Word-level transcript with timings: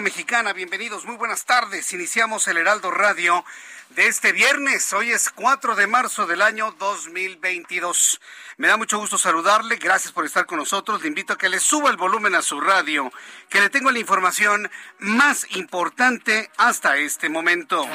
Mexicana. 0.00 0.54
Bienvenidos, 0.54 1.04
muy 1.04 1.16
buenas 1.16 1.44
tardes. 1.44 1.92
Iniciamos 1.92 2.48
el 2.48 2.56
Heraldo 2.56 2.90
Radio 2.90 3.44
de 3.90 4.06
este 4.06 4.32
viernes. 4.32 4.90
Hoy 4.94 5.10
es 5.10 5.28
4 5.28 5.74
de 5.74 5.86
marzo 5.86 6.26
del 6.26 6.40
año 6.40 6.74
2022. 6.78 8.20
Me 8.56 8.68
da 8.68 8.78
mucho 8.78 8.98
gusto 8.98 9.18
saludarle. 9.18 9.76
Gracias 9.76 10.12
por 10.12 10.24
estar 10.24 10.46
con 10.46 10.58
nosotros. 10.58 11.02
Le 11.02 11.08
invito 11.08 11.34
a 11.34 11.38
que 11.38 11.50
le 11.50 11.60
suba 11.60 11.90
el 11.90 11.98
volumen 11.98 12.34
a 12.34 12.40
su 12.40 12.60
radio, 12.60 13.12
que 13.50 13.60
le 13.60 13.68
tengo 13.68 13.90
la 13.90 13.98
información 13.98 14.70
más 14.98 15.46
importante 15.50 16.50
hasta 16.56 16.96
este 16.96 17.28
momento. 17.28 17.86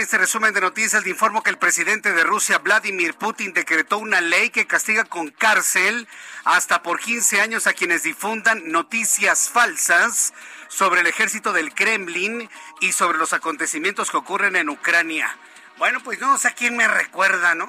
En 0.00 0.04
este 0.04 0.16
resumen 0.16 0.54
de 0.54 0.62
noticias, 0.62 1.04
le 1.04 1.10
informo 1.10 1.42
que 1.42 1.50
el 1.50 1.58
presidente 1.58 2.14
de 2.14 2.24
Rusia, 2.24 2.56
Vladimir 2.56 3.12
Putin, 3.12 3.52
decretó 3.52 3.98
una 3.98 4.22
ley 4.22 4.48
que 4.48 4.66
castiga 4.66 5.04
con 5.04 5.28
cárcel 5.28 6.08
hasta 6.44 6.82
por 6.82 7.00
15 7.00 7.42
años 7.42 7.66
a 7.66 7.74
quienes 7.74 8.02
difundan 8.02 8.72
noticias 8.72 9.50
falsas 9.50 10.32
sobre 10.68 11.02
el 11.02 11.06
ejército 11.06 11.52
del 11.52 11.74
Kremlin 11.74 12.48
y 12.80 12.92
sobre 12.92 13.18
los 13.18 13.34
acontecimientos 13.34 14.10
que 14.10 14.16
ocurren 14.16 14.56
en 14.56 14.70
Ucrania. 14.70 15.36
Bueno, 15.76 16.00
pues 16.02 16.18
no 16.18 16.38
sé 16.38 16.48
a 16.48 16.54
quién 16.54 16.78
me 16.78 16.88
recuerda, 16.88 17.54
¿no? 17.54 17.68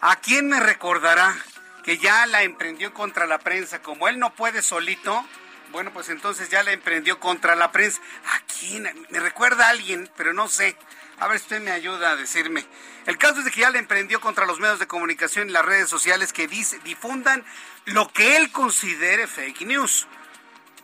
¿A 0.00 0.16
quién 0.16 0.48
me 0.48 0.60
recordará 0.60 1.36
que 1.84 1.98
ya 1.98 2.24
la 2.24 2.42
emprendió 2.42 2.94
contra 2.94 3.26
la 3.26 3.38
prensa? 3.38 3.82
Como 3.82 4.08
él 4.08 4.18
no 4.18 4.34
puede 4.34 4.62
solito, 4.62 5.26
bueno, 5.72 5.92
pues 5.92 6.08
entonces 6.08 6.48
ya 6.48 6.62
la 6.62 6.72
emprendió 6.72 7.20
contra 7.20 7.54
la 7.54 7.70
prensa. 7.70 8.00
¿A 8.32 8.40
quién? 8.58 8.88
Me 9.10 9.20
recuerda 9.20 9.66
a 9.66 9.70
alguien, 9.70 10.10
pero 10.16 10.32
no 10.32 10.48
sé. 10.48 10.74
A 11.20 11.26
ver 11.26 11.38
si 11.38 11.44
usted 11.44 11.60
me 11.60 11.72
ayuda 11.72 12.12
a 12.12 12.16
decirme. 12.16 12.64
El 13.06 13.18
caso 13.18 13.40
es 13.40 13.44
de 13.44 13.50
que 13.50 13.62
ya 13.62 13.70
la 13.70 13.78
emprendió 13.78 14.20
contra 14.20 14.46
los 14.46 14.60
medios 14.60 14.78
de 14.78 14.86
comunicación 14.86 15.48
y 15.48 15.52
las 15.52 15.64
redes 15.64 15.88
sociales 15.88 16.32
que 16.32 16.46
difundan 16.46 17.44
lo 17.86 18.08
que 18.12 18.36
él 18.36 18.52
considere 18.52 19.26
fake 19.26 19.62
news. 19.62 20.06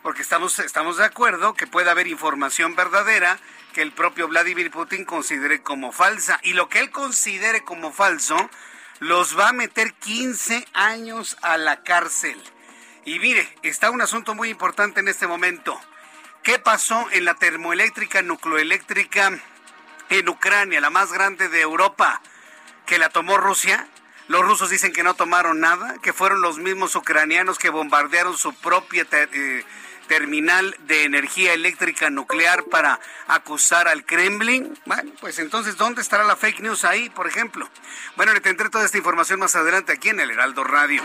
Porque 0.03 0.21
estamos, 0.21 0.59
estamos 0.59 0.97
de 0.97 1.05
acuerdo 1.05 1.53
que 1.53 1.67
puede 1.67 1.89
haber 1.89 2.07
información 2.07 2.75
verdadera 2.75 3.39
que 3.73 3.81
el 3.81 3.93
propio 3.93 4.27
Vladimir 4.27 4.71
Putin 4.71 5.05
considere 5.05 5.61
como 5.61 5.93
falsa. 5.93 6.39
Y 6.43 6.53
lo 6.53 6.67
que 6.67 6.79
él 6.79 6.91
considere 6.91 7.63
como 7.63 7.93
falso 7.93 8.35
los 8.99 9.39
va 9.39 9.49
a 9.49 9.53
meter 9.53 9.93
15 9.93 10.67
años 10.73 11.37
a 11.41 11.57
la 11.57 11.81
cárcel. 11.83 12.41
Y 13.05 13.19
mire, 13.19 13.47
está 13.61 13.89
un 13.89 14.01
asunto 14.01 14.35
muy 14.35 14.49
importante 14.49 14.99
en 14.99 15.07
este 15.07 15.27
momento. 15.27 15.79
¿Qué 16.43 16.59
pasó 16.59 17.07
en 17.11 17.25
la 17.25 17.35
termoeléctrica 17.35 18.21
nucleoeléctrica 18.21 19.39
en 20.09 20.29
Ucrania, 20.29 20.81
la 20.81 20.89
más 20.89 21.11
grande 21.11 21.49
de 21.49 21.61
Europa, 21.61 22.21
que 22.85 22.97
la 22.97 23.09
tomó 23.09 23.37
Rusia? 23.37 23.87
Los 24.27 24.41
rusos 24.41 24.69
dicen 24.69 24.91
que 24.91 25.03
no 25.03 25.13
tomaron 25.13 25.59
nada, 25.59 25.95
que 26.01 26.13
fueron 26.13 26.41
los 26.41 26.57
mismos 26.57 26.95
ucranianos 26.95 27.59
que 27.59 27.69
bombardearon 27.69 28.37
su 28.37 28.53
propia 28.53 29.05
eh, 29.11 29.63
terminal 30.07 30.75
de 30.87 31.03
energía 31.03 31.53
eléctrica 31.53 32.09
nuclear 32.09 32.63
para 32.65 32.99
acusar 33.27 33.87
al 33.87 34.05
Kremlin. 34.05 34.77
Bueno, 34.85 35.11
pues 35.19 35.39
entonces, 35.39 35.77
¿dónde 35.77 36.01
estará 36.01 36.23
la 36.23 36.35
fake 36.35 36.61
news 36.61 36.85
ahí, 36.85 37.09
por 37.09 37.27
ejemplo? 37.27 37.69
Bueno, 38.15 38.33
le 38.33 38.41
tendré 38.41 38.69
toda 38.69 38.85
esta 38.85 38.97
información 38.97 39.39
más 39.39 39.55
adelante 39.55 39.93
aquí 39.93 40.09
en 40.09 40.19
el 40.19 40.31
Heraldo 40.31 40.63
Radio. 40.63 41.01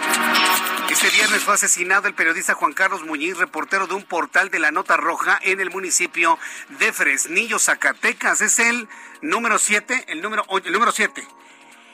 Este 0.91 1.11
viernes 1.11 1.43
fue 1.43 1.55
asesinado 1.55 2.09
el 2.09 2.15
periodista 2.15 2.55
Juan 2.55 2.73
Carlos 2.73 3.05
Muñiz, 3.05 3.37
reportero 3.39 3.87
de 3.87 3.95
un 3.95 4.05
portal 4.05 4.51
de 4.51 4.59
la 4.59 4.71
Nota 4.71 4.97
Roja 4.97 5.39
en 5.43 5.61
el 5.61 5.71
municipio 5.71 6.39
de 6.81 6.93
Fresnillo, 6.93 7.59
Zacatecas. 7.59 8.41
Es 8.41 8.59
el 8.59 8.89
número 9.23 9.59
7, 9.59 10.05
el 10.09 10.23
número, 10.23 10.45
el 10.65 10.73
número 10.73 10.93
7 10.93 11.27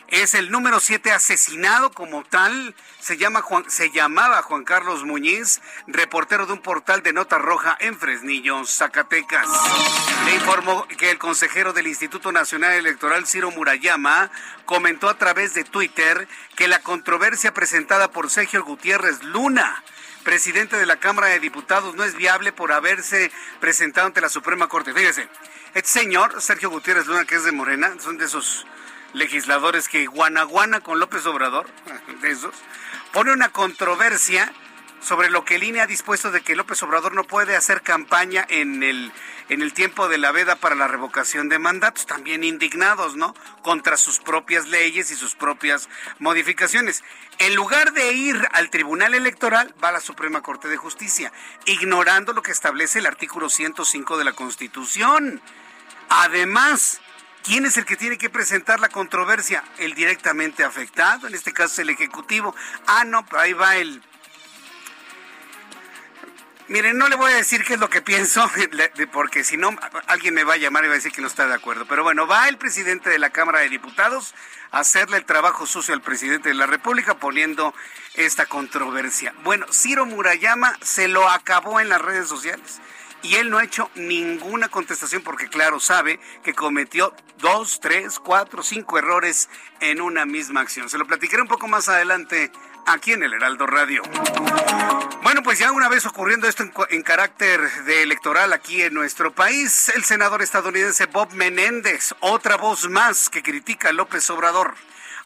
es 0.09 0.35
el 0.35 0.51
número 0.51 0.81
7 0.81 1.13
asesinado 1.13 1.91
como 1.93 2.25
tal. 2.25 2.75
Se, 3.01 3.17
llama 3.17 3.45
se 3.69 3.91
llamaba 3.91 4.43
Juan 4.43 4.65
Carlos 4.65 5.05
Muñiz, 5.05 5.61
reportero 5.87 6.47
de 6.47 6.55
un 6.55 6.61
portal 6.61 7.03
de 7.03 7.13
Nota 7.13 7.39
Roja 7.39 7.77
en 7.81 7.99
Fresnillo, 7.99 8.65
Zacatecas. 8.65 9.49
Le 10.25 10.35
informó 10.35 10.87
que 10.89 11.11
el 11.11 11.19
consejero 11.19 11.73
del 11.73 11.87
Instituto 11.87 12.33
Nacional 12.33 12.75
Electoral, 12.75 13.27
Ciro 13.27 13.51
Murayama, 13.51 14.31
comentó 14.65 15.09
a 15.09 15.19
través 15.19 15.55
de 15.55 15.65
Twitter 15.65 16.29
que 16.55 16.69
la 16.69 16.81
controversia 16.81 17.53
presentada 17.53 18.11
por 18.11 18.31
Sergio 18.31 18.65
Gutiérrez 18.65 19.23
Luna 19.23 19.83
presidente 20.27 20.77
de 20.77 20.87
la 20.87 20.97
Cámara 20.97 21.29
de 21.29 21.39
Diputados 21.39 21.95
no 21.95 22.03
es 22.03 22.17
viable 22.17 22.51
por 22.51 22.73
haberse 22.73 23.31
presentado 23.61 24.09
ante 24.09 24.21
la 24.21 24.29
Suprema 24.29 24.67
Corte. 24.67 24.93
Fíjese, 24.93 25.29
este 25.73 25.89
señor, 25.89 26.43
Sergio 26.43 26.69
Gutiérrez 26.69 27.07
Luna, 27.07 27.25
que 27.25 27.37
es 27.37 27.45
de 27.45 27.53
Morena, 27.53 27.95
son 28.01 28.19
de 28.19 28.25
esos 28.25 28.67
legisladores 29.13 29.89
que 29.89 30.07
guanaguana 30.07 30.81
con 30.81 31.01
López 31.01 31.27
Obrador, 31.27 31.67
de 32.21 32.31
esos, 32.31 32.55
pone 33.13 33.33
una 33.33 33.51
controversia 33.51 34.53
sobre 35.01 35.31
lo 35.31 35.45
que 35.45 35.57
el 35.57 35.63
INE 35.63 35.81
ha 35.81 35.87
dispuesto 35.87 36.31
de 36.31 36.41
que 36.41 36.57
López 36.57 36.83
Obrador 36.83 37.15
no 37.15 37.25
puede 37.25 37.55
hacer 37.55 37.83
campaña 37.83 38.45
en 38.49 38.83
el, 38.83 39.13
en 39.49 39.63
el 39.63 39.73
tiempo 39.73 40.09
de 40.09 40.19
la 40.19 40.33
veda 40.33 40.57
para 40.57 40.75
la 40.75 40.89
revocación 40.89 41.49
de 41.49 41.61
mandatos, 41.61 42.07
también 42.07 42.43
indignados, 42.43 43.15
¿no? 43.15 43.35
Contra 43.63 43.97
sus 43.97 44.19
propias 44.19 44.67
leyes 44.67 45.11
y 45.11 45.15
sus 45.15 45.37
propias 45.37 45.89
modificaciones. 46.19 47.05
En 47.39 47.55
lugar 47.55 47.93
de 47.93 48.13
ir 48.15 48.49
al 48.53 48.71
Tribunal 48.71 49.15
Electoral, 49.15 49.73
va 49.83 49.91
a 49.91 49.93
la 49.93 50.01
Suprema 50.01 50.43
Corte 50.43 50.69
de 50.69 50.77
Justicia, 50.77 51.33
ignorando 51.67 52.33
lo 52.33 52.43
que 52.43 52.53
establece 52.53 52.99
el 52.99 53.07
artículo 53.07 53.49
105 53.49 54.19
de 54.19 54.25
la 54.25 54.33
Constitución. 54.33 55.41
Además, 56.09 57.01
¿Quién 57.47 57.65
es 57.65 57.77
el 57.77 57.85
que 57.85 57.95
tiene 57.95 58.19
que 58.19 58.29
presentar 58.29 58.81
la 58.81 58.89
controversia? 58.89 59.63
El 59.79 59.95
directamente 59.95 60.65
afectado, 60.65 61.29
en 61.29 61.35
este 61.35 61.53
caso 61.53 61.75
es 61.75 61.79
el 61.79 61.91
Ejecutivo. 61.91 62.53
Ah, 62.89 63.05
no, 63.05 63.25
ahí 63.39 63.53
va 63.53 63.77
el... 63.77 64.03
Miren, 66.67 66.99
no 66.99 67.09
le 67.09 67.15
voy 67.15 67.31
a 67.31 67.37
decir 67.37 67.63
qué 67.63 67.75
es 67.75 67.79
lo 67.79 67.89
que 67.89 68.03
pienso, 68.03 68.51
porque 69.13 69.45
si 69.45 69.57
no, 69.57 69.71
alguien 70.09 70.35
me 70.35 70.43
va 70.43 70.55
a 70.55 70.57
llamar 70.57 70.83
y 70.83 70.89
va 70.89 70.95
a 70.95 70.97
decir 70.97 71.13
que 71.13 71.21
no 71.21 71.29
está 71.29 71.47
de 71.47 71.55
acuerdo. 71.55 71.87
Pero 71.87 72.03
bueno, 72.03 72.27
va 72.27 72.49
el 72.49 72.59
presidente 72.59 73.11
de 73.11 73.21
la 73.21 73.31
Cámara 73.31 73.61
de 73.61 73.69
Diputados 73.69 74.35
a 74.73 74.81
hacerle 74.81 75.19
el 75.19 75.25
trabajo 75.25 75.67
sucio 75.67 75.95
al 75.95 76.03
presidente 76.03 76.49
de 76.49 76.57
la 76.57 76.67
República 76.67 77.15
poniendo 77.15 77.73
esta 78.15 78.47
controversia. 78.47 79.33
Bueno, 79.45 79.67
Ciro 79.73 80.05
Murayama 80.05 80.77
se 80.83 81.07
lo 81.07 81.31
acabó 81.31 81.79
en 81.79 81.91
las 81.91 82.01
redes 82.01 82.29
sociales 82.29 82.81
y 83.27 83.35
él 83.35 83.51
no 83.51 83.59
ha 83.59 83.65
hecho 83.65 83.91
ninguna 83.97 84.69
contestación 84.69 85.23
porque 85.23 85.49
claro 85.49 85.81
sabe 85.81 86.21
que 86.45 86.55
cometió 86.55 87.13
dos, 87.39 87.81
tres, 87.81 88.21
cuatro, 88.21 88.63
cinco 88.63 88.99
errores 88.99 89.49
en 89.81 90.01
una 90.01 90.25
misma 90.25 90.61
acción. 90.61 90.89
Se 90.89 90.97
lo 90.97 91.07
platicaré 91.07 91.43
un 91.43 91.49
poco 91.49 91.67
más 91.67 91.89
adelante 91.89 92.53
aquí 92.87 93.13
en 93.13 93.25
el 93.25 93.35
Heraldo 93.35 93.67
Radio. 93.67 94.03
Bueno, 95.25 95.43
pues 95.43 95.59
ya 95.59 95.73
una 95.73 95.89
vez 95.89 96.07
ocurriendo 96.07 96.47
esto 96.47 96.65
en, 96.89 97.03
carácter 97.03 97.69
de 97.85 98.03
electoral 98.05 98.53
aquí 98.53 98.83
en 98.83 98.95
nuestro 98.95 99.35
país, 99.35 99.89
el 99.89 100.05
senador 100.05 100.41
estadounidense 100.41 101.07
Bob 101.07 101.33
Menéndez, 101.33 102.15
otra 102.21 102.57
voz 102.57 102.89
más 102.89 103.29
que 103.29 103.43
critica 103.43 103.89
a 103.89 103.93
López 103.93 104.31
Obrador, 104.31 104.75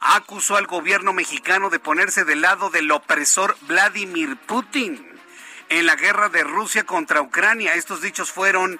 acusó 0.00 0.56
al 0.56 0.66
gobierno 0.66 1.12
mexicano 1.12 1.68
de 1.68 1.80
ponerse 1.80 2.24
del 2.24 2.40
lado 2.40 2.70
del 2.70 2.90
opresor 2.90 3.58
Vladimir 3.68 4.38
Putin 4.46 5.09
en 5.70 5.86
la 5.86 5.96
guerra 5.96 6.28
de 6.28 6.44
Rusia 6.44 6.84
contra 6.84 7.22
Ucrania. 7.22 7.74
Estos 7.74 8.02
dichos 8.02 8.30
fueron 8.30 8.78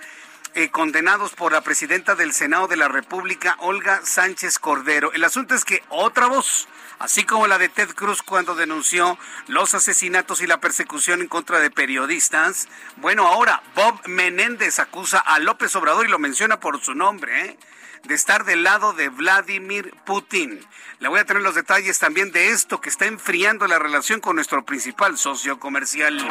eh, 0.55 0.69
condenados 0.71 1.33
por 1.33 1.53
la 1.53 1.63
presidenta 1.63 2.15
del 2.15 2.35
Senado 2.35 2.69
de 2.69 2.77
la 2.77 2.89
República, 2.89 3.57
Olga 3.61 4.01
Sánchez 4.05 4.59
Cordero. 4.59 5.13
El 5.15 5.25
asunto 5.25 5.55
es 5.55 5.65
que 5.65 5.83
otra 5.89 6.27
voz 6.27 6.69
así 6.99 7.25
como 7.25 7.47
la 7.47 7.59
de 7.59 7.69
Ted 7.69 7.91
Cruz 7.95 8.23
cuando 8.23 8.55
denunció 8.55 9.19
los 9.47 9.75
asesinatos 9.75 10.43
y 10.43 10.47
la 10.47 10.61
persecución 10.61 11.23
en 11.23 11.29
contra 11.29 11.59
de 11.59 11.71
periodistas. 11.71 12.69
Bueno, 12.97 13.27
ahora 13.27 13.63
Bob 13.75 14.07
Menéndez 14.07 14.79
acusa 14.79 15.19
a 15.19 15.39
López 15.39 15.75
Obrador 15.77 16.07
y 16.07 16.11
lo 16.11 16.19
menciona 16.19 16.61
por 16.61 16.81
su 16.83 16.95
nombre, 16.95 17.47
¿eh? 17.47 17.59
De 18.05 18.15
estar 18.15 18.45
del 18.45 18.63
lado 18.63 18.93
de 18.93 19.09
Vladimir 19.09 19.95
Putin. 20.05 20.61
Le 20.99 21.09
voy 21.09 21.21
a 21.21 21.25
tener 21.25 21.43
los 21.43 21.55
detalles 21.55 21.99
también 21.99 22.33
de 22.33 22.51
esto 22.51 22.81
que 22.81 22.89
está 22.89 23.07
enfriando 23.07 23.67
la 23.67 23.79
relación 23.79 24.21
con 24.21 24.37
nuestro 24.37 24.65
principal 24.65 25.19
socio 25.19 25.59
comercial. 25.59 26.27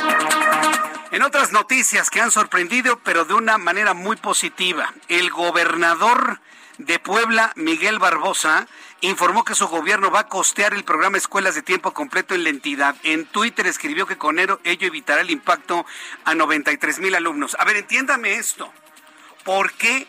En 1.12 1.24
otras 1.24 1.51
noticias 1.51 2.10
que 2.10 2.21
han 2.21 2.31
sorprendido, 2.31 3.00
pero 3.04 3.25
de 3.25 3.33
una 3.33 3.57
manera 3.57 3.94
muy 3.94 4.16
positiva, 4.16 4.94
el 5.07 5.30
gobernador 5.31 6.39
de 6.77 7.00
Puebla, 7.00 7.51
Miguel 7.56 8.00
Barbosa, 8.00 8.68
informó 9.01 9.44
que 9.44 9.56
su 9.56 9.68
gobierno 9.68 10.12
va 10.12 10.21
a 10.21 10.27
costear 10.27 10.74
el 10.74 10.83
programa 10.83 11.18
Escuelas 11.18 11.56
de 11.56 11.62
Tiempo 11.62 11.94
Completo 11.94 12.36
en 12.36 12.44
la 12.44 12.50
entidad. 12.50 12.95
En 13.04 13.25
Twitter 13.25 13.68
escribió 13.68 14.06
que 14.06 14.18
con 14.18 14.39
ello 14.39 14.60
evitará 14.63 15.21
el 15.21 15.30
impacto 15.30 15.86
a 16.25 16.36
93 16.36 17.00
mil 17.00 17.16
alumnos. 17.16 17.56
A 17.60 17.66
ver, 17.66 17.77
entiéndame 17.77 18.36
esto. 18.36 18.71
¿Por 19.44 19.74
qué 19.74 20.07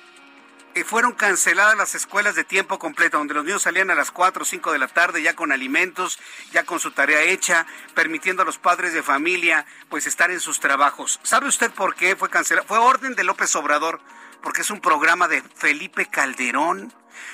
eh, 0.74 0.84
fueron 0.84 1.12
canceladas 1.12 1.76
las 1.76 1.94
escuelas 1.94 2.34
de 2.34 2.44
tiempo 2.44 2.78
completo, 2.78 3.18
donde 3.18 3.34
los 3.34 3.44
niños 3.44 3.62
salían 3.62 3.90
a 3.90 3.94
las 3.94 4.10
4 4.10 4.42
o 4.42 4.46
5 4.46 4.72
de 4.72 4.78
la 4.78 4.88
tarde 4.88 5.22
ya 5.22 5.34
con 5.34 5.52
alimentos, 5.52 6.18
ya 6.52 6.64
con 6.64 6.80
su 6.80 6.90
tarea 6.90 7.22
hecha, 7.22 7.66
permitiendo 7.94 8.42
a 8.42 8.46
los 8.46 8.58
padres 8.58 8.92
de 8.92 9.02
familia 9.02 9.66
pues 9.88 10.06
estar 10.06 10.30
en 10.30 10.40
sus 10.40 10.60
trabajos? 10.60 11.20
¿Sabe 11.22 11.48
usted 11.48 11.70
por 11.70 11.94
qué 11.94 12.16
fue 12.16 12.30
cancelado? 12.30 12.66
Fue 12.66 12.78
orden 12.78 13.14
de 13.14 13.24
López 13.24 13.54
Obrador, 13.56 14.00
porque 14.42 14.62
es 14.62 14.70
un 14.70 14.80
programa 14.80 15.28
de 15.28 15.42
Felipe 15.42 16.06
Calderón 16.06 16.92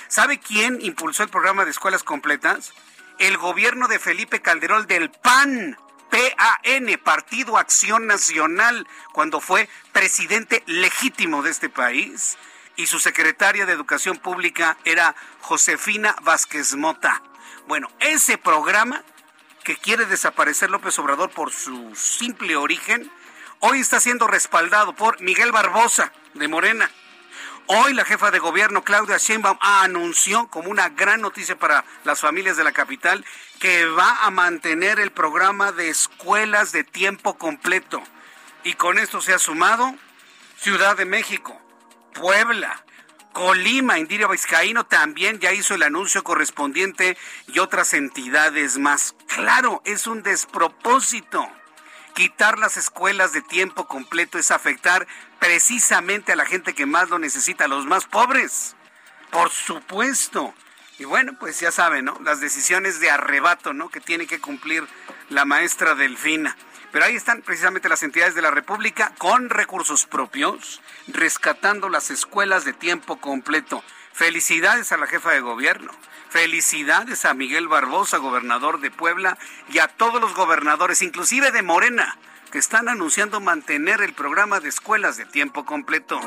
¿Sabe 0.08 0.38
quién 0.38 0.78
impulsó 0.80 1.22
el 1.22 1.28
programa 1.28 1.64
de 1.64 1.70
escuelas 1.70 2.02
completas? 2.02 2.72
El 3.18 3.36
gobierno 3.38 3.88
de 3.88 3.98
Felipe 3.98 4.40
Calderón 4.40 4.86
del 4.86 5.10
PAN. 5.10 5.78
PAN, 6.10 7.00
Partido 7.02 7.58
Acción 7.58 8.06
Nacional, 8.06 8.86
cuando 9.12 9.40
fue 9.40 9.68
presidente 9.92 10.62
legítimo 10.66 11.42
de 11.42 11.50
este 11.50 11.68
país, 11.68 12.38
y 12.76 12.86
su 12.86 12.98
secretaria 13.00 13.66
de 13.66 13.72
Educación 13.72 14.18
Pública 14.18 14.76
era 14.84 15.14
Josefina 15.40 16.14
Vázquez 16.22 16.74
Mota. 16.74 17.22
Bueno, 17.66 17.90
ese 18.00 18.38
programa 18.38 19.02
que 19.64 19.76
quiere 19.76 20.06
desaparecer 20.06 20.70
López 20.70 20.98
Obrador 20.98 21.30
por 21.30 21.52
su 21.52 21.94
simple 21.96 22.56
origen, 22.56 23.10
hoy 23.60 23.80
está 23.80 23.98
siendo 23.98 24.26
respaldado 24.26 24.94
por 24.94 25.20
Miguel 25.20 25.50
Barbosa, 25.50 26.12
de 26.34 26.48
Morena. 26.48 26.90
Hoy 27.68 27.94
la 27.94 28.04
jefa 28.04 28.30
de 28.30 28.38
gobierno, 28.38 28.84
Claudia 28.84 29.16
Sheinbaum, 29.18 29.58
anunció 29.60 30.46
como 30.48 30.70
una 30.70 30.90
gran 30.90 31.20
noticia 31.20 31.58
para 31.58 31.84
las 32.04 32.20
familias 32.20 32.56
de 32.56 32.62
la 32.62 32.70
capital 32.70 33.24
que 33.58 33.86
va 33.86 34.22
a 34.22 34.30
mantener 34.30 35.00
el 35.00 35.10
programa 35.10 35.72
de 35.72 35.88
escuelas 35.88 36.70
de 36.70 36.84
tiempo 36.84 37.36
completo. 37.36 38.00
Y 38.62 38.74
con 38.74 38.98
esto 38.98 39.20
se 39.20 39.34
ha 39.34 39.40
sumado 39.40 39.96
Ciudad 40.58 40.96
de 40.96 41.06
México, 41.06 41.60
Puebla, 42.16 42.82
Colima, 43.32 43.98
Indiria 43.98 44.26
Vizcaíno 44.26 44.86
también 44.86 45.38
ya 45.38 45.52
hizo 45.52 45.74
el 45.74 45.82
anuncio 45.82 46.24
correspondiente 46.24 47.18
y 47.48 47.58
otras 47.58 47.92
entidades 47.92 48.78
más. 48.78 49.14
Claro, 49.28 49.82
es 49.84 50.06
un 50.06 50.22
despropósito. 50.22 51.46
Quitar 52.14 52.58
las 52.58 52.78
escuelas 52.78 53.34
de 53.34 53.42
tiempo 53.42 53.86
completo 53.86 54.38
es 54.38 54.50
afectar 54.50 55.06
precisamente 55.38 56.32
a 56.32 56.36
la 56.36 56.46
gente 56.46 56.74
que 56.74 56.86
más 56.86 57.10
lo 57.10 57.18
necesita, 57.18 57.66
a 57.66 57.68
los 57.68 57.84
más 57.84 58.06
pobres. 58.06 58.74
Por 59.30 59.50
supuesto. 59.50 60.54
Y 60.98 61.04
bueno, 61.04 61.34
pues 61.38 61.60
ya 61.60 61.70
saben, 61.70 62.06
¿no? 62.06 62.18
Las 62.24 62.40
decisiones 62.40 63.00
de 63.00 63.10
arrebato, 63.10 63.74
¿no? 63.74 63.90
Que 63.90 64.00
tiene 64.00 64.26
que 64.26 64.40
cumplir 64.40 64.88
la 65.28 65.44
maestra 65.44 65.94
Delfina. 65.94 66.56
Pero 66.96 67.04
ahí 67.04 67.14
están 67.14 67.42
precisamente 67.42 67.90
las 67.90 68.02
entidades 68.02 68.34
de 68.34 68.40
la 68.40 68.50
República 68.50 69.12
con 69.18 69.50
recursos 69.50 70.06
propios, 70.06 70.80
rescatando 71.08 71.90
las 71.90 72.10
escuelas 72.10 72.64
de 72.64 72.72
tiempo 72.72 73.20
completo. 73.20 73.84
Felicidades 74.14 74.92
a 74.92 74.96
la 74.96 75.06
jefa 75.06 75.32
de 75.32 75.40
gobierno. 75.40 75.92
Felicidades 76.30 77.26
a 77.26 77.34
Miguel 77.34 77.68
Barbosa, 77.68 78.16
gobernador 78.16 78.80
de 78.80 78.90
Puebla, 78.90 79.36
y 79.68 79.78
a 79.78 79.88
todos 79.88 80.22
los 80.22 80.34
gobernadores, 80.34 81.02
inclusive 81.02 81.52
de 81.52 81.60
Morena, 81.60 82.16
que 82.50 82.56
están 82.56 82.88
anunciando 82.88 83.40
mantener 83.40 84.00
el 84.00 84.14
programa 84.14 84.60
de 84.60 84.70
escuelas 84.70 85.18
de 85.18 85.26
tiempo 85.26 85.66
completo. 85.66 86.18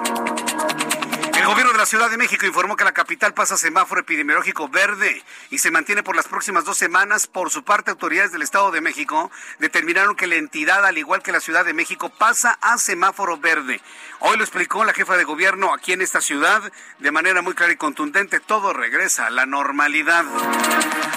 El 1.39 1.45
gobierno 1.45 1.71
de 1.71 1.77
la 1.77 1.86
Ciudad 1.86 2.12
de 2.12 2.18
México 2.18 2.45
informó 2.45 2.75
que 2.75 2.83
la 2.83 2.91
capital 2.91 3.33
pasa 3.33 3.56
semáforo 3.56 4.01
epidemiológico 4.01 4.68
verde 4.68 5.24
y 5.50 5.59
se 5.59 5.71
mantiene 5.71 6.03
por 6.03 6.18
las 6.18 6.27
próximas 6.27 6.65
dos 6.65 6.77
semanas. 6.77 7.27
Por 7.27 7.50
su 7.50 7.63
parte, 7.63 7.91
autoridades 7.91 8.33
del 8.33 8.41
Estado 8.41 8.71
de 8.71 8.81
México 8.81 9.31
determinaron 9.57 10.18
que 10.18 10.27
la 10.27 10.36
entidad, 10.36 10.86
al 10.86 10.97
igual 10.97 11.24
que 11.24 11.31
la 11.31 11.39
Ciudad 11.39 11.63
de 11.63 11.74
México, 11.74 12.09
pasa 12.09 12.59
a 12.59 12.77
semáforo 12.77 13.38
verde. 13.38 13.80
Hoy 14.19 14.36
lo 14.36 14.44
explicó 14.44 14.83
la 14.83 14.91
jefa 14.91 15.15
de 15.15 15.24
gobierno 15.24 15.74
aquí 15.74 15.94
en 15.94 16.01
esta 16.01 16.19
ciudad 16.19 16.74
de 16.97 17.12
manera 17.12 17.42
muy 17.42 17.53
clara 17.53 17.71
y 17.71 17.77
contundente. 17.77 18.42
Todo 18.42 18.74
regresa 18.74 19.27
a 19.27 19.30
la 19.30 19.45
normalidad. 19.45 20.25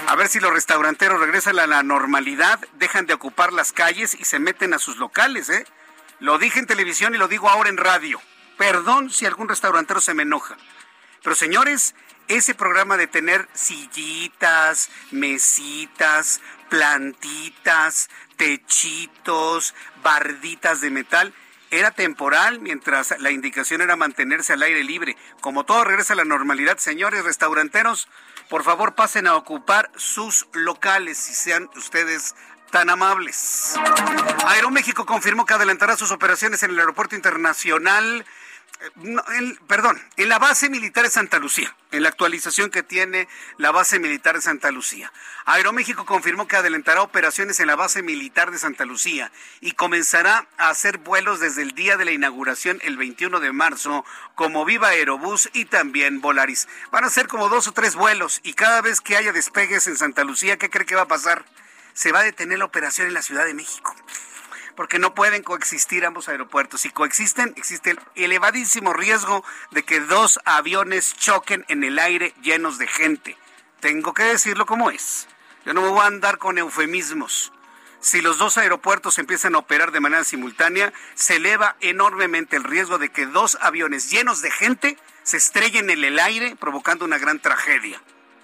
A 0.07 0.15
ver 0.15 0.29
si 0.29 0.39
los 0.39 0.53
restauranteros 0.53 1.19
regresan 1.19 1.59
a 1.59 1.67
la 1.67 1.83
normalidad, 1.83 2.61
dejan 2.75 3.07
de 3.07 3.13
ocupar 3.13 3.51
las 3.51 3.73
calles 3.73 4.15
y 4.17 4.23
se 4.23 4.39
meten 4.39 4.73
a 4.73 4.79
sus 4.79 4.95
locales, 4.95 5.49
¿eh? 5.49 5.67
Lo 6.21 6.37
dije 6.37 6.59
en 6.59 6.65
televisión 6.65 7.13
y 7.13 7.17
lo 7.17 7.27
digo 7.27 7.49
ahora 7.49 7.69
en 7.69 7.75
radio. 7.75 8.21
Perdón 8.63 9.09
si 9.09 9.25
algún 9.25 9.49
restaurantero 9.49 9.99
se 9.99 10.13
me 10.13 10.23
enoja. 10.23 10.55
Pero 11.21 11.35
señores, 11.35 11.95
ese 12.29 12.55
programa 12.55 12.95
de 12.95 13.07
tener 13.07 13.49
sillitas, 13.51 14.89
mesitas, 15.11 16.39
plantitas, 16.69 18.09
techitos, 18.37 19.75
barditas 20.01 20.79
de 20.79 20.91
metal, 20.91 21.33
era 21.71 21.91
temporal 21.91 22.61
mientras 22.61 23.13
la 23.19 23.31
indicación 23.31 23.81
era 23.81 23.97
mantenerse 23.97 24.53
al 24.53 24.63
aire 24.63 24.85
libre. 24.85 25.17
Como 25.41 25.65
todo 25.65 25.83
regresa 25.83 26.13
a 26.13 26.15
la 26.15 26.23
normalidad, 26.23 26.77
señores 26.77 27.25
restauranteros, 27.25 28.07
por 28.49 28.63
favor 28.63 28.95
pasen 28.95 29.27
a 29.27 29.35
ocupar 29.35 29.91
sus 29.97 30.47
locales 30.53 31.17
si 31.17 31.33
sean 31.33 31.69
ustedes 31.75 32.33
tan 32.71 32.89
amables. 32.89 33.75
Aeroméxico 34.47 35.05
confirmó 35.05 35.45
que 35.45 35.53
adelantará 35.53 35.97
sus 35.97 36.11
operaciones 36.11 36.63
en 36.63 36.71
el 36.71 36.79
aeropuerto 36.79 37.17
internacional 37.17 38.25
perdón, 39.67 40.01
en 40.17 40.29
la 40.29 40.39
base 40.39 40.69
militar 40.69 41.05
de 41.05 41.09
Santa 41.09 41.39
Lucía, 41.39 41.75
en 41.91 42.03
la 42.03 42.09
actualización 42.09 42.69
que 42.69 42.83
tiene 42.83 43.27
la 43.57 43.71
base 43.71 43.99
militar 43.99 44.35
de 44.35 44.41
Santa 44.41 44.71
Lucía. 44.71 45.11
Aeroméxico 45.45 46.05
confirmó 46.05 46.47
que 46.47 46.57
adelantará 46.57 47.01
operaciones 47.01 47.59
en 47.59 47.67
la 47.67 47.75
base 47.75 48.01
militar 48.03 48.51
de 48.51 48.59
Santa 48.59 48.85
Lucía 48.85 49.31
y 49.61 49.71
comenzará 49.71 50.47
a 50.57 50.69
hacer 50.69 50.97
vuelos 50.97 51.39
desde 51.39 51.61
el 51.61 51.71
día 51.71 51.95
de 51.95 52.05
la 52.05 52.11
inauguración, 52.11 52.79
el 52.83 52.97
21 52.97 53.39
de 53.39 53.53
marzo, 53.53 54.05
como 54.35 54.65
Viva 54.65 54.89
Aerobús 54.89 55.49
y 55.53 55.65
también 55.65 56.19
Volaris. 56.19 56.67
Van 56.91 57.05
a 57.05 57.09
ser 57.09 57.27
como 57.27 57.49
dos 57.49 57.67
o 57.67 57.71
tres 57.71 57.95
vuelos 57.95 58.41
y 58.43 58.53
cada 58.53 58.81
vez 58.81 58.99
que 58.99 59.15
haya 59.15 59.31
despegues 59.31 59.87
en 59.87 59.97
Santa 59.97 60.23
Lucía, 60.23 60.57
¿qué 60.57 60.69
cree 60.69 60.85
que 60.85 60.95
va 60.95 61.03
a 61.03 61.07
pasar? 61.07 61.45
Se 61.93 62.11
va 62.11 62.19
a 62.19 62.23
detener 62.23 62.59
la 62.59 62.65
operación 62.65 63.07
en 63.07 63.13
la 63.13 63.21
Ciudad 63.21 63.45
de 63.45 63.53
México 63.53 63.95
porque 64.75 64.99
no 64.99 65.13
pueden 65.13 65.43
coexistir 65.43 66.05
ambos 66.05 66.29
aeropuertos. 66.29 66.81
Si 66.81 66.89
coexisten, 66.89 67.53
existe 67.57 67.91
el 67.91 67.99
elevadísimo 68.15 68.93
riesgo 68.93 69.43
de 69.71 69.83
que 69.83 69.99
dos 69.99 70.39
aviones 70.45 71.15
choquen 71.15 71.65
en 71.67 71.83
el 71.83 71.99
aire 71.99 72.33
llenos 72.41 72.77
de 72.77 72.87
gente. 72.87 73.37
Tengo 73.79 74.13
que 74.13 74.23
decirlo 74.23 74.65
como 74.65 74.89
es. 74.89 75.27
Yo 75.65 75.73
no 75.73 75.81
me 75.81 75.89
voy 75.89 76.01
a 76.01 76.07
andar 76.07 76.37
con 76.37 76.57
eufemismos. 76.57 77.51
Si 77.99 78.21
los 78.21 78.37
dos 78.37 78.57
aeropuertos 78.57 79.17
empiezan 79.17 79.55
a 79.55 79.59
operar 79.59 79.91
de 79.91 80.01
manera 80.01 80.25
simultánea, 80.25 80.91
se 81.15 81.37
eleva 81.37 81.77
enormemente 81.79 82.57
el 82.57 82.65
riesgo 82.65 82.97
de 82.97 83.09
que 83.09 83.25
dos 83.25 83.57
aviones 83.61 84.11
llenos 84.11 84.41
de 84.41 84.51
gente 84.51 84.97
se 85.23 85.37
estrellen 85.37 85.89
en 85.89 86.03
el 86.03 86.19
aire, 86.19 86.57
provocando 86.57 87.05
una 87.05 87.17
gran 87.17 87.39
tragedia. 87.39 88.01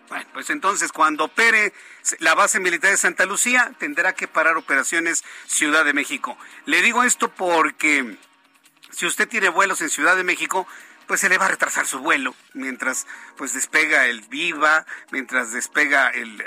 Bueno, 0.09 0.25
pues 0.33 0.49
entonces 0.49 0.91
cuando 0.91 1.25
opere 1.25 1.71
la 2.19 2.33
base 2.33 2.59
militar 2.59 2.91
de 2.91 2.97
Santa 2.97 3.25
Lucía, 3.25 3.71
tendrá 3.77 4.13
que 4.13 4.27
parar 4.27 4.57
operaciones 4.57 5.23
Ciudad 5.45 5.85
de 5.85 5.93
México. 5.93 6.37
Le 6.65 6.81
digo 6.81 7.03
esto 7.03 7.29
porque 7.29 8.17
si 8.91 9.05
usted 9.05 9.27
tiene 9.27 9.49
vuelos 9.49 9.81
en 9.81 9.89
Ciudad 9.89 10.15
de 10.15 10.23
México, 10.23 10.67
pues 11.09 11.21
se 11.21 11.29
le 11.29 11.39
va 11.39 11.45
a 11.45 11.49
retrasar 11.49 11.87
su 11.87 11.99
vuelo 11.99 12.35
mientras 12.53 13.07
pues 13.35 13.53
despega 13.53 14.05
el 14.05 14.21
Viva, 14.21 14.85
mientras 15.09 15.51
despega 15.51 16.09
el, 16.09 16.43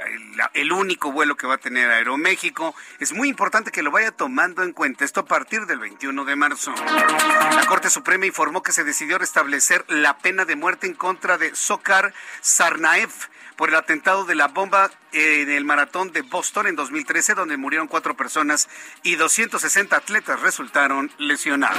el, 0.54 0.71
único 0.71 1.11
vuelo 1.11 1.37
que 1.37 1.49
va 1.49 1.54
a 1.54 1.59
tener 1.59 1.90
Aeroméxico. 1.90 2.73
Es 3.00 3.12
muy 3.12 3.28
importante 3.28 3.73
que 3.73 3.83
lo 3.83 3.90
vaya 3.90 4.12
tomando 4.12 4.62
en 4.62 4.73
cuenta 4.73 5.04
esto 5.04 5.19
a 5.19 5.25
partir 5.25 5.66
del 5.66 5.81
21 5.81 6.25
de 6.25 6.37
marzo. 6.37 6.73
La 6.76 7.66
Corte 7.66 7.90
Suprema 7.90 8.25
informó 8.25 8.62
que 8.62 8.71
se 8.71 8.85
decidió 8.85 9.19
restablecer 9.19 9.85
la 9.88 10.19
pena 10.19 10.45
de 10.45 10.54
muerte 10.54 10.87
en 10.87 10.95
contra 10.95 11.38
de 11.38 11.57
Sokar 11.57 12.14
Sarnaev 12.40 13.11
por 13.56 13.68
el 13.68 13.75
atentado 13.75 14.25
de 14.25 14.35
la 14.35 14.49
bomba 14.49 14.90
en 15.12 15.50
el 15.50 15.64
maratón 15.64 16.12
de 16.12 16.23
Boston 16.23 16.66
en 16.66 16.76
2013, 16.76 17.35
donde 17.35 17.56
murieron 17.56 17.88
cuatro 17.88 18.16
personas 18.16 18.68
y 19.02 19.16
260 19.16 19.97
atletas 19.97 20.40
resultaron 20.40 21.11
lesionados. 21.18 21.78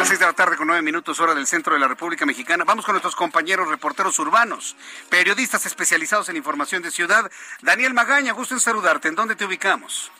A 0.00 0.04
seis 0.04 0.18
de 0.18 0.26
la 0.26 0.32
tarde 0.32 0.56
con 0.56 0.66
nueve 0.66 0.82
minutos 0.82 1.20
hora 1.20 1.34
del 1.34 1.46
centro 1.46 1.74
de 1.74 1.80
la 1.80 1.88
República 1.88 2.26
Mexicana. 2.26 2.64
Vamos 2.64 2.84
con 2.84 2.92
nuestros 2.92 3.16
compañeros 3.16 3.68
reporteros 3.68 4.18
urbanos, 4.18 4.76
periodistas 5.08 5.66
especializados 5.66 6.28
en 6.28 6.36
información 6.36 6.82
de 6.82 6.90
ciudad. 6.90 7.30
Daniel 7.62 7.94
Magaña, 7.94 8.32
gusto 8.32 8.54
en 8.54 8.60
saludarte. 8.60 9.08
¿En 9.08 9.14
dónde 9.14 9.36
te 9.36 9.44
ubicamos? 9.44 10.12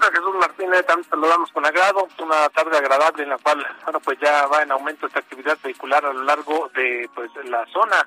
Jesús 0.00 0.34
Martínez, 0.38 0.86
también 0.86 1.08
saludamos 1.08 1.50
con 1.52 1.66
agrado, 1.66 2.08
una 2.18 2.48
tarde 2.48 2.78
agradable 2.78 3.24
en 3.24 3.28
la 3.28 3.38
cual, 3.38 3.64
bueno, 3.84 4.00
pues 4.00 4.18
ya 4.20 4.46
va 4.46 4.62
en 4.62 4.72
aumento 4.72 5.06
esta 5.06 5.18
actividad 5.18 5.58
vehicular 5.62 6.04
a 6.04 6.12
lo 6.12 6.24
largo 6.24 6.70
de 6.74 7.08
pues 7.14 7.30
la 7.44 7.66
zona 7.66 8.06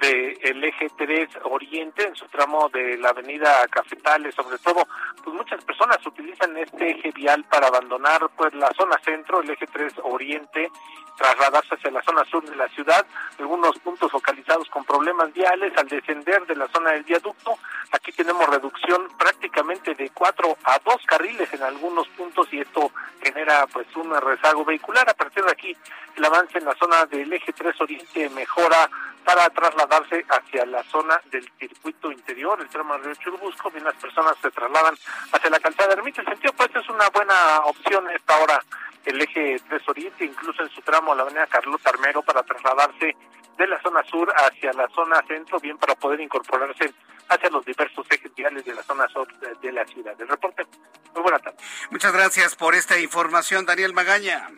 del 0.00 0.64
eje 0.64 0.88
3 0.96 1.28
Oriente, 1.44 2.06
en 2.08 2.16
su 2.16 2.26
tramo 2.26 2.68
de 2.70 2.96
la 2.96 3.10
avenida 3.10 3.66
Cafetales, 3.68 4.34
sobre 4.34 4.58
todo, 4.58 4.86
pues 5.22 5.36
muchas 5.36 5.62
personas 5.64 6.04
utilizan 6.06 6.56
este 6.56 6.90
eje 6.90 7.10
vial 7.12 7.44
para 7.44 7.68
abandonar 7.68 8.28
pues 8.36 8.52
la 8.54 8.70
zona 8.76 8.96
centro, 9.04 9.42
el 9.42 9.50
eje 9.50 9.66
3 9.66 9.94
Oriente, 10.04 10.70
trasladarse 11.16 11.74
hacia 11.74 11.90
la 11.90 12.02
zona 12.02 12.24
sur 12.24 12.42
de 12.48 12.56
la 12.56 12.66
ciudad, 12.68 13.04
algunos 13.38 13.78
puntos 13.80 14.10
focalizados 14.10 14.68
con 14.70 14.84
problemas 14.84 15.32
viales 15.34 15.76
al 15.76 15.86
descender 15.86 16.46
de 16.46 16.56
la 16.56 16.66
zona 16.68 16.92
del 16.92 17.04
viaducto, 17.04 17.58
aquí 17.92 18.10
tenemos 18.12 18.48
reducción 18.48 19.06
prácticamente 19.18 19.94
de 19.94 20.08
4 20.10 20.56
a 20.64 20.78
2 20.82 20.96
carriles 21.06 21.52
en 21.52 21.62
algunos 21.62 22.08
puntos 22.08 22.48
y 22.52 22.60
esto 22.60 22.90
genera 23.22 23.66
pues 23.66 23.86
un 23.96 24.18
rezago 24.18 24.64
vehicular, 24.64 25.08
a 25.10 25.14
partir 25.14 25.44
de 25.44 25.52
aquí 25.52 25.76
el 26.16 26.24
avance 26.24 26.56
en 26.56 26.64
la 26.64 26.74
zona 26.76 27.04
del 27.04 27.30
eje 27.30 27.52
3 27.52 27.80
Oriente 27.82 28.30
mejora 28.30 28.88
para 29.24 29.48
trasladarse 29.50 30.24
hacia 30.28 30.66
la 30.66 30.82
zona 30.84 31.20
del 31.30 31.48
circuito 31.58 32.10
interior, 32.10 32.60
el 32.60 32.68
tramo 32.68 32.96
Río 32.98 33.14
Churubusco, 33.14 33.70
bien 33.70 33.84
las 33.84 33.94
personas 33.94 34.36
se 34.40 34.50
trasladan 34.50 34.94
hacia 35.32 35.50
la 35.50 35.60
calzada 35.60 35.88
de 35.88 35.94
Ermita. 35.94 36.22
El 36.22 36.28
sentido 36.28 36.52
pues 36.54 36.70
es 36.74 36.88
una 36.88 37.08
buena 37.10 37.60
opción 37.64 38.08
esta 38.10 38.36
hora 38.38 38.62
el 39.04 39.20
eje 39.20 39.60
3 39.68 39.88
Oriente, 39.88 40.24
incluso 40.24 40.62
en 40.62 40.70
su 40.70 40.80
tramo 40.82 41.14
la 41.14 41.22
avenida 41.22 41.46
Carlos 41.46 41.80
Armero 41.84 42.22
para 42.22 42.42
trasladarse 42.42 43.16
de 43.56 43.66
la 43.66 43.80
zona 43.82 44.02
sur 44.04 44.32
hacia 44.34 44.72
la 44.72 44.88
zona 44.88 45.22
centro, 45.26 45.60
bien 45.60 45.76
para 45.78 45.94
poder 45.94 46.20
incorporarse 46.20 46.92
hacia 47.28 47.50
los 47.50 47.64
diversos 47.64 48.06
ejes 48.10 48.34
viales 48.34 48.64
de 48.64 48.74
la 48.74 48.82
zona 48.82 49.06
sur 49.08 49.26
de, 49.38 49.72
la 49.72 49.84
ciudad. 49.86 50.14
El 50.20 50.28
reporte, 50.28 50.66
muy 51.14 51.22
buena 51.22 51.38
tarde. 51.38 51.58
Muchas 51.90 52.12
gracias 52.12 52.56
por 52.56 52.74
esta 52.74 52.98
información, 52.98 53.66
Daniel 53.66 53.92
Magaña. 53.92 54.48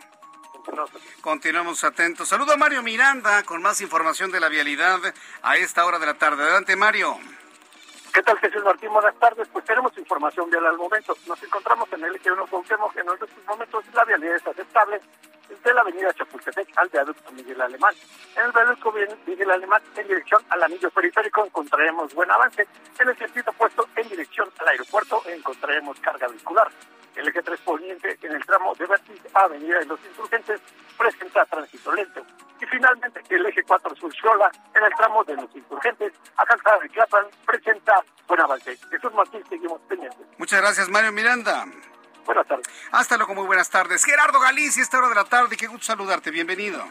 Continuamos 1.20 1.84
atentos. 1.84 2.28
Saludo 2.28 2.52
a 2.52 2.56
Mario 2.56 2.82
Miranda 2.82 3.42
con 3.44 3.62
más 3.62 3.80
información 3.80 4.30
de 4.30 4.40
la 4.40 4.48
vialidad 4.48 5.00
a 5.42 5.56
esta 5.56 5.84
hora 5.84 5.98
de 5.98 6.06
la 6.06 6.14
tarde. 6.14 6.42
Adelante, 6.42 6.76
Mario. 6.76 7.18
¿Qué 8.12 8.22
tal, 8.22 8.38
Jesús 8.38 8.62
Martín? 8.62 8.92
Buenas 8.92 9.14
tardes. 9.18 9.48
Pues 9.48 9.64
tenemos 9.64 9.96
información 9.96 10.50
vial 10.50 10.66
al 10.66 10.76
momento. 10.76 11.16
Nos 11.26 11.42
encontramos 11.42 11.90
en 11.92 12.04
el 12.04 12.14
eje 12.14 12.30
1 12.30 12.44
que 12.46 13.00
en 13.00 13.08
estos 13.08 13.28
momentos 13.46 13.84
la 13.94 14.04
vialidad 14.04 14.36
es 14.36 14.46
aceptable 14.46 15.00
de 15.48 15.74
la 15.74 15.80
avenida 15.80 16.12
Chapultepec 16.14 16.68
al 16.76 16.88
viaducto 16.88 17.32
Miguel 17.32 17.60
Alemán. 17.60 17.94
En 18.36 18.44
el 18.46 18.52
viaducto 18.52 18.92
Miguel 19.26 19.50
Alemán, 19.50 19.82
en 19.96 20.08
dirección 20.08 20.42
al 20.48 20.62
anillo 20.62 20.90
periférico, 20.90 21.44
encontraremos 21.44 22.14
buen 22.14 22.30
avance. 22.30 22.66
En 22.98 23.08
el 23.08 23.16
sentido 23.18 23.50
opuesto, 23.50 23.88
en 23.96 24.08
dirección 24.08 24.50
al 24.58 24.68
aeropuerto, 24.68 25.22
encontraremos 25.26 25.98
carga 26.00 26.28
vehicular. 26.28 26.68
El 27.14 27.28
eje 27.28 27.42
3 27.42 27.60
poniente 27.60 28.18
en 28.22 28.32
el 28.32 28.44
tramo 28.46 28.74
de 28.74 28.86
Vertiz 28.86 29.20
Avenida 29.34 29.78
de 29.80 29.86
los 29.86 30.00
Insurgentes 30.04 30.60
presenta 30.96 31.44
tránsito 31.44 31.92
lento. 31.92 32.24
Y 32.60 32.66
finalmente 32.66 33.20
el 33.28 33.44
eje 33.46 33.62
4 33.64 33.96
Surciola 33.96 34.50
en 34.74 34.84
el 34.84 34.92
tramo 34.94 35.22
de 35.24 35.36
los 35.36 35.54
Insurgentes 35.54 36.12
a 36.36 36.46
Calzada 36.46 36.78
de 36.78 36.88
Clapan 36.88 37.26
presenta 37.44 38.02
buen 38.26 38.40
avance. 38.40 38.78
Jesús 38.90 39.12
Martín, 39.12 39.42
seguimos 39.48 39.80
pendientes. 39.82 40.26
Muchas 40.38 40.60
gracias, 40.60 40.88
Mario 40.88 41.12
Miranda. 41.12 41.66
Buenas 42.24 42.46
tardes. 42.46 42.66
Hasta 42.92 43.16
luego, 43.16 43.34
muy 43.34 43.46
buenas 43.46 43.70
tardes. 43.70 44.04
Gerardo 44.04 44.40
Galicia, 44.40 44.82
esta 44.82 44.98
hora 44.98 45.08
de 45.08 45.14
la 45.14 45.24
tarde, 45.24 45.56
qué 45.56 45.66
gusto 45.66 45.84
saludarte, 45.86 46.30
bienvenido. 46.30 46.84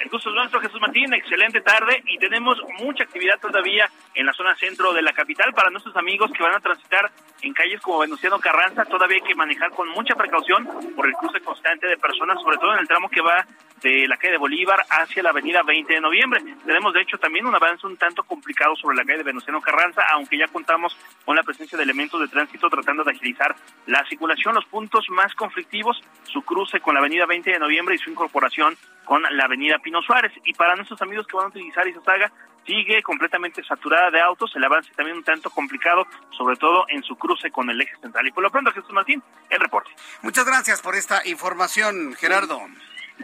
El 0.00 0.08
gusto 0.08 0.30
es 0.30 0.34
nuestro, 0.34 0.60
Jesús 0.60 0.80
Martín. 0.80 1.12
Excelente 1.12 1.60
tarde 1.60 2.02
y 2.06 2.16
tenemos 2.18 2.56
mucha 2.78 3.04
actividad 3.04 3.38
todavía 3.38 3.90
en 4.14 4.24
la 4.24 4.32
zona 4.32 4.56
centro 4.56 4.94
de 4.94 5.02
la 5.02 5.12
capital 5.12 5.52
para 5.52 5.68
nuestros 5.68 5.94
amigos 5.94 6.30
que 6.32 6.42
van 6.42 6.54
a 6.54 6.60
transitar 6.60 7.10
en 7.42 7.52
calles 7.52 7.82
como 7.82 7.98
Venustiano 7.98 8.40
Carranza. 8.40 8.86
Todavía 8.86 9.18
hay 9.18 9.28
que 9.28 9.34
manejar 9.34 9.70
con 9.72 9.88
mucha 9.88 10.14
precaución 10.14 10.66
por 10.96 11.06
el 11.06 11.12
cruce 11.12 11.40
constante 11.40 11.86
de 11.86 11.98
personas, 11.98 12.40
sobre 12.42 12.56
todo 12.56 12.72
en 12.72 12.78
el 12.80 12.88
tramo 12.88 13.10
que 13.10 13.20
va 13.20 13.46
de 13.82 14.06
la 14.08 14.16
calle 14.16 14.32
de 14.32 14.38
Bolívar 14.38 14.84
hacia 14.88 15.22
la 15.22 15.30
avenida 15.30 15.62
20 15.62 15.92
de 15.92 16.00
noviembre. 16.00 16.42
Tenemos, 16.64 16.92
de 16.92 17.02
hecho, 17.02 17.18
también 17.18 17.46
un 17.46 17.54
avance 17.54 17.86
un 17.86 17.96
tanto 17.96 18.22
complicado 18.22 18.76
sobre 18.76 18.96
la 18.96 19.04
calle 19.04 19.18
de 19.18 19.24
Venustiano 19.24 19.60
Carranza, 19.60 20.02
aunque 20.12 20.38
ya 20.38 20.48
contamos 20.48 20.96
con 21.24 21.36
la 21.36 21.42
presencia 21.42 21.76
de 21.76 21.84
elementos 21.84 22.20
de 22.20 22.28
tránsito 22.28 22.68
tratando 22.68 23.04
de 23.04 23.12
agilizar 23.12 23.54
la 23.86 24.04
circulación. 24.08 24.54
Los 24.54 24.66
puntos 24.66 25.06
más 25.10 25.34
conflictivos, 25.34 26.00
su 26.24 26.42
cruce 26.42 26.80
con 26.80 26.94
la 26.94 27.00
avenida 27.00 27.26
20 27.26 27.50
de 27.50 27.58
noviembre 27.58 27.94
y 27.94 27.98
su 27.98 28.10
incorporación 28.10 28.76
con 29.04 29.22
la 29.22 29.44
avenida 29.44 29.78
Pino 29.78 30.02
Suárez. 30.02 30.32
Y 30.44 30.54
para 30.54 30.76
nuestros 30.76 31.00
amigos 31.02 31.26
que 31.26 31.36
van 31.36 31.46
a 31.46 31.48
utilizar 31.48 31.86
esa 31.86 32.02
saga, 32.02 32.32
sigue 32.66 33.02
completamente 33.02 33.62
saturada 33.64 34.10
de 34.10 34.20
autos, 34.20 34.54
el 34.54 34.64
avance 34.64 34.92
también 34.94 35.16
un 35.16 35.24
tanto 35.24 35.50
complicado, 35.50 36.06
sobre 36.36 36.56
todo 36.56 36.84
en 36.88 37.02
su 37.02 37.16
cruce 37.16 37.50
con 37.50 37.68
el 37.70 37.80
eje 37.80 37.96
central. 38.00 38.26
Y 38.26 38.32
por 38.32 38.42
lo 38.42 38.50
pronto, 38.50 38.70
Jesús 38.72 38.92
Martín, 38.92 39.22
el 39.48 39.60
reporte. 39.60 39.90
Muchas 40.22 40.44
gracias 40.44 40.80
por 40.80 40.94
esta 40.94 41.26
información, 41.26 42.14
Gerardo. 42.14 42.60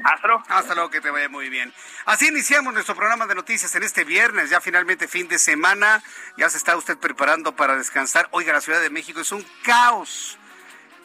Hasta 0.05 0.27
luego. 0.27 0.43
Hasta 0.49 0.75
luego, 0.75 0.91
que 0.91 1.01
te 1.01 1.11
vaya 1.11 1.29
muy 1.29 1.49
bien. 1.49 1.73
Así 2.05 2.29
iniciamos 2.29 2.73
nuestro 2.73 2.95
programa 2.95 3.27
de 3.27 3.35
noticias 3.35 3.75
en 3.75 3.83
este 3.83 4.05
viernes, 4.05 4.51
ya 4.51 4.61
finalmente 4.61 5.09
fin 5.09 5.29
de 5.29 5.39
semana. 5.39 6.03
Ya 6.37 6.49
se 6.49 6.59
está 6.59 6.77
usted 6.77 6.97
preparando 6.99 7.57
para 7.57 7.77
descansar. 7.77 8.29
Oiga, 8.31 8.53
la 8.53 8.61
Ciudad 8.61 8.81
de 8.81 8.91
México 8.91 9.21
es 9.21 9.33
un 9.33 9.45
caos 9.63 10.39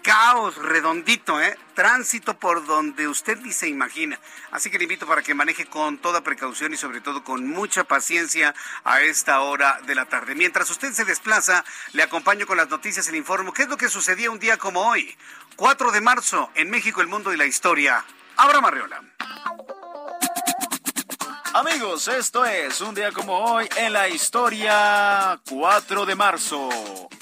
caos 0.01 0.55
redondito, 0.55 1.39
¿eh? 1.39 1.57
Tránsito 1.74 2.38
por 2.38 2.65
donde 2.65 3.07
usted 3.07 3.39
ni 3.39 3.51
se 3.51 3.67
imagina. 3.67 4.19
Así 4.51 4.69
que 4.69 4.77
le 4.77 4.83
invito 4.83 5.05
para 5.05 5.21
que 5.21 5.33
maneje 5.33 5.65
con 5.65 5.98
toda 5.98 6.21
precaución 6.21 6.74
y 6.74 6.77
sobre 6.77 7.01
todo 7.01 7.24
con 7.24 7.48
mucha 7.48 7.83
paciencia 7.83 8.53
a 8.83 9.01
esta 9.01 9.41
hora 9.41 9.79
de 9.86 9.95
la 9.95 10.05
tarde. 10.05 10.36
Mientras 10.36 10.69
usted 10.69 10.91
se 10.93 11.05
desplaza, 11.05 11.63
le 11.93 12.03
acompaño 12.03 12.45
con 12.45 12.57
las 12.57 12.69
noticias 12.69 13.07
y 13.07 13.12
le 13.12 13.17
informo 13.17 13.53
qué 13.53 13.63
es 13.63 13.69
lo 13.69 13.77
que 13.77 13.89
sucedía 13.89 14.31
un 14.31 14.39
día 14.39 14.57
como 14.57 14.81
hoy, 14.81 15.15
4 15.55 15.91
de 15.91 16.01
marzo, 16.01 16.50
en 16.55 16.69
México, 16.69 17.01
el 17.01 17.07
mundo 17.07 17.33
y 17.33 17.38
la 17.38 17.45
historia. 17.45 18.03
Abra 18.41 18.60
Marriola. 18.60 18.98
Amigos, 21.53 22.08
esto 22.08 22.46
es 22.46 22.79
un 22.79 22.96
día 22.96 23.12
como 23.12 23.38
hoy 23.38 23.67
en 23.75 23.91
la 23.91 24.08
historia 24.08 25.38
4 25.50 26.05
de 26.05 26.15
marzo 26.15 26.70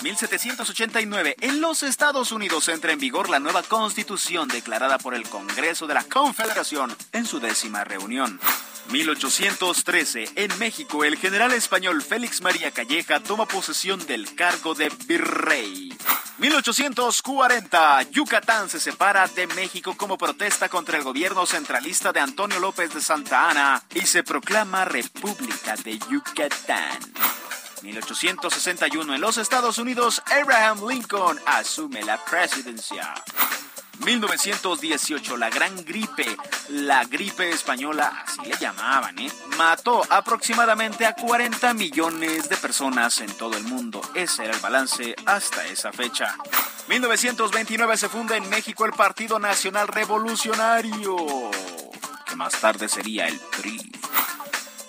1789. 0.04 1.36
En 1.42 1.60
los 1.60 1.82
Estados 1.82 2.32
Unidos 2.32 2.68
entra 2.70 2.92
en 2.92 3.00
vigor 3.00 3.28
la 3.28 3.40
nueva 3.40 3.64
constitución 3.64 4.48
declarada 4.48 5.00
por 5.00 5.16
el 5.16 5.28
Congreso 5.28 5.88
de 5.88 5.96
la 5.96 6.04
Confederación 6.04 6.96
en 7.12 7.26
su 7.26 7.40
décima 7.40 7.84
reunión. 7.84 8.40
1813. 8.92 10.30
En 10.36 10.60
México, 10.60 11.04
el 11.04 11.18
general 11.18 11.52
español 11.54 12.02
Félix 12.04 12.42
María 12.42 12.70
Calleja 12.70 13.20
toma 13.20 13.48
posesión 13.48 14.06
del 14.06 14.36
cargo 14.36 14.76
de 14.76 14.90
virrey. 15.08 15.98
1840. 16.40 18.04
Yucatán 18.12 18.70
se 18.70 18.80
separa 18.80 19.28
de 19.28 19.46
México 19.48 19.96
como 19.98 20.18
protesta 20.18 20.70
contra 20.70 20.98
el 20.98 21.04
gobierno 21.04 21.46
centralista 21.46 22.14
de 22.14 22.22
Antonio 22.22 22.60
López 22.60 22.94
de 22.94 23.02
Santa 23.02 23.50
Ana 23.50 23.84
y 23.94 24.02
se 24.02 24.24
proclama 24.30 24.86
República 24.86 25.76
de 25.84 25.98
Yucatán. 25.98 27.00
1861. 27.82 29.16
En 29.16 29.22
los 29.22 29.40
Estados 29.40 29.80
Unidos, 29.80 30.22
Abraham 30.28 30.88
Lincoln 30.88 31.40
asume 31.48 32.04
la 32.04 32.24
presidencia. 32.24 33.16
1918, 34.06 35.36
la 35.36 35.50
gran 35.50 35.84
gripe, 35.84 36.38
la 36.70 37.06
gripe 37.06 37.50
española, 37.50 38.24
así 38.24 38.42
le 38.48 38.56
llamaban, 38.58 39.18
¿eh? 39.18 39.32
mató 39.58 40.04
aproximadamente 40.12 41.08
a 41.08 41.16
40 41.16 41.74
millones 41.74 42.50
de 42.50 42.58
personas 42.58 43.20
en 43.22 43.34
todo 43.34 43.58
el 43.58 43.64
mundo. 43.64 44.00
Ese 44.14 44.46
era 44.46 44.54
el 44.54 44.62
balance 44.62 45.16
hasta 45.26 45.66
esa 45.66 45.92
fecha. 45.92 46.38
1929 46.88 47.98
se 47.98 48.10
funda 48.10 48.38
en 48.38 48.48
México 48.48 48.86
el 48.86 48.94
Partido 48.94 49.40
Nacional 49.40 49.88
Revolucionario, 49.88 51.18
más 52.36 52.54
tarde 52.60 52.88
sería 52.88 53.28
el 53.28 53.40
PRI. 53.40 53.92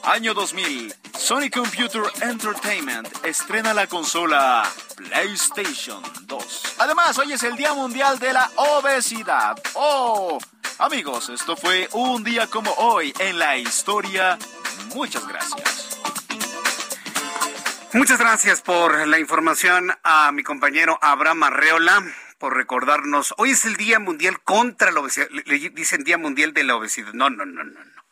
Año 0.05 0.35
2000. 0.35 0.95
Sony 1.19 1.51
Computer 1.53 2.03
Entertainment 2.23 3.09
estrena 3.25 3.75
la 3.75 3.87
consola 3.87 4.63
PlayStation 4.97 6.03
2. 6.23 6.63
Además, 6.79 7.19
hoy 7.19 7.33
es 7.33 7.43
el 7.43 7.57
Día 7.57 7.75
Mundial 7.75 8.19
de 8.19 8.33
la 8.33 8.51
Obesidad. 8.57 9.61
¡Oh! 9.75 10.39
Amigos, 10.79 11.29
esto 11.29 11.57
fue 11.57 11.89
un 11.93 12.25
día 12.25 12.47
como 12.47 12.73
hoy 12.73 13.13
en 13.19 13.39
la 13.39 13.59
historia. 13.59 14.39
Muchas 14.95 15.29
gracias. 15.29 16.01
Muchas 17.93 18.19
gracias 18.19 18.63
por 18.63 19.07
la 19.07 19.19
información 19.19 19.93
a 20.03 20.33
mi 20.33 20.43
compañero 20.43 20.99
Abraham 21.03 21.43
Arreola 21.43 22.03
por 22.41 22.57
recordarnos. 22.57 23.35
Hoy 23.37 23.51
es 23.51 23.67
el 23.67 23.77
Día 23.77 24.01
Mundial 24.01 24.41
contra 24.41 24.91
la 24.91 25.01
Obesidad. 25.01 25.29
Dicen 25.75 26.03
Día 26.03 26.17
Mundial 26.17 26.55
de 26.55 26.65
la 26.65 26.75
Obesidad. 26.75 27.13
No, 27.13 27.29
no, 27.29 27.45
no, 27.45 27.63
no, 27.63 27.85
no. 27.85 28.05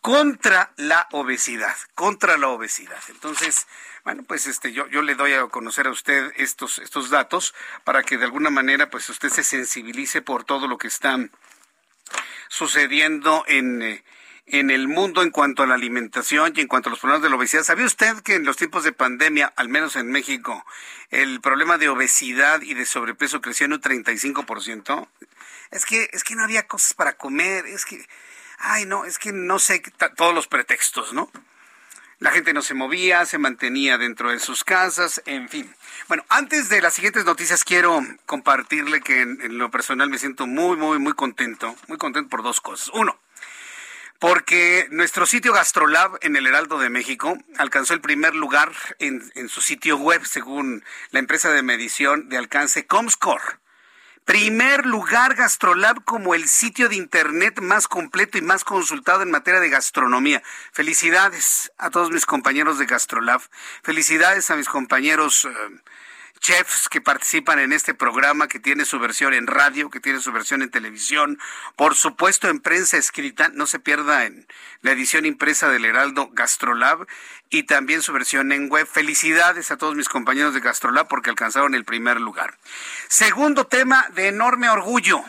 Contra 0.00 0.72
la 0.76 1.08
obesidad, 1.10 1.76
contra 1.96 2.38
la 2.38 2.46
obesidad. 2.46 3.02
Entonces, 3.08 3.66
bueno, 4.04 4.22
pues 4.22 4.46
este, 4.46 4.72
yo, 4.72 4.86
yo 4.86 5.02
le 5.02 5.16
doy 5.16 5.32
a 5.32 5.44
conocer 5.48 5.88
a 5.88 5.90
usted 5.90 6.32
estos, 6.36 6.78
estos 6.78 7.10
datos 7.10 7.56
para 7.82 8.04
que 8.04 8.16
de 8.16 8.24
alguna 8.24 8.50
manera, 8.50 8.88
pues 8.88 9.08
usted 9.08 9.30
se 9.30 9.42
sensibilice 9.42 10.22
por 10.22 10.44
todo 10.44 10.68
lo 10.68 10.78
que 10.78 10.86
está 10.86 11.18
sucediendo 12.48 13.42
en, 13.48 13.82
eh, 13.82 14.04
en 14.46 14.70
el 14.70 14.86
mundo 14.86 15.22
en 15.22 15.30
cuanto 15.30 15.62
a 15.62 15.66
la 15.66 15.74
alimentación 15.74 16.52
y 16.54 16.60
en 16.60 16.68
cuanto 16.68 16.88
a 16.88 16.90
los 16.90 17.00
problemas 17.00 17.22
de 17.22 17.30
la 17.30 17.36
obesidad. 17.36 17.64
¿Sabía 17.64 17.84
usted 17.84 18.20
que 18.22 18.36
en 18.36 18.44
los 18.44 18.56
tiempos 18.56 18.84
de 18.84 18.92
pandemia, 18.92 19.52
al 19.56 19.68
menos 19.68 19.96
en 19.96 20.10
México, 20.10 20.64
el 21.10 21.40
problema 21.40 21.78
de 21.78 21.88
obesidad 21.88 22.62
y 22.62 22.74
de 22.74 22.86
sobrepeso 22.86 23.40
creció 23.40 23.66
en 23.66 23.74
un 23.74 23.80
35%? 23.80 25.08
Es 25.72 25.84
que, 25.84 26.08
es 26.12 26.22
que 26.22 26.36
no 26.36 26.44
había 26.44 26.66
cosas 26.68 26.94
para 26.94 27.14
comer, 27.14 27.66
es 27.66 27.84
que, 27.84 28.06
ay 28.58 28.86
no, 28.86 29.04
es 29.04 29.18
que 29.18 29.32
no 29.32 29.58
sé, 29.58 29.82
todos 30.16 30.34
los 30.34 30.46
pretextos, 30.46 31.12
¿no? 31.12 31.30
La 32.18 32.30
gente 32.30 32.54
no 32.54 32.62
se 32.62 32.72
movía, 32.72 33.26
se 33.26 33.36
mantenía 33.36 33.98
dentro 33.98 34.30
de 34.30 34.38
sus 34.38 34.64
casas, 34.64 35.20
en 35.26 35.50
fin. 35.50 35.74
Bueno, 36.08 36.24
antes 36.30 36.70
de 36.70 36.80
las 36.80 36.94
siguientes 36.94 37.26
noticias 37.26 37.62
quiero 37.62 38.00
compartirle 38.24 39.02
que 39.02 39.20
en, 39.20 39.38
en 39.42 39.58
lo 39.58 39.70
personal 39.70 40.08
me 40.08 40.18
siento 40.18 40.46
muy, 40.46 40.78
muy, 40.78 40.98
muy 40.98 41.12
contento, 41.12 41.76
muy 41.88 41.98
contento 41.98 42.30
por 42.30 42.42
dos 42.42 42.62
cosas. 42.62 42.90
Uno, 42.94 43.18
porque 44.18 44.86
nuestro 44.90 45.26
sitio 45.26 45.52
GastroLab 45.52 46.18
en 46.22 46.36
el 46.36 46.46
Heraldo 46.46 46.78
de 46.78 46.90
México 46.90 47.36
alcanzó 47.58 47.94
el 47.94 48.00
primer 48.00 48.34
lugar 48.34 48.72
en, 48.98 49.30
en, 49.34 49.48
su 49.48 49.60
sitio 49.60 49.96
web, 49.96 50.24
según 50.24 50.84
la 51.10 51.18
empresa 51.18 51.50
de 51.50 51.62
medición 51.62 52.28
de 52.28 52.38
alcance 52.38 52.86
Comscore. 52.86 53.58
Primer 54.26 54.86
lugar 54.86 55.36
GastroLab 55.36 56.02
como 56.04 56.34
el 56.34 56.48
sitio 56.48 56.88
de 56.88 56.96
internet 56.96 57.60
más 57.60 57.86
completo 57.86 58.38
y 58.38 58.42
más 58.42 58.64
consultado 58.64 59.22
en 59.22 59.30
materia 59.30 59.60
de 59.60 59.68
gastronomía. 59.68 60.42
Felicidades 60.72 61.70
a 61.78 61.90
todos 61.90 62.10
mis 62.10 62.26
compañeros 62.26 62.80
de 62.80 62.86
GastroLab. 62.86 63.40
Felicidades 63.84 64.50
a 64.50 64.56
mis 64.56 64.68
compañeros. 64.68 65.44
Uh, 65.44 65.50
chefs 66.40 66.88
que 66.88 67.00
participan 67.00 67.58
en 67.58 67.72
este 67.72 67.94
programa, 67.94 68.48
que 68.48 68.58
tiene 68.58 68.84
su 68.84 68.98
versión 68.98 69.34
en 69.34 69.46
radio, 69.46 69.90
que 69.90 70.00
tiene 70.00 70.20
su 70.20 70.32
versión 70.32 70.62
en 70.62 70.70
televisión, 70.70 71.38
por 71.76 71.94
supuesto 71.94 72.48
en 72.48 72.60
prensa 72.60 72.96
escrita, 72.96 73.50
no 73.52 73.66
se 73.66 73.78
pierda 73.78 74.24
en 74.24 74.46
la 74.82 74.92
edición 74.92 75.26
impresa 75.26 75.68
del 75.68 75.84
Heraldo 75.84 76.30
Gastrolab 76.32 77.06
y 77.50 77.64
también 77.64 78.02
su 78.02 78.12
versión 78.12 78.52
en 78.52 78.68
web. 78.68 78.86
Felicidades 78.86 79.70
a 79.70 79.76
todos 79.76 79.94
mis 79.94 80.08
compañeros 80.08 80.54
de 80.54 80.60
Gastrolab 80.60 81.08
porque 81.08 81.30
alcanzaron 81.30 81.74
el 81.74 81.84
primer 81.84 82.20
lugar. 82.20 82.58
Segundo 83.08 83.66
tema 83.66 84.06
de 84.14 84.28
enorme 84.28 84.68
orgullo, 84.68 85.24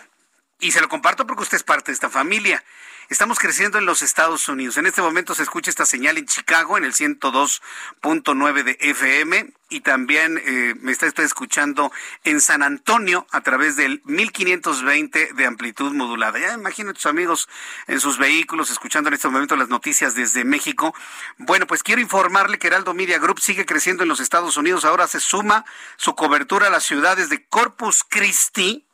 y 0.60 0.72
se 0.72 0.82
lo 0.82 0.90
comparto 0.90 1.28
porque 1.28 1.44
usted 1.44 1.58
es 1.58 1.64
parte 1.64 1.92
de 1.92 1.94
esta 1.94 2.10
familia. 2.10 2.64
Estamos 3.10 3.40
creciendo 3.40 3.78
en 3.78 3.86
los 3.86 4.02
Estados 4.02 4.50
Unidos. 4.50 4.76
En 4.76 4.86
este 4.86 5.02
momento 5.02 5.34
se 5.34 5.44
escucha 5.44 5.70
esta 5.70 5.86
señal 5.86 6.18
en 6.18 6.26
Chicago, 6.26 6.78
en 6.78 6.84
el 6.84 6.94
102.9 6.94 8.64
de 8.64 8.78
FM, 8.82 9.54
y 9.70 9.80
también 9.80 10.42
eh, 10.46 10.76
me 10.82 10.92
está 10.92 11.08
escuchando 11.24 11.90
en 12.26 12.42
San 12.42 12.64
Antonio 12.64 13.26
a 13.32 13.40
través 13.42 13.78
del 13.78 14.02
1520 14.04 15.34
de 15.34 15.46
amplitud 15.46 15.94
modulada. 15.94 16.38
Ya 16.38 16.54
imaginen 16.54 16.94
tus 16.94 17.06
amigos 17.06 17.48
en 17.88 18.02
sus 18.02 18.18
vehículos 18.18 18.72
escuchando 18.72 19.08
en 19.08 19.14
este 19.14 19.30
momento 19.30 19.56
las 19.56 19.70
noticias 19.70 20.14
desde 20.14 20.44
México. 20.44 20.94
Bueno, 21.38 21.66
pues 21.66 21.84
quiero 21.84 22.02
informarle 22.02 22.60
que 22.60 22.68
Heraldo 22.68 22.94
Media 22.94 23.20
Group 23.20 23.40
sigue 23.40 23.66
creciendo 23.66 24.04
en 24.04 24.10
los 24.10 24.20
Estados 24.20 24.58
Unidos. 24.58 24.84
Ahora 24.84 25.08
se 25.08 25.22
suma 25.22 25.64
su 25.96 26.14
cobertura 26.14 26.68
a 26.68 26.72
las 26.72 26.84
ciudades 26.84 27.30
de 27.30 27.46
Corpus 27.46 28.04
Christi, 28.04 28.87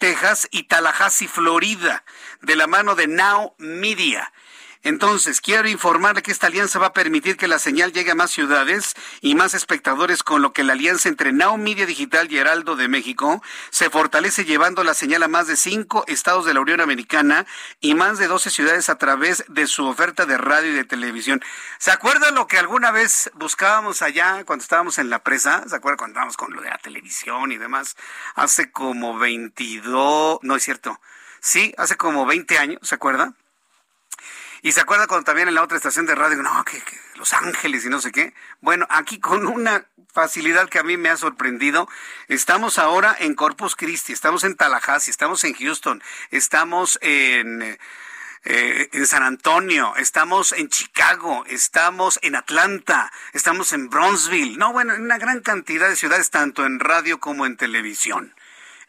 Texas 0.00 0.48
y 0.50 0.62
Tallahassee, 0.62 1.28
Florida, 1.28 2.04
de 2.40 2.56
la 2.56 2.66
mano 2.66 2.94
de 2.94 3.06
Now 3.06 3.54
Media. 3.58 4.32
Entonces, 4.82 5.42
quiero 5.42 5.68
informarle 5.68 6.22
que 6.22 6.32
esta 6.32 6.46
alianza 6.46 6.78
va 6.78 6.86
a 6.86 6.92
permitir 6.94 7.36
que 7.36 7.48
la 7.48 7.58
señal 7.58 7.92
llegue 7.92 8.12
a 8.12 8.14
más 8.14 8.30
ciudades 8.30 8.94
y 9.20 9.34
más 9.34 9.52
espectadores, 9.52 10.22
con 10.22 10.40
lo 10.40 10.54
que 10.54 10.64
la 10.64 10.72
alianza 10.72 11.10
entre 11.10 11.32
Now 11.32 11.58
Media 11.58 11.84
Digital 11.84 12.32
y 12.32 12.38
Heraldo 12.38 12.76
de 12.76 12.88
México 12.88 13.42
se 13.68 13.90
fortalece 13.90 14.46
llevando 14.46 14.82
la 14.82 14.94
señal 14.94 15.22
a 15.22 15.28
más 15.28 15.46
de 15.46 15.56
cinco 15.56 16.04
estados 16.06 16.46
de 16.46 16.54
la 16.54 16.60
Unión 16.60 16.80
Americana 16.80 17.46
y 17.80 17.94
más 17.94 18.18
de 18.18 18.26
12 18.26 18.48
ciudades 18.48 18.88
a 18.88 18.96
través 18.96 19.44
de 19.48 19.66
su 19.66 19.86
oferta 19.86 20.24
de 20.24 20.38
radio 20.38 20.70
y 20.70 20.74
de 20.74 20.84
televisión. 20.84 21.42
¿Se 21.78 21.90
acuerda 21.90 22.30
lo 22.30 22.46
que 22.46 22.58
alguna 22.58 22.90
vez 22.90 23.30
buscábamos 23.34 24.00
allá 24.00 24.44
cuando 24.44 24.62
estábamos 24.62 24.96
en 24.98 25.10
la 25.10 25.22
presa? 25.22 25.62
¿Se 25.68 25.76
acuerda 25.76 25.98
cuando 25.98 26.12
estábamos 26.12 26.38
con 26.38 26.54
lo 26.54 26.62
de 26.62 26.70
la 26.70 26.78
televisión 26.78 27.52
y 27.52 27.58
demás? 27.58 27.96
Hace 28.34 28.70
como 28.70 29.18
22, 29.18 30.38
no 30.42 30.56
es 30.56 30.62
cierto. 30.62 31.00
Sí, 31.40 31.74
hace 31.76 31.96
como 31.96 32.24
20 32.24 32.58
años, 32.58 32.80
¿se 32.82 32.94
acuerda? 32.94 33.34
Y 34.62 34.72
se 34.72 34.80
acuerda 34.80 35.06
cuando 35.06 35.24
también 35.24 35.48
en 35.48 35.54
la 35.54 35.62
otra 35.62 35.76
estación 35.76 36.06
de 36.06 36.14
radio, 36.14 36.42
no, 36.42 36.64
que, 36.64 36.82
Los 37.16 37.32
Ángeles 37.32 37.84
y 37.84 37.88
no 37.88 38.00
sé 38.00 38.12
qué. 38.12 38.34
Bueno, 38.60 38.86
aquí 38.90 39.18
con 39.18 39.46
una 39.46 39.86
facilidad 40.12 40.68
que 40.68 40.78
a 40.78 40.82
mí 40.82 40.96
me 40.96 41.08
ha 41.08 41.16
sorprendido, 41.16 41.88
estamos 42.28 42.78
ahora 42.78 43.16
en 43.18 43.34
Corpus 43.34 43.76
Christi, 43.76 44.12
estamos 44.12 44.44
en 44.44 44.56
Tallahassee, 44.56 45.10
estamos 45.10 45.44
en 45.44 45.54
Houston, 45.54 46.02
estamos 46.30 46.98
en... 47.02 47.78
Eh, 48.42 48.88
en 48.92 49.06
San 49.06 49.22
Antonio, 49.22 49.94
estamos 49.96 50.52
en 50.52 50.70
Chicago, 50.70 51.44
estamos 51.46 52.18
en 52.22 52.34
Atlanta, 52.34 53.12
estamos 53.34 53.74
en 53.74 53.90
Bronzeville, 53.90 54.56
no, 54.56 54.72
bueno, 54.72 54.94
en 54.94 55.02
una 55.02 55.18
gran 55.18 55.40
cantidad 55.40 55.90
de 55.90 55.94
ciudades, 55.94 56.30
tanto 56.30 56.64
en 56.64 56.80
radio 56.80 57.20
como 57.20 57.44
en 57.44 57.58
televisión. 57.58 58.34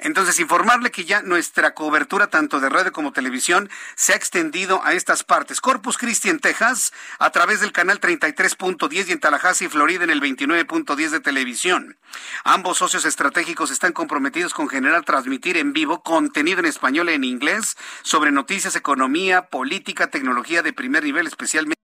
Entonces, 0.02 0.40
informarle 0.40 0.90
que 0.90 1.06
ya 1.06 1.22
nuestra 1.22 1.76
cobertura 1.76 2.28
tanto 2.28 2.60
de 2.60 2.70
radio 2.70 2.92
como 2.92 3.14
televisión 3.14 3.70
se 3.96 4.14
ha 4.14 4.16
extendido 4.16 4.84
a 4.84 4.94
estas 4.94 5.24
partes. 5.24 5.62
Corpus 5.62 6.00
Christi 6.00 6.30
en 6.30 6.40
Texas 6.40 6.92
a 7.20 7.30
través 7.30 7.62
del 7.62 7.72
canal 7.72 8.02
33.10 8.02 9.08
y 9.08 9.12
en 9.12 9.20
Tallahassee, 9.20 9.70
Florida 9.70 10.04
en 10.04 10.10
el 10.10 10.20
29.10 10.20 11.10
de 11.10 11.20
televisión. 11.20 12.00
Ambos 12.44 12.80
socios 12.80 13.06
estratégicos 13.06 13.70
están 13.70 13.94
comprometidos 13.94 14.56
con 14.56 14.68
generar, 14.68 15.04
transmitir 15.04 15.56
en 15.58 15.72
vivo 15.72 16.02
contenido 16.02 16.60
en 16.60 16.66
español 16.66 17.10
e 17.10 17.14
en 17.14 17.24
inglés 17.24 17.78
sobre 18.02 18.32
noticias, 18.32 18.76
economía, 18.76 19.44
política, 19.50 20.10
tecnología 20.10 20.64
de 20.64 20.74
primer 20.74 21.04
nivel, 21.04 21.28
especialmente 21.28 21.80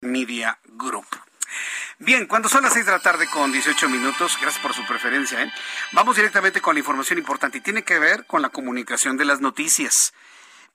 Media 0.00 0.58
Group. 0.64 1.06
Bien, 2.00 2.26
cuando 2.26 2.48
son 2.48 2.62
las 2.62 2.74
seis 2.74 2.86
de 2.86 2.92
la 2.92 3.00
tarde 3.00 3.26
con 3.26 3.50
18 3.50 3.88
minutos, 3.88 4.38
gracias 4.40 4.62
por 4.62 4.72
su 4.72 4.86
preferencia, 4.86 5.42
¿eh? 5.42 5.52
vamos 5.90 6.14
directamente 6.14 6.60
con 6.60 6.76
la 6.76 6.78
información 6.78 7.18
importante 7.18 7.58
y 7.58 7.60
tiene 7.60 7.82
que 7.82 7.98
ver 7.98 8.24
con 8.24 8.40
la 8.40 8.50
comunicación 8.50 9.16
de 9.16 9.24
las 9.24 9.40
noticias, 9.40 10.14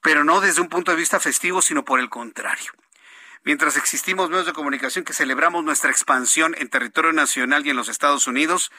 pero 0.02 0.22
no 0.22 0.42
desde 0.42 0.60
un 0.60 0.68
punto 0.68 0.90
de 0.90 0.98
vista 0.98 1.18
festivo, 1.18 1.62
sino 1.62 1.82
por 1.82 1.98
el 1.98 2.10
contrario. 2.10 2.72
Mientras 3.42 3.78
existimos 3.78 4.28
medios 4.28 4.44
de 4.44 4.52
comunicación 4.52 5.06
que 5.06 5.14
celebramos 5.14 5.64
nuestra 5.64 5.90
expansión 5.90 6.54
en 6.58 6.68
territorio 6.68 7.14
nacional 7.14 7.66
y 7.66 7.70
en 7.70 7.76
los 7.76 7.88
Estados 7.88 8.26
Unidos, 8.26 8.70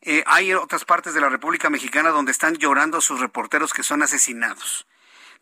eh, 0.00 0.22
hay 0.26 0.54
otras 0.54 0.84
partes 0.84 1.14
de 1.14 1.20
la 1.20 1.28
República 1.28 1.68
Mexicana 1.68 2.10
donde 2.10 2.30
están 2.30 2.54
llorando 2.58 2.98
a 2.98 3.00
sus 3.00 3.18
reporteros 3.18 3.72
que 3.72 3.82
son 3.82 4.04
asesinados. 4.04 4.86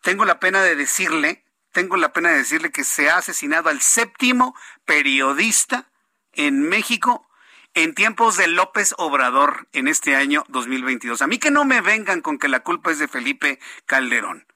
Tengo 0.01 0.25
la 0.25 0.41
pena 0.41 0.63
de 0.63 0.75
decirle, 0.75 1.45
tengo 1.73 1.99
la 1.99 2.15
pena 2.15 2.31
de 2.31 2.39
decirle 2.39 2.71
que 2.71 2.83
se 2.83 3.11
ha 3.11 3.19
asesinado 3.19 3.69
al 3.69 3.83
séptimo 3.83 4.57
periodista 4.87 5.91
en 6.37 6.63
México 6.63 7.29
en 7.75 7.95
tiempos 7.95 8.37
de 8.37 8.47
López 8.47 8.95
Obrador 8.97 9.69
en 9.73 9.89
este 9.89 10.17
año 10.17 10.45
2022. 10.49 11.21
A 11.21 11.27
mí 11.27 11.39
que 11.39 11.51
no 11.51 11.65
me 11.65 11.81
vengan 11.83 12.23
con 12.23 12.39
que 12.39 12.49
la 12.49 12.61
culpa 12.61 12.91
es 12.91 12.99
de 12.99 13.09
Felipe 13.09 13.59
Calderón. 13.85 14.47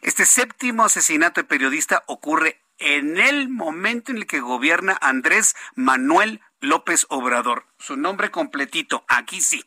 Este 0.00 0.24
séptimo 0.24 0.84
asesinato 0.84 1.40
de 1.40 1.46
periodista 1.46 2.04
ocurre 2.06 2.62
en 2.78 3.18
el 3.18 3.50
momento 3.50 4.12
en 4.12 4.18
el 4.18 4.26
que 4.26 4.40
gobierna 4.40 4.96
Andrés 5.00 5.54
Manuel 5.74 6.40
López 6.60 7.06
Obrador. 7.10 7.66
Su 7.78 7.96
nombre 7.96 8.30
completito, 8.30 9.04
aquí 9.08 9.42
sí. 9.42 9.62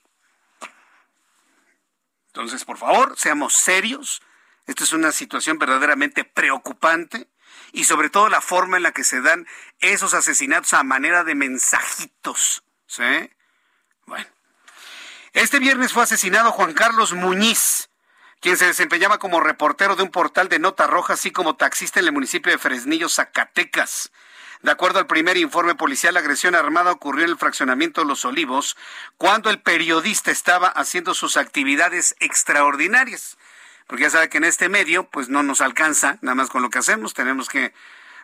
Entonces, 2.27 2.65
por 2.65 2.79
favor, 2.79 3.13
seamos 3.15 3.53
serios. 3.53 4.23
Esta 4.65 4.83
es 4.83 4.93
una 4.93 5.11
situación 5.11 5.59
verdaderamente 5.59 6.23
preocupante 6.23 7.29
y 7.73 7.83
sobre 7.85 8.09
todo 8.09 8.29
la 8.29 8.39
forma 8.39 8.77
en 8.77 8.83
la 8.83 8.93
que 8.93 9.03
se 9.03 9.19
dan 9.19 9.45
esos 9.79 10.13
asesinatos 10.13 10.73
a 10.73 10.83
manera 10.83 11.25
de 11.25 11.35
mensajitos. 11.35 12.63
¿Sí? 12.85 13.31
Bueno. 14.05 14.27
Este 15.33 15.57
viernes 15.57 15.91
fue 15.91 16.03
asesinado 16.03 16.51
Juan 16.51 16.73
Carlos 16.73 17.13
Muñiz, 17.13 17.89
quien 18.39 18.55
se 18.55 18.67
desempeñaba 18.67 19.17
como 19.17 19.41
reportero 19.41 19.95
de 19.95 20.03
un 20.03 20.11
portal 20.11 20.47
de 20.47 20.59
Nota 20.59 20.85
Roja, 20.85 21.13
así 21.13 21.31
como 21.31 21.55
taxista 21.55 21.99
en 21.99 22.05
el 22.05 22.11
municipio 22.11 22.51
de 22.51 22.59
Fresnillo, 22.59 23.09
Zacatecas. 23.09 24.11
De 24.61 24.71
acuerdo 24.71 24.99
al 24.99 25.07
primer 25.07 25.37
informe 25.37 25.73
policial, 25.73 26.13
la 26.13 26.19
agresión 26.19 26.53
armada 26.53 26.91
ocurrió 26.91 27.25
en 27.25 27.31
el 27.31 27.37
fraccionamiento 27.37 28.01
de 28.01 28.07
Los 28.07 28.23
Olivos, 28.23 28.77
cuando 29.17 29.49
el 29.49 29.59
periodista 29.59 30.29
estaba 30.29 30.67
haciendo 30.67 31.15
sus 31.15 31.37
actividades 31.37 32.15
extraordinarias 32.19 33.37
porque 33.93 34.05
ya 34.05 34.09
sabe 34.09 34.27
que 34.27 34.39
en 34.39 34.43
este 34.43 34.69
medio 34.69 35.07
pues 35.07 35.29
no 35.29 35.43
nos 35.43 35.61
alcanza 35.61 36.17
nada 36.21 36.33
más 36.33 36.49
con 36.49 36.63
lo 36.63 36.71
que 36.71 36.79
hacemos, 36.79 37.13
tenemos 37.13 37.47
que 37.47 37.75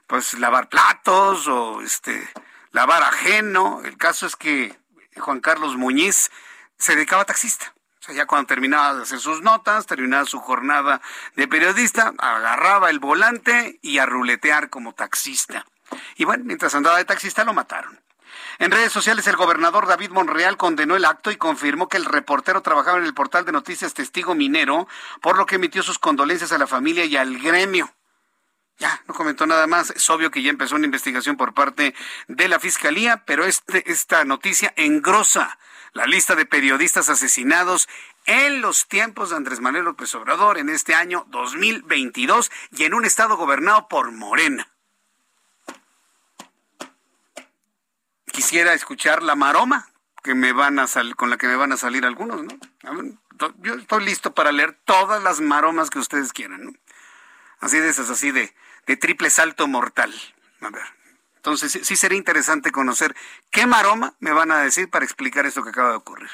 pues 0.08 0.34
lavar 0.34 0.68
platos 0.68 1.48
o 1.48 1.84
este 1.84 2.28
lavar 2.72 3.04
ajeno. 3.04 3.84
El 3.86 3.96
caso 3.96 4.26
es 4.26 4.36
que 4.36 4.76
Juan 5.18 5.42
Carlos 5.42 5.78
Muñiz 5.78 6.32
se 6.80 6.96
dedicaba 6.96 7.22
a 7.22 7.26
taxista. 7.26 7.72
O 8.00 8.02
sea, 8.02 8.16
ya 8.16 8.26
cuando 8.26 8.48
terminaba 8.48 8.96
de 8.96 9.04
hacer 9.04 9.20
sus 9.20 9.44
notas, 9.44 9.86
terminaba 9.86 10.26
su 10.26 10.40
jornada 10.40 11.02
de 11.36 11.48
periodista, 11.48 12.16
agarraba 12.18 12.90
el 12.90 12.98
volante 12.98 13.78
y 13.84 14.00
a 14.00 14.08
ruletear 14.08 14.72
como 14.72 14.96
taxista. 14.96 15.68
Y 16.16 16.26
bueno, 16.26 16.46
mientras 16.46 16.74
andaba 16.74 16.98
de 16.98 17.06
taxista 17.06 17.44
lo 17.44 17.54
mataron. 17.54 18.02
En 18.60 18.72
redes 18.72 18.92
sociales, 18.92 19.26
el 19.28 19.38
gobernador 19.38 19.88
David 19.88 20.10
Monreal 20.12 20.58
condenó 20.58 20.98
el 20.98 21.06
acto 21.06 21.32
y 21.32 21.38
confirmó 21.38 21.88
que 21.88 21.96
el 21.96 22.04
reportero 22.04 22.62
trabajaba 22.62 22.98
en 22.98 23.06
el 23.06 23.14
portal 23.14 23.46
de 23.46 23.54
noticias 23.54 23.94
Testigo 23.94 24.36
Minero, 24.36 24.86
por 25.22 25.38
lo 25.38 25.46
que 25.46 25.56
emitió 25.56 25.82
sus 25.82 25.98
condolencias 25.98 26.52
a 26.52 26.58
la 26.58 26.68
familia 26.68 27.06
y 27.06 27.16
al 27.16 27.40
gremio. 27.40 27.90
Ya, 28.78 29.02
no 29.08 29.14
comentó 29.14 29.48
nada 29.48 29.66
más. 29.66 29.92
Es 29.92 30.10
obvio 30.10 30.30
que 30.30 30.42
ya 30.42 30.50
empezó 30.50 30.76
una 30.76 30.86
investigación 30.86 31.38
por 31.38 31.54
parte 31.54 31.96
de 32.28 32.48
la 32.50 32.60
Fiscalía, 32.60 33.24
pero 33.26 33.46
este, 33.46 33.90
esta 33.90 34.26
noticia 34.26 34.74
engrosa 34.76 35.58
la 35.94 36.06
lista 36.06 36.36
de 36.36 36.46
periodistas 36.46 37.08
asesinados 37.08 37.88
en 38.26 38.60
los 38.60 38.90
tiempos 38.90 39.30
de 39.30 39.38
Andrés 39.38 39.62
Manuel 39.62 39.86
López 39.86 40.14
Obrador 40.16 40.58
en 40.58 40.68
este 40.68 40.96
año 40.96 41.26
2022 41.30 42.52
y 42.72 42.84
en 42.84 42.94
un 42.94 43.06
estado 43.06 43.38
gobernado 43.38 43.88
por 43.88 44.12
Morena. 44.12 44.70
Quisiera 48.40 48.74
escuchar 48.74 49.22
la 49.22 49.36
maroma 49.36 49.90
que 50.24 50.34
me 50.34 50.54
van 50.54 50.80
a 50.80 50.86
con 51.18 51.30
la 51.30 51.38
que 51.38 51.48
me 51.48 51.58
van 51.58 51.74
a 51.74 51.78
salir 51.78 52.06
algunos, 52.06 52.42
¿no? 52.42 52.58
yo 53.58 53.74
estoy 53.76 54.06
listo 54.06 54.34
para 54.34 54.54
leer 54.54 54.78
todas 54.86 55.22
las 55.22 55.42
maromas 55.42 55.90
que 55.90 56.00
ustedes 56.00 56.32
quieran, 56.32 56.64
¿no? 56.64 56.72
Así 57.60 57.80
de 57.80 57.90
esas, 57.90 58.10
así 58.10 58.32
de, 58.32 58.56
de 58.88 58.96
triple 58.96 59.30
salto 59.30 59.68
mortal. 59.68 60.14
A 60.62 60.70
ver. 60.70 60.84
Entonces, 61.36 61.80
sí, 61.86 61.96
sería 61.98 62.18
interesante 62.18 62.72
conocer 62.72 63.14
qué 63.52 63.66
maroma 63.66 64.16
me 64.20 64.32
van 64.32 64.52
a 64.52 64.60
decir 64.60 64.90
para 64.90 65.04
explicar 65.04 65.46
esto 65.46 65.62
que 65.62 65.72
acaba 65.72 65.90
de 65.90 65.98
ocurrir. 65.98 66.30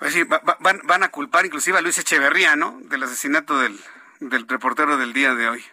Pues 0.00 0.12
sí, 0.12 0.24
van, 0.24 0.80
van, 0.82 1.02
a 1.04 1.10
culpar 1.10 1.46
inclusive 1.46 1.78
a 1.78 1.82
Luis 1.82 1.98
Echeverría, 1.98 2.56
¿no? 2.56 2.80
Del 2.82 3.04
asesinato 3.04 3.58
del, 3.58 3.80
del 4.18 4.48
reportero 4.48 4.96
del 4.96 5.12
día 5.12 5.34
de 5.34 5.48
hoy. 5.48 5.64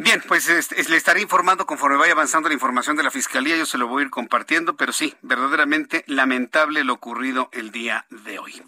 Bien, 0.00 0.22
pues 0.28 0.48
le 0.88 0.96
estaré 0.96 1.20
informando 1.20 1.66
conforme 1.66 1.96
vaya 1.96 2.12
avanzando 2.12 2.48
la 2.48 2.54
información 2.54 2.96
de 2.96 3.02
la 3.02 3.10
Fiscalía, 3.10 3.56
yo 3.56 3.66
se 3.66 3.78
lo 3.78 3.88
voy 3.88 4.02
a 4.02 4.04
ir 4.04 4.10
compartiendo, 4.10 4.76
pero 4.76 4.92
sí, 4.92 5.16
verdaderamente 5.22 6.04
lamentable 6.06 6.84
lo 6.84 6.92
ocurrido 6.92 7.48
el 7.50 7.72
día 7.72 8.06
de 8.10 8.38
hoy. 8.38 8.62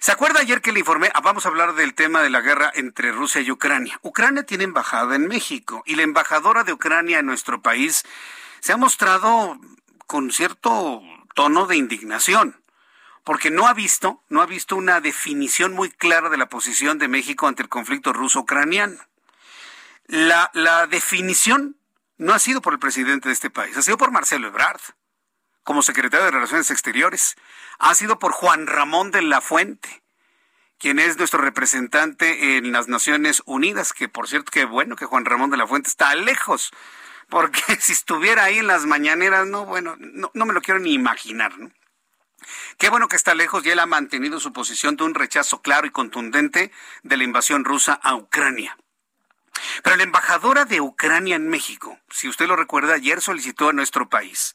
¿Se 0.00 0.10
acuerda 0.10 0.40
ayer 0.40 0.60
que 0.60 0.72
le 0.72 0.80
informé? 0.80 1.12
Ah, 1.14 1.20
vamos 1.20 1.46
a 1.46 1.50
hablar 1.50 1.76
del 1.76 1.94
tema 1.94 2.22
de 2.22 2.30
la 2.30 2.40
guerra 2.40 2.72
entre 2.74 3.12
Rusia 3.12 3.40
y 3.40 3.52
Ucrania. 3.52 4.00
Ucrania 4.02 4.42
tiene 4.42 4.64
embajada 4.64 5.14
en 5.14 5.28
México 5.28 5.84
y 5.86 5.94
la 5.94 6.02
embajadora 6.02 6.64
de 6.64 6.72
Ucrania 6.72 7.20
en 7.20 7.26
nuestro 7.26 7.62
país 7.62 8.02
se 8.58 8.72
ha 8.72 8.76
mostrado 8.76 9.60
con 10.08 10.32
cierto 10.32 11.02
tono 11.34 11.68
de 11.68 11.76
indignación 11.76 12.60
porque 13.22 13.52
no 13.52 13.68
ha 13.68 13.74
visto, 13.74 14.24
no 14.28 14.42
ha 14.42 14.46
visto 14.46 14.74
una 14.74 15.00
definición 15.00 15.72
muy 15.72 15.90
clara 15.90 16.30
de 16.30 16.36
la 16.36 16.48
posición 16.48 16.98
de 16.98 17.06
México 17.06 17.46
ante 17.46 17.62
el 17.62 17.68
conflicto 17.68 18.12
ruso-ucraniano. 18.12 18.98
La, 20.08 20.86
definición 20.90 21.76
no 22.16 22.32
ha 22.32 22.38
sido 22.38 22.62
por 22.62 22.72
el 22.72 22.78
presidente 22.78 23.28
de 23.28 23.34
este 23.34 23.50
país, 23.50 23.76
ha 23.76 23.82
sido 23.82 23.98
por 23.98 24.10
Marcelo 24.10 24.48
Ebrard, 24.48 24.80
como 25.62 25.82
secretario 25.82 26.24
de 26.24 26.30
Relaciones 26.30 26.70
Exteriores, 26.70 27.36
ha 27.78 27.94
sido 27.94 28.18
por 28.18 28.32
Juan 28.32 28.66
Ramón 28.66 29.10
de 29.10 29.20
la 29.20 29.42
Fuente, 29.42 30.02
quien 30.78 30.98
es 30.98 31.18
nuestro 31.18 31.42
representante 31.42 32.56
en 32.56 32.72
las 32.72 32.88
Naciones 32.88 33.42
Unidas, 33.44 33.92
que 33.92 34.08
por 34.08 34.28
cierto, 34.28 34.50
que 34.50 34.64
bueno 34.64 34.96
que 34.96 35.04
Juan 35.04 35.26
Ramón 35.26 35.50
de 35.50 35.58
la 35.58 35.66
Fuente 35.66 35.90
está 35.90 36.14
lejos, 36.14 36.70
porque 37.28 37.60
si 37.78 37.92
estuviera 37.92 38.44
ahí 38.44 38.58
en 38.58 38.66
las 38.66 38.86
mañaneras, 38.86 39.46
no, 39.46 39.66
bueno, 39.66 39.94
no, 39.98 40.30
no 40.32 40.46
me 40.46 40.54
lo 40.54 40.62
quiero 40.62 40.80
ni 40.80 40.94
imaginar, 40.94 41.58
¿no? 41.58 41.70
Qué 42.78 42.88
bueno 42.88 43.08
que 43.08 43.16
está 43.16 43.34
lejos 43.34 43.66
y 43.66 43.70
él 43.70 43.78
ha 43.78 43.84
mantenido 43.86 44.40
su 44.40 44.54
posición 44.54 44.96
de 44.96 45.04
un 45.04 45.14
rechazo 45.14 45.60
claro 45.60 45.86
y 45.86 45.90
contundente 45.90 46.72
de 47.02 47.16
la 47.18 47.24
invasión 47.24 47.66
rusa 47.66 47.92
a 47.92 48.14
Ucrania. 48.14 48.78
Pero 49.82 49.96
la 49.96 50.02
embajadora 50.02 50.64
de 50.64 50.80
Ucrania 50.80 51.36
en 51.36 51.48
México, 51.48 51.98
si 52.10 52.28
usted 52.28 52.46
lo 52.46 52.56
recuerda, 52.56 52.94
ayer 52.94 53.20
solicitó 53.20 53.68
a 53.68 53.72
nuestro 53.72 54.08
país 54.08 54.54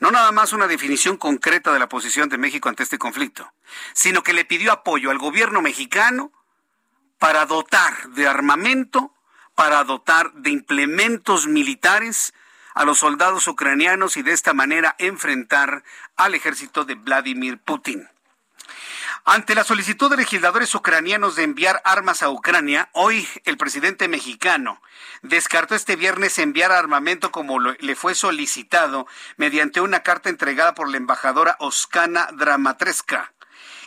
no 0.00 0.10
nada 0.10 0.32
más 0.32 0.52
una 0.52 0.66
definición 0.66 1.18
concreta 1.18 1.72
de 1.72 1.78
la 1.78 1.88
posición 1.88 2.28
de 2.30 2.38
México 2.38 2.68
ante 2.68 2.82
este 2.82 2.98
conflicto, 2.98 3.52
sino 3.92 4.22
que 4.22 4.32
le 4.32 4.46
pidió 4.46 4.72
apoyo 4.72 5.10
al 5.10 5.18
gobierno 5.18 5.60
mexicano 5.60 6.32
para 7.18 7.44
dotar 7.44 8.08
de 8.08 8.26
armamento, 8.26 9.14
para 9.54 9.84
dotar 9.84 10.32
de 10.32 10.50
implementos 10.50 11.46
militares 11.46 12.32
a 12.74 12.86
los 12.86 12.98
soldados 12.98 13.46
ucranianos 13.46 14.16
y 14.16 14.22
de 14.22 14.32
esta 14.32 14.54
manera 14.54 14.96
enfrentar 14.98 15.84
al 16.16 16.34
ejército 16.34 16.86
de 16.86 16.94
Vladimir 16.94 17.58
Putin. 17.58 18.08
Ante 19.32 19.54
la 19.54 19.62
solicitud 19.62 20.10
de 20.10 20.16
legisladores 20.16 20.74
ucranianos 20.74 21.36
de 21.36 21.44
enviar 21.44 21.80
armas 21.84 22.24
a 22.24 22.30
Ucrania, 22.30 22.90
hoy 22.94 23.28
el 23.44 23.56
presidente 23.56 24.08
mexicano 24.08 24.82
descartó 25.22 25.76
este 25.76 25.94
viernes 25.94 26.36
enviar 26.40 26.72
armamento 26.72 27.30
como 27.30 27.60
le 27.60 27.94
fue 27.94 28.16
solicitado 28.16 29.06
mediante 29.36 29.80
una 29.80 30.00
carta 30.00 30.30
entregada 30.30 30.74
por 30.74 30.88
la 30.88 30.96
embajadora 30.96 31.54
Oskana 31.60 32.28
Dramatreska. 32.32 33.32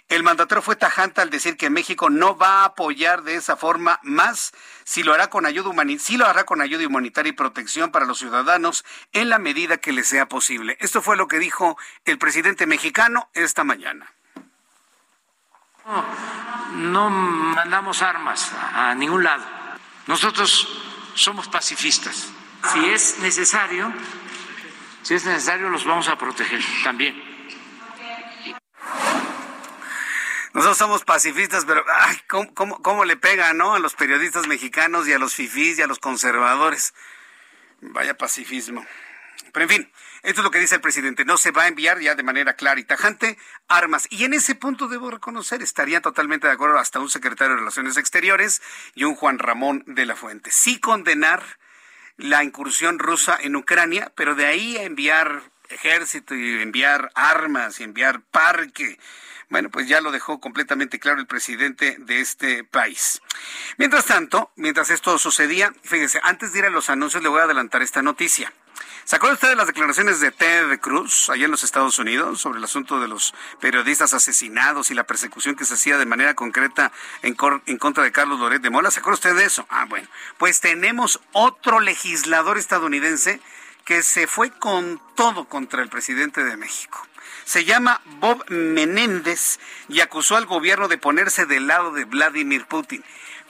El 0.08 0.24
mandatario 0.24 0.62
fue 0.62 0.78
tajante 0.78 1.20
al 1.20 1.30
decir 1.30 1.58
que 1.58 1.70
México 1.70 2.10
no 2.10 2.38
va 2.38 2.62
a 2.62 2.66
apoyar 2.68 3.24
de 3.24 3.36
esa 3.36 3.58
forma 3.58 4.00
más 4.02 4.54
si 4.86 5.04
lo 5.04 5.14
hará 5.14 5.30
con 5.30 5.46
ayuda 5.46 5.70
si 6.00 6.16
lo 6.16 6.26
hará 6.26 6.46
con 6.46 6.62
ayuda 6.62 6.88
humanitaria 6.88 7.32
y 7.32 7.34
protección 7.34 7.92
para 7.92 8.06
los 8.06 8.20
ciudadanos 8.20 8.86
en 9.12 9.28
la 9.28 9.40
medida 9.40 9.76
que 9.76 9.92
le 9.92 10.06
sea 10.06 10.30
posible. 10.30 10.78
Esto 10.80 11.02
fue 11.02 11.18
lo 11.18 11.28
que 11.28 11.40
dijo 11.40 11.78
el 12.06 12.18
presidente 12.18 12.66
mexicano 12.66 13.30
esta 13.34 13.66
mañana. 13.66 14.14
No, 15.86 17.10
mandamos 17.10 18.02
armas 18.02 18.52
a 18.74 18.96
ningún 18.96 19.24
lado. 19.24 19.44
Nosotros 20.08 20.68
somos 21.14 21.48
pacifistas. 21.48 22.30
Si 22.72 22.86
es 22.86 23.20
necesario, 23.20 23.94
si 25.02 25.16
es 25.16 25.26
necesario, 25.26 25.70
los 25.70 25.86
vamos 25.86 26.08
a 26.08 26.18
proteger 26.18 26.62
también. 26.84 27.22
Nosotros 30.54 30.78
somos 30.78 31.04
pacifistas, 31.04 31.66
pero 31.66 31.84
ay, 32.00 32.18
¿cómo, 32.28 32.82
cómo, 32.82 33.06
le 33.06 33.18
pega, 33.18 33.54
¿no? 33.54 33.74
A 33.74 33.80
los 33.80 33.96
periodistas 33.96 34.48
mexicanos 34.48 35.08
y 35.08 35.14
a 35.14 35.20
los 35.20 35.34
fifís 35.34 35.80
y 35.80 35.82
a 35.82 35.88
los 35.88 36.00
conservadores. 36.00 36.94
Vaya 37.82 38.16
pacifismo. 38.18 38.86
Pero 39.52 39.64
en 39.64 39.70
fin, 39.70 39.92
esto 40.24 40.40
es 40.40 40.46
lo 40.46 40.52
que 40.52 40.60
dice 40.60 40.76
el 40.76 40.82
presidente. 40.82 41.26
No 41.26 41.38
se 41.38 41.52
va 41.52 41.64
a 41.64 41.68
enviar 41.68 42.00
ya 42.00 42.16
de 42.16 42.24
manera 42.24 42.54
clara 42.56 42.80
y 42.80 42.86
tajante 42.86 43.38
armas. 43.68 44.08
Y 44.10 44.24
en 44.24 44.34
ese 44.34 44.56
punto 44.56 44.88
debo 44.88 45.12
reconocer, 45.12 45.62
estaría 45.62 46.02
totalmente 46.02 46.48
de 46.48 46.54
acuerdo 46.54 46.80
hasta 46.80 47.00
un 47.00 47.10
secretario 47.10 47.54
de 47.54 47.60
Relaciones 47.60 47.98
Exteriores 47.98 48.62
y 48.96 49.04
un 49.04 49.16
Juan 49.16 49.38
Ramón 49.38 49.84
de 49.86 50.06
la 50.06 50.16
Fuente. 50.16 50.50
Sí 50.50 50.80
condenar 50.80 51.44
la 52.16 52.44
incursión 52.44 53.00
rusa 53.00 53.38
en 53.42 53.56
Ucrania, 53.58 54.14
pero 54.16 54.34
de 54.34 54.46
ahí 54.46 54.78
a 54.78 54.84
enviar 54.84 55.42
ejército 55.70 56.36
y 56.36 56.62
enviar 56.62 57.12
armas 57.16 57.82
y 57.82 57.84
enviar 57.84 58.22
parque. 58.22 58.98
Bueno, 59.50 59.70
pues 59.70 59.88
ya 59.88 60.00
lo 60.00 60.12
dejó 60.12 60.40
completamente 60.40 61.00
claro 61.00 61.20
el 61.20 61.28
presidente 61.28 61.98
de 62.00 62.22
este 62.22 62.64
país. 62.64 63.22
Mientras 63.78 64.06
tanto, 64.06 64.52
mientras 64.56 64.90
esto 64.90 65.20
sucedía, 65.20 65.74
fíjese, 65.84 66.22
antes 66.24 66.54
de 66.54 66.60
ir 66.60 66.66
a 66.66 66.70
los 66.70 66.90
anuncios 66.90 67.22
le 67.22 67.30
voy 67.30 67.42
a 67.42 67.44
adelantar 67.44 67.82
esta 67.82 68.02
noticia. 68.02 68.54
¿Se 69.06 69.18
acuerda 69.18 69.34
usted 69.34 69.50
de 69.50 69.58
las 69.58 69.68
declaraciones 69.68 70.22
de 70.22 70.32
Ted 70.32 70.80
Cruz 70.80 71.30
allá 71.30 71.44
en 71.44 71.52
los 71.52 71.66
Estados 71.66 72.00
Unidos 72.00 72.40
sobre 72.40 72.60
el 72.60 72.64
asunto 72.64 73.02
de 73.02 73.10
los 73.10 73.34
periodistas 73.60 74.14
asesinados 74.14 74.92
y 74.92 74.94
la 74.94 75.04
persecución 75.04 75.56
que 75.56 75.66
se 75.66 75.74
hacía 75.74 75.98
de 75.98 76.06
manera 76.06 76.36
concreta 76.36 76.90
en, 77.22 77.36
en 77.66 77.78
contra 77.78 78.04
de 78.04 78.14
Carlos 78.14 78.40
Loret 78.40 78.62
de 78.62 78.70
Mola? 78.70 78.92
¿Se 78.92 79.02
acuerda 79.02 79.16
usted 79.16 79.36
de 79.36 79.44
eso? 79.44 79.66
Ah, 79.70 79.86
bueno. 79.90 80.08
Pues 80.38 80.62
tenemos 80.62 81.20
otro 81.34 81.82
legislador 81.82 82.58
estadounidense 82.58 83.42
que 83.84 84.04
se 84.04 84.26
fue 84.26 84.52
con 84.52 85.02
todo 85.16 85.50
contra 85.50 85.84
el 85.84 85.90
presidente 85.90 86.42
de 86.46 86.56
México. 86.56 87.06
Se 87.44 87.66
llama 87.66 88.02
Bob 88.06 88.46
Menéndez 88.50 89.60
y 89.90 90.00
acusó 90.00 90.38
al 90.38 90.46
gobierno 90.46 90.88
de 90.88 90.98
ponerse 90.98 91.46
del 91.46 91.68
lado 91.68 91.92
de 91.92 92.06
Vladimir 92.06 92.66
Putin. 92.68 93.04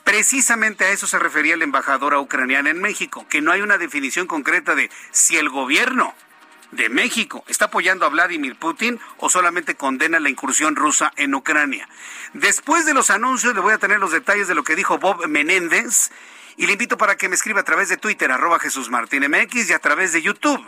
Precisamente 0.03 0.85
a 0.85 0.89
eso 0.89 1.07
se 1.07 1.19
refería 1.19 1.57
la 1.57 1.63
embajadora 1.63 2.19
ucraniana 2.19 2.69
en 2.69 2.81
México, 2.81 3.25
que 3.29 3.41
no 3.41 3.51
hay 3.51 3.61
una 3.61 3.77
definición 3.77 4.27
concreta 4.27 4.75
de 4.75 4.89
si 5.11 5.37
el 5.37 5.49
gobierno 5.49 6.13
de 6.71 6.89
México 6.89 7.43
está 7.47 7.65
apoyando 7.65 8.05
a 8.05 8.09
Vladimir 8.09 8.55
Putin 8.55 8.99
o 9.17 9.29
solamente 9.29 9.75
condena 9.75 10.19
la 10.19 10.29
incursión 10.29 10.75
rusa 10.75 11.13
en 11.15 11.35
Ucrania. 11.35 11.87
Después 12.33 12.85
de 12.85 12.93
los 12.93 13.09
anuncios 13.09 13.53
le 13.53 13.61
voy 13.61 13.73
a 13.73 13.77
tener 13.77 13.99
los 13.99 14.11
detalles 14.11 14.47
de 14.47 14.55
lo 14.55 14.63
que 14.63 14.75
dijo 14.75 14.97
Bob 14.97 15.27
Menéndez 15.27 16.11
y 16.57 16.65
le 16.65 16.73
invito 16.73 16.97
para 16.97 17.15
que 17.15 17.29
me 17.29 17.35
escriba 17.35 17.61
a 17.61 17.63
través 17.63 17.89
de 17.89 17.97
Twitter 17.97 18.31
arroba 18.31 18.59
Jesús 18.59 18.89
Martín 18.89 19.23
MX 19.29 19.69
y 19.69 19.73
a 19.73 19.79
través 19.79 20.13
de 20.13 20.21
YouTube 20.21 20.65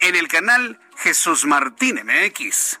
en 0.00 0.16
el 0.16 0.28
canal 0.28 0.78
Jesús 0.96 1.44
Martín 1.44 2.00
MX. 2.04 2.80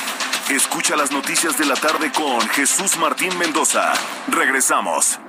Escucha 0.49 0.95
las 0.95 1.11
noticias 1.11 1.57
de 1.57 1.65
la 1.65 1.75
tarde 1.75 2.11
con 2.11 2.41
Jesús 2.49 2.97
Martín 2.97 3.37
Mendoza. 3.37 3.93
Regresamos. 4.27 5.19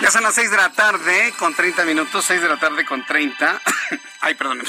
Ya 0.00 0.12
son 0.12 0.22
las 0.22 0.34
6 0.34 0.50
de 0.50 0.56
la 0.56 0.70
tarde 0.70 1.34
con 1.38 1.54
30 1.54 1.84
minutos, 1.84 2.24
6 2.24 2.40
de 2.40 2.48
la 2.48 2.56
tarde 2.56 2.84
con 2.84 3.04
30. 3.04 3.60
Ay, 4.20 4.34
perdón. 4.34 4.62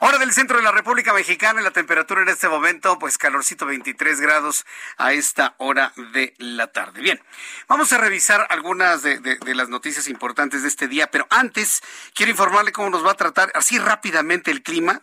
Hora 0.00 0.18
del 0.18 0.32
centro 0.32 0.56
de 0.56 0.62
la 0.62 0.72
República 0.72 1.14
Mexicana 1.14 1.62
la 1.62 1.70
temperatura 1.70 2.22
en 2.22 2.28
este 2.28 2.48
momento, 2.48 2.98
pues 2.98 3.16
calorcito 3.16 3.64
23 3.64 4.20
grados 4.20 4.66
a 4.96 5.12
esta 5.12 5.54
hora 5.58 5.92
de 6.12 6.34
la 6.38 6.66
tarde. 6.66 7.00
Bien, 7.00 7.22
vamos 7.68 7.92
a 7.92 7.98
revisar 7.98 8.46
algunas 8.50 9.02
de, 9.02 9.18
de, 9.20 9.54
las 9.54 9.68
noticias 9.68 10.08
importantes 10.08 10.62
de 10.62 10.68
este 10.68 10.88
día, 10.88 11.06
pero 11.06 11.26
antes 11.30 11.82
quiero 12.14 12.30
informarle 12.30 12.72
cómo 12.72 12.90
nos 12.90 13.06
va 13.06 13.12
a 13.12 13.16
tratar 13.16 13.52
así 13.54 13.78
rápidamente 13.78 14.50
el 14.50 14.62
clima. 14.62 15.00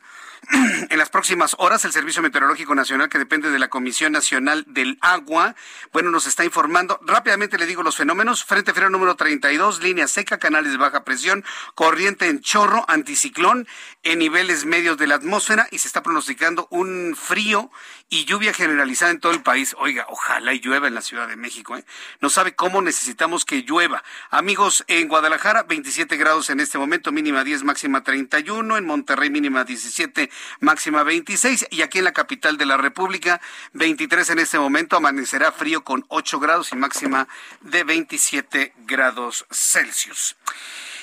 En 0.90 0.98
las 0.98 1.10
próximas 1.10 1.56
horas, 1.60 1.86
el 1.86 1.92
Servicio 1.92 2.22
Meteorológico 2.22 2.74
Nacional, 2.74 3.10
que 3.10 3.18
depende 3.18 3.52
de 3.52 3.60
la 3.60 3.70
Comisión 3.70 4.12
Nacional 4.12 4.66
del 4.68 4.98
Agua, 5.02 5.56
bueno, 5.94 6.10
nos 6.10 6.26
está 6.26 6.44
informando. 6.44 7.00
Rápidamente 7.04 7.58
le 7.58 7.66
digo 7.66 7.84
los 7.84 7.96
fenómenos. 7.96 8.44
Frente 8.44 8.74
frío 8.74 8.90
número 8.90 9.16
32, 9.16 9.82
línea 9.82 10.08
seca, 10.08 10.40
canales 10.40 10.72
de 10.72 10.78
baja 10.78 11.04
presión, 11.04 11.46
corriente 11.76 12.28
en 12.28 12.42
chorro, 12.42 12.86
anticiclón 12.88 13.68
en 14.04 14.20
niveles 14.20 14.66
medios 14.66 14.98
de 14.98 15.08
la 15.08 15.16
atmósfera 15.16 15.68
y 15.72 15.78
se 15.78 15.88
está 15.88 16.02
pronosticando 16.02 16.68
un 16.72 17.16
frío 17.16 17.72
y 18.10 18.26
lluvia 18.26 18.54
generalizada 18.54 19.12
en 19.12 19.20
todo 19.20 19.32
el 19.32 19.44
país. 19.44 19.76
Oiga, 19.80 20.06
ojalá 20.10 20.54
y 20.54 20.60
llueva 20.60 20.88
en 20.88 20.96
la 20.96 21.02
Ciudad 21.02 21.28
de 21.28 21.36
México. 21.36 21.78
¿eh? 21.78 21.86
No 22.20 22.30
sabe 22.30 22.56
cómo 22.56 22.82
necesitamos 22.82 23.46
que 23.46 23.64
llueva. 23.64 24.04
Amigos, 24.32 24.84
en 24.88 25.08
Guadalajara, 25.08 25.64
27 25.64 26.18
grados 26.18 26.50
en 26.50 26.60
este 26.60 26.78
momento, 26.78 27.12
mínima 27.12 27.44
10, 27.44 27.64
máxima 27.64 28.04
31. 28.04 28.78
En 28.78 28.86
Monterrey, 28.86 29.30
mínima 29.30 29.64
17, 29.64 30.31
máxima 30.60 31.04
26. 31.04 31.68
Y 31.72 31.82
aquí 31.82 32.00
en 32.00 32.06
la 32.06 32.14
capital 32.14 32.58
de 32.58 32.66
la 32.66 32.78
República, 32.78 33.42
23 33.74 34.30
en 34.32 34.40
este 34.40 34.60
momento, 34.60 34.98
amanecerá 34.98 35.52
frío 35.52 35.84
con 35.84 36.06
8 36.10 36.40
grados 36.40 36.72
y 36.72 36.76
máxima 36.76 37.28
de 37.62 37.84
27 37.84 38.74
grados 38.80 39.46
Celsius. 39.52 40.36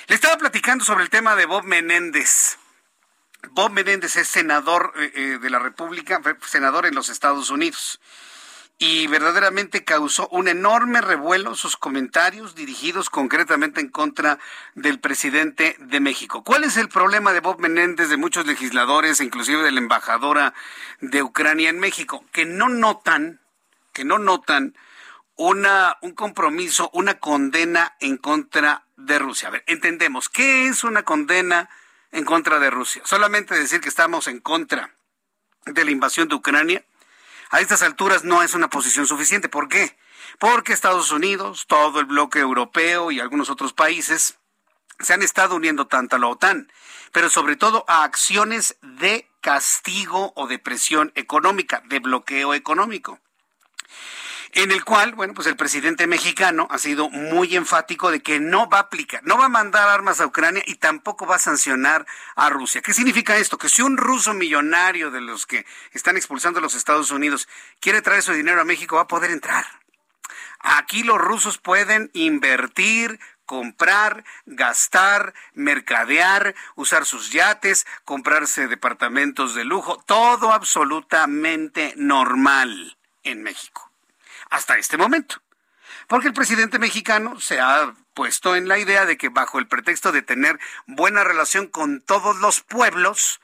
Le 0.07 0.15
estaba 0.15 0.39
platicando 0.39 0.85
sobre 0.85 1.05
el 1.05 1.11
tema 1.11 1.37
de 1.37 1.47
Bob 1.47 1.65
Menéndez. 1.65 2.59
Bob 3.51 3.71
Menéndez 3.71 4.17
es 4.17 4.29
senador 4.29 4.93
eh, 4.97 5.39
de 5.41 5.51
la 5.51 5.59
República, 5.59 6.21
senador 6.47 6.87
en 6.87 6.95
los 6.95 7.09
Estados 7.09 7.51
Unidos. 7.51 8.01
Y 8.79 9.09
verdaderamente 9.09 9.85
causó 9.85 10.29
un 10.29 10.47
enorme 10.47 11.01
revuelo 11.01 11.57
sus 11.57 11.77
comentarios 11.77 12.55
dirigidos 12.55 13.11
concretamente 13.11 13.81
en 13.81 13.89
contra 13.89 14.39
del 14.75 15.01
presidente 15.01 15.77
de 15.81 15.99
México. 15.99 16.45
¿Cuál 16.45 16.63
es 16.63 16.77
el 16.77 16.89
problema 16.89 17.33
de 17.33 17.41
Bob 17.41 17.59
Menéndez, 17.59 18.09
de 18.09 18.17
muchos 18.17 18.47
legisladores, 18.47 19.21
inclusive 19.21 19.63
de 19.63 19.73
la 19.73 19.81
embajadora 19.81 20.55
de 21.01 21.25
Ucrania 21.25 21.71
en 21.71 21.81
México? 21.81 22.25
Que 22.31 22.45
no 22.45 22.69
notan, 22.69 23.41
que 23.93 24.05
no 24.05 24.19
notan 24.19 24.77
una, 25.35 25.99
un 26.03 26.13
compromiso, 26.13 26.89
una 26.93 27.19
condena 27.19 27.97
en 27.99 28.17
contra 28.17 28.85
de 28.97 29.19
Rusia. 29.19 29.49
A 29.49 29.51
ver, 29.51 29.65
entendemos, 29.67 30.29
¿qué 30.29 30.69
es 30.69 30.85
una 30.85 31.03
condena? 31.03 31.69
en 32.13 32.25
contra 32.25 32.59
de 32.59 32.71
Rusia. 32.71 33.03
Solamente 33.05 33.55
decir 33.55 33.81
que 33.81 33.89
estamos 33.89 34.29
en 34.29 34.41
contra 34.41 34.95
de 35.67 35.85
la 35.85 35.91
invasión 35.91 36.29
de 36.29 36.37
Ucrania, 36.37 36.85
a 37.51 37.61
estas 37.61 37.83
alturas 37.83 38.25
no 38.25 38.43
es 38.43 38.55
una 38.55 38.69
posición 38.69 39.07
suficiente. 39.07 39.49
¿Por 39.49 39.69
qué? 39.69 39.97
Porque 40.39 40.73
Estados 40.73 41.11
Unidos, 41.11 41.67
todo 41.67 42.01
el 42.01 42.07
bloque 42.07 42.41
europeo 42.41 43.11
y 43.11 43.21
algunos 43.21 43.51
otros 43.51 43.73
países 43.73 44.39
se 45.01 45.15
han 45.15 45.23
estado 45.23 45.57
uniendo 45.57 45.87
tanto 45.87 46.17
a 46.17 46.19
la 46.19 46.29
OTAN, 46.29 46.71
pero 47.13 47.31
sobre 47.31 47.57
todo 47.57 47.85
a 47.89 48.05
acciones 48.05 48.77
de 48.83 49.29
castigo 49.41 50.33
o 50.35 50.47
de 50.47 50.59
presión 50.59 51.13
económica, 51.15 51.83
de 51.87 52.01
bloqueo 52.01 52.55
económico 52.55 53.21
en 54.53 54.71
el 54.71 54.85
cual, 54.85 55.15
bueno, 55.15 55.35
pues 55.35 55.47
el 55.47 55.57
presidente 55.57 56.07
mexicano 56.07 56.67
ha 56.71 56.79
sido 56.79 57.11
muy 57.11 57.55
enfático 57.57 58.11
de 58.11 58.23
que 58.23 58.41
no 58.41 58.69
va 58.69 58.79
a 58.79 58.83
aplicar, 58.83 59.23
no 59.25 59.37
va 59.37 59.47
a 59.47 59.51
mandar 59.51 59.89
armas 59.89 60.21
a 60.21 60.27
Ucrania 60.27 60.63
y 60.67 60.77
tampoco 60.77 61.27
va 61.27 61.37
a 61.37 61.41
sancionar 61.41 62.07
a 62.35 62.49
Rusia. 62.49 62.81
¿Qué 62.81 62.95
significa 62.95 63.37
esto? 63.37 63.59
Que 63.59 63.69
si 63.69 63.83
un 63.83 63.97
ruso 63.97 64.33
millonario 64.35 65.11
de 65.11 65.21
los 65.21 65.47
que 65.47 65.67
están 65.93 66.17
expulsando 66.17 66.59
a 66.59 66.63
los 66.63 66.75
Estados 66.75 67.11
Unidos 67.11 67.49
quiere 67.81 68.03
traer 68.03 68.23
su 68.23 68.33
dinero 68.33 68.61
a 68.61 68.65
México, 68.65 68.97
va 68.97 69.03
a 69.03 69.09
poder 69.09 69.31
entrar. 69.31 69.67
Aquí 70.61 71.03
los 71.03 71.19
rusos 71.19 71.59
pueden 71.59 72.11
invertir, 72.15 73.21
comprar, 73.47 74.25
gastar, 74.45 75.35
mercadear, 75.55 76.55
usar 76.75 77.05
sus 77.07 77.31
yates, 77.31 77.87
comprarse 78.05 78.67
departamentos 78.67 79.55
de 79.55 79.65
lujo, 79.65 80.03
todo 80.05 80.53
absolutamente 80.53 81.95
normal 81.97 82.99
en 83.23 83.43
México 83.43 83.88
hasta 84.51 84.79
este 84.79 84.97
momento. 84.97 85.43
Porque 86.07 86.29
el 86.29 86.35
presidente 86.35 86.79
mexicano 86.79 87.41
se 87.41 87.61
ha 87.61 87.95
puesto 88.15 88.57
en 88.57 88.69
la 88.69 88.79
idea 88.79 89.07
de 89.07 89.17
que 89.17 89.29
bajo 89.29 89.59
el 89.59 89.69
pretexto 89.69 90.13
de 90.13 90.23
tener 90.23 90.59
buena 90.87 91.25
relación 91.25 91.67
con 91.67 92.01
todos 92.01 92.39
los 92.39 92.61
pueblos, 92.61 93.41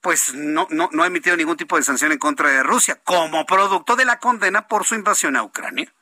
pues 0.00 0.34
no, 0.34 0.66
no, 0.70 0.88
no 0.92 1.02
ha 1.02 1.06
emitido 1.06 1.36
ningún 1.36 1.56
tipo 1.56 1.76
de 1.76 1.82
sanción 1.82 2.12
en 2.12 2.18
contra 2.18 2.48
de 2.48 2.62
Rusia, 2.62 3.00
como 3.04 3.46
producto 3.46 3.96
de 3.96 4.04
la 4.04 4.18
condena 4.18 4.68
por 4.68 4.84
su 4.84 4.94
invasión 4.94 5.36
a 5.36 5.42
Ucrania. 5.42 5.92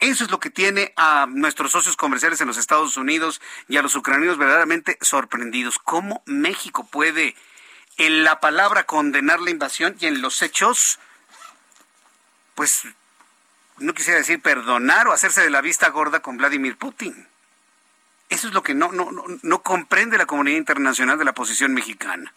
Eso 0.00 0.24
es 0.24 0.30
lo 0.30 0.40
que 0.40 0.48
tiene 0.48 0.94
a 0.96 1.26
nuestros 1.28 1.72
socios 1.72 1.94
comerciales 1.94 2.40
en 2.40 2.46
los 2.46 2.56
Estados 2.56 2.96
Unidos 2.96 3.40
y 3.68 3.76
a 3.76 3.82
los 3.82 3.94
ucranianos 3.94 4.38
verdaderamente 4.38 4.96
sorprendidos. 5.02 5.78
¿Cómo 5.78 6.22
México 6.24 6.86
puede 6.86 7.36
en 7.98 8.24
la 8.24 8.40
palabra 8.40 8.84
condenar 8.84 9.40
la 9.40 9.50
invasión 9.50 9.96
y 10.00 10.06
en 10.06 10.22
los 10.22 10.40
hechos 10.40 10.98
pues 12.60 12.84
no 13.78 13.94
quisiera 13.94 14.18
decir 14.18 14.42
perdonar 14.42 15.08
o 15.08 15.14
hacerse 15.14 15.40
de 15.40 15.48
la 15.48 15.62
vista 15.62 15.88
gorda 15.88 16.20
con 16.20 16.36
Vladimir 16.36 16.76
Putin. 16.76 17.26
Eso 18.28 18.48
es 18.48 18.52
lo 18.52 18.62
que 18.62 18.74
no, 18.74 18.92
no, 18.92 19.08
no, 19.40 19.62
comprende 19.62 20.18
la 20.18 20.26
comunidad 20.26 20.58
internacional 20.58 21.16
de 21.16 21.24
la 21.24 21.32
posición 21.32 21.72
mexicana. 21.72 22.34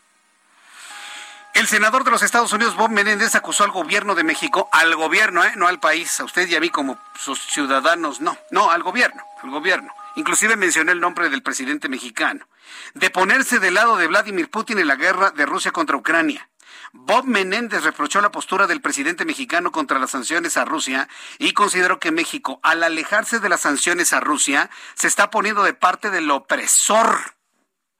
El 1.54 1.68
senador 1.68 2.06
de 2.06 2.12
los 2.12 2.24
Estados 2.24 2.54
Unidos, 2.54 2.78
Bob 2.78 2.90
Menéndez, 2.90 3.36
acusó 3.36 3.66
al 3.66 3.72
gobierno 3.72 4.16
de 4.16 4.24
México, 4.24 4.70
al 4.72 4.96
gobierno, 4.96 5.44
¿eh? 5.44 5.52
no 5.58 5.68
al 5.68 5.82
país, 5.82 6.18
a 6.22 6.24
usted 6.24 6.48
y 6.48 6.56
a 6.56 6.62
mí 6.62 6.70
como 6.70 6.98
sus 7.20 7.42
ciudadanos, 7.42 8.22
no, 8.22 8.38
no, 8.50 8.72
al 8.72 8.82
gobierno, 8.82 9.26
al 9.42 9.50
gobierno. 9.50 9.94
Inclusive 10.16 10.56
mencioné 10.56 10.94
el 10.94 11.02
nombre 11.02 11.30
del 11.30 11.44
presidente 11.44 11.90
mexicano, 11.90 12.48
de 12.94 13.10
ponerse 13.10 13.60
del 13.60 13.74
lado 13.74 13.98
de 13.98 14.08
Vladimir 14.08 14.50
Putin 14.50 14.80
en 14.80 14.88
la 14.88 14.96
guerra 14.96 15.32
de 15.32 15.46
Rusia 15.46 15.74
contra 15.74 15.98
Ucrania 15.98 16.48
Bob 16.96 17.26
Menéndez 17.26 17.84
reprochó 17.84 18.22
la 18.22 18.32
postura 18.32 18.68
del 18.68 18.80
presidente 18.80 19.26
mexicano 19.26 19.72
contra 19.72 19.98
las 19.98 20.12
sanciones 20.12 20.58
a 20.58 20.64
Rusia 20.64 21.10
y 21.40 21.54
consideró 21.54 22.00
que 22.00 22.12
México, 22.12 22.60
al 22.62 22.84
alejarse 22.84 23.40
de 23.40 23.50
las 23.50 23.62
sanciones 23.62 24.14
a 24.14 24.20
Rusia, 24.20 24.70
se 24.94 25.08
está 25.08 25.32
poniendo 25.32 25.64
de 25.64 25.74
parte 25.74 26.12
del 26.12 26.30
opresor. 26.30 27.36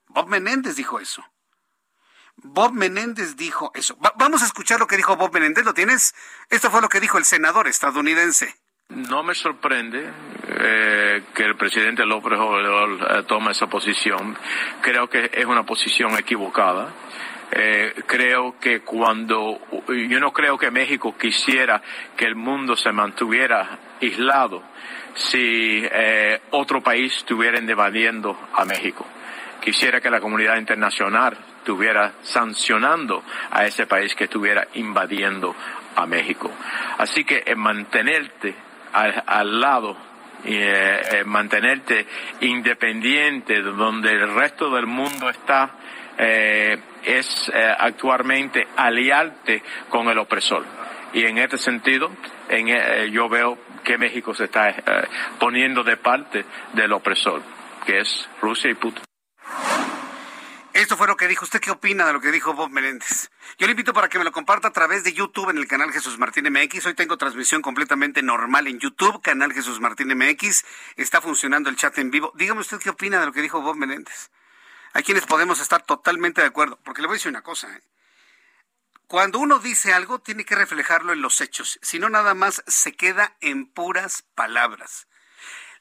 Bob 0.08 0.28
Menéndez 0.28 0.76
dijo 0.76 1.00
eso. 1.00 1.26
Bob 2.36 2.74
Menéndez 2.74 3.36
dijo 3.36 3.72
eso. 3.74 3.98
vamos 4.16 4.44
a 4.44 4.46
escuchar 4.46 4.80
lo 4.80 4.88
que 4.88 4.98
dijo 4.98 5.16
Bob 5.16 5.34
Menéndez. 5.34 5.66
¿Lo 5.66 5.74
tienes? 5.74 6.14
Esto 6.52 6.70
fue 6.70 6.82
lo 6.82 6.90
que 6.90 7.00
dijo 7.00 7.18
el 7.18 7.26
senador 7.26 7.68
estadounidense. 7.68 8.56
No 8.90 9.24
me 9.24 9.34
sorprende 9.34 10.08
eh, 10.48 11.24
que 11.34 11.44
el 11.44 11.56
presidente 11.56 12.06
López 12.06 12.38
Obrador 12.38 13.08
eh, 13.10 13.24
tome 13.24 13.52
esa 13.52 13.66
posición. 13.68 14.38
Creo 14.82 15.10
que 15.10 15.32
es 15.34 15.46
una 15.46 15.66
posición 15.66 16.16
equivocada. 16.16 16.94
Eh, 17.56 17.94
creo 18.08 18.58
que 18.60 18.80
cuando 18.80 19.60
yo 19.88 20.20
no 20.20 20.34
creo 20.34 20.58
que 20.58 20.72
México 20.72 21.16
quisiera 21.16 21.84
que 22.18 22.26
el 22.26 22.36
mundo 22.36 22.76
se 22.76 22.92
mantuviera 22.92 23.78
aislado 24.02 24.64
si 25.14 25.84
eh, 25.84 26.42
otro 26.50 26.82
país 26.82 27.16
estuviera 27.16 27.60
invadiendo 27.60 28.36
a 28.56 28.66
México. 28.66 29.06
quisiera 29.62 30.02
que 30.02 30.10
la 30.10 30.20
comunidad 30.20 30.58
internacional 30.58 31.38
estuviera 31.60 32.14
sancionando 32.24 33.24
a 33.52 33.66
ese 33.66 33.86
país 33.86 34.16
que 34.16 34.24
estuviera 34.24 34.68
invadiendo 34.74 35.56
a 35.96 36.08
México. 36.08 36.52
Así 36.98 37.24
que 37.24 37.44
en 37.46 37.60
mantenerte 37.60 38.56
al, 38.94 39.62
lado 39.62 39.96
y 40.44 40.56
eh, 40.56 41.24
mantenerte 41.26 42.08
independiente 42.42 43.62
donde 43.62 44.12
el 44.12 44.34
resto 44.34 44.74
del 44.74 44.88
mundo 44.88 45.30
está 45.30 45.72
eh, 46.18 46.78
es 47.04 47.52
eh, 47.54 47.76
actualmente 47.78 48.68
aliarte 48.76 49.64
con 49.90 50.08
el 50.08 50.18
opresor. 50.18 50.66
Y 51.14 51.26
en 51.26 51.38
este 51.38 51.58
sentido, 51.58 52.12
en, 52.50 52.70
eh, 52.70 53.10
yo 53.12 53.30
veo 53.30 53.58
que 53.84 53.98
México 53.98 54.34
se 54.34 54.46
está 54.46 54.74
poniendo 55.40 55.84
de 55.84 55.98
parte 55.98 56.46
del 56.74 56.94
opresor, 56.94 57.42
que 57.86 58.00
es 58.00 58.30
Rusia 58.42 58.72
y 58.72 58.76
Putin. 58.76 59.04
Esto 60.74 60.98
fue 60.98 61.06
lo 61.06 61.16
que 61.16 61.28
dijo. 61.28 61.46
¿Usted 61.46 61.60
qué 61.60 61.70
opina 61.70 62.08
de 62.08 62.14
lo 62.14 62.20
que 62.20 62.32
dijo 62.32 62.54
Bob 62.54 62.72
Menéndez? 62.72 63.30
Yo 63.60 63.68
le 63.68 63.72
invito 63.72 63.94
para 63.94 64.10
que 64.10 64.18
me 64.18 64.24
lo 64.24 64.32
comparta 64.32 64.70
a 64.70 64.72
través 64.72 65.04
de 65.04 65.14
YouTube 65.14 65.52
en 65.52 65.60
el 65.60 65.68
canal 65.68 65.92
Jesús 65.92 66.18
Martín 66.18 66.52
MX. 66.52 66.88
Hoy 66.88 66.96
tengo 66.96 67.16
transmisión 67.16 67.62
completamente 67.62 68.24
normal 68.24 68.66
en 68.68 68.80
YouTube, 68.80 69.22
canal 69.22 69.54
Jesús 69.54 69.80
Martín 69.80 70.08
MX. 70.18 70.66
Está 70.96 71.22
funcionando 71.22 71.70
el 71.70 71.76
chat 71.76 71.96
en 72.00 72.10
vivo. 72.10 72.32
Dígame 72.36 72.62
usted 72.62 72.80
qué 72.80 72.90
opina 72.90 73.20
de 73.20 73.28
lo 73.28 73.32
que 73.34 73.44
dijo 73.44 73.62
Bob 73.62 73.76
Menéndez. 73.76 74.32
Hay 74.94 75.04
quienes 75.04 75.26
podemos 75.26 75.60
estar 75.60 75.84
totalmente 75.84 76.42
de 76.42 76.48
acuerdo, 76.48 76.80
porque 76.84 77.02
le 77.02 77.08
voy 77.08 77.16
a 77.16 77.18
decir 77.18 77.30
una 77.30 77.42
cosa. 77.42 77.76
¿eh? 77.76 77.82
Cuando 79.08 79.40
uno 79.40 79.60
dice 79.60 79.94
algo, 79.94 80.20
tiene 80.20 80.46
que 80.46 80.56
reflejarlo 80.56 81.14
en 81.14 81.22
los 81.22 81.42
hechos, 81.42 81.80
si 81.82 82.00
no 82.00 82.10
nada 82.10 82.34
más 82.34 82.64
se 82.68 82.96
queda 82.96 83.36
en 83.42 83.66
puras 83.66 84.24
palabras. 84.36 85.08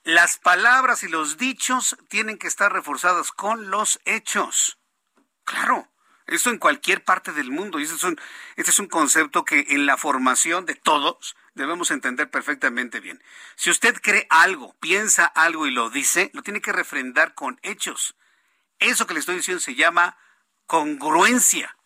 Las 0.05 0.38
palabras 0.38 1.05
y 1.05 1.09
los 1.09 1.37
dichos 1.37 1.96
tienen 2.09 2.37
que 2.37 2.48
estar 2.48 2.72
reforzados 2.72 3.31
con 3.31 3.70
los 3.70 4.01
hechos. 4.05 4.79
Claro, 5.44 5.88
eso 6.27 6.51
en 6.51 6.59
cualquier 6.59 7.05
parte 7.05 7.33
del 7.33 7.51
mundo. 7.51 7.79
Y 7.79 7.85
este 7.85 7.94
es, 7.94 8.03
un, 8.03 8.20
este 8.57 8.70
es 8.72 8.79
un 8.81 8.88
concepto 8.88 9.44
que 9.44 9.66
en 9.68 9.87
la 9.87 9.96
formación 9.96 10.66
de 10.66 10.75
todos 10.75 11.37
debemos 11.55 11.90
entender 11.90 12.31
perfectamente 12.31 12.98
bien. 12.98 13.22
Si 13.55 13.70
usted 13.70 13.94
cree 14.03 14.27
algo, 14.31 14.75
piensa 14.81 15.25
algo 15.25 15.66
y 15.66 15.70
lo 15.70 15.88
dice, 15.90 16.31
lo 16.33 16.42
tiene 16.42 16.61
que 16.61 16.72
refrendar 16.72 17.35
con 17.35 17.61
hechos. 17.62 18.16
Eso 18.82 19.06
que 19.06 19.14
le 19.14 19.20
estoy 19.20 19.36
diciendo 19.36 19.60
se 19.60 19.74
llama 19.74 20.16
congruencia. 20.66 21.76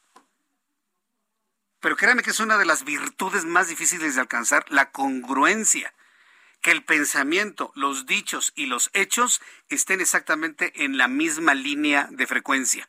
Pero 1.80 1.96
créanme 1.96 2.22
que 2.22 2.30
es 2.30 2.40
una 2.40 2.56
de 2.56 2.64
las 2.64 2.85
virtudes 2.85 3.44
más 3.44 3.68
difíciles 3.68 4.14
de 4.14 4.20
alcanzar, 4.22 4.64
la 4.70 4.90
congruencia. 4.90 5.94
Que 6.62 6.70
el 6.70 6.85
pensamiento, 6.85 7.70
los 7.74 8.06
dichos 8.06 8.52
y 8.56 8.66
los 8.66 8.90
hechos 8.94 9.42
estén 9.68 10.00
exactamente 10.00 10.85
en 10.85 10.96
la 10.96 11.06
misma 11.06 11.54
línea 11.54 12.09
de 12.11 12.26
frecuencia. 12.26 12.88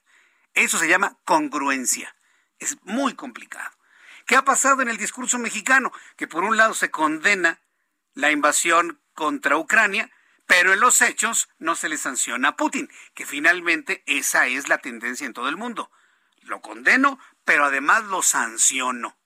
Eso 0.53 0.77
se 0.77 0.87
llama 0.87 1.17
congruencia. 1.25 2.15
Es 2.59 2.77
muy 2.83 3.13
complicado. 3.13 3.71
¿Qué 4.25 4.37
ha 4.37 4.45
pasado 4.45 4.81
en 4.81 4.87
el 4.87 4.97
discurso 4.97 5.37
mexicano? 5.37 5.91
Que 6.15 6.27
por 6.27 6.43
un 6.43 6.55
lado 6.55 6.73
se 6.73 6.89
condena 6.89 7.59
la 8.13 8.31
invasión 8.31 9.01
contra 9.13 9.57
Ucrania, 9.57 10.09
pero 10.47 10.73
en 10.73 10.79
los 10.79 11.01
hechos 11.01 11.49
no 11.59 11.75
se 11.75 11.89
le 11.89 11.97
sanciona 11.97 12.49
a 12.49 12.55
Putin, 12.55 12.89
que 13.13 13.25
finalmente 13.25 14.01
esa 14.07 14.47
es 14.47 14.69
la 14.69 14.77
tendencia 14.79 15.27
en 15.27 15.33
todo 15.33 15.49
el 15.49 15.57
mundo. 15.57 15.91
Lo 16.43 16.61
condeno, 16.61 17.19
pero 17.43 17.65
además 17.65 18.05
lo 18.05 18.23
sanciono. 18.23 19.17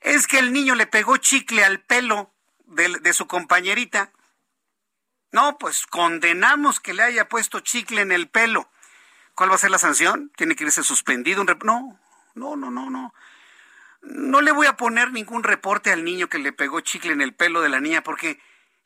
Es 0.00 0.26
que 0.26 0.38
el 0.38 0.52
niño 0.52 0.74
le 0.74 0.86
pegó 0.86 1.16
chicle 1.16 1.64
al 1.64 1.80
pelo 1.80 2.34
de, 2.66 3.12
su 3.14 3.26
compañerita. 3.26 4.12
No, 5.32 5.56
pues 5.58 5.86
condenamos 5.86 6.78
que 6.78 6.92
le 6.92 7.02
haya 7.02 7.28
puesto 7.28 7.60
chicle 7.60 8.02
en 8.02 8.12
el 8.12 8.28
pelo. 8.28 8.70
¿Cuál 9.34 9.50
va 9.50 9.54
a 9.54 9.58
ser 9.58 9.70
la 9.70 9.78
sanción? 9.78 10.30
¿Tiene 10.36 10.56
que 10.56 10.64
irse 10.64 10.82
suspendido? 10.82 11.40
Un 11.40 11.58
no, 11.64 11.98
no, 12.34 12.56
no, 12.56 12.70
no, 12.70 12.90
no. 12.90 13.14
No 14.02 14.40
le 14.42 14.52
voy 14.52 14.66
a 14.66 14.76
poner 14.76 15.12
ningún 15.12 15.42
reporte 15.42 15.90
al 15.90 16.04
niño 16.04 16.28
que 16.28 16.38
le 16.38 16.52
pegó 16.52 16.80
chicle 16.80 17.12
en 17.12 17.22
el 17.22 17.34
pelo 17.34 17.62
de 17.62 17.68
la 17.68 17.80
niña 17.80 18.02
porque 18.02 18.40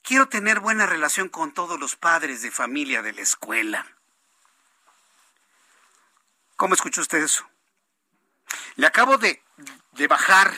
Quiero 0.05 0.29
tener 0.29 0.61
buena 0.61 0.85
relación 0.85 1.31
con 1.31 1.53
todos 1.53 1.81
los 1.81 1.97
padres 1.97 2.43
de 2.43 2.51
familia 2.51 3.01
de 3.01 3.15
la 3.15 3.23
escuela. 3.23 3.87
¿Cómo 6.57 6.75
escuchó 6.75 7.01
usted 7.01 7.23
eso? 7.23 7.49
Le 8.77 8.87
acabo 8.87 9.17
de, 9.17 9.43
de 9.93 10.07
bajar 10.07 10.53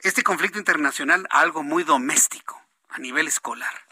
este 0.00 0.24
conflicto 0.24 0.58
internacional 0.58 1.28
a 1.30 1.38
algo 1.38 1.62
muy 1.62 1.84
doméstico, 1.84 2.60
a 2.88 2.98
nivel 2.98 3.28
escolar. 3.28 3.86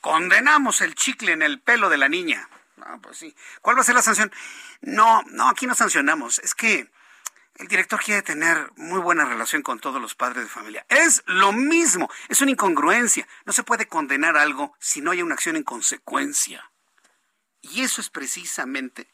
Condenamos 0.00 0.80
el 0.80 0.94
chicle 0.94 1.32
en 1.32 1.42
el 1.42 1.60
pelo 1.60 1.88
de 1.88 1.98
la 1.98 2.08
niña. 2.08 2.48
Ah, 2.80 2.98
pues 3.02 3.18
sí. 3.18 3.34
¿Cuál 3.60 3.76
va 3.76 3.80
a 3.80 3.84
ser 3.84 3.96
la 3.96 4.02
sanción? 4.02 4.32
No, 4.82 5.22
no, 5.30 5.48
aquí 5.48 5.66
no 5.66 5.74
sancionamos. 5.74 6.38
Es 6.38 6.54
que 6.54 6.92
el 7.58 7.66
director 7.66 8.00
quiere 8.00 8.22
tener 8.22 8.70
muy 8.76 9.00
buena 9.00 9.24
relación 9.24 9.62
con 9.62 9.80
todos 9.80 10.00
los 10.00 10.14
padres 10.14 10.44
de 10.44 10.48
familia. 10.48 10.86
Es 10.88 11.22
lo 11.26 11.52
mismo, 11.52 12.08
es 12.28 12.40
una 12.40 12.52
incongruencia. 12.52 13.26
No 13.44 13.52
se 13.52 13.64
puede 13.64 13.88
condenar 13.88 14.36
algo 14.36 14.74
si 14.78 15.00
no 15.00 15.10
hay 15.10 15.22
una 15.22 15.34
acción 15.34 15.56
en 15.56 15.64
consecuencia. 15.64 16.70
Y 17.60 17.82
eso 17.82 18.00
es 18.00 18.10
precisamente, 18.10 19.08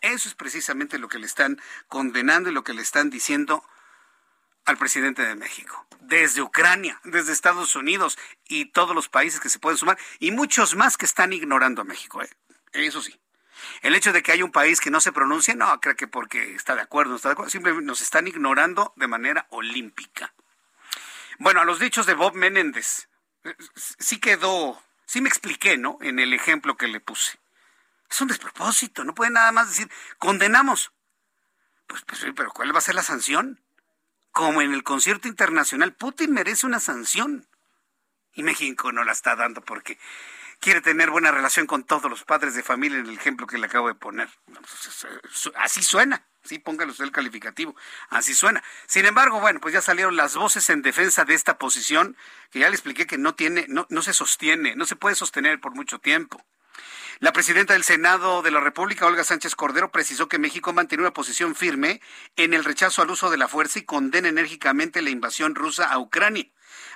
eso 0.00 0.28
es 0.28 0.34
precisamente 0.34 0.98
lo 0.98 1.08
que 1.08 1.20
le 1.20 1.26
están 1.26 1.60
condenando 1.88 2.50
y 2.50 2.52
lo 2.52 2.64
que 2.64 2.74
le 2.74 2.82
están 2.82 3.10
diciendo 3.10 3.64
al 4.64 4.76
presidente 4.76 5.22
de 5.22 5.36
México, 5.36 5.86
desde 6.00 6.42
Ucrania, 6.42 7.00
desde 7.04 7.32
Estados 7.32 7.76
Unidos 7.76 8.18
y 8.48 8.66
todos 8.66 8.94
los 8.94 9.08
países 9.08 9.38
que 9.38 9.50
se 9.50 9.58
pueden 9.58 9.78
sumar, 9.78 9.98
y 10.18 10.32
muchos 10.32 10.74
más 10.74 10.96
que 10.96 11.04
están 11.04 11.32
ignorando 11.32 11.82
a 11.82 11.84
México. 11.84 12.22
¿eh? 12.22 12.30
Eso 12.72 13.00
sí. 13.00 13.20
El 13.82 13.94
hecho 13.94 14.12
de 14.12 14.22
que 14.22 14.32
haya 14.32 14.44
un 14.44 14.52
país 14.52 14.80
que 14.80 14.90
no 14.90 15.00
se 15.00 15.12
pronuncie, 15.12 15.54
no, 15.54 15.80
creo 15.80 15.96
que 15.96 16.06
porque 16.06 16.54
está 16.54 16.74
de 16.74 16.82
acuerdo, 16.82 17.10
no 17.10 17.16
está 17.16 17.28
de 17.28 17.32
acuerdo, 17.34 17.50
simplemente 17.50 17.86
nos 17.86 18.02
están 18.02 18.26
ignorando 18.26 18.92
de 18.96 19.08
manera 19.08 19.46
olímpica. 19.50 20.34
Bueno, 21.38 21.60
a 21.60 21.64
los 21.64 21.78
dichos 21.78 22.06
de 22.06 22.14
Bob 22.14 22.34
Menéndez, 22.34 23.08
sí 23.98 24.18
quedó, 24.18 24.80
sí 25.06 25.20
me 25.20 25.28
expliqué, 25.28 25.76
¿no? 25.76 25.98
En 26.00 26.18
el 26.18 26.32
ejemplo 26.32 26.76
que 26.76 26.88
le 26.88 27.00
puse. 27.00 27.38
Es 28.10 28.20
un 28.20 28.28
despropósito, 28.28 29.04
no 29.04 29.14
puede 29.14 29.32
nada 29.32 29.50
más 29.52 29.68
decir, 29.68 29.90
condenamos. 30.18 30.92
Pues, 31.86 32.02
pues, 32.02 32.24
pero 32.34 32.50
¿cuál 32.50 32.74
va 32.74 32.78
a 32.78 32.82
ser 32.82 32.94
la 32.94 33.02
sanción? 33.02 33.60
Como 34.30 34.62
en 34.62 34.72
el 34.72 34.82
concierto 34.82 35.28
internacional, 35.28 35.92
Putin 35.92 36.32
merece 36.32 36.66
una 36.66 36.80
sanción. 36.80 37.48
Y 38.32 38.42
México 38.42 38.90
no 38.92 39.04
la 39.04 39.12
está 39.12 39.36
dando 39.36 39.60
porque 39.60 39.98
quiere 40.60 40.80
tener 40.80 41.10
buena 41.10 41.30
relación 41.30 41.66
con 41.66 41.84
todos 41.84 42.10
los 42.10 42.24
padres 42.24 42.54
de 42.54 42.62
familia 42.62 42.98
en 42.98 43.06
el 43.06 43.14
ejemplo 43.14 43.46
que 43.46 43.58
le 43.58 43.66
acabo 43.66 43.88
de 43.88 43.94
poner. 43.94 44.28
Pues, 44.46 45.06
así 45.56 45.82
suena. 45.82 46.26
Sí, 46.42 46.58
póngale 46.58 46.90
usted 46.90 47.04
el 47.04 47.12
calificativo. 47.12 47.74
Así 48.10 48.34
suena. 48.34 48.62
Sin 48.86 49.06
embargo, 49.06 49.40
bueno, 49.40 49.60
pues 49.60 49.72
ya 49.72 49.80
salieron 49.80 50.16
las 50.16 50.36
voces 50.36 50.68
en 50.68 50.82
defensa 50.82 51.24
de 51.24 51.34
esta 51.34 51.58
posición, 51.58 52.16
que 52.50 52.58
ya 52.58 52.68
le 52.68 52.74
expliqué 52.74 53.06
que 53.06 53.16
no 53.16 53.34
tiene, 53.34 53.64
no, 53.68 53.86
no 53.88 54.02
se 54.02 54.12
sostiene, 54.12 54.76
no 54.76 54.84
se 54.84 54.96
puede 54.96 55.16
sostener 55.16 55.58
por 55.60 55.74
mucho 55.74 55.98
tiempo. 56.00 56.44
La 57.20 57.32
presidenta 57.32 57.74
del 57.74 57.84
Senado 57.84 58.42
de 58.42 58.50
la 58.50 58.60
República, 58.60 59.06
Olga 59.06 59.24
Sánchez 59.24 59.54
Cordero, 59.54 59.90
precisó 59.92 60.28
que 60.28 60.38
México 60.38 60.72
mantiene 60.72 61.02
una 61.02 61.12
posición 61.12 61.54
firme 61.54 62.00
en 62.36 62.52
el 62.54 62.64
rechazo 62.64 63.02
al 63.02 63.10
uso 63.10 63.30
de 63.30 63.38
la 63.38 63.48
fuerza 63.48 63.78
y 63.78 63.82
condena 63.82 64.28
enérgicamente 64.28 65.00
la 65.00 65.10
invasión 65.10 65.54
rusa 65.54 65.90
a 65.90 65.98
Ucrania. 65.98 66.46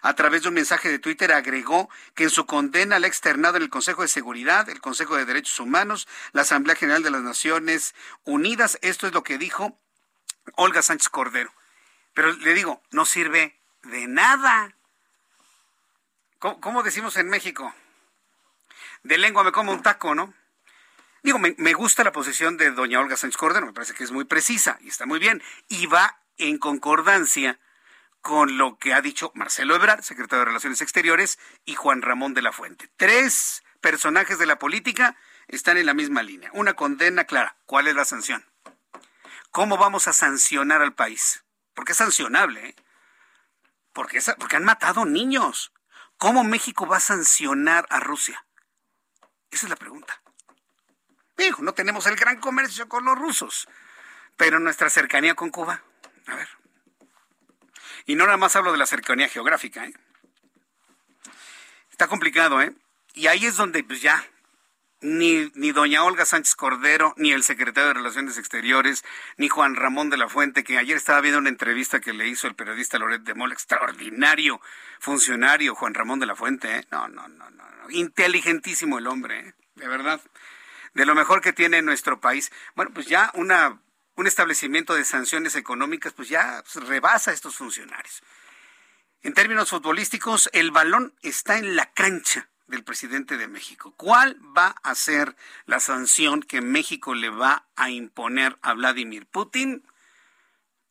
A 0.03 0.15
través 0.15 0.43
de 0.43 0.49
un 0.49 0.55
mensaje 0.55 0.89
de 0.89 0.99
Twitter 0.99 1.33
agregó 1.33 1.89
que 2.15 2.25
en 2.25 2.31
su 2.31 2.47
condena 2.47 2.99
la 2.99 3.07
externado 3.07 3.57
en 3.57 3.65
el 3.65 3.71
Consejo 3.71 4.03
de 4.03 4.09
Seguridad, 4.09 4.69
el 4.69 4.81
Consejo 4.81 5.17
de 5.17 5.25
Derechos 5.25 5.59
Humanos, 5.61 6.09
la 6.33 6.43
Asamblea 6.43 6.77
General 6.77 7.03
de 7.03 7.11
las 7.11 7.23
Naciones 7.23 7.95
Unidas. 8.25 8.79
Esto 8.83 9.07
es 9.07 9.13
lo 9.13 9.23
que 9.23 9.39
dijo 9.39 9.79
Olga 10.55 10.83
Sánchez 10.83 11.09
Cordero. 11.09 11.53
Pero 12.15 12.33
le 12.33 12.55
digo, 12.55 12.83
no 12.91 13.05
sirve 13.05 13.61
de 13.83 14.07
nada. 14.07 14.75
¿Cómo, 16.39 16.83
decimos 16.83 17.17
en 17.17 17.29
México? 17.29 17.75
De 19.03 19.19
lengua 19.19 19.43
me 19.43 19.53
como 19.53 19.73
un 19.73 19.83
taco, 19.83 20.15
¿no? 20.15 20.35
Digo, 21.23 21.39
me, 21.39 21.73
gusta 21.75 22.05
la 22.05 22.13
posición 22.13 22.57
de 22.57 22.71
doña 22.71 23.01
Olga 23.01 23.17
Sánchez 23.17 23.37
Cordero, 23.37 23.67
me 23.67 23.73
parece 23.73 23.93
que 23.93 24.05
es 24.05 24.13
muy 24.13 24.25
precisa 24.25 24.79
y 24.81 24.89
está 24.89 25.05
muy 25.05 25.19
bien, 25.19 25.43
y 25.69 25.87
va 25.87 26.21
en 26.37 26.59
concordancia 26.59 27.59
con 28.21 28.59
lo 28.59 28.79
que 28.79 28.93
ha 28.93 29.01
dicho 29.01 29.33
Marcelo 29.35 29.75
Ebrard, 29.75 30.03
secretario 30.03 30.41
de 30.41 30.47
Relaciones 30.47 30.81
Exteriores, 30.81 31.39
y 31.65 31.75
Juan 31.75 32.03
Ramón 32.03 32.35
de 32.35 32.43
la 32.43 32.53
Fuente. 32.53 32.91
Tres 32.97 33.63
personajes 33.81 34.39
de 34.39 34.47
la 34.47 34.59
política 34.59 35.17
están 35.47 35.77
en 35.79 35.87
la 35.87 35.95
misma 35.95 36.23
línea. 36.23 36.51
Una 36.53 36.75
condena 36.75 37.25
clara. 37.25 37.57
¿Cuál 37.67 37.89
es 37.89 37.95
la 37.95 38.05
sanción? 38.05 38.45
¿Cómo 39.51 39.77
vamos 39.77 40.09
a 40.09 40.13
sancionar 40.13 40.83
al 40.83 40.95
país? 40.95 41.45
Porque 41.75 41.93
es 41.93 41.99
sancionable, 41.99 42.69
¿eh? 42.69 42.77
Porque, 43.93 44.21
han 44.57 44.65
matado 44.65 45.05
niños. 45.05 45.73
¿Cómo 46.19 46.45
México 46.45 46.87
va 46.87 46.99
a 46.99 47.01
sancionar 47.01 47.87
a 47.91 47.99
Rusia? 47.99 48.45
Esa 49.51 49.67
es 49.67 49.71
la 49.71 49.77
pregunta. 49.77 50.23
Dijo, 51.37 51.63
no 51.63 51.73
tenemos 51.73 52.07
el 52.07 52.17
gran 52.17 52.39
comercio 52.39 52.89
con 52.89 53.05
los 53.05 53.19
rusos, 53.19 53.69
pero 54.37 54.61
nuestra 54.61 54.91
cercanía 54.91 55.35
con 55.35 55.51
Cuba. 55.51 55.83
A 56.27 56.35
ver. 56.35 56.49
Y 58.09 58.15
no 58.15 58.25
nada 58.25 58.39
más 58.39 58.57
hablo 58.57 58.73
de 58.73 58.79
la 58.79 58.87
cercanía 58.87 59.29
geográfica. 59.29 59.85
¿eh? 59.85 59.93
Está 61.91 62.07
complicado, 62.07 62.63
¿eh? 62.63 62.73
Y 63.13 63.27
ahí 63.27 63.45
es 63.45 63.57
donde 63.57 63.85
pues 63.85 64.01
ya 64.01 64.25
ni, 65.03 65.53
ni 65.55 65.73
doña 65.73 66.03
Olga 66.05 66.25
Sánchez 66.25 66.55
Cordero, 66.55 67.13
ni 67.19 67.33
el 67.33 67.43
secretario 67.43 67.89
de 67.89 67.95
Relaciones 67.95 68.39
Exteriores, 68.39 69.05
ni 69.37 69.49
Juan 69.49 69.77
Ramón 69.77 70.09
de 70.09 70.17
la 70.17 70.31
Fuente, 70.31 70.65
que 70.65 70.79
ayer 70.79 70.97
estaba 70.97 71.21
viendo 71.21 71.39
una 71.39 71.51
entrevista 71.51 72.01
que 72.01 72.15
le 72.15 72.27
hizo 72.27 72.47
el 72.47 72.55
periodista 72.55 72.99
Loret 72.99 73.25
de 73.25 73.35
Mola, 73.35 73.53
extraordinario 73.53 74.59
funcionario 75.01 75.75
Juan 75.75 75.93
Ramón 75.93 76.19
de 76.19 76.27
la 76.27 76.35
Fuente, 76.35 76.77
¿eh? 76.77 76.87
no, 76.91 77.09
no, 77.09 77.29
no, 77.29 77.51
no, 77.51 77.65
inteligentísimo 77.91 78.99
el 78.99 79.07
hombre, 79.07 79.41
¿eh? 79.41 79.55
de 79.75 79.87
verdad, 79.87 80.19
de 80.95 81.05
lo 81.05 81.15
mejor 81.15 81.43
que 81.43 81.53
tiene 81.53 81.83
nuestro 81.83 82.21
país. 82.21 82.51
Bueno, 82.75 82.91
pues 82.95 83.07
ya 83.07 83.31
una, 83.35 83.83
un 84.19 84.27
establecimiento 84.27 84.95
de 84.95 85.05
sanciones 85.05 85.55
económicas, 85.55 86.13
pues 86.13 86.29
ya 86.29 86.65
rebasa 86.75 87.31
a 87.31 87.35
estos 87.35 87.55
funcionarios. 87.55 88.21
En 89.23 89.33
términos 89.33 89.71
futbolísticos, 89.71 90.51
el 90.53 90.73
balón 90.73 91.15
está 91.23 91.57
en 91.57 91.77
la 91.77 91.93
cancha 91.93 92.49
del 92.67 92.83
presidente 92.83 93.37
de 93.37 93.47
México. 93.47 93.95
¿Cuál 93.97 94.37
va 94.57 94.75
a 94.83 94.97
ser 94.97 95.37
la 95.67 95.79
sanción 95.79 96.43
que 96.43 96.61
México 96.61 97.15
le 97.15 97.31
va 97.31 97.69
a 97.77 97.91
imponer 97.91 98.59
a 98.61 98.75
Vladimir 98.75 99.25
Putin? 99.27 99.85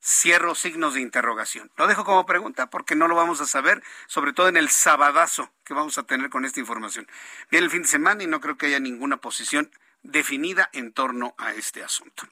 Cierro 0.02 0.56
signos 0.56 0.94
de 0.94 1.02
interrogación. 1.02 1.70
Lo 1.76 1.88
dejo 1.88 2.06
como 2.06 2.26
pregunta 2.26 2.70
porque 2.70 2.96
no 2.96 3.10
lo 3.10 3.16
vamos 3.16 3.42
a 3.42 3.46
saber, 3.46 3.84
sobre 4.08 4.32
todo 4.32 4.48
en 4.48 4.56
el 4.56 4.70
sabadazo 4.70 5.52
que 5.66 5.74
vamos 5.74 5.98
a 5.98 6.04
tener 6.04 6.30
con 6.30 6.46
esta 6.46 6.62
información. 6.62 7.10
Viene 7.52 7.66
el 7.66 7.72
fin 7.72 7.82
de 7.82 7.90
semana 7.90 8.24
y 8.24 8.28
no 8.28 8.40
creo 8.40 8.58
que 8.58 8.68
haya 8.68 8.80
ninguna 8.80 9.18
posición 9.18 9.70
definida 10.08 10.70
en 10.74 10.94
torno 10.94 11.36
a 11.38 11.54
este 11.54 11.84
asunto. 11.84 12.28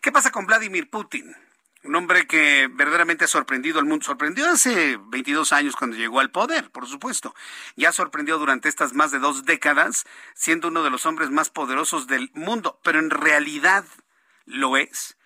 ¿Qué 0.00 0.10
pasa 0.12 0.30
con 0.30 0.46
Vladimir 0.46 0.88
Putin? 0.88 1.34
un 1.84 1.94
hombre 1.94 2.26
que 2.26 2.68
verdaderamente 2.70 3.24
ha 3.24 3.28
sorprendido 3.28 3.78
al 3.78 3.86
mundo. 3.86 4.04
Sorprendió 4.04 4.48
hace 4.48 4.98
22 5.00 5.52
años 5.52 5.76
cuando 5.76 5.96
llegó 5.96 6.20
al 6.20 6.30
poder, 6.30 6.70
por 6.70 6.86
supuesto. 6.86 7.34
Ya 7.76 7.92
sorprendió 7.92 8.38
durante 8.38 8.68
estas 8.68 8.92
más 8.94 9.10
de 9.10 9.18
dos 9.18 9.44
décadas, 9.44 10.04
siendo 10.34 10.68
uno 10.68 10.82
de 10.82 10.90
los 10.90 11.06
hombres 11.06 11.30
más 11.30 11.50
poderosos 11.50 12.06
del 12.06 12.30
mundo, 12.34 12.78
pero 12.82 12.98
en 12.98 13.10
realidad 13.10 13.84
lo 14.44 14.76
es. 14.76 15.16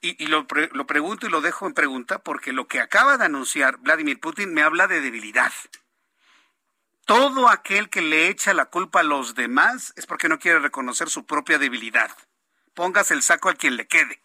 Y, 0.00 0.26
lo, 0.26 0.46
lo 0.72 0.86
pregunto 0.86 1.26
y 1.26 1.30
lo 1.30 1.40
dejo 1.40 1.66
en 1.66 1.74
pregunta 1.74 2.20
porque 2.20 2.52
lo 2.52 2.68
que 2.68 2.80
acaba 2.80 3.18
de 3.18 3.24
anunciar 3.24 3.78
Vladimir 3.78 4.20
Putin 4.20 4.54
me 4.54 4.62
habla 4.62 4.86
de 4.86 5.00
debilidad. 5.00 5.52
Todo 7.08 7.48
aquel 7.48 7.88
que 7.88 8.02
le 8.02 8.28
echa 8.28 8.52
la 8.52 8.66
culpa 8.66 9.00
a 9.00 9.02
los 9.02 9.34
demás 9.34 9.94
es 9.96 10.04
porque 10.04 10.28
no 10.28 10.38
quiere 10.38 10.58
reconocer 10.58 11.08
su 11.08 11.24
propia 11.24 11.58
debilidad. 11.58 12.14
Póngase 12.74 13.14
el 13.14 13.22
saco 13.22 13.48
al 13.48 13.56
quien 13.56 13.78
le 13.78 13.86
quede. 13.86 14.22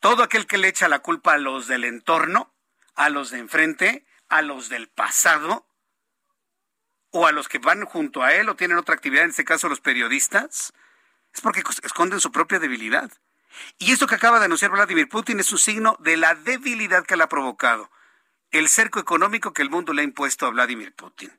Todo 0.00 0.22
aquel 0.22 0.46
que 0.46 0.58
le 0.58 0.68
echa 0.68 0.86
la 0.86 0.98
culpa 0.98 1.32
a 1.32 1.38
los 1.38 1.66
del 1.66 1.82
entorno, 1.82 2.52
a 2.94 3.08
los 3.08 3.30
de 3.30 3.38
enfrente, 3.38 4.04
a 4.28 4.42
los 4.42 4.68
del 4.68 4.88
pasado, 4.88 5.66
o 7.10 7.26
a 7.26 7.32
los 7.32 7.48
que 7.48 7.56
van 7.58 7.86
junto 7.86 8.22
a 8.22 8.34
él 8.34 8.50
o 8.50 8.54
tienen 8.54 8.76
otra 8.76 8.96
actividad, 8.96 9.24
en 9.24 9.30
este 9.30 9.46
caso 9.46 9.70
los 9.70 9.80
periodistas, 9.80 10.74
es 11.32 11.40
porque 11.40 11.62
esconden 11.84 12.20
su 12.20 12.30
propia 12.30 12.58
debilidad. 12.58 13.10
Y 13.78 13.92
esto 13.92 14.06
que 14.06 14.16
acaba 14.16 14.40
de 14.40 14.44
anunciar 14.44 14.72
Vladimir 14.72 15.08
Putin 15.08 15.40
es 15.40 15.50
un 15.52 15.58
signo 15.58 15.96
de 16.00 16.18
la 16.18 16.34
debilidad 16.34 17.06
que 17.06 17.16
le 17.16 17.22
ha 17.22 17.30
provocado 17.30 17.90
el 18.50 18.68
cerco 18.68 19.00
económico 19.00 19.54
que 19.54 19.62
el 19.62 19.70
mundo 19.70 19.94
le 19.94 20.02
ha 20.02 20.04
impuesto 20.04 20.44
a 20.44 20.50
Vladimir 20.50 20.94
Putin. 20.94 21.32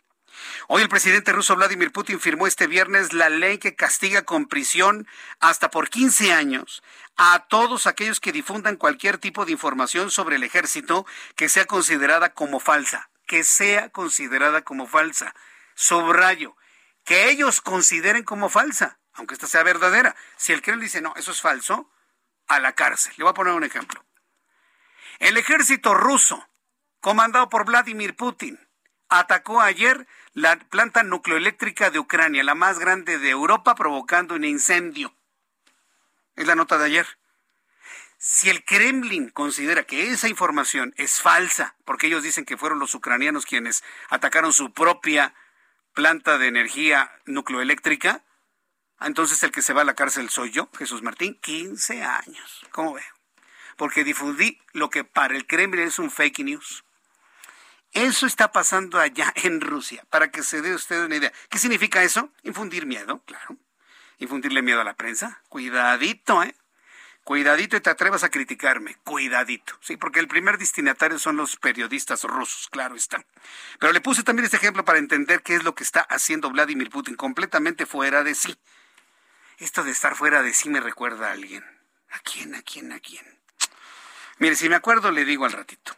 Hoy 0.68 0.82
el 0.82 0.90
presidente 0.90 1.32
ruso 1.32 1.56
Vladimir 1.56 1.92
Putin 1.92 2.20
firmó 2.20 2.48
este 2.48 2.68
viernes 2.68 3.14
la 3.14 3.30
ley 3.30 3.58
que 3.58 3.76
castiga 3.76 4.24
con 4.24 4.48
prisión 4.48 5.08
hasta 5.40 5.70
por 5.70 5.90
15 5.90 6.34
años 6.34 6.84
a 7.18 7.46
todos 7.48 7.88
aquellos 7.88 8.20
que 8.20 8.32
difundan 8.32 8.76
cualquier 8.76 9.18
tipo 9.18 9.46
de 9.46 9.52
información 9.52 10.12
sobre 10.12 10.36
el 10.36 10.44
ejército 10.44 11.06
que 11.36 11.50
sea 11.50 11.66
considerada 11.66 12.34
como 12.34 12.60
falsa, 12.60 13.10
que 13.26 13.44
sea 13.44 13.90
considerada 13.90 14.64
como 14.64 14.88
falsa. 14.88 15.34
Subrayo, 15.76 16.56
que 17.04 17.30
ellos 17.30 17.62
consideren 17.62 18.24
como 18.24 18.50
falsa, 18.50 18.98
aunque 19.14 19.34
esta 19.34 19.48
sea 19.48 19.64
verdadera. 19.64 20.16
Si 20.38 20.54
el 20.54 20.62
Kremlin 20.62 20.86
dice, 20.86 21.02
no, 21.02 21.14
eso 21.16 21.32
es 21.32 21.42
falso, 21.42 21.90
a 22.48 22.60
la 22.60 22.74
cárcel. 22.74 23.14
Le 23.18 23.24
voy 23.24 23.32
a 23.32 23.36
poner 23.36 23.54
un 23.54 23.64
ejemplo. 23.64 24.04
El 25.20 25.38
ejército 25.38 25.94
ruso, 25.94 26.48
comandado 27.00 27.50
por 27.50 27.66
Vladimir 27.66 28.16
Putin, 28.16 28.60
atacó 29.10 29.62
ayer 29.62 30.08
la 30.36 30.60
planta 30.60 31.02
nucleoeléctrica 31.02 31.90
de 31.90 31.98
Ucrania, 31.98 32.44
la 32.44 32.56
más 32.56 32.78
grande 32.78 33.18
de 33.20 33.30
Europa, 33.30 33.74
provocando 33.74 34.36
un 34.36 34.44
incendio. 34.44 35.16
Es 36.36 36.46
la 36.46 36.56
nota 36.56 36.78
de 36.78 36.86
ayer. 36.86 37.08
Si 38.18 38.50
el 38.50 38.66
Kremlin 38.66 39.30
considera 39.30 39.84
que 39.84 40.12
esa 40.12 40.28
información 40.28 40.94
es 40.98 41.22
falsa, 41.22 41.76
porque 41.86 42.08
ellos 42.08 42.22
dicen 42.22 42.44
que 42.44 42.58
fueron 42.58 42.80
los 42.80 42.94
ucranianos 42.96 43.46
quienes 43.46 43.82
atacaron 44.10 44.52
su 44.52 44.74
propia 44.74 45.34
planta 45.94 46.38
de 46.38 46.48
energía 46.48 47.10
nucleoeléctrica, 47.26 48.26
entonces 49.00 49.42
el 49.44 49.52
que 49.52 49.62
se 49.62 49.72
va 49.72 49.84
a 49.84 49.86
la 49.86 49.96
cárcel 49.96 50.30
soy 50.30 50.52
yo, 50.52 50.70
Jesús 50.78 51.02
Martín, 51.02 51.40
15 51.42 52.04
años. 52.04 52.66
¿Cómo 52.72 52.94
ve? 52.94 53.04
Porque 53.78 54.04
difundí 54.04 54.60
lo 54.74 54.90
que 54.90 55.06
para 55.06 55.38
el 55.38 55.48
Kremlin 55.48 55.88
es 55.88 55.98
un 55.98 56.12
fake 56.12 56.40
news. 56.40 56.84
Eso 57.96 58.28
está 58.28 58.52
pasando 58.52 59.00
allá 59.00 59.34
en 59.43 59.62
Rusia, 59.62 60.06
para 60.10 60.30
que 60.30 60.43
se 60.43 60.62
dé 60.62 60.76
usted 60.76 61.04
una 61.06 61.16
idea. 61.16 61.34
¿Qué 61.50 61.58
significa 61.58 62.04
eso? 62.04 62.30
Infundir 62.43 62.86
miedo, 62.86 63.24
claro. 63.26 63.58
Infundirle 64.20 64.62
miedo 64.62 64.82
a 64.82 64.84
la 64.84 64.96
prensa. 64.96 65.41
Cuidadito, 65.48 66.43
¿eh? 66.43 66.56
Cuidadito 67.24 67.78
y 67.78 67.82
te 67.82 67.89
atrevas 67.89 68.24
a 68.24 68.30
criticarme. 68.30 68.98
Cuidadito. 69.04 69.78
Sí, 69.80 69.96
porque 69.96 70.20
el 70.20 70.28
primer 70.28 70.58
destinatario 70.58 71.18
son 71.20 71.38
los 71.38 71.56
periodistas 71.56 72.24
rusos, 72.24 72.68
claro 72.70 72.96
está. 72.96 73.26
Pero 73.80 73.93
le 73.93 74.02
puse 74.02 74.24
también 74.24 74.46
este 74.46 74.58
ejemplo 74.58 74.84
para 74.84 75.00
entender 75.00 75.41
qué 75.41 75.56
es 75.56 75.64
lo 75.64 75.74
que 75.74 75.84
está 75.84 76.02
haciendo 76.02 76.52
Vladimir 76.52 76.89
Putin, 76.89 77.16
completamente 77.16 77.86
fuera 77.86 78.24
de 78.24 78.36
sí. 78.36 78.58
Esto 79.58 79.86
de 79.86 79.91
estar 79.91 80.16
fuera 80.16 80.43
de 80.43 80.54
sí 80.54 80.70
me 80.70 80.82
recuerda 80.82 81.30
a 81.30 81.32
alguien. 81.32 81.64
¿A 82.12 82.20
quién? 82.20 82.56
¿A 82.56 82.62
quién? 82.62 82.91
¿A 82.91 83.00
quién? 83.00 83.26
Mire, 84.38 84.56
si 84.58 84.68
me 84.68 84.76
acuerdo, 84.76 85.12
le 85.12 85.24
digo 85.24 85.46
al 85.46 85.54
ratito. 85.54 85.93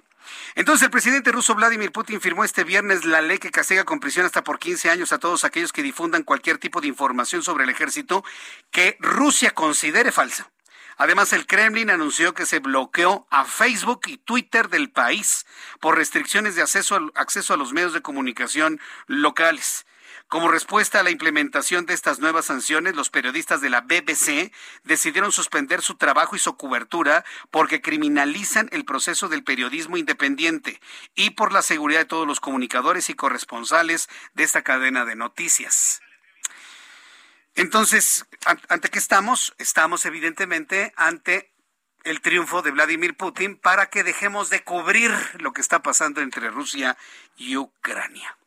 Entonces, 0.55 0.85
el 0.85 0.91
presidente 0.91 1.31
ruso 1.31 1.55
Vladimir 1.55 1.91
Putin 1.91 2.21
firmó 2.21 2.43
este 2.43 2.63
viernes 2.63 3.05
la 3.05 3.21
ley 3.21 3.37
que 3.37 3.51
castiga 3.51 3.83
con 3.83 3.99
prisión 3.99 4.25
hasta 4.25 4.43
por 4.43 4.59
15 4.59 4.89
años 4.89 5.11
a 5.11 5.19
todos 5.19 5.43
aquellos 5.43 5.73
que 5.73 5.83
difundan 5.83 6.23
cualquier 6.23 6.57
tipo 6.57 6.81
de 6.81 6.87
información 6.87 7.43
sobre 7.43 7.63
el 7.63 7.69
ejército 7.69 8.23
que 8.71 8.97
Rusia 8.99 9.51
considere 9.51 10.11
falsa. 10.11 10.49
Además, 10.97 11.31
el 11.31 11.45
Kremlin 11.45 11.91
anunció 11.91 12.33
que 12.33 12.47
se 12.47 12.59
bloqueó 12.59 13.27
a 13.29 13.45
Facebook 13.45 14.01
y 14.07 14.17
Twitter 14.17 14.67
del 14.67 14.89
país 14.89 15.45
por 15.79 15.95
restricciones 15.95 16.55
de 16.55 16.63
acceso 16.63 16.95
a, 16.95 17.57
los 17.57 17.71
medios 17.71 17.93
de 17.93 18.01
comunicación 18.01 18.81
locales. 19.05 19.85
Como 20.27 20.49
respuesta 20.49 20.99
a 20.99 21.03
la 21.03 21.11
implementación 21.11 21.85
de 21.85 21.93
estas 21.93 22.19
nuevas 22.19 22.45
sanciones, 22.45 22.95
los 22.95 23.09
periodistas 23.09 23.61
de 23.61 23.69
la 23.69 23.81
BBC 23.81 24.51
decidieron 24.83 25.31
suspender 25.31 25.81
su 25.81 25.95
trabajo 25.95 26.35
y 26.35 26.39
su 26.39 26.57
cobertura 26.57 27.23
porque 27.51 27.81
criminalizan 27.81 28.67
el 28.71 28.83
proceso 28.83 29.29
del 29.29 29.43
periodismo 29.43 29.97
independiente 29.97 30.81
y 31.15 31.31
por 31.31 31.53
la 31.53 31.61
seguridad 31.61 32.01
de 32.01 32.05
todos 32.05 32.27
los 32.27 32.39
comunicadores 32.39 33.09
y 33.09 33.13
corresponsales 33.13 34.09
de 34.33 34.43
esta 34.43 34.63
cadena 34.63 35.05
de 35.05 35.15
noticias. 35.15 36.01
Entonces, 37.55 38.25
¿ante 38.67 38.89
qué 38.89 38.99
estamos? 38.99 39.55
Estamos 39.57 40.05
evidentemente 40.05 40.93
ante 40.95 41.51
el 42.03 42.21
triunfo 42.21 42.61
de 42.61 42.71
Vladimir 42.71 43.15
Putin 43.17 43.57
para 43.57 43.89
que 43.89 44.03
dejemos 44.03 44.49
de 44.49 44.63
cubrir 44.63 45.11
lo 45.39 45.53
que 45.53 45.61
está 45.61 45.81
pasando 45.81 46.21
entre 46.21 46.49
Rusia 46.49 46.97
y 47.35 47.57
Ucrania. 47.57 48.37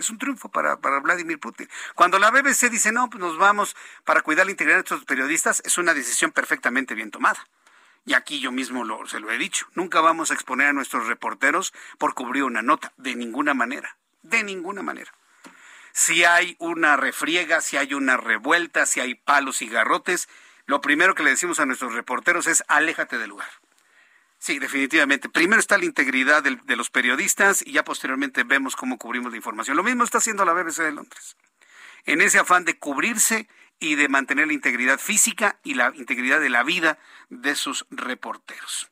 Es 0.00 0.08
un 0.08 0.18
triunfo 0.18 0.48
para, 0.48 0.76
Vladimir 0.76 1.38
Putin. 1.38 1.68
Cuando 1.94 2.18
la 2.18 2.30
BBC 2.30 2.70
dice, 2.70 2.90
no, 2.90 3.10
pues 3.10 3.20
nos 3.20 3.36
vamos 3.36 3.76
para 4.04 4.22
cuidar 4.22 4.46
la 4.46 4.50
integridad 4.50 4.78
de 4.78 4.82
nuestros 4.82 5.04
periodistas, 5.04 5.62
es 5.64 5.76
una 5.76 5.92
decisión 5.92 6.32
perfectamente 6.32 6.94
bien 6.94 7.10
tomada. 7.10 7.46
Y 8.06 8.14
aquí 8.14 8.40
yo 8.40 8.50
mismo 8.50 8.82
lo, 8.82 9.06
se 9.06 9.20
lo 9.20 9.30
he 9.30 9.36
dicho. 9.36 9.66
Nunca 9.74 10.00
vamos 10.00 10.30
a 10.30 10.34
exponer 10.34 10.68
a 10.68 10.72
nuestros 10.72 11.06
reporteros 11.06 11.74
por 11.98 12.14
cubrir 12.14 12.44
una 12.44 12.62
nota. 12.62 12.94
De 12.96 13.14
ninguna 13.14 13.52
manera. 13.52 13.98
De 14.22 14.42
ninguna 14.42 14.82
manera. 14.82 15.12
Si 15.92 16.24
hay 16.24 16.56
una 16.58 16.96
refriega, 16.96 17.60
si 17.60 17.76
hay 17.76 17.92
una 17.92 18.16
revuelta, 18.16 18.86
si 18.86 19.00
hay 19.00 19.16
palos 19.16 19.60
y 19.60 19.68
garrotes, 19.68 20.30
lo 20.64 20.80
primero 20.80 21.14
que 21.14 21.22
le 21.22 21.30
decimos 21.30 21.60
a 21.60 21.66
nuestros 21.66 21.92
reporteros 21.92 22.46
es 22.46 22.64
aléjate 22.68 23.18
del 23.18 23.28
lugar. 23.28 23.48
Sí, 24.40 24.58
definitivamente. 24.58 25.28
Primero 25.28 25.60
está 25.60 25.76
la 25.76 25.84
integridad 25.84 26.42
de 26.42 26.76
los 26.76 26.88
periodistas 26.88 27.62
y 27.64 27.72
ya 27.72 27.84
posteriormente 27.84 28.42
vemos 28.42 28.74
cómo 28.74 28.96
cubrimos 28.96 29.30
la 29.30 29.36
información. 29.36 29.76
Lo 29.76 29.84
mismo 29.84 30.02
está 30.02 30.16
haciendo 30.16 30.46
la 30.46 30.54
BBC 30.54 30.78
de 30.78 30.92
Londres. 30.92 31.36
En 32.06 32.22
ese 32.22 32.38
afán 32.38 32.64
de 32.64 32.78
cubrirse 32.78 33.48
y 33.78 33.96
de 33.96 34.08
mantener 34.08 34.46
la 34.46 34.54
integridad 34.54 34.98
física 34.98 35.58
y 35.62 35.74
la 35.74 35.92
integridad 35.94 36.40
de 36.40 36.48
la 36.48 36.62
vida 36.62 36.98
de 37.28 37.54
sus 37.54 37.84
reporteros. 37.90 38.90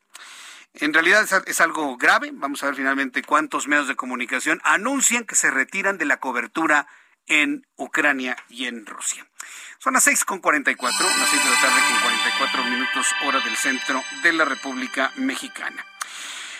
En 0.75 0.93
realidad 0.93 1.27
es, 1.47 1.61
algo 1.61 1.97
grave. 1.97 2.29
Vamos 2.31 2.61
a 2.61 2.67
ver 2.67 2.75
finalmente 2.75 3.23
cuántos 3.23 3.67
medios 3.67 3.87
de 3.87 3.95
comunicación 3.95 4.61
anuncian 4.63 5.25
que 5.25 5.33
se 5.33 5.49
retiran 5.49 5.97
de 5.97 6.05
la 6.05 6.19
cobertura 6.19 6.87
en 7.25 7.65
Ucrania 7.75 8.37
y 8.49 8.65
en 8.65 8.85
Rusia. 8.85 9.27
Son 9.81 9.93
las 9.93 10.03
seis 10.03 10.25
con 10.25 10.39
cuarenta 10.39 10.71
las 11.17 11.29
seis 11.29 11.41
de 11.41 11.49
la 11.49 11.61
tarde 11.61 11.79
con 11.79 12.01
44 12.01 12.63
minutos 12.65 13.07
hora 13.25 13.39
del 13.39 13.55
centro 13.55 14.03
de 14.23 14.33
la 14.33 14.43
República 14.43 15.13
Mexicana. 15.15 15.88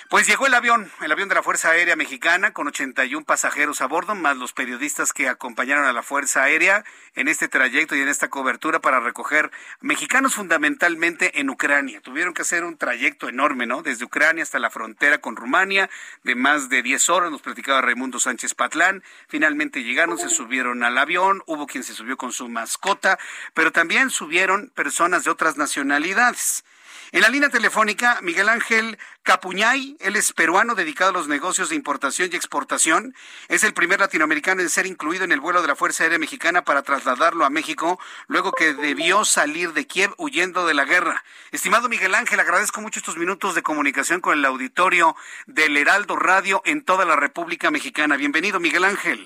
Pues 0.09 0.25
llegó 0.25 0.47
el 0.47 0.55
avión, 0.55 0.91
el 1.01 1.11
avión 1.11 1.29
de 1.29 1.35
la 1.35 1.43
Fuerza 1.43 1.69
Aérea 1.69 1.95
Mexicana 1.95 2.51
con 2.51 2.67
81 2.67 3.27
pasajeros 3.27 3.79
a 3.81 3.85
bordo, 3.85 4.15
más 4.15 4.37
los 4.37 4.53
periodistas 4.53 5.13
que 5.13 5.29
acompañaron 5.29 5.85
a 5.85 5.93
la 5.93 6.01
Fuerza 6.01 6.41
Aérea 6.41 6.83
en 7.13 7.27
este 7.27 7.47
trayecto 7.47 7.95
y 7.95 8.01
en 8.01 8.07
esta 8.07 8.27
cobertura 8.27 8.79
para 8.79 8.99
recoger 8.99 9.51
mexicanos 9.81 10.33
fundamentalmente 10.33 11.39
en 11.39 11.51
Ucrania. 11.51 12.01
Tuvieron 12.01 12.33
que 12.33 12.41
hacer 12.41 12.63
un 12.63 12.75
trayecto 12.75 13.29
enorme, 13.29 13.67
¿no? 13.67 13.83
Desde 13.83 14.03
Ucrania 14.03 14.41
hasta 14.41 14.57
la 14.57 14.71
frontera 14.71 15.19
con 15.19 15.35
Rumania, 15.35 15.91
de 16.23 16.33
más 16.33 16.69
de 16.69 16.81
10 16.81 17.07
horas, 17.09 17.29
nos 17.29 17.43
platicaba 17.43 17.81
Raimundo 17.81 18.19
Sánchez 18.19 18.55
Patlán. 18.55 19.03
Finalmente 19.27 19.83
llegaron, 19.83 20.17
se 20.17 20.29
subieron 20.29 20.81
al 20.83 20.97
avión, 20.97 21.43
hubo 21.45 21.67
quien 21.67 21.83
se 21.83 21.93
subió 21.93 22.17
con 22.17 22.31
su 22.31 22.49
mascota, 22.49 23.19
pero 23.53 23.71
también 23.71 24.09
subieron 24.09 24.71
personas 24.73 25.23
de 25.23 25.29
otras 25.29 25.57
nacionalidades. 25.57 26.63
En 27.11 27.21
la 27.21 27.29
línea 27.29 27.49
telefónica, 27.49 28.19
Miguel 28.21 28.49
Ángel 28.49 28.99
Capuñay, 29.23 29.97
él 29.99 30.15
es 30.15 30.31
peruano 30.31 30.75
dedicado 30.75 31.09
a 31.09 31.13
los 31.13 31.27
negocios 31.27 31.69
de 31.69 31.75
importación 31.75 32.29
y 32.31 32.35
exportación. 32.35 33.15
Es 33.47 33.63
el 33.63 33.73
primer 33.73 33.99
latinoamericano 33.99 34.61
en 34.61 34.69
ser 34.69 34.85
incluido 34.85 35.23
en 35.23 35.31
el 35.31 35.39
vuelo 35.39 35.63
de 35.63 35.67
la 35.67 35.75
Fuerza 35.75 36.03
Aérea 36.03 36.19
Mexicana 36.19 36.63
para 36.63 36.83
trasladarlo 36.83 37.45
a 37.45 37.49
México, 37.49 37.99
luego 38.27 38.51
que 38.51 38.75
debió 38.75 39.25
salir 39.25 39.73
de 39.73 39.87
Kiev 39.87 40.13
huyendo 40.17 40.67
de 40.67 40.75
la 40.75 40.85
guerra. 40.85 41.23
Estimado 41.51 41.89
Miguel 41.89 42.13
Ángel, 42.13 42.39
agradezco 42.39 42.79
mucho 42.79 42.99
estos 42.99 43.17
minutos 43.17 43.55
de 43.55 43.63
comunicación 43.63 44.21
con 44.21 44.37
el 44.37 44.45
auditorio 44.45 45.15
del 45.47 45.77
Heraldo 45.77 46.15
Radio 46.15 46.61
en 46.63 46.85
toda 46.85 47.05
la 47.05 47.15
República 47.15 47.71
Mexicana. 47.71 48.17
Bienvenido, 48.17 48.59
Miguel 48.59 48.83
Ángel. 48.83 49.25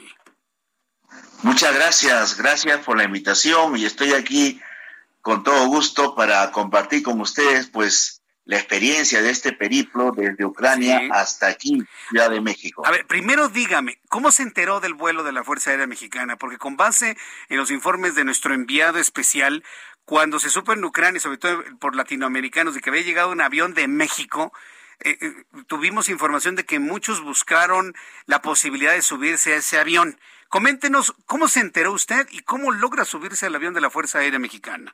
Muchas 1.41 1.75
gracias, 1.75 2.37
gracias 2.37 2.79
por 2.85 2.95
la 2.95 3.03
invitación 3.03 3.75
y 3.75 3.83
estoy 3.83 4.13
aquí 4.13 4.61
con 5.23 5.41
todo 5.41 5.65
gusto 5.67 6.15
para 6.15 6.51
compartir 6.51 7.01
con 7.01 7.19
ustedes, 7.21 7.67
pues, 7.67 8.21
la 8.45 8.57
experiencia 8.57 9.21
de 9.21 9.29
este 9.29 9.53
periplo 9.53 10.11
desde 10.11 10.43
Ucrania 10.43 11.07
hasta 11.13 11.47
aquí, 11.47 11.81
Ciudad 12.09 12.29
de 12.29 12.41
México. 12.41 12.85
A 12.85 12.91
ver, 12.91 13.07
primero 13.07 13.47
dígame, 13.47 14.01
¿cómo 14.09 14.33
se 14.33 14.43
enteró 14.43 14.81
del 14.81 14.95
vuelo 14.95 15.23
de 15.23 15.31
la 15.31 15.45
Fuerza 15.45 15.71
Aérea 15.71 15.87
Mexicana? 15.87 16.35
Porque 16.35 16.57
con 16.57 16.75
base 16.75 17.17
en 17.47 17.57
los 17.57 17.71
informes 17.71 18.15
de 18.15 18.25
nuestro 18.25 18.53
enviado 18.53 18.99
especial, 18.99 19.63
cuando 20.03 20.39
se 20.39 20.49
supo 20.49 20.73
en 20.73 20.83
Ucrania, 20.83 21.21
sobre 21.21 21.37
todo 21.37 21.63
por 21.79 21.95
latinoamericanos, 21.95 22.73
de 22.73 22.81
que 22.81 22.89
había 22.89 23.03
llegado 23.03 23.31
un 23.31 23.39
avión 23.39 23.73
de 23.73 23.87
México, 23.87 24.51
eh, 24.99 25.17
eh, 25.21 25.33
tuvimos 25.67 26.09
información 26.09 26.55
de 26.57 26.65
que 26.65 26.79
muchos 26.79 27.21
buscaron 27.21 27.95
la 28.25 28.41
posibilidad 28.41 28.91
de 28.91 29.01
subirse 29.01 29.53
a 29.53 29.57
ese 29.57 29.79
avión. 29.79 30.19
Coméntenos 30.49 31.15
cómo 31.25 31.47
se 31.47 31.61
enteró 31.61 31.93
usted 31.93 32.27
y 32.29 32.41
cómo 32.41 32.71
logra 32.71 33.05
subirse 33.05 33.45
al 33.45 33.55
avión 33.55 33.73
de 33.73 33.79
la 33.79 33.89
Fuerza 33.89 34.19
Aérea 34.19 34.37
Mexicana. 34.37 34.93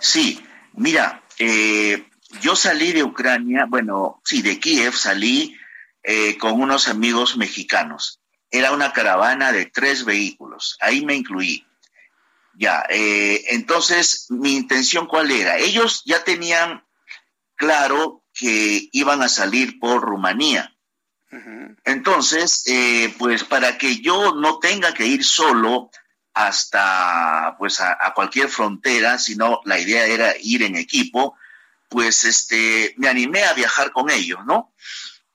Sí, 0.00 0.44
mira, 0.74 1.22
eh, 1.38 2.06
yo 2.40 2.54
salí 2.54 2.92
de 2.92 3.02
Ucrania, 3.02 3.66
bueno, 3.68 4.20
sí, 4.24 4.42
de 4.42 4.58
Kiev 4.60 4.94
salí 4.94 5.56
eh, 6.02 6.36
con 6.38 6.60
unos 6.60 6.88
amigos 6.88 7.36
mexicanos. 7.36 8.20
Era 8.50 8.72
una 8.72 8.92
caravana 8.92 9.52
de 9.52 9.66
tres 9.66 10.04
vehículos, 10.04 10.76
ahí 10.80 11.04
me 11.04 11.14
incluí. 11.14 11.66
Ya, 12.54 12.84
eh, 12.88 13.44
entonces, 13.48 14.26
mi 14.30 14.56
intención 14.56 15.06
cuál 15.06 15.30
era? 15.30 15.58
Ellos 15.58 16.02
ya 16.04 16.24
tenían 16.24 16.84
claro 17.54 18.24
que 18.32 18.88
iban 18.92 19.22
a 19.22 19.28
salir 19.28 19.78
por 19.78 20.02
Rumanía. 20.02 20.74
Entonces, 21.84 22.64
pues 23.18 23.44
para 23.44 23.76
que 23.76 24.00
yo 24.00 24.34
no 24.34 24.58
tenga 24.60 24.94
que 24.94 25.06
ir 25.06 25.22
solo, 25.22 25.90
hasta 26.38 27.56
pues 27.58 27.80
a, 27.80 28.12
cualquier 28.14 28.48
frontera, 28.48 29.18
sino 29.18 29.60
la 29.64 29.80
idea 29.80 30.06
era 30.06 30.34
ir 30.40 30.62
en 30.62 30.76
equipo, 30.76 31.36
pues 31.88 32.22
este 32.22 32.94
me 32.96 33.08
animé 33.08 33.42
a 33.42 33.54
viajar 33.54 33.90
con 33.90 34.08
ellos, 34.08 34.38
¿no? 34.46 34.72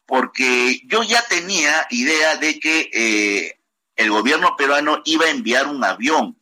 Porque 0.05 0.81
yo 0.85 1.03
ya 1.03 1.21
tenía 1.23 1.87
idea 1.89 2.37
de 2.37 2.57
que 2.57 2.89
eh, 2.93 3.59
el 3.97 4.11
gobierno 4.11 4.55
peruano 4.55 5.01
iba 5.03 5.25
a 5.25 5.31
enviar 5.31 5.67
un 5.67 5.83
avión 5.83 6.39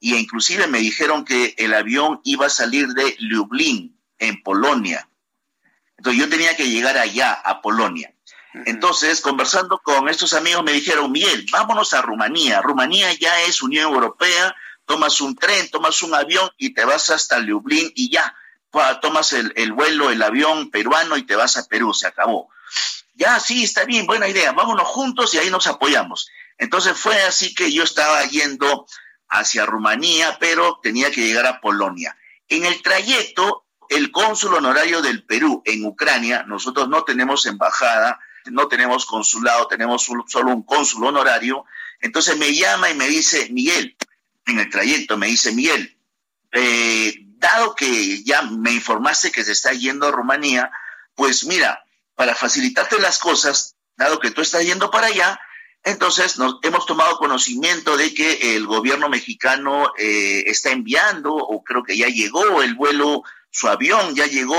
y 0.00 0.16
inclusive 0.16 0.66
me 0.66 0.80
dijeron 0.80 1.24
que 1.24 1.54
el 1.56 1.72
avión 1.72 2.20
iba 2.24 2.46
a 2.46 2.50
salir 2.50 2.88
de 2.88 3.14
Lublin, 3.20 3.96
en 4.18 4.42
Polonia. 4.42 5.08
Entonces 5.96 6.20
yo 6.20 6.28
tenía 6.28 6.56
que 6.56 6.68
llegar 6.68 6.98
allá, 6.98 7.32
a 7.32 7.62
Polonia. 7.62 8.12
Entonces, 8.66 9.20
conversando 9.20 9.78
con 9.78 10.08
estos 10.08 10.32
amigos, 10.32 10.64
me 10.64 10.72
dijeron, 10.72 11.12
Miguel, 11.12 11.46
vámonos 11.52 11.92
a 11.94 12.02
Rumanía. 12.02 12.60
Rumanía 12.60 13.12
ya 13.14 13.40
es 13.42 13.62
Unión 13.62 13.92
Europea, 13.92 14.54
tomas 14.84 15.20
un 15.20 15.36
tren, 15.36 15.70
tomas 15.70 16.02
un 16.02 16.14
avión 16.14 16.50
y 16.58 16.74
te 16.74 16.84
vas 16.84 17.10
hasta 17.10 17.38
Lublin 17.38 17.92
y 17.94 18.10
ya, 18.10 18.34
tomas 19.00 19.32
el, 19.32 19.52
el 19.54 19.72
vuelo, 19.72 20.10
el 20.10 20.22
avión 20.22 20.70
peruano 20.70 21.16
y 21.16 21.22
te 21.22 21.36
vas 21.36 21.56
a 21.56 21.66
Perú, 21.68 21.94
se 21.94 22.08
acabó. 22.08 22.48
Ya, 23.14 23.38
sí, 23.38 23.64
está 23.64 23.84
bien, 23.84 24.06
buena 24.06 24.28
idea, 24.28 24.52
vámonos 24.52 24.88
juntos 24.88 25.32
y 25.34 25.38
ahí 25.38 25.50
nos 25.50 25.66
apoyamos. 25.66 26.28
Entonces 26.58 26.96
fue 26.96 27.20
así 27.22 27.54
que 27.54 27.72
yo 27.72 27.84
estaba 27.84 28.24
yendo 28.24 28.86
hacia 29.28 29.64
Rumanía, 29.64 30.38
pero 30.40 30.80
tenía 30.82 31.10
que 31.10 31.22
llegar 31.22 31.46
a 31.46 31.60
Polonia. 31.60 32.16
En 32.48 32.64
el 32.64 32.82
trayecto, 32.82 33.64
el 33.88 34.10
cónsul 34.10 34.54
honorario 34.54 35.02
del 35.02 35.24
Perú 35.24 35.62
en 35.64 35.84
Ucrania, 35.84 36.44
nosotros 36.46 36.88
no 36.88 37.04
tenemos 37.04 37.46
embajada, 37.46 38.18
no 38.50 38.68
tenemos 38.68 39.06
consulado, 39.06 39.66
tenemos 39.66 40.08
solo 40.26 40.52
un 40.52 40.62
cónsul 40.62 41.04
honorario. 41.04 41.64
Entonces 42.00 42.36
me 42.36 42.54
llama 42.54 42.90
y 42.90 42.94
me 42.94 43.08
dice, 43.08 43.48
Miguel, 43.50 43.96
en 44.46 44.58
el 44.58 44.70
trayecto 44.70 45.16
me 45.16 45.26
dice, 45.26 45.52
Miguel, 45.52 45.98
eh, 46.52 47.14
dado 47.38 47.74
que 47.74 48.22
ya 48.22 48.42
me 48.42 48.72
informaste 48.72 49.30
que 49.30 49.44
se 49.44 49.52
está 49.52 49.72
yendo 49.72 50.06
a 50.06 50.10
Rumanía, 50.10 50.70
pues 51.14 51.44
mira, 51.44 51.84
para 52.14 52.34
facilitarte 52.34 53.00
las 53.00 53.18
cosas, 53.18 53.76
dado 53.96 54.18
que 54.18 54.30
tú 54.30 54.40
estás 54.40 54.64
yendo 54.64 54.90
para 54.90 55.08
allá, 55.08 55.40
entonces 55.82 56.36
hemos 56.62 56.84
tomado 56.84 57.16
conocimiento 57.16 57.96
de 57.96 58.12
que 58.12 58.56
el 58.56 58.66
gobierno 58.66 59.08
mexicano 59.08 59.92
eh, 59.96 60.44
está 60.46 60.70
enviando, 60.70 61.34
o 61.34 61.64
creo 61.64 61.82
que 61.82 61.96
ya 61.96 62.08
llegó 62.08 62.62
el 62.62 62.74
vuelo, 62.74 63.22
su 63.50 63.68
avión 63.68 64.14
ya 64.14 64.26
llegó 64.26 64.56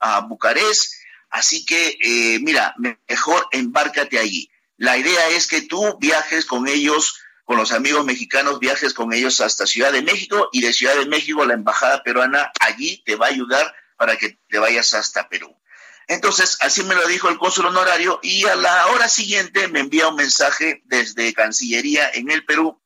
a 0.00 0.20
Bucarest, 0.28 1.01
Así 1.32 1.64
que, 1.64 1.98
eh, 1.98 2.38
mira, 2.40 2.74
mejor 3.08 3.48
embárcate 3.52 4.18
allí. 4.18 4.50
La 4.76 4.98
idea 4.98 5.30
es 5.30 5.46
que 5.46 5.62
tú 5.62 5.96
viajes 5.98 6.44
con 6.44 6.68
ellos, 6.68 7.20
con 7.44 7.56
los 7.56 7.72
amigos 7.72 8.04
mexicanos, 8.04 8.60
viajes 8.60 8.92
con 8.92 9.14
ellos 9.14 9.40
hasta 9.40 9.66
Ciudad 9.66 9.92
de 9.92 10.02
México 10.02 10.50
y 10.52 10.60
de 10.60 10.74
Ciudad 10.74 10.94
de 10.94 11.06
México 11.06 11.44
la 11.46 11.54
embajada 11.54 12.02
peruana 12.02 12.52
allí 12.60 13.02
te 13.06 13.16
va 13.16 13.26
a 13.26 13.30
ayudar 13.30 13.74
para 13.96 14.16
que 14.16 14.38
te 14.48 14.58
vayas 14.58 14.92
hasta 14.92 15.30
Perú. 15.30 15.56
Entonces, 16.06 16.58
así 16.60 16.84
me 16.84 16.94
lo 16.94 17.06
dijo 17.06 17.30
el 17.30 17.38
cónsul 17.38 17.66
honorario 17.66 18.20
y 18.22 18.44
a 18.44 18.54
la 18.54 18.88
hora 18.88 19.08
siguiente 19.08 19.68
me 19.68 19.80
envía 19.80 20.08
un 20.08 20.16
mensaje 20.16 20.82
desde 20.84 21.32
Cancillería 21.32 22.10
en 22.12 22.30
el 22.30 22.44
Perú, 22.44 22.78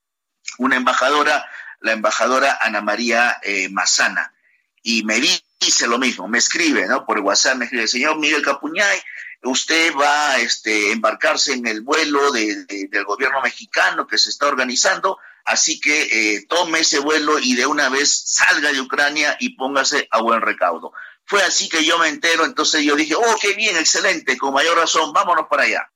una 0.59 0.77
embajadora, 0.77 1.51
la 1.81 1.93
embajadora 1.93 2.59
Ana 2.61 2.81
María 2.81 3.39
eh, 3.43 3.69
Mazana, 3.71 4.35
y 4.83 5.03
me 5.03 5.19
dice 5.61 5.87
lo 5.87 5.99
mismo, 5.99 6.29
me 6.29 6.39
escribe, 6.39 6.87
¿no? 6.87 7.05
Por 7.05 7.21
WhatsApp 7.21 7.57
me 7.57 7.65
escribe, 7.65 7.89
señor 7.89 8.19
Miguel 8.19 8.43
Capuñay, 8.43 9.01
usted 9.43 9.95
va 9.95 10.33
a 10.33 10.39
este, 10.39 10.93
embarcarse 10.93 11.53
en 11.55 11.67
el 11.67 11.83
vuelo 11.83 12.31
del 12.33 13.05
gobierno 13.05 13.41
mexicano 13.41 14.07
que 14.07 14.19
se 14.19 14.31
está 14.31 14.47
organizando, 14.47 15.19
así 15.45 15.81
que 15.81 16.03
eh, 16.37 16.47
tome 16.49 16.81
ese 16.81 16.99
vuelo 16.99 17.39
y 17.39 17.55
de 17.55 17.67
una 17.67 17.89
vez 17.89 18.23
salga 18.27 18.73
de 18.73 18.81
Ucrania 18.81 19.37
y 19.41 19.57
póngase 19.57 20.09
a 20.11 20.21
buen 20.21 20.41
recaudo. 20.41 20.93
Fue 21.25 21.43
así 21.43 21.69
que 21.69 21.85
yo 21.85 21.99
me 21.99 22.09
entero, 22.09 22.45
entonces 22.45 22.83
yo 22.85 22.95
dije, 22.95 23.15
oh, 23.15 23.37
qué 23.41 23.55
bien, 23.55 23.77
excelente, 23.77 24.37
con 24.37 24.55
mayor 24.55 24.77
razón, 24.77 25.13
vámonos 25.13 25.47
para 25.49 25.65
allá. 25.65 25.91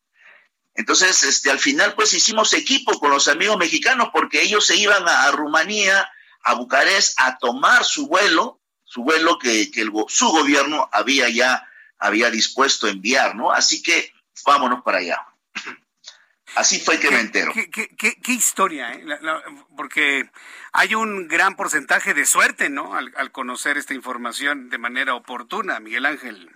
Entonces, 0.74 1.22
este, 1.24 1.50
al 1.50 1.58
final, 1.58 1.94
pues 1.94 2.14
hicimos 2.14 2.52
equipo 2.52 2.98
con 2.98 3.10
los 3.10 3.28
amigos 3.28 3.58
mexicanos 3.58 4.08
porque 4.12 4.40
ellos 4.42 4.64
se 4.64 4.76
iban 4.76 5.06
a 5.06 5.30
Rumanía, 5.30 6.10
a 6.42 6.54
Bucarest, 6.54 7.20
a 7.20 7.38
tomar 7.38 7.84
su 7.84 8.06
vuelo 8.06 8.59
su 8.90 9.04
vuelo 9.04 9.38
que, 9.38 9.70
que 9.70 9.82
el, 9.82 9.92
su 10.08 10.28
gobierno 10.30 10.88
había 10.92 11.28
ya 11.28 11.64
había 12.00 12.28
dispuesto 12.28 12.88
a 12.88 12.90
enviar, 12.90 13.36
¿no? 13.36 13.52
Así 13.52 13.82
que 13.82 14.12
vámonos 14.44 14.82
para 14.82 14.98
allá. 14.98 15.24
Así 16.56 16.80
fue 16.80 16.98
que 16.98 17.08
me 17.12 17.20
entero. 17.20 17.52
¿Qué, 17.54 17.70
qué, 17.70 17.88
qué, 18.20 18.32
historia? 18.32 18.92
Eh? 18.92 19.04
porque 19.76 20.28
hay 20.72 20.96
un 20.96 21.28
gran 21.28 21.54
porcentaje 21.54 22.14
de 22.14 22.26
suerte, 22.26 22.68
¿no? 22.68 22.96
Al, 22.96 23.12
al, 23.16 23.30
conocer 23.30 23.78
esta 23.78 23.94
información 23.94 24.70
de 24.70 24.78
manera 24.78 25.14
oportuna, 25.14 25.78
Miguel 25.78 26.06
Ángel. 26.06 26.50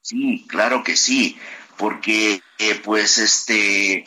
Sí, 0.00 0.46
claro 0.48 0.84
que 0.84 0.94
sí, 0.94 1.36
porque 1.76 2.40
eh, 2.58 2.74
pues 2.84 3.18
este, 3.18 4.04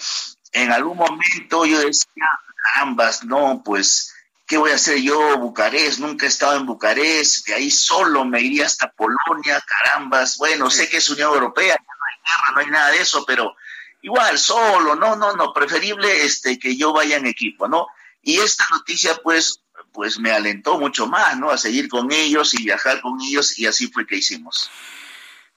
en 0.54 0.72
algún 0.72 0.98
momento 0.98 1.66
yo 1.66 1.80
decía, 1.80 2.30
ambas, 2.76 3.26
no, 3.26 3.62
pues 3.66 4.14
¿Qué 4.48 4.56
voy 4.56 4.72
a 4.72 4.76
hacer 4.76 5.00
yo, 5.02 5.38
Bucarest? 5.40 6.00
Nunca 6.00 6.26
he 6.26 6.30
estado 6.30 6.56
en 6.56 6.66
Bucarest, 6.66 7.46
de 7.48 7.54
ahí 7.54 7.70
solo 7.70 8.24
me 8.24 8.40
iría 8.40 8.66
hasta 8.66 8.90
Polonia, 8.94 9.62
carambas. 9.62 10.38
Bueno, 10.38 10.72
sé 10.72 10.88
que 10.88 10.98
es 10.98 11.10
Unión 11.10 11.34
Europea, 11.34 11.76
no 11.76 11.94
hay 11.94 12.16
guerra, 12.24 12.54
no 12.54 12.60
hay 12.62 12.72
nada 12.72 12.92
de 12.92 13.02
eso, 13.02 13.26
pero 13.26 13.58
igual, 14.02 14.40
solo, 14.40 14.96
no, 14.96 15.18
no, 15.18 15.36
no, 15.36 15.52
preferible 15.52 16.24
este, 16.24 16.58
que 16.58 16.78
yo 16.78 16.94
vaya 16.94 17.18
en 17.18 17.26
equipo, 17.26 17.68
¿no? 17.68 17.88
Y 18.22 18.40
esta 18.40 18.64
noticia, 18.72 19.18
pues, 19.22 19.64
pues 19.92 20.18
me 20.18 20.32
alentó 20.32 20.80
mucho 20.80 21.08
más, 21.08 21.38
¿no? 21.38 21.50
A 21.50 21.58
seguir 21.58 21.90
con 21.90 22.10
ellos 22.14 22.54
y 22.54 22.64
viajar 22.64 23.02
con 23.02 23.20
ellos, 23.20 23.60
y 23.60 23.66
así 23.66 23.92
fue 23.92 24.08
que 24.08 24.16
hicimos. 24.16 24.72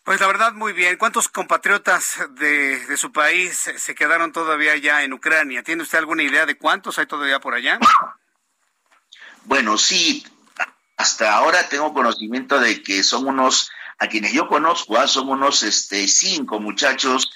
Pues 0.03 0.19
la 0.19 0.27
verdad, 0.27 0.53
muy 0.55 0.73
bien. 0.73 0.97
¿Cuántos 0.97 1.29
compatriotas 1.29 2.17
de, 2.31 2.85
de, 2.87 2.97
su 2.97 3.13
país 3.13 3.71
se 3.77 3.95
quedaron 3.95 4.33
todavía 4.33 4.77
ya 4.77 5.05
en 5.05 5.13
Ucrania? 5.13 5.63
¿Tiene 5.63 5.85
usted 5.85 5.99
alguna 5.99 6.25
idea 6.25 6.45
de 6.45 6.57
cuántos 6.57 6.99
hay 6.99 7.07
todavía 7.07 7.39
por 7.39 7.55
allá? 7.55 7.79
Bueno, 9.45 9.79
sí, 9.79 10.25
hasta 10.97 11.35
ahora 11.35 11.69
tengo 11.69 11.93
conocimiento 11.93 12.61
de 12.61 12.83
que 12.83 13.03
son 13.03 13.27
unos, 13.27 13.71
a 13.99 14.09
quienes 14.09 14.33
yo 14.33 14.49
conozco, 14.49 14.99
ah, 14.99 15.09
son 15.09 15.29
unos 15.29 15.63
este, 15.63 16.07
cinco 16.09 16.61
muchachos, 16.61 17.33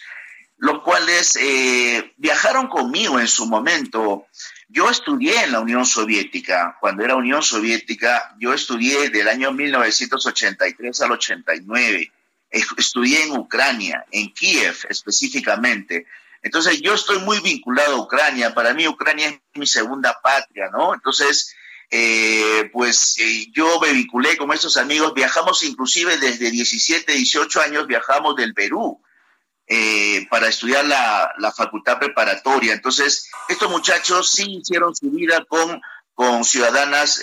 los 0.56 0.82
cuales 0.82 1.36
eh, 1.36 2.12
viajaron 2.16 2.68
conmigo 2.68 3.18
en 3.18 3.28
su 3.28 3.46
momento. 3.46 4.26
Yo 4.68 4.88
estudié 4.88 5.44
en 5.44 5.52
la 5.52 5.60
Unión 5.60 5.84
Soviética, 5.84 6.76
cuando 6.80 7.04
era 7.04 7.16
Unión 7.16 7.42
Soviética, 7.42 8.34
yo 8.38 8.52
estudié 8.54 9.10
del 9.10 9.28
año 9.28 9.52
1983 9.52 11.00
al 11.00 11.12
89 11.12 12.12
estudié 12.54 13.24
en 13.24 13.36
Ucrania, 13.36 14.04
en 14.10 14.32
Kiev 14.32 14.76
específicamente. 14.88 16.06
Entonces 16.42 16.80
yo 16.80 16.94
estoy 16.94 17.18
muy 17.20 17.40
vinculado 17.40 17.96
a 17.96 18.00
Ucrania, 18.00 18.54
para 18.54 18.74
mí 18.74 18.86
Ucrania 18.86 19.28
es 19.28 19.40
mi 19.54 19.66
segunda 19.66 20.18
patria, 20.22 20.70
¿no? 20.70 20.94
Entonces, 20.94 21.54
eh, 21.96 22.70
pues 22.72 23.14
eh, 23.20 23.46
yo 23.52 23.78
me 23.78 23.92
vinculé 23.92 24.36
con 24.36 24.52
estos 24.52 24.76
amigos, 24.78 25.14
viajamos 25.14 25.62
inclusive 25.62 26.18
desde 26.18 26.50
17, 26.50 27.12
18 27.12 27.60
años, 27.60 27.86
viajamos 27.86 28.34
del 28.34 28.52
Perú 28.52 29.00
eh, 29.68 30.26
para 30.28 30.48
estudiar 30.48 30.84
la, 30.86 31.32
la, 31.38 31.52
facultad 31.52 32.00
preparatoria. 32.00 32.72
Entonces, 32.72 33.30
estos 33.48 33.70
muchachos 33.70 34.28
sí 34.28 34.56
hicieron 34.56 34.96
su 34.96 35.08
vida 35.12 35.44
con, 35.48 35.80
con 36.14 36.42
ciudadanas 36.42 37.20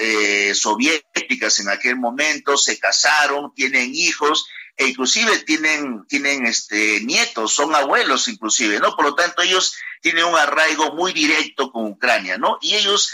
soviéticas 0.54 1.60
en 1.60 1.68
aquel 1.68 1.98
momento, 1.98 2.56
se 2.56 2.80
casaron, 2.80 3.54
tienen 3.54 3.94
hijos 3.94 4.48
e 4.78 4.88
inclusive 4.88 5.40
tienen, 5.40 6.06
tienen 6.08 6.46
este, 6.46 7.02
nietos, 7.02 7.54
son 7.54 7.76
abuelos 7.76 8.28
inclusive, 8.28 8.80
¿no? 8.80 8.96
Por 8.96 9.04
lo 9.06 9.16
tanto, 9.16 9.42
ellos 9.42 9.76
tienen 10.02 10.26
un 10.26 10.36
arraigo 10.36 10.94
muy 10.94 11.14
directo 11.14 11.72
con 11.72 11.86
Ucrania, 11.86 12.38
¿no? 12.38 12.58
Y 12.62 12.76
ellos, 12.76 13.12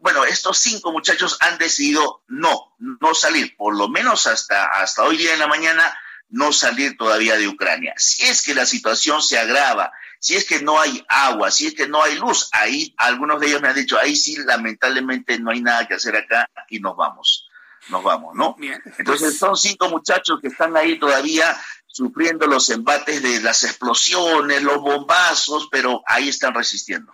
bueno, 0.00 0.24
estos 0.24 0.58
cinco 0.58 0.92
muchachos 0.92 1.36
han 1.40 1.58
decidido 1.58 2.22
no, 2.28 2.74
no 2.78 3.14
salir, 3.14 3.56
por 3.56 3.76
lo 3.76 3.88
menos 3.88 4.26
hasta, 4.26 4.64
hasta 4.66 5.02
hoy 5.02 5.16
día 5.16 5.32
en 5.32 5.40
la 5.40 5.46
mañana, 5.46 5.96
no 6.28 6.52
salir 6.52 6.96
todavía 6.96 7.36
de 7.36 7.48
Ucrania. 7.48 7.94
Si 7.96 8.24
es 8.24 8.42
que 8.42 8.54
la 8.54 8.66
situación 8.66 9.22
se 9.22 9.38
agrava, 9.38 9.92
si 10.18 10.34
es 10.34 10.44
que 10.44 10.60
no 10.60 10.80
hay 10.80 11.04
agua, 11.08 11.50
si 11.50 11.66
es 11.66 11.74
que 11.74 11.88
no 11.88 12.02
hay 12.02 12.16
luz, 12.16 12.48
ahí 12.52 12.94
algunos 12.96 13.40
de 13.40 13.48
ellos 13.48 13.60
me 13.60 13.68
han 13.68 13.74
dicho, 13.74 13.98
ahí 13.98 14.16
sí, 14.16 14.36
lamentablemente 14.44 15.38
no 15.38 15.50
hay 15.50 15.60
nada 15.60 15.86
que 15.86 15.94
hacer 15.94 16.16
acá 16.16 16.48
y 16.68 16.80
nos 16.80 16.96
vamos 16.96 17.48
nos 17.88 18.02
vamos, 18.02 18.34
¿no? 18.34 18.56
Entonces 18.98 19.38
son 19.38 19.56
cinco 19.56 19.88
muchachos 19.88 20.40
que 20.40 20.48
están 20.48 20.76
ahí 20.76 20.98
todavía 20.98 21.56
sufriendo 21.86 22.46
los 22.46 22.68
embates 22.70 23.22
de 23.22 23.40
las 23.40 23.64
explosiones, 23.64 24.62
los 24.62 24.78
bombazos, 24.80 25.68
pero 25.70 26.02
ahí 26.06 26.28
están 26.28 26.54
resistiendo. 26.54 27.12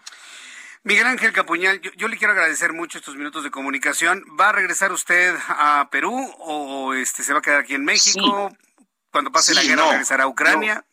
Miguel 0.84 1.06
Ángel 1.06 1.32
Capuñal, 1.32 1.80
yo, 1.80 2.08
le 2.08 2.16
quiero 2.16 2.32
agradecer 2.32 2.72
mucho 2.72 2.98
estos 2.98 3.14
minutos 3.14 3.44
de 3.44 3.52
comunicación. 3.52 4.24
¿Va 4.38 4.48
a 4.48 4.52
regresar 4.52 4.90
usted 4.90 5.34
a 5.48 5.88
Perú 5.92 6.34
o 6.38 6.92
este 6.94 7.22
se 7.22 7.32
va 7.32 7.38
a 7.38 7.42
quedar 7.42 7.60
aquí 7.60 7.74
en 7.74 7.84
México? 7.84 8.50
Cuando 9.12 9.30
pase 9.30 9.54
la 9.54 9.62
guerra, 9.62 9.90
regresará 9.90 10.24
a 10.24 10.28
Ucrania. 10.28 10.84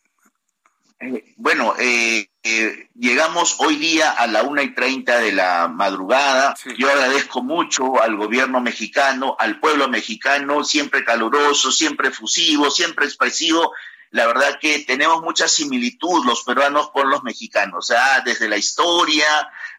Eh, 1.00 1.34
bueno, 1.36 1.74
eh, 1.78 2.30
eh, 2.44 2.88
llegamos 2.94 3.56
hoy 3.58 3.76
día 3.76 4.12
a 4.12 4.28
la 4.28 4.44
una 4.44 4.62
y 4.62 4.74
treinta 4.74 5.18
de 5.18 5.32
la 5.32 5.66
madrugada. 5.66 6.54
Yo 6.78 6.88
agradezco 6.88 7.42
mucho 7.42 8.00
al 8.00 8.16
gobierno 8.16 8.60
mexicano, 8.60 9.34
al 9.40 9.58
pueblo 9.58 9.88
mexicano, 9.88 10.62
siempre 10.62 11.04
caluroso, 11.04 11.72
siempre 11.72 12.08
efusivo, 12.10 12.70
siempre 12.70 13.06
expresivo. 13.06 13.72
La 14.10 14.26
verdad 14.26 14.58
que 14.60 14.80
tenemos 14.80 15.22
mucha 15.22 15.48
similitud 15.48 16.26
los 16.26 16.42
peruanos 16.42 16.90
con 16.90 17.08
los 17.08 17.22
mexicanos. 17.22 17.90
¿ah? 17.92 18.22
Desde 18.24 18.48
la 18.48 18.56
historia, 18.56 19.24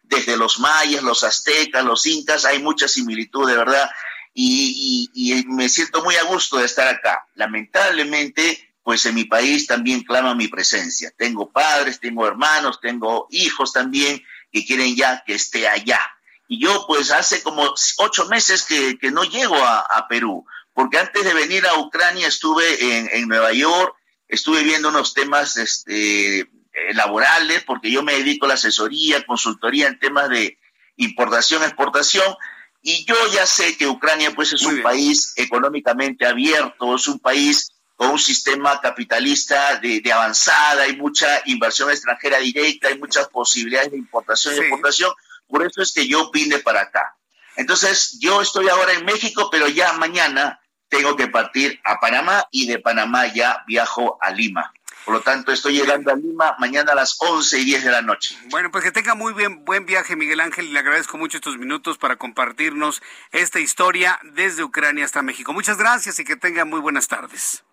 desde 0.02 0.36
los 0.36 0.58
mayas, 0.58 1.02
los 1.02 1.24
aztecas, 1.24 1.84
los 1.84 2.06
incas, 2.06 2.44
hay 2.44 2.60
mucha 2.60 2.88
similitud, 2.88 3.48
de 3.48 3.56
verdad. 3.56 3.90
y 4.34 5.44
me 5.48 5.68
siento 5.68 6.02
muy 6.02 6.16
a 6.16 6.24
gusto 6.24 6.58
de 6.58 6.66
estar 6.66 6.88
acá. 6.88 7.26
Lamentablemente, 7.34 8.72
pues 8.82 9.06
en 9.06 9.14
mi 9.14 9.24
país 9.24 9.66
también 9.66 10.02
clama 10.02 10.34
mi 10.34 10.48
presencia. 10.48 11.12
Tengo 11.16 11.50
padres, 11.50 12.00
tengo 12.00 12.26
hermanos, 12.26 12.80
tengo 12.80 13.26
hijos 13.30 13.72
también 13.72 14.22
que 14.52 14.64
quieren 14.64 14.94
ya 14.96 15.22
que 15.24 15.34
esté 15.34 15.68
allá. 15.68 16.00
Y 16.48 16.60
yo 16.60 16.84
pues 16.86 17.10
hace 17.10 17.42
como 17.42 17.74
ocho 17.98 18.28
meses 18.28 18.64
que, 18.64 19.10
no 19.10 19.24
llego 19.24 19.56
a, 19.56 20.06
Perú, 20.08 20.44
porque 20.74 20.98
antes 20.98 21.24
de 21.24 21.32
venir 21.32 21.66
a 21.66 21.78
Ucrania 21.78 22.28
estuve 22.28 23.16
en, 23.16 23.28
Nueva 23.28 23.52
York, 23.52 23.94
estuve 24.28 24.62
viendo 24.62 24.88
unos 24.88 25.14
temas 25.14 25.56
este, 25.56 26.50
eh, 26.72 26.94
laborales, 26.94 27.62
porque 27.64 27.90
yo 27.90 28.02
me 28.02 28.14
dedico 28.14 28.46
a 28.46 28.48
la 28.48 28.54
asesoría, 28.54 29.24
consultoría 29.24 29.88
en 29.88 29.98
temas 29.98 30.28
de 30.28 30.58
importación, 30.96 31.62
exportación, 31.62 32.34
y 32.82 33.04
yo 33.04 33.14
ya 33.32 33.46
sé 33.46 33.76
que 33.76 33.86
Ucrania 33.86 34.32
pues 34.34 34.52
es 34.52 34.62
un 34.62 34.82
país 34.82 35.32
económicamente 35.36 36.26
abierto, 36.26 36.96
es 36.96 37.06
un 37.06 37.20
país 37.20 37.72
un 38.10 38.18
sistema 38.18 38.80
capitalista 38.80 39.76
de, 39.76 40.02
avanzada, 40.12 40.84
hay 40.84 40.96
mucha 40.96 41.42
inversión 41.46 41.90
extranjera 41.90 42.38
directa, 42.38 42.88
hay 42.88 42.98
muchas 42.98 43.28
posibilidades 43.28 43.92
de 43.92 43.98
importación 43.98 44.54
y 44.54 44.58
exportación, 44.58 45.12
por 45.46 45.64
eso 45.64 45.82
es 45.82 45.92
que 45.92 46.06
yo 46.06 46.30
vine 46.30 46.58
para 46.58 46.82
acá. 46.82 47.16
Entonces, 47.56 48.18
yo 48.18 48.40
estoy 48.40 48.68
ahora 48.68 48.92
en 48.92 49.04
México, 49.04 49.48
pero 49.50 49.68
ya 49.68 49.92
mañana 49.94 50.60
tengo 50.88 51.16
que 51.16 51.28
partir 51.28 51.80
a 51.84 52.00
Panamá 52.00 52.46
y 52.50 52.66
de 52.66 52.78
Panamá 52.78 53.26
ya 53.32 53.62
viajo 53.66 54.18
a 54.20 54.30
Lima. 54.30 54.72
Por 55.04 55.14
lo 55.14 55.20
tanto, 55.20 55.52
estoy 55.52 55.74
llegando 55.74 56.12
a 56.12 56.16
Lima 56.16 56.54
mañana 56.58 56.92
a 56.92 56.94
las 56.94 57.16
11 57.20 57.58
y 57.58 57.64
10 57.64 57.84
de 57.84 57.90
la 57.90 58.02
noche. 58.02 58.38
Bueno, 58.50 58.70
pues 58.70 58.84
que 58.84 58.92
tenga 58.92 59.14
muy 59.14 59.32
bien, 59.32 59.64
buen 59.64 59.84
viaje, 59.86 60.16
Miguel 60.16 60.40
Ángel, 60.40 60.66
y 60.66 60.72
le 60.72 60.78
agradezco 60.78 61.18
mucho 61.18 61.38
estos 61.38 61.58
minutos 61.58 61.98
para 61.98 62.16
compartirnos 62.16 63.02
esta 63.32 63.58
historia 63.58 64.20
desde 64.22 64.62
Ucrania 64.62 65.04
hasta 65.04 65.22
México. 65.22 65.52
Muchas 65.52 65.78
gracias 65.78 66.18
y 66.18 66.24
que 66.24 66.36
tenga 66.36 66.64
muy 66.64 66.80
buenas 66.80 67.08
tardes. 67.08 67.64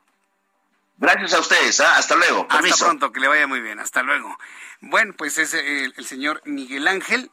Gracias 1.00 1.34
a 1.34 1.40
ustedes. 1.40 1.80
¿ah? 1.80 1.98
Hasta 1.98 2.16
luego. 2.16 2.46
Hasta 2.50 2.86
pronto, 2.86 3.12
que 3.12 3.20
le 3.20 3.28
vaya 3.28 3.48
muy 3.48 3.62
bien. 3.62 3.80
Hasta 3.80 4.04
luego. 4.04 4.38
Bueno, 4.82 5.14
pues 5.18 5.38
es 5.38 5.54
el, 5.54 5.94
señor 6.06 6.42
Miguel 6.46 6.88
Ángel. 6.88 7.32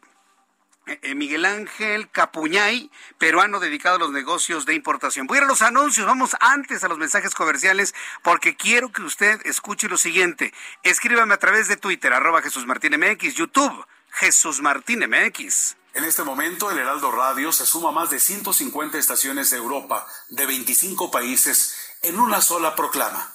Eh, 0.87 1.15
Miguel 1.17 1.45
Ángel 1.45 2.09
Capuñay, 2.11 2.91
peruano 3.19 3.59
dedicado 3.59 3.97
a 3.97 3.99
los 3.99 4.13
negocios 4.13 4.67
de 4.67 4.75
importación. 4.75 5.27
Voy 5.27 5.39
a 5.39 5.45
los 5.45 5.63
anuncios, 5.63 6.07
vamos 6.07 6.37
antes 6.39 6.85
a 6.85 6.89
los 6.89 6.99
mensajes 6.99 7.35
comerciales, 7.35 7.95
porque 8.23 8.57
quiero 8.57 8.93
que 8.93 9.03
usted 9.03 9.41
escuche 9.45 9.89
lo 9.89 9.99
siguiente. 9.99 10.55
Escríbame 10.85 11.35
a 11.35 11.39
través 11.39 11.67
de 11.67 11.77
Twitter, 11.77 12.13
arroba 12.13 12.43
Jesús 12.43 12.67
Martín 12.67 12.99
MX, 12.99 13.35
YouTube, 13.35 13.87
Jesús 14.11 14.61
Martín 14.63 15.01
MX. 15.01 15.77
En 15.95 16.05
este 16.05 16.23
momento, 16.23 16.71
el 16.71 16.79
Heraldo 16.79 17.11
Radio 17.11 17.51
se 17.53 17.67
suma 17.67 17.89
a 17.89 17.93
más 17.93 18.11
de 18.11 18.21
150 18.21 18.99
estaciones 18.99 19.51
de 19.51 19.57
Europa, 19.57 20.07
de 20.29 20.47
25 20.47 21.11
países, 21.11 21.75
en 22.03 22.21
una 22.21 22.41
sola 22.41 22.77
proclama 22.77 23.33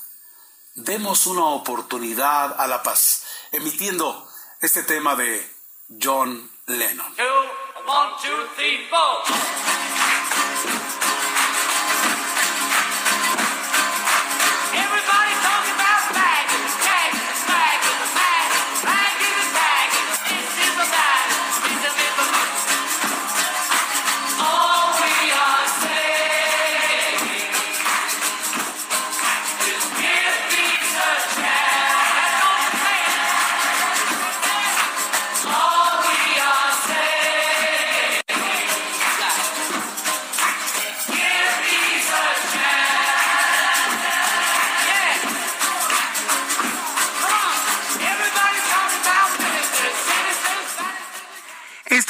demos 0.76 1.28
una 1.28 1.46
oportunidad 1.46 2.60
a 2.60 2.68
la 2.68 2.82
paz, 2.84 3.24
emitiendo 3.52 4.28
este 4.62 4.84
tema 4.84 5.16
de 5.16 5.50
John 6.02 6.51
Lennon. 6.78 7.12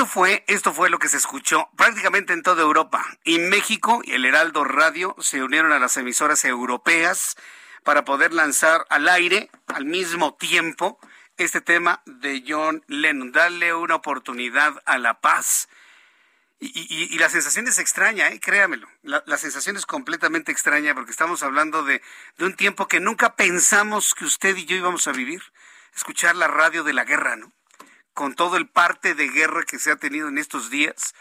Fue, 0.05 0.43
esto 0.47 0.73
fue 0.73 0.89
lo 0.89 0.99
que 0.99 1.09
se 1.09 1.17
escuchó 1.17 1.69
prácticamente 1.75 2.33
en 2.33 2.43
toda 2.43 2.61
Europa. 2.61 3.05
Y 3.23 3.39
México 3.39 4.01
y 4.03 4.13
el 4.13 4.25
Heraldo 4.25 4.63
Radio 4.63 5.15
se 5.19 5.43
unieron 5.43 5.71
a 5.71 5.79
las 5.79 5.97
emisoras 5.97 6.45
europeas 6.45 7.37
para 7.83 8.05
poder 8.05 8.33
lanzar 8.33 8.85
al 8.89 9.07
aire 9.09 9.49
al 9.67 9.85
mismo 9.85 10.35
tiempo 10.35 10.99
este 11.37 11.61
tema 11.61 12.01
de 12.05 12.43
John 12.47 12.83
Lennon, 12.87 13.31
darle 13.31 13.73
una 13.73 13.95
oportunidad 13.95 14.81
a 14.85 14.97
la 14.97 15.19
paz. 15.19 15.67
Y, 16.63 17.17
la 17.17 17.27
sensación 17.29 17.67
es 17.67 17.79
extraña, 17.79 18.29
¿eh? 18.29 18.39
créamelo. 18.39 18.87
La, 19.01 19.37
sensación 19.37 19.77
es 19.77 19.87
completamente 19.87 20.51
extraña 20.51 20.93
porque 20.93 21.09
estamos 21.09 21.41
hablando 21.41 21.83
de, 21.83 22.03
de 22.37 22.45
un 22.45 22.55
tiempo 22.55 22.87
que 22.87 22.99
nunca 22.99 23.35
pensamos 23.35 24.13
que 24.13 24.25
usted 24.25 24.55
y 24.55 24.65
yo 24.65 24.75
íbamos 24.75 25.07
a 25.07 25.11
vivir. 25.11 25.41
Escuchar 25.95 26.35
la 26.35 26.47
radio 26.47 26.83
de 26.83 26.93
la 26.93 27.03
guerra, 27.03 27.35
¿no? 27.35 27.51
Con 28.13 28.35
todo 28.35 28.57
el 28.57 28.67
parte 28.67 29.15
de 29.15 29.29
guerra 29.29 29.63
que 29.63 29.79
se 29.79 29.91
ha 29.91 29.95
tenido 29.95 30.27
en 30.27 30.37
estos 30.37 30.69
días 30.69 31.13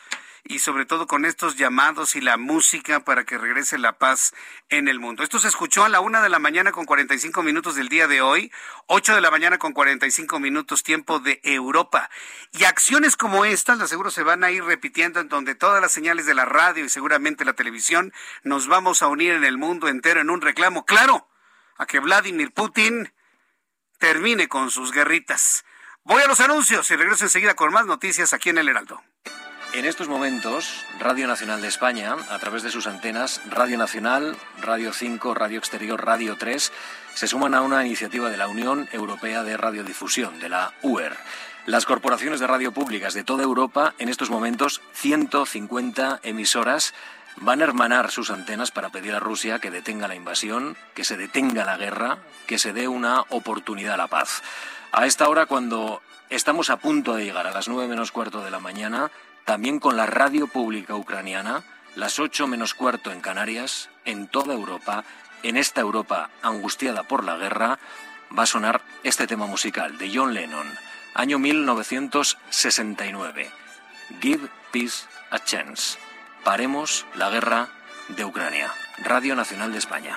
y 0.45 0.59
sobre 0.61 0.87
todo 0.87 1.07
con 1.07 1.25
estos 1.25 1.57
llamados 1.57 2.17
y 2.17 2.21
la 2.21 2.37
música 2.37 3.01
para 3.05 3.25
que 3.25 3.39
regrese 3.39 3.79
la 3.79 3.99
paz 3.99 4.33
en 4.69 4.89
el 4.89 4.99
mundo. 4.99 5.23
Esto 5.23 5.39
se 5.39 5.49
escuchó 5.49 5.85
a 5.85 5.89
la 5.89 6.01
una 6.01 6.23
de 6.23 6.29
la 6.29 6.39
mañana 6.39 6.73
con 6.73 6.87
45 6.87 7.43
minutos 7.43 7.75
del 7.75 7.89
día 7.89 8.09
de 8.09 8.23
hoy, 8.23 8.51
8 8.87 9.15
de 9.15 9.21
la 9.21 9.31
mañana 9.31 9.59
con 9.59 9.73
45 9.73 10.41
minutos 10.41 10.83
tiempo 10.83 11.21
de 11.21 11.41
Europa. 11.45 12.11
Y 12.53 12.65
acciones 12.65 13.17
como 13.17 13.45
estas, 13.45 13.79
las 13.79 13.91
seguro 13.91 14.11
se 14.11 14.23
van 14.23 14.45
a 14.45 14.51
ir 14.51 14.65
repitiendo 14.65 15.21
en 15.21 15.29
donde 15.29 15.55
todas 15.55 15.81
las 15.81 15.93
señales 15.93 16.27
de 16.27 16.35
la 16.35 16.45
radio 16.45 16.85
y 16.85 16.89
seguramente 16.89 17.45
la 17.45 17.55
televisión 17.55 18.13
nos 18.43 18.67
vamos 18.67 19.03
a 19.03 19.09
unir 19.09 19.33
en 19.33 19.45
el 19.45 19.59
mundo 19.59 19.89
entero 19.89 20.21
en 20.21 20.31
un 20.31 20.41
reclamo 20.41 20.85
claro 20.85 21.29
a 21.77 21.87
que 21.87 22.01
Vladimir 22.01 22.53
Putin 22.53 23.13
termine 23.99 24.49
con 24.49 24.71
sus 24.71 24.93
guerritas. 24.93 25.65
Voy 26.05 26.23
a 26.23 26.27
los 26.27 26.41
anuncios 26.41 26.91
y 26.91 26.97
regreso 26.97 27.25
enseguida 27.25 27.55
con 27.55 27.73
más 27.73 27.85
noticias 27.85 28.33
aquí 28.33 28.49
en 28.49 28.59
El 28.59 28.69
Heraldo. 28.69 29.03
En 29.75 29.85
estos 29.85 30.09
momentos, 30.09 30.85
Radio 30.99 31.29
Nacional 31.29 31.61
de 31.61 31.69
España, 31.69 32.17
a 32.31 32.39
través 32.39 32.63
de 32.63 32.71
sus 32.71 32.87
antenas 32.87 33.41
Radio 33.49 33.77
Nacional, 33.77 34.37
Radio 34.61 34.93
5, 34.93 35.35
Radio 35.35 35.59
Exterior, 35.59 36.05
Radio 36.05 36.37
3, 36.37 36.73
se 37.15 37.27
suman 37.29 37.55
a 37.55 37.61
una 37.61 37.85
iniciativa 37.85 38.31
de 38.31 38.39
la 38.39 38.49
Unión 38.49 38.89
Europea 38.93 39.45
de 39.45 39.57
Radiodifusión, 39.57 40.41
de 40.41 40.49
la 40.49 40.73
UER. 40.83 41.17
Las 41.67 41.85
corporaciones 41.85 42.41
de 42.41 42.47
radio 42.47 42.73
públicas 42.73 43.13
de 43.13 43.23
toda 43.23 43.45
Europa, 43.45 43.95
en 43.99 44.09
estos 44.09 44.31
momentos, 44.31 44.81
150 44.95 46.21
emisoras, 46.23 46.95
van 47.37 47.61
a 47.61 47.65
hermanar 47.65 48.11
sus 48.11 48.31
antenas 48.31 48.71
para 48.71 48.89
pedir 48.89 49.15
a 49.15 49.21
Rusia 49.21 49.59
que 49.59 49.71
detenga 49.71 50.09
la 50.09 50.17
invasión, 50.17 50.77
que 50.95 51.05
se 51.05 51.19
detenga 51.19 51.65
la 51.65 51.77
guerra, 51.77 52.19
que 52.47 52.59
se 52.59 52.73
dé 52.73 52.89
una 52.89 53.21
oportunidad 53.29 53.95
a 53.95 53.99
la 53.99 54.09
paz. 54.09 54.43
A 54.93 55.07
esta 55.07 55.29
hora, 55.29 55.47
cuando 55.47 56.03
estamos 56.31 56.69
a 56.69 56.79
punto 56.79 57.15
de 57.15 57.25
llegar 57.25 57.47
a 57.47 57.53
las 57.53 57.69
nueve 57.69 57.87
menos 57.89 58.11
cuarto 58.11 58.43
de 58.43 58.51
la 58.51 58.59
mañana, 58.59 59.13
también 59.45 59.79
con 59.79 59.97
la 59.97 60.07
radio 60.07 60.49
pública 60.49 60.97
ucraniana, 60.97 61.63
las 61.95 62.19
ocho 62.19 62.47
menos 62.47 62.73
cuarto 62.75 63.13
en 63.13 63.21
Canarias, 63.21 63.91
en 64.05 64.27
toda 64.27 64.55
Europa, 64.55 65.05
en 65.43 65.57
esta 65.57 65.81
Europa 65.81 66.29
angustiada 66.43 67.05
por 67.05 67.25
la 67.25 67.37
guerra, 67.37 67.79
va 68.37 68.43
a 68.45 68.47
sonar 68.47 68.81
este 69.03 69.27
tema 69.27 69.47
musical 69.47 69.99
de 69.99 70.11
John 70.13 70.35
Lennon, 70.35 70.67
año 71.15 71.39
1969. 71.39 73.51
Give 74.21 74.49
Peace 74.73 75.07
a 75.31 75.39
Chance. 75.39 75.99
Paremos 76.45 77.07
la 77.15 77.31
guerra 77.31 77.69
de 78.09 78.25
Ucrania. 78.25 78.73
Radio 78.99 79.37
Nacional 79.37 79.73
de 79.73 79.79
España. 79.79 80.17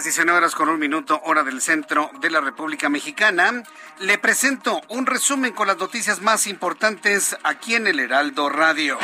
Las 0.00 0.04
19 0.06 0.38
horas 0.38 0.54
con 0.54 0.70
un 0.70 0.80
minuto, 0.80 1.20
hora 1.24 1.42
del 1.42 1.60
centro 1.60 2.10
de 2.22 2.30
la 2.30 2.40
República 2.40 2.88
Mexicana. 2.88 3.62
Le 3.98 4.16
presento 4.16 4.80
un 4.88 5.04
resumen 5.04 5.52
con 5.52 5.66
las 5.66 5.76
noticias 5.76 6.22
más 6.22 6.46
importantes 6.46 7.36
aquí 7.42 7.74
en 7.74 7.86
el 7.86 8.00
Heraldo 8.00 8.48
Radio. 8.48 8.96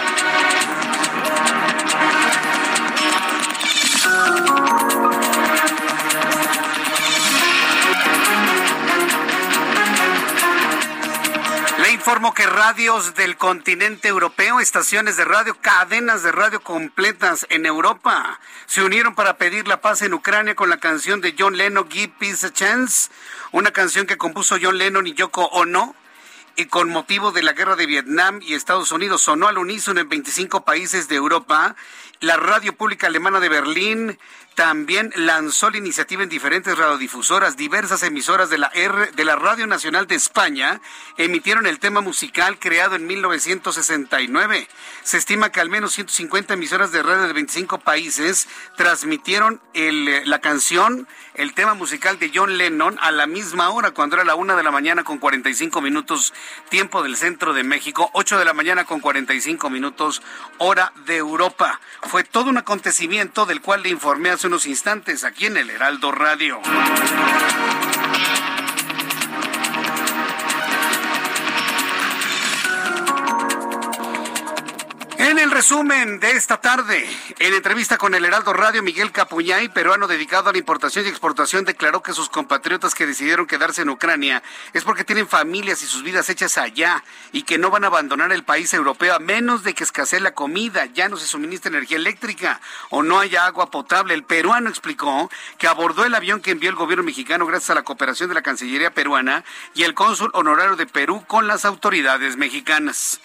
Informo 12.06 12.34
que 12.34 12.46
radios 12.46 13.16
del 13.16 13.36
continente 13.36 14.06
europeo, 14.06 14.60
estaciones 14.60 15.16
de 15.16 15.24
radio, 15.24 15.56
cadenas 15.60 16.22
de 16.22 16.30
radio 16.30 16.62
completas 16.62 17.44
en 17.50 17.66
Europa 17.66 18.38
se 18.66 18.84
unieron 18.84 19.16
para 19.16 19.38
pedir 19.38 19.66
la 19.66 19.80
paz 19.80 20.02
en 20.02 20.14
Ucrania 20.14 20.54
con 20.54 20.70
la 20.70 20.76
canción 20.76 21.20
de 21.20 21.34
John 21.36 21.56
Lennon, 21.56 21.90
Give 21.90 22.12
Peace 22.16 22.46
a 22.46 22.52
Chance, 22.52 23.10
una 23.50 23.72
canción 23.72 24.06
que 24.06 24.16
compuso 24.16 24.56
John 24.62 24.78
Lennon 24.78 25.08
y 25.08 25.14
Yoko 25.14 25.46
Ono 25.46 25.96
y 26.54 26.66
con 26.66 26.90
motivo 26.90 27.32
de 27.32 27.42
la 27.42 27.54
guerra 27.54 27.74
de 27.74 27.86
Vietnam 27.86 28.38
y 28.40 28.54
Estados 28.54 28.92
Unidos 28.92 29.22
sonó 29.22 29.48
al 29.48 29.58
unísono 29.58 30.00
en 30.00 30.08
25 30.08 30.64
países 30.64 31.08
de 31.08 31.16
Europa. 31.16 31.74
La 32.20 32.36
radio 32.36 32.72
pública 32.74 33.08
alemana 33.08 33.40
de 33.40 33.50
Berlín 33.50 34.18
también 34.56 35.12
lanzó 35.16 35.68
la 35.68 35.76
iniciativa 35.76 36.22
en 36.22 36.30
diferentes 36.30 36.78
radiodifusoras, 36.78 37.58
diversas 37.58 38.02
emisoras 38.02 38.48
de 38.48 38.56
la 38.56 38.68
R, 38.68 39.12
de 39.12 39.24
la 39.26 39.36
Radio 39.36 39.66
Nacional 39.66 40.06
de 40.06 40.14
España 40.14 40.80
emitieron 41.18 41.66
el 41.66 41.78
tema 41.78 42.00
musical 42.00 42.58
creado 42.58 42.96
en 42.96 43.06
1969. 43.06 44.66
Se 45.02 45.18
estima 45.18 45.52
que 45.52 45.60
al 45.60 45.68
menos 45.68 45.92
150 45.92 46.54
emisoras 46.54 46.90
de 46.90 47.02
radio 47.02 47.24
de 47.24 47.34
25 47.34 47.80
países 47.80 48.48
transmitieron 48.78 49.60
la 49.74 50.40
canción, 50.40 51.06
el 51.34 51.52
tema 51.52 51.74
musical 51.74 52.18
de 52.18 52.32
John 52.34 52.56
Lennon 52.56 52.96
a 53.02 53.10
la 53.10 53.26
misma 53.26 53.68
hora, 53.68 53.90
cuando 53.90 54.16
era 54.16 54.24
la 54.24 54.36
una 54.36 54.56
de 54.56 54.62
la 54.62 54.70
mañana 54.70 55.04
con 55.04 55.18
45 55.18 55.82
minutos, 55.82 56.32
tiempo 56.70 57.02
del 57.02 57.18
centro 57.18 57.52
de 57.52 57.62
México, 57.62 58.10
8 58.14 58.38
de 58.38 58.46
la 58.46 58.54
mañana 58.54 58.86
con 58.86 59.00
45 59.00 59.68
minutos, 59.68 60.22
hora 60.56 60.94
de 61.04 61.16
Europa. 61.16 61.78
Fue 62.08 62.22
todo 62.22 62.50
un 62.50 62.56
acontecimiento 62.56 63.46
del 63.46 63.60
cual 63.60 63.82
le 63.82 63.88
informé 63.88 64.30
hace 64.30 64.46
unos 64.46 64.66
instantes 64.66 65.24
aquí 65.24 65.46
en 65.46 65.56
el 65.56 65.70
Heraldo 65.70 66.12
Radio. 66.12 66.60
Resumen 75.56 76.20
de 76.20 76.32
esta 76.32 76.60
tarde, 76.60 77.02
en 77.38 77.54
entrevista 77.54 77.96
con 77.96 78.14
el 78.14 78.26
Heraldo 78.26 78.52
Radio, 78.52 78.82
Miguel 78.82 79.10
Capuñay, 79.10 79.70
peruano 79.70 80.06
dedicado 80.06 80.50
a 80.50 80.52
la 80.52 80.58
importación 80.58 81.06
y 81.06 81.08
exportación, 81.08 81.64
declaró 81.64 82.02
que 82.02 82.12
sus 82.12 82.28
compatriotas 82.28 82.94
que 82.94 83.06
decidieron 83.06 83.46
quedarse 83.46 83.80
en 83.80 83.88
Ucrania 83.88 84.42
es 84.74 84.84
porque 84.84 85.02
tienen 85.02 85.26
familias 85.26 85.82
y 85.82 85.86
sus 85.86 86.02
vidas 86.02 86.28
hechas 86.28 86.58
allá 86.58 87.02
y 87.32 87.44
que 87.44 87.56
no 87.56 87.70
van 87.70 87.84
a 87.84 87.86
abandonar 87.86 88.32
el 88.32 88.44
país 88.44 88.74
europeo 88.74 89.14
a 89.14 89.18
menos 89.18 89.64
de 89.64 89.72
que 89.72 89.84
escasee 89.84 90.20
la 90.20 90.34
comida, 90.34 90.84
ya 90.92 91.08
no 91.08 91.16
se 91.16 91.26
suministra 91.26 91.70
energía 91.70 91.96
eléctrica 91.96 92.60
o 92.90 93.02
no 93.02 93.18
haya 93.18 93.46
agua 93.46 93.70
potable. 93.70 94.12
El 94.12 94.24
peruano 94.24 94.68
explicó 94.68 95.30
que 95.56 95.68
abordó 95.68 96.04
el 96.04 96.14
avión 96.14 96.42
que 96.42 96.50
envió 96.50 96.68
el 96.68 96.76
gobierno 96.76 97.02
mexicano 97.02 97.46
gracias 97.46 97.70
a 97.70 97.76
la 97.76 97.82
cooperación 97.82 98.28
de 98.28 98.34
la 98.34 98.42
Cancillería 98.42 98.92
peruana 98.92 99.42
y 99.72 99.84
el 99.84 99.94
cónsul 99.94 100.28
honorario 100.34 100.76
de 100.76 100.84
Perú 100.84 101.24
con 101.26 101.46
las 101.46 101.64
autoridades 101.64 102.36
mexicanas 102.36 103.20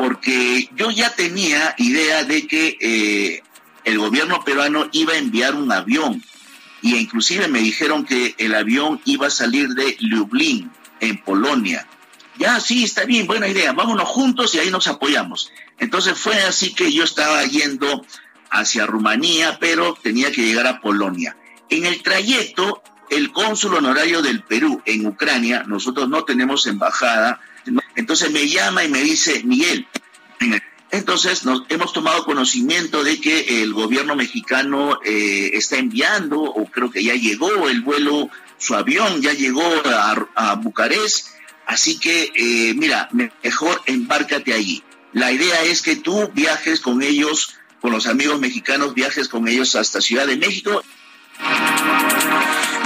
porque 0.00 0.66
yo 0.76 0.90
ya 0.90 1.10
tenía 1.10 1.74
idea 1.76 2.24
de 2.24 2.46
que 2.46 2.78
eh, 2.80 3.42
el 3.84 3.98
gobierno 3.98 4.42
peruano 4.42 4.88
iba 4.92 5.12
a 5.12 5.18
enviar 5.18 5.54
un 5.54 5.70
avión 5.70 6.24
y 6.80 6.96
inclusive 6.96 7.48
me 7.48 7.58
dijeron 7.58 8.06
que 8.06 8.34
el 8.38 8.54
avión 8.54 9.02
iba 9.04 9.26
a 9.26 9.30
salir 9.30 9.68
de 9.68 9.98
Lublin, 10.00 10.70
en 11.00 11.18
Polonia. 11.18 11.86
Ya, 12.38 12.60
sí, 12.60 12.84
está 12.84 13.04
bien, 13.04 13.26
buena 13.26 13.46
idea, 13.46 13.74
vámonos 13.74 14.08
juntos 14.08 14.54
y 14.54 14.60
ahí 14.60 14.70
nos 14.70 14.86
apoyamos. 14.86 15.52
Entonces 15.78 16.16
fue 16.16 16.34
así 16.44 16.72
que 16.72 16.90
yo 16.90 17.04
estaba 17.04 17.44
yendo 17.44 18.02
hacia 18.50 18.86
Rumanía, 18.86 19.58
pero 19.60 19.98
tenía 20.02 20.32
que 20.32 20.46
llegar 20.46 20.66
a 20.66 20.80
Polonia. 20.80 21.36
En 21.68 21.84
el 21.84 22.02
trayecto, 22.02 22.82
el 23.10 23.32
cónsul 23.32 23.74
honorario 23.74 24.22
del 24.22 24.42
Perú 24.44 24.80
en 24.86 25.04
Ucrania, 25.04 25.64
nosotros 25.66 26.08
no 26.08 26.24
tenemos 26.24 26.64
embajada, 26.64 27.42
Entonces 27.96 28.30
me 28.30 28.48
llama 28.48 28.84
y 28.84 28.88
me 28.88 29.02
dice, 29.02 29.42
Miguel, 29.44 29.86
entonces 30.90 31.42
hemos 31.68 31.92
tomado 31.92 32.24
conocimiento 32.24 33.04
de 33.04 33.20
que 33.20 33.62
el 33.62 33.72
gobierno 33.72 34.16
mexicano 34.16 34.98
eh, 35.04 35.50
está 35.54 35.76
enviando, 35.76 36.40
o 36.40 36.66
creo 36.66 36.90
que 36.90 37.04
ya 37.04 37.14
llegó 37.14 37.68
el 37.68 37.82
vuelo, 37.82 38.28
su 38.58 38.74
avión 38.74 39.22
ya 39.22 39.32
llegó 39.32 39.62
a, 40.34 40.54
Bucarest, 40.54 41.28
así 41.66 41.98
que 41.98 42.32
eh, 42.34 42.74
mira, 42.74 43.08
mejor 43.42 43.80
embárcate 43.86 44.52
allí. 44.52 44.82
La 45.12 45.32
idea 45.32 45.62
es 45.62 45.82
que 45.82 45.96
tú 45.96 46.30
viajes 46.34 46.80
con 46.80 47.02
ellos, 47.02 47.54
con 47.80 47.92
los 47.92 48.06
amigos 48.06 48.40
mexicanos, 48.40 48.94
viajes 48.94 49.28
con 49.28 49.48
ellos 49.48 49.74
hasta 49.74 50.00
Ciudad 50.00 50.26
de 50.26 50.36
México 50.36 50.82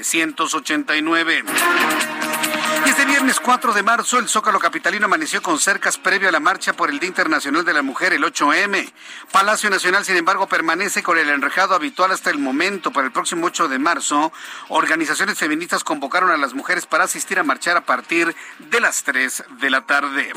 36.900. 0.00 2.61
989. 2.80 2.90
Este 2.90 3.04
viernes 3.04 3.40
4 3.40 3.74
de 3.74 3.82
marzo, 3.82 4.18
el 4.18 4.28
Zócalo 4.28 4.58
Capitalino 4.58 5.06
amaneció 5.06 5.42
con 5.42 5.58
cercas 5.58 5.98
previo 5.98 6.28
a 6.28 6.32
la 6.32 6.40
marcha 6.40 6.72
por 6.72 6.90
el 6.90 6.98
Día 6.98 7.08
Internacional 7.08 7.64
de 7.64 7.72
la 7.72 7.82
Mujer, 7.82 8.12
el 8.12 8.22
8M. 8.22 8.92
Palacio 9.30 9.70
Nacional, 9.70 10.04
sin 10.04 10.16
embargo, 10.16 10.46
permanece 10.46 11.02
con 11.02 11.18
el 11.18 11.28
enrejado 11.28 11.74
habitual 11.74 12.12
hasta 12.12 12.30
el 12.30 12.38
momento. 12.38 12.90
Para 12.92 13.06
el 13.06 13.12
próximo 13.12 13.46
8 13.46 13.68
de 13.68 13.78
marzo, 13.78 14.32
organizaciones 14.68 15.38
feministas 15.38 15.84
convocaron 15.84 16.30
a 16.30 16.36
las 16.36 16.54
mujeres 16.54 16.86
para 16.86 17.04
asistir 17.04 17.38
a 17.38 17.42
marchar 17.42 17.76
a 17.76 17.82
partir 17.82 18.34
de 18.58 18.80
las 18.80 19.02
3 19.02 19.44
de 19.60 19.70
la 19.70 19.86
tarde. 19.86 20.32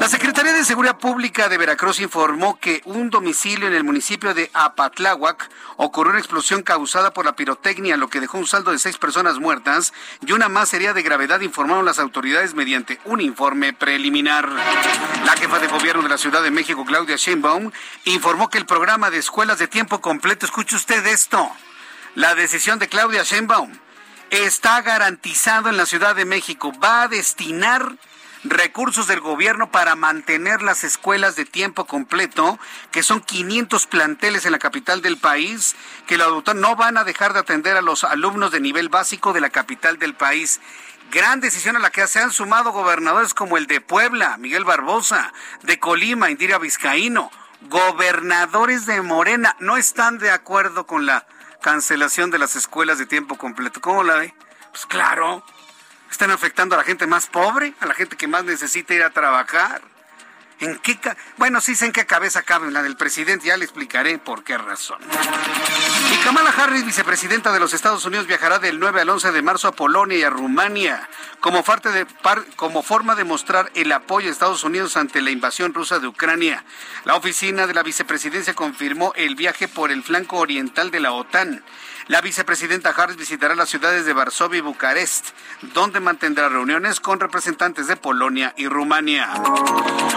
La 0.00 0.08
Secretaría 0.08 0.52
de 0.52 0.64
Seguridad 0.64 0.98
Pública 0.98 1.48
de 1.48 1.58
Veracruz 1.58 2.00
informó 2.00 2.58
que 2.58 2.82
un 2.84 3.10
domicilio 3.10 3.68
en 3.68 3.74
el 3.74 3.84
municipio 3.84 4.34
de 4.34 4.50
Apatláhuac 4.52 5.50
ocurrió 5.76 6.10
una 6.10 6.20
explosión 6.20 6.62
causada 6.62 7.12
por 7.12 7.24
la 7.24 7.36
pirotecnia, 7.36 7.96
lo 7.96 8.08
que 8.08 8.20
dejó 8.20 8.38
un 8.38 8.46
saldo 8.46 8.70
de 8.70 8.78
seis 8.78 8.98
personas 8.98 9.38
muertas 9.38 9.92
y 10.26 10.32
una 10.32 10.48
más 10.48 10.68
sería 10.68 10.92
de 10.92 11.02
gravedad, 11.02 11.23
informaron 11.42 11.84
las 11.84 11.98
autoridades 11.98 12.54
mediante 12.54 13.00
un 13.04 13.20
informe 13.20 13.72
preliminar. 13.72 14.48
La 15.24 15.36
jefa 15.36 15.58
de 15.58 15.68
gobierno 15.68 16.02
de 16.02 16.08
la 16.08 16.18
Ciudad 16.18 16.42
de 16.42 16.50
México, 16.50 16.84
Claudia 16.84 17.16
Sheinbaum, 17.16 17.70
informó 18.04 18.50
que 18.50 18.58
el 18.58 18.66
programa 18.66 19.10
de 19.10 19.18
escuelas 19.18 19.58
de 19.58 19.68
tiempo 19.68 20.00
completo, 20.00 20.46
escuche 20.46 20.76
usted 20.76 21.04
esto, 21.06 21.50
la 22.14 22.34
decisión 22.34 22.78
de 22.78 22.88
Claudia 22.88 23.22
Sheinbaum 23.22 23.72
está 24.30 24.82
garantizado 24.82 25.68
en 25.68 25.76
la 25.76 25.86
Ciudad 25.86 26.14
de 26.14 26.24
México, 26.24 26.72
va 26.82 27.02
a 27.02 27.08
destinar 27.08 27.96
recursos 28.44 29.06
del 29.06 29.20
gobierno 29.20 29.70
para 29.70 29.96
mantener 29.96 30.62
las 30.62 30.84
escuelas 30.84 31.34
de 31.34 31.44
tiempo 31.44 31.86
completo, 31.86 32.58
que 32.90 33.02
son 33.02 33.20
500 33.20 33.86
planteles 33.86 34.44
en 34.44 34.52
la 34.52 34.58
capital 34.58 35.00
del 35.00 35.16
país, 35.16 35.74
que 36.06 36.18
la 36.18 36.26
no 36.54 36.76
van 36.76 36.98
a 36.98 37.04
dejar 37.04 37.32
de 37.32 37.40
atender 37.40 37.76
a 37.76 37.82
los 37.82 38.04
alumnos 38.04 38.52
de 38.52 38.60
nivel 38.60 38.90
básico 38.90 39.32
de 39.32 39.40
la 39.40 39.50
capital 39.50 39.98
del 39.98 40.14
país. 40.14 40.60
Gran 41.14 41.38
decisión 41.38 41.76
a 41.76 41.78
la 41.78 41.90
que 41.90 42.04
se 42.08 42.18
han 42.18 42.32
sumado 42.32 42.72
gobernadores 42.72 43.34
como 43.34 43.56
el 43.56 43.68
de 43.68 43.80
Puebla, 43.80 44.36
Miguel 44.36 44.64
Barbosa, 44.64 45.32
de 45.62 45.78
Colima, 45.78 46.28
Indira 46.28 46.58
Vizcaíno. 46.58 47.30
Gobernadores 47.68 48.84
de 48.84 49.00
Morena 49.00 49.54
no 49.60 49.76
están 49.76 50.18
de 50.18 50.32
acuerdo 50.32 50.88
con 50.88 51.06
la 51.06 51.24
cancelación 51.62 52.32
de 52.32 52.38
las 52.38 52.56
escuelas 52.56 52.98
de 52.98 53.06
tiempo 53.06 53.38
completo. 53.38 53.80
¿Cómo 53.80 54.02
la 54.02 54.16
ve? 54.16 54.34
Pues 54.72 54.86
claro, 54.86 55.44
están 56.10 56.32
afectando 56.32 56.74
a 56.74 56.78
la 56.78 56.84
gente 56.84 57.06
más 57.06 57.28
pobre, 57.28 57.74
a 57.78 57.86
la 57.86 57.94
gente 57.94 58.16
que 58.16 58.26
más 58.26 58.42
necesita 58.42 58.92
ir 58.92 59.04
a 59.04 59.10
trabajar. 59.10 59.82
¿En 60.64 60.78
qué 60.78 60.98
bueno, 61.36 61.60
sí 61.60 61.74
sé 61.74 61.84
en 61.84 61.92
qué 61.92 62.06
cabeza 62.06 62.42
cabe 62.42 62.70
la 62.70 62.82
del 62.82 62.96
presidente, 62.96 63.48
ya 63.48 63.56
le 63.58 63.64
explicaré 63.64 64.16
por 64.16 64.44
qué 64.44 64.56
razón. 64.56 64.98
Y 66.10 66.24
Kamala 66.24 66.54
Harris, 66.56 66.86
vicepresidenta 66.86 67.52
de 67.52 67.60
los 67.60 67.74
Estados 67.74 68.02
Unidos, 68.06 68.26
viajará 68.26 68.58
del 68.58 68.80
9 68.80 69.02
al 69.02 69.10
11 69.10 69.32
de 69.32 69.42
marzo 69.42 69.68
a 69.68 69.72
Polonia 69.72 70.16
y 70.16 70.22
a 70.22 70.30
Rumania 70.30 71.06
como, 71.40 71.62
parte 71.62 71.90
de, 71.90 72.06
como 72.56 72.82
forma 72.82 73.14
de 73.14 73.24
mostrar 73.24 73.70
el 73.74 73.92
apoyo 73.92 74.28
de 74.28 74.32
Estados 74.32 74.64
Unidos 74.64 74.96
ante 74.96 75.20
la 75.20 75.30
invasión 75.30 75.74
rusa 75.74 75.98
de 75.98 76.06
Ucrania. 76.06 76.64
La 77.04 77.16
oficina 77.16 77.66
de 77.66 77.74
la 77.74 77.82
vicepresidencia 77.82 78.54
confirmó 78.54 79.12
el 79.16 79.34
viaje 79.34 79.68
por 79.68 79.90
el 79.90 80.02
flanco 80.02 80.38
oriental 80.38 80.90
de 80.90 81.00
la 81.00 81.12
OTAN. 81.12 81.62
La 82.08 82.20
vicepresidenta 82.20 82.90
Harris 82.90 83.16
visitará 83.16 83.54
las 83.54 83.70
ciudades 83.70 84.04
de 84.04 84.12
Varsovia 84.12 84.58
y 84.58 84.60
Bucarest, 84.60 85.30
donde 85.72 86.00
mantendrá 86.00 86.50
reuniones 86.50 87.00
con 87.00 87.18
representantes 87.18 87.86
de 87.86 87.96
Polonia 87.96 88.52
y 88.58 88.68
Rumania. 88.68 89.30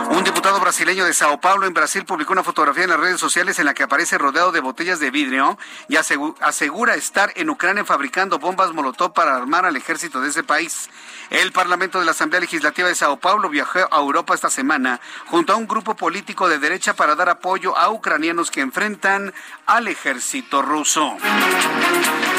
Un 0.10 0.24
diputado 0.26 0.60
brasileño 0.60 1.06
de 1.06 1.14
Sao 1.14 1.40
Paulo, 1.40 1.66
en 1.66 1.74
Brasil, 1.74 2.04
publicó 2.04 2.34
una 2.34 2.44
fotografía 2.44 2.84
en 2.84 2.90
las 2.90 3.00
redes 3.00 3.22
sociales 3.22 3.60
en 3.60 3.66
la 3.66 3.74
que 3.74 3.84
aparece 3.84 4.18
rodeado 4.18 4.52
de 4.52 4.60
botellas 4.60 5.00
de 5.00 5.12
vidrio 5.12 5.58
y 5.88 5.96
asegura 5.96 6.96
estar 6.96 7.32
en 7.36 7.50
Ucrania 7.50 7.86
fabricando 7.86 8.38
bombas 8.38 8.74
Molotov 8.74 9.14
para 9.14 9.38
armar 9.38 9.66
al 9.66 9.78
ejército 9.78 10.20
de 10.20 10.30
ese 10.30 10.44
país. 10.44 10.90
El 11.30 11.54
Parlamento 11.54 12.00
de 12.00 12.06
la 12.06 12.12
Asamblea 12.12 12.42
Legislativa 12.42 12.90
de 12.90 12.96
Sao 12.96 13.18
Paulo 13.18 13.50
viajó 13.50 13.80
a 13.92 14.00
Europa 14.00 14.34
esta 14.34 14.50
semana 14.50 15.00
junto 15.28 15.54
a 15.54 15.56
un 15.56 15.68
grupo 15.68 15.96
político 15.96 16.50
de 16.50 16.60
derecha 16.60 16.96
para 16.96 17.16
dar 17.16 17.30
apoyo 17.30 17.78
a 17.78 17.90
ucranianos 17.90 18.52
que 18.52 18.62
enfrentan 18.62 19.34
al 19.66 19.88
ejército 19.88 20.62
ruso. 20.62 21.18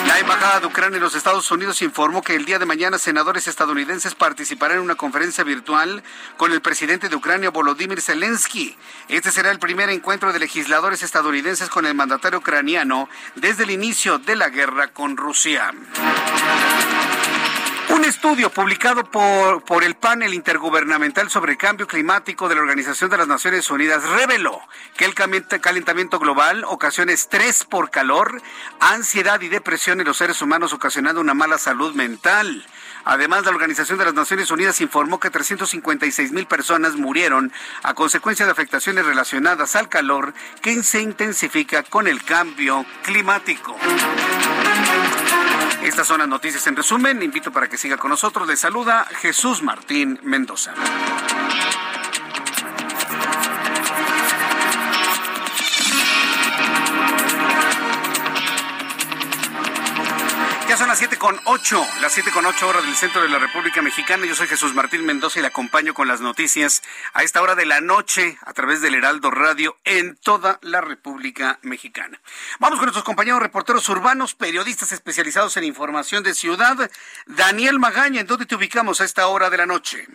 La 0.06 0.18
Embajada 0.18 0.60
de 0.60 0.66
Ucrania 0.66 0.96
en 0.96 1.02
los 1.02 1.14
Estados 1.14 1.50
Unidos 1.50 1.82
informó 1.82 2.22
que 2.22 2.34
el 2.34 2.44
día 2.44 2.58
de 2.58 2.66
mañana 2.66 2.98
senadores 2.98 3.46
estadounidenses 3.46 4.14
participarán 4.14 4.78
en 4.78 4.82
una 4.82 4.94
conferencia 4.94 5.44
virtual 5.44 6.02
con 6.36 6.52
el 6.52 6.60
presidente 6.60 7.08
de 7.08 7.16
Ucrania, 7.16 7.50
Volodymyr 7.50 8.00
Zelensky. 8.00 8.76
Este 9.08 9.30
será 9.30 9.50
el 9.50 9.58
primer 9.58 9.90
encuentro 9.90 10.32
de 10.32 10.38
legisladores 10.38 11.02
estadounidenses 11.02 11.68
con 11.68 11.86
el 11.86 11.94
mandatario 11.94 12.38
ucraniano 12.40 13.08
desde 13.36 13.64
el 13.64 13.70
inicio 13.70 14.18
de 14.18 14.36
la 14.36 14.48
guerra 14.48 14.88
con 14.88 15.16
Rusia. 15.16 15.72
Estudio 18.08 18.48
publicado 18.48 19.04
por, 19.04 19.62
por, 19.64 19.84
el 19.84 19.94
panel 19.94 20.32
intergubernamental 20.32 21.28
sobre 21.28 21.52
el 21.52 21.58
cambio 21.58 21.86
climático 21.86 22.48
de 22.48 22.54
la 22.54 22.62
Organización 22.62 23.10
de 23.10 23.18
las 23.18 23.28
Naciones 23.28 23.70
Unidas 23.70 24.02
reveló 24.02 24.62
que 24.96 25.04
el 25.04 25.14
calentamiento 25.14 26.18
global 26.18 26.64
ocasiona 26.64 27.12
estrés 27.12 27.64
por 27.64 27.90
calor, 27.90 28.40
ansiedad 28.80 29.42
y 29.42 29.48
depresión 29.48 30.00
en 30.00 30.06
los 30.06 30.16
seres 30.16 30.40
humanos, 30.40 30.72
ocasionando 30.72 31.20
una 31.20 31.34
mala 31.34 31.58
salud 31.58 31.94
mental. 31.94 32.64
Además, 33.04 33.44
la 33.44 33.50
Organización 33.50 33.98
de 33.98 34.06
las 34.06 34.14
Naciones 34.14 34.50
Unidas 34.50 34.80
informó 34.80 35.20
que 35.20 35.28
356 35.28 36.32
mil 36.32 36.46
personas 36.46 36.96
murieron 36.96 37.52
a 37.82 37.92
consecuencia 37.92 38.46
de 38.46 38.52
afectaciones 38.52 39.04
relacionadas 39.04 39.76
al 39.76 39.90
calor 39.90 40.32
que 40.62 40.82
se 40.82 41.02
intensifica 41.02 41.82
con 41.82 42.08
el 42.08 42.24
cambio 42.24 42.86
climático. 43.02 43.76
Estas 45.88 46.06
son 46.06 46.18
las 46.18 46.28
noticias 46.28 46.66
en 46.66 46.76
resumen. 46.76 47.22
Invito 47.22 47.50
para 47.50 47.66
que 47.66 47.78
siga 47.78 47.96
con 47.96 48.10
nosotros. 48.10 48.46
Le 48.46 48.56
saluda 48.56 49.06
Jesús 49.22 49.62
Martín 49.62 50.20
Mendoza. 50.22 50.74
Con 61.18 61.36
ocho, 61.46 61.84
las 62.00 62.12
siete 62.12 62.30
con 62.30 62.46
ocho 62.46 62.68
horas 62.68 62.84
del 62.84 62.94
centro 62.94 63.20
de 63.20 63.28
la 63.28 63.40
República 63.40 63.82
Mexicana. 63.82 64.24
Yo 64.24 64.36
soy 64.36 64.46
Jesús 64.46 64.72
Martín 64.72 65.04
Mendoza 65.04 65.40
y 65.40 65.42
le 65.42 65.48
acompaño 65.48 65.92
con 65.92 66.06
las 66.06 66.20
noticias 66.20 66.80
a 67.12 67.24
esta 67.24 67.42
hora 67.42 67.56
de 67.56 67.66
la 67.66 67.80
noche 67.80 68.38
a 68.42 68.52
través 68.52 68.80
del 68.82 68.94
Heraldo 68.94 69.32
Radio 69.32 69.76
en 69.84 70.16
toda 70.16 70.60
la 70.62 70.80
República 70.80 71.58
Mexicana. 71.62 72.20
Vamos 72.60 72.78
con 72.78 72.86
nuestros 72.86 73.04
compañeros 73.04 73.42
reporteros 73.42 73.88
urbanos, 73.88 74.34
periodistas 74.34 74.92
especializados 74.92 75.56
en 75.56 75.64
información 75.64 76.22
de 76.22 76.34
ciudad. 76.34 76.88
Daniel 77.26 77.80
Magaña, 77.80 78.20
¿en 78.20 78.26
dónde 78.28 78.46
te 78.46 78.54
ubicamos 78.54 79.00
a 79.00 79.04
esta 79.04 79.26
hora 79.26 79.50
de 79.50 79.56
la 79.56 79.66
noche? 79.66 80.06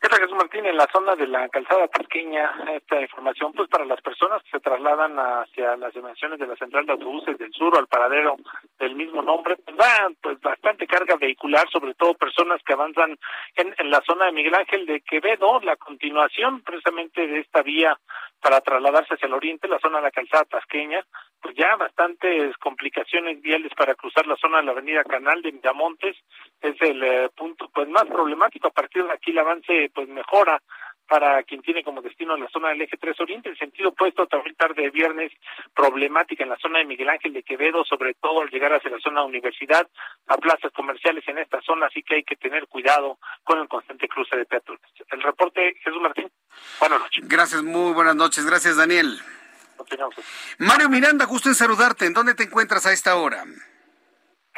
¿Qué 0.00 0.08
Jesús 0.16 0.36
Martín? 0.36 0.64
En 0.64 0.76
la 0.76 0.86
zona 0.92 1.16
de 1.16 1.26
la 1.26 1.48
calzada 1.48 1.88
pequeña, 1.88 2.52
esta 2.72 3.00
información, 3.00 3.52
pues 3.52 3.68
para 3.68 3.84
las 3.84 4.00
personas 4.00 4.40
que 4.44 4.50
se 4.50 4.60
trasladan 4.60 5.18
hacia 5.18 5.76
las 5.76 5.92
dimensiones 5.92 6.38
de 6.38 6.46
la 6.46 6.54
central 6.54 6.86
de 6.86 6.92
autobuses 6.92 7.36
del 7.36 7.52
sur 7.52 7.74
o 7.74 7.78
al 7.78 7.88
paradero 7.88 8.36
del 8.78 8.94
mismo 8.94 9.22
nombre, 9.22 9.56
pues 9.56 9.76
va 9.76 10.08
pues 10.22 10.40
bastante 10.40 10.86
carga 10.86 11.16
vehicular, 11.16 11.68
sobre 11.70 11.94
todo 11.94 12.14
personas 12.14 12.62
que 12.64 12.74
avanzan 12.74 13.18
en, 13.56 13.74
en 13.76 13.90
la 13.90 14.00
zona 14.02 14.26
de 14.26 14.32
Miguel 14.32 14.54
Ángel 14.54 14.86
de 14.86 15.00
Quevedo, 15.00 15.58
la 15.62 15.74
continuación 15.74 16.62
precisamente 16.62 17.26
de 17.26 17.40
esta 17.40 17.62
vía 17.62 17.98
para 18.40 18.60
trasladarse 18.60 19.14
hacia 19.14 19.26
el 19.26 19.34
oriente, 19.34 19.66
la 19.66 19.80
zona 19.80 19.98
de 19.98 20.04
la 20.04 20.10
calzada 20.10 20.44
tasqueña, 20.44 21.04
pues 21.40 21.54
ya 21.56 21.76
bastantes 21.76 22.56
complicaciones 22.58 23.40
viales 23.40 23.72
para 23.76 23.94
cruzar 23.94 24.26
la 24.26 24.36
zona 24.36 24.58
de 24.58 24.64
la 24.64 24.72
avenida 24.72 25.04
Canal 25.04 25.42
de 25.42 25.52
Miramontes. 25.52 26.16
Es 26.60 26.80
el 26.80 27.02
eh, 27.02 27.30
punto 27.36 27.70
pues 27.72 27.88
más 27.88 28.04
problemático. 28.06 28.68
A 28.68 28.72
partir 28.72 29.04
de 29.04 29.12
aquí 29.12 29.30
el 29.30 29.38
avance 29.38 29.90
pues 29.94 30.08
mejora 30.08 30.60
para 31.08 31.42
quien 31.42 31.62
tiene 31.62 31.82
como 31.82 32.02
destino 32.02 32.36
la 32.36 32.48
zona 32.50 32.68
del 32.68 32.82
eje 32.82 32.98
3 32.98 33.18
Oriente. 33.20 33.48
El 33.48 33.58
sentido 33.58 33.88
opuesto 33.88 34.26
también 34.26 34.54
tarde 34.56 34.82
de 34.82 34.90
viernes 34.90 35.32
problemática 35.74 36.44
en 36.44 36.50
la 36.50 36.58
zona 36.58 36.80
de 36.80 36.84
Miguel 36.84 37.08
Ángel 37.08 37.32
de 37.32 37.42
Quevedo, 37.42 37.82
sobre 37.84 38.14
todo 38.14 38.42
al 38.42 38.50
llegar 38.50 38.74
hacia 38.74 38.90
la 38.90 39.00
zona 39.00 39.24
universidad, 39.24 39.88
a 40.26 40.36
plazas 40.36 40.70
comerciales 40.72 41.26
en 41.26 41.38
esta 41.38 41.62
zona, 41.62 41.86
así 41.86 42.02
que 42.02 42.16
hay 42.16 42.24
que 42.24 42.36
tener 42.36 42.66
cuidado 42.68 43.18
con 43.42 43.58
el 43.58 43.68
constante 43.68 44.06
cruce 44.06 44.36
de 44.36 44.44
peatones. 44.44 44.82
El 45.10 45.22
reporte, 45.22 45.74
Jesús 45.82 46.00
Martín. 46.02 46.30
Buenas 46.78 47.00
noches. 47.00 47.26
Gracias, 47.26 47.62
muy 47.62 47.94
buenas 47.94 48.14
noches. 48.14 48.44
Gracias, 48.44 48.76
Daniel. 48.76 49.18
Mario 50.58 50.90
Miranda, 50.90 51.24
gusto 51.24 51.48
en 51.48 51.54
saludarte. 51.54 52.04
¿En 52.04 52.12
dónde 52.12 52.34
te 52.34 52.42
encuentras 52.42 52.84
a 52.84 52.92
esta 52.92 53.16
hora? 53.16 53.44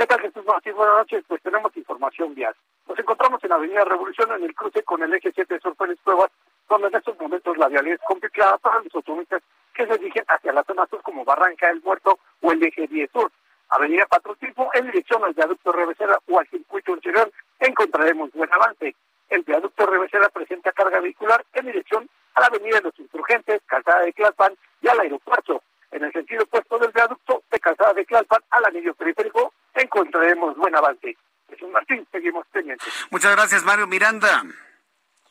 ¿Qué 0.00 0.06
tal, 0.06 0.20
Jesús 0.22 0.46
Martín? 0.46 0.74
Buenas 0.76 0.96
noches. 0.96 1.22
Pues 1.28 1.42
tenemos 1.42 1.76
información 1.76 2.34
vial. 2.34 2.54
Nos 2.88 2.98
encontramos 2.98 3.44
en 3.44 3.52
Avenida 3.52 3.84
Revolución, 3.84 4.32
en 4.32 4.44
el 4.44 4.54
cruce 4.54 4.82
con 4.82 5.02
el 5.02 5.12
eje 5.12 5.30
7 5.30 5.52
de 5.52 5.60
Sur 5.60 5.76
Pruebas, 5.76 6.30
donde 6.70 6.88
en 6.88 6.94
estos 6.94 7.20
momentos 7.20 7.58
la 7.58 7.68
vialidad 7.68 7.96
es 7.96 8.08
complicada 8.08 8.56
para 8.56 8.80
los 8.80 8.94
automovilistas 8.94 9.42
que 9.74 9.86
se 9.86 9.98
dirigen 9.98 10.24
hacia 10.26 10.54
la 10.54 10.64
zona 10.64 10.86
sur 10.86 11.02
como 11.02 11.22
Barranca 11.22 11.68
del 11.68 11.82
Muerto 11.82 12.18
o 12.40 12.50
el 12.50 12.62
eje 12.64 12.86
10 12.86 13.10
Sur. 13.12 13.30
Avenida 13.68 14.06
Patriotismo, 14.06 14.70
en 14.72 14.86
dirección 14.86 15.22
al 15.22 15.34
viaducto 15.34 15.70
Revesera 15.70 16.18
o 16.30 16.38
al 16.38 16.48
circuito 16.48 16.92
interior, 16.92 17.30
encontraremos 17.58 18.32
buen 18.32 18.50
avance. 18.54 18.96
El 19.28 19.42
viaducto 19.42 19.84
Revesera 19.84 20.30
presenta 20.30 20.72
carga 20.72 21.00
vehicular 21.00 21.44
en 21.52 21.66
dirección 21.66 22.08
a 22.36 22.40
la 22.40 22.46
avenida 22.46 22.76
de 22.76 22.84
los 22.84 22.98
insurgentes, 22.98 23.60
calzada 23.66 24.00
de 24.00 24.14
Tlalpan 24.14 24.54
y 24.80 24.88
al 24.88 25.00
aeropuerto. 25.00 25.62
En 25.92 26.04
el 26.04 26.12
sentido 26.12 26.44
opuesto 26.44 26.78
del 26.78 26.92
viaducto 26.92 27.42
de 27.50 27.58
calzada 27.58 27.92
de 27.94 28.04
Tlalpan 28.04 28.40
al 28.50 28.64
anillo 28.66 28.94
periférico 28.94 29.52
encontraremos 29.74 30.56
buen 30.56 30.74
avance. 30.74 31.16
Jesús 31.48 31.68
Martín, 31.70 32.06
seguimos 32.12 32.46
pendientes. 32.52 32.86
Muchas 33.10 33.34
gracias, 33.34 33.64
Mario 33.64 33.86
Miranda. 33.86 34.44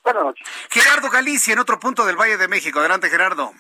Buenas 0.03 0.24
noches. 0.24 0.47
Gerardo 0.70 1.10
Galicia, 1.10 1.53
en 1.53 1.60
otro 1.60 1.80
punto 1.80 2.05
del 2.05 2.16
Valle 2.16 2.38
de 2.38 2.47
México. 2.47 2.80
Adelante, 2.80 3.10
Gerardo. 3.10 3.51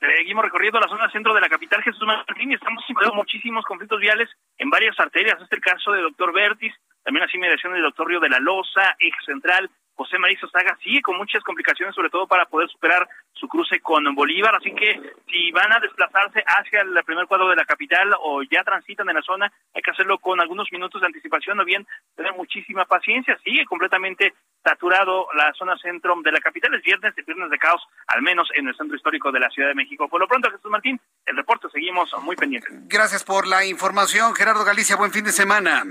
Seguimos 0.00 0.44
recorriendo 0.44 0.80
la 0.80 0.88
zona 0.88 1.08
centro 1.10 1.32
de 1.32 1.40
la 1.40 1.48
capital 1.48 1.82
Jesús 1.82 2.04
Martín 2.04 2.50
y 2.50 2.54
estamos 2.54 2.82
viendo 2.88 3.14
muchísimos 3.14 3.64
conflictos 3.64 4.00
viales 4.00 4.28
en 4.58 4.68
varias 4.68 4.98
arterias. 4.98 5.34
Este 5.34 5.44
es 5.44 5.52
el 5.52 5.60
caso 5.60 5.92
de 5.92 6.00
Doctor 6.00 6.32
Vertis, 6.32 6.74
también 7.04 7.24
así 7.24 7.38
mediación 7.38 7.72
del 7.72 7.82
Doctor 7.82 8.08
Río 8.08 8.20
de 8.20 8.28
la 8.28 8.40
Loza, 8.40 8.96
Eje 8.98 9.16
Central, 9.24 9.70
José 9.94 10.18
María 10.18 10.38
Saga 10.50 10.76
sigue 10.82 11.02
con 11.02 11.16
muchas 11.16 11.42
complicaciones, 11.42 11.94
sobre 11.94 12.10
todo 12.10 12.26
para 12.26 12.46
poder 12.46 12.68
superar 12.68 13.08
su 13.32 13.48
cruce 13.48 13.80
con 13.80 14.02
Bolívar. 14.14 14.54
Así 14.56 14.74
que 14.74 15.00
si 15.28 15.50
van 15.52 15.72
a 15.72 15.80
desplazarse 15.80 16.42
hacia 16.46 16.80
el 16.82 16.92
primer 17.04 17.26
cuadro 17.26 17.48
de 17.48 17.56
la 17.56 17.64
capital 17.64 18.12
o 18.20 18.42
ya 18.42 18.62
transitan 18.64 19.08
en 19.08 19.16
la 19.16 19.22
zona, 19.22 19.52
hay 19.74 19.82
que 19.82 19.90
hacerlo 19.90 20.18
con 20.18 20.40
algunos 20.40 20.70
minutos 20.72 21.00
de 21.00 21.06
anticipación 21.06 21.60
o 21.60 21.64
bien 21.64 21.86
tener 22.16 22.32
muchísima 22.34 22.84
paciencia. 22.84 23.38
Sigue 23.44 23.64
completamente 23.64 24.34
saturado 24.64 25.26
la 25.34 25.52
zona 25.54 25.76
centro 25.78 26.14
de 26.22 26.32
la 26.32 26.40
capital. 26.40 26.74
Es 26.74 26.82
viernes, 26.82 27.14
de 27.14 27.22
viernes 27.22 27.50
de 27.50 27.58
caos, 27.58 27.82
al 28.06 28.22
menos 28.22 28.48
en 28.54 28.68
el 28.68 28.76
centro 28.76 28.96
histórico 28.96 29.32
de 29.32 29.40
la 29.40 29.50
Ciudad 29.50 29.68
de 29.68 29.74
México. 29.74 30.08
Por 30.08 30.20
lo 30.20 30.28
pronto, 30.28 30.50
Jesús 30.50 30.70
Martín, 30.70 31.00
el 31.26 31.36
reporte 31.36 31.68
seguimos 31.70 32.10
muy 32.22 32.36
pendientes. 32.36 32.70
Gracias 32.88 33.24
por 33.24 33.46
la 33.46 33.64
información, 33.64 34.34
Gerardo 34.34 34.64
Galicia. 34.64 34.96
Buen 34.96 35.12
fin 35.12 35.24
de 35.24 35.32
semana. 35.32 35.84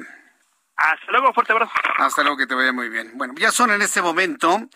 Hasta 0.81 1.11
luego, 1.11 1.31
fuerte 1.31 1.53
abrazo. 1.53 1.71
Hasta 1.97 2.23
luego, 2.23 2.37
que 2.37 2.47
te 2.47 2.55
vaya 2.55 2.73
muy 2.73 2.89
bien. 2.89 3.11
Bueno, 3.13 3.35
ya 3.37 3.51
son 3.51 3.69
en 3.69 3.83
este 3.83 4.01
momento 4.01 4.67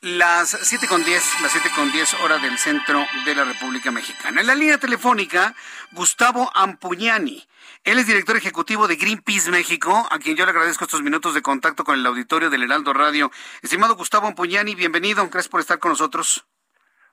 las 0.00 0.50
siete 0.50 0.88
con 0.88 1.04
diez, 1.04 1.24
las 1.40 1.52
siete 1.52 1.70
con 1.76 1.92
diez 1.92 2.12
hora 2.14 2.38
del 2.38 2.58
centro 2.58 3.06
de 3.24 3.34
la 3.36 3.44
República 3.44 3.92
Mexicana. 3.92 4.40
En 4.40 4.48
la 4.48 4.56
línea 4.56 4.78
telefónica, 4.78 5.54
Gustavo 5.92 6.50
Ampuñani. 6.52 7.46
Él 7.84 7.98
es 8.00 8.08
director 8.08 8.36
ejecutivo 8.36 8.88
de 8.88 8.96
Greenpeace 8.96 9.52
México, 9.52 10.08
a 10.10 10.18
quien 10.18 10.34
yo 10.36 10.44
le 10.44 10.50
agradezco 10.50 10.84
estos 10.84 11.02
minutos 11.02 11.32
de 11.34 11.42
contacto 11.42 11.84
con 11.84 11.94
el 11.94 12.04
auditorio 12.06 12.50
del 12.50 12.64
Heraldo 12.64 12.92
Radio. 12.92 13.30
Estimado 13.62 13.94
Gustavo 13.94 14.26
Ampuñani, 14.26 14.74
bienvenido. 14.74 15.22
Gracias 15.28 15.48
por 15.48 15.60
estar 15.60 15.78
con 15.78 15.90
nosotros. 15.90 16.44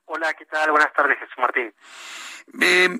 Hola, 0.05 0.33
¿qué 0.33 0.45
tal? 0.45 0.71
Buenas 0.71 0.91
tardes, 0.93 1.19
Jesús 1.19 1.37
Martín. 1.37 1.71
Eh, 2.59 2.99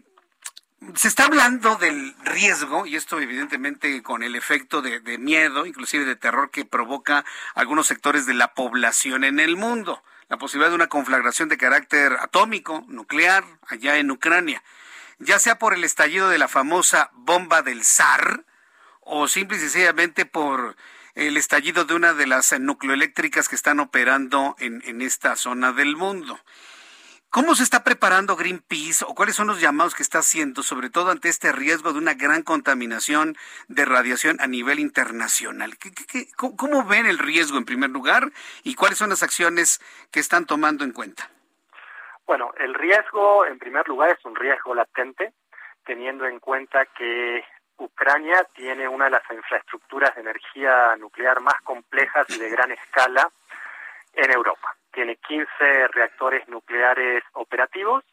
se 0.95 1.07
está 1.07 1.25
hablando 1.25 1.75
del 1.75 2.15
riesgo, 2.23 2.85
y 2.85 2.95
esto 2.95 3.19
evidentemente 3.19 4.01
con 4.01 4.23
el 4.23 4.35
efecto 4.35 4.81
de, 4.81 5.17
miedo, 5.17 5.65
inclusive 5.65 6.05
de 6.05 6.15
terror 6.15 6.51
que 6.51 6.65
provoca 6.65 7.25
algunos 7.53 7.87
sectores 7.87 8.25
de 8.25 8.33
la 8.33 8.53
población 8.53 9.23
en 9.23 9.39
el 9.39 9.57
mundo, 9.57 10.03
la 10.29 10.37
posibilidad 10.37 10.69
de 10.69 10.75
una 10.75 10.87
conflagración 10.87 11.49
de 11.49 11.57
carácter 11.57 12.13
atómico, 12.21 12.85
nuclear, 12.87 13.43
allá 13.67 13.97
en 13.97 14.11
Ucrania, 14.11 14.63
ya 15.19 15.39
sea 15.39 15.59
por 15.59 15.73
el 15.73 15.83
estallido 15.83 16.29
de 16.29 16.37
la 16.37 16.47
famosa 16.47 17.09
bomba 17.13 17.61
del 17.61 17.83
zar, 17.83 18.45
o 19.01 19.27
simple 19.27 19.57
y 19.57 19.59
sencillamente 19.59 20.25
por 20.25 20.77
el 21.15 21.35
estallido 21.35 21.83
de 21.83 21.95
una 21.95 22.13
de 22.13 22.27
las 22.27 22.57
nucleoeléctricas 22.57 23.49
que 23.49 23.55
están 23.55 23.79
operando 23.79 24.55
en, 24.59 24.81
en 24.85 25.01
esta 25.01 25.35
zona 25.35 25.73
del 25.73 25.97
mundo. 25.97 26.39
¿Cómo 27.31 27.53
se 27.53 27.61
está 27.61 27.83
preparando 27.83 28.35
Greenpeace 28.35 29.05
o 29.07 29.13
cuáles 29.13 29.35
son 29.35 29.45
los 29.45 29.61
llamados 29.61 29.93
que 29.93 30.01
está 30.01 30.17
haciendo, 30.17 30.63
sobre 30.63 30.89
todo 30.89 31.11
ante 31.11 31.29
este 31.29 31.51
riesgo 31.51 31.93
de 31.93 31.99
una 31.99 32.15
gran 32.15 32.41
contaminación 32.41 33.37
de 33.67 33.85
radiación 33.85 34.37
a 34.41 34.47
nivel 34.47 34.79
internacional? 34.79 35.77
¿Qué, 35.77 35.91
qué, 35.93 36.25
cómo 36.35 36.85
ven 36.85 37.05
el 37.05 37.19
riesgo 37.19 37.59
en 37.59 37.65
primer 37.65 37.91
lugar 37.91 38.31
y 38.63 38.73
cuáles 38.73 38.97
son 38.97 39.11
las 39.11 39.21
acciones 39.21 39.79
que 40.11 40.19
están 40.19 40.47
tomando 40.47 40.83
en 40.83 40.91
cuenta? 40.91 41.29
Bueno, 42.25 42.51
el 42.57 42.73
riesgo 42.73 43.45
en 43.45 43.59
primer 43.59 43.87
lugar 43.87 44.09
es 44.09 44.25
un 44.25 44.35
riesgo 44.35 44.73
latente, 44.73 45.31
teniendo 45.85 46.25
en 46.25 46.39
cuenta 46.39 46.87
que 46.97 47.43
Ucrania 47.77 48.43
tiene 48.55 48.87
una 48.87 49.05
de 49.05 49.11
las 49.11 49.23
infraestructuras 49.29 50.15
de 50.15 50.21
energía 50.21 50.95
nuclear 50.97 51.41
más 51.41 51.61
complejas 51.61 52.27
y 52.29 52.39
de 52.39 52.49
gran 52.55 52.71
escala 52.71 53.29
en 54.13 54.31
Europa 54.31 54.78
tiene 54.91 55.17
15 55.17 55.87
reactores 55.89 56.47
nucleares 56.47 57.23
operativos, 57.33 58.03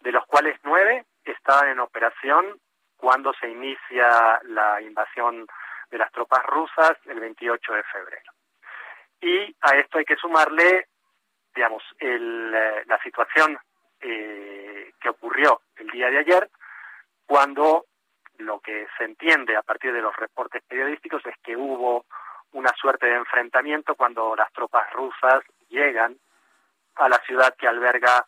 de 0.00 0.12
los 0.12 0.26
cuales 0.26 0.58
9 0.62 1.04
estaban 1.24 1.68
en 1.68 1.80
operación 1.80 2.60
cuando 2.96 3.32
se 3.34 3.48
inicia 3.48 4.40
la 4.44 4.80
invasión 4.80 5.46
de 5.90 5.98
las 5.98 6.10
tropas 6.12 6.44
rusas 6.46 6.92
el 7.06 7.20
28 7.20 7.72
de 7.72 7.82
febrero. 7.84 8.32
Y 9.20 9.56
a 9.60 9.76
esto 9.76 9.98
hay 9.98 10.04
que 10.04 10.16
sumarle, 10.16 10.88
digamos, 11.54 11.82
el, 11.98 12.50
la 12.50 12.98
situación 13.02 13.58
eh, 14.00 14.92
que 15.00 15.08
ocurrió 15.08 15.62
el 15.76 15.88
día 15.88 16.10
de 16.10 16.18
ayer, 16.18 16.50
cuando 17.26 17.86
lo 18.38 18.60
que 18.60 18.86
se 18.98 19.04
entiende 19.04 19.56
a 19.56 19.62
partir 19.62 19.92
de 19.92 20.02
los 20.02 20.14
reportes 20.16 20.62
periodísticos 20.66 21.24
es 21.26 21.36
que 21.42 21.56
hubo 21.56 22.04
una 22.54 22.72
suerte 22.74 23.06
de 23.06 23.16
enfrentamiento 23.16 23.94
cuando 23.94 24.34
las 24.34 24.52
tropas 24.52 24.90
rusas 24.92 25.44
llegan 25.68 26.16
a 26.96 27.08
la 27.08 27.18
ciudad 27.18 27.54
que 27.56 27.68
alberga 27.68 28.26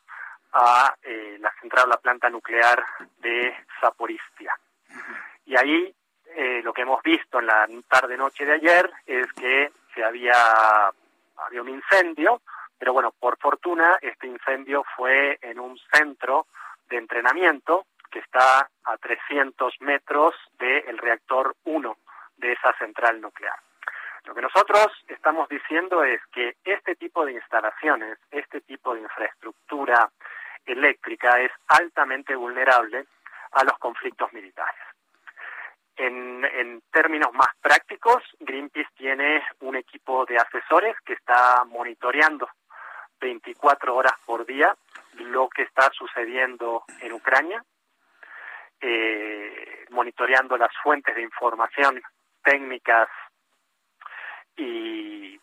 a 0.53 0.95
eh, 1.03 1.37
la 1.41 1.53
central, 1.61 1.89
la 1.89 1.99
planta 1.99 2.29
nuclear 2.31 2.85
de 3.18 3.55
Zaporistia. 3.81 4.55
Y 5.45 5.57
ahí 5.57 5.95
eh, 6.35 6.61
lo 6.62 6.72
que 6.72 6.83
hemos 6.83 7.03
visto 7.03 7.39
en 7.39 7.47
la 7.47 7.68
tarde-noche 7.89 8.45
de 8.45 8.55
ayer 8.55 8.91
es 9.07 9.33
que 9.33 9.72
se 9.95 10.05
había, 10.05 10.35
había 11.37 11.62
un 11.62 11.68
incendio, 11.68 12.43
pero 12.79 12.93
bueno, 12.93 13.12
por 13.18 13.39
fortuna 13.39 13.99
este 14.03 14.27
incendio 14.27 14.85
fue 14.97 15.39
en 15.41 15.61
un 15.61 15.79
centro 15.93 16.47
de 16.89 16.99
entrenamiento 16.99 17.87
que 18.11 18.18
está 18.18 18.68
a 18.85 18.97
300 18.99 19.74
metros 19.81 20.35
del 20.59 20.99
reactor 20.99 21.55
1 21.64 21.97
de 22.39 22.53
esa 22.53 22.72
central 22.79 23.20
nuclear. 23.20 23.66
Lo 24.27 24.35
que 24.35 24.43
nosotros 24.43 24.89
estamos 25.07 25.49
diciendo 25.49 26.03
es 26.03 26.20
que 26.33 26.57
este 26.64 26.97
tipo 26.97 27.24
de 27.24 27.33
instalaciones, 27.33 28.18
este 28.33 28.61
tipo 28.61 28.93
de 28.93 29.03
infraestructura 29.03 30.11
eléctrica 30.64 31.41
es 31.41 31.53
altamente 31.68 32.35
vulnerable 32.35 33.07
a 33.53 33.62
los 33.62 33.79
conflictos 33.79 34.33
militares. 34.33 34.83
En, 35.95 36.83
términos 36.91 37.33
más 37.35 37.55
prácticos, 37.61 38.22
Greenpeace 38.41 38.91
tiene 38.97 39.43
un 39.61 39.77
equipo 39.77 40.27
de 40.27 40.39
asesores 40.39 40.97
que 41.05 41.12
está 41.12 41.64
monitoreando 41.64 42.49
24 43.20 43.95
horas 43.95 44.12
por 44.24 44.45
día 44.45 44.74
lo 45.14 45.49
que 45.49 45.62
está 45.62 45.91
sucediendo 45.93 46.85
en 47.01 47.12
Ucrania, 47.12 47.62
eh, 48.81 49.87
monitoreando 49.91 50.57
las 50.57 50.72
fuentes 50.83 51.14
de 51.14 51.22
información 51.22 52.03
técnicas 52.43 53.09
y, 54.57 55.39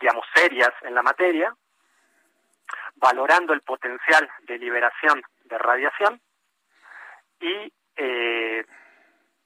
digamos, 0.00 0.24
serias 0.34 0.72
en 0.82 0.94
la 0.94 1.02
materia, 1.02 1.54
valorando 2.96 3.52
el 3.52 3.62
potencial 3.62 4.28
de 4.42 4.58
liberación 4.58 5.22
de 5.44 5.58
radiación 5.58 6.20
y 7.40 7.72
eh, 7.96 8.64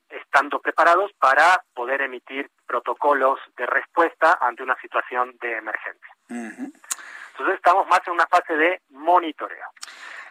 estando 0.09 0.61
preparados 0.61 1.13
para 1.19 1.63
poder 1.75 2.03
emitir 2.03 2.51
protocolos 2.67 3.39
de 3.57 3.67
respuesta 3.67 4.39
ante 4.41 4.63
una 4.63 4.77
situación 4.81 5.37
de 5.41 5.57
emergencia. 5.57 6.15
Entonces 6.29 7.57
estamos 7.57 7.87
más 7.89 8.01
en 8.07 8.13
una 8.15 8.27
fase 8.27 8.55
de 8.55 8.83
monitoreo. 8.91 9.69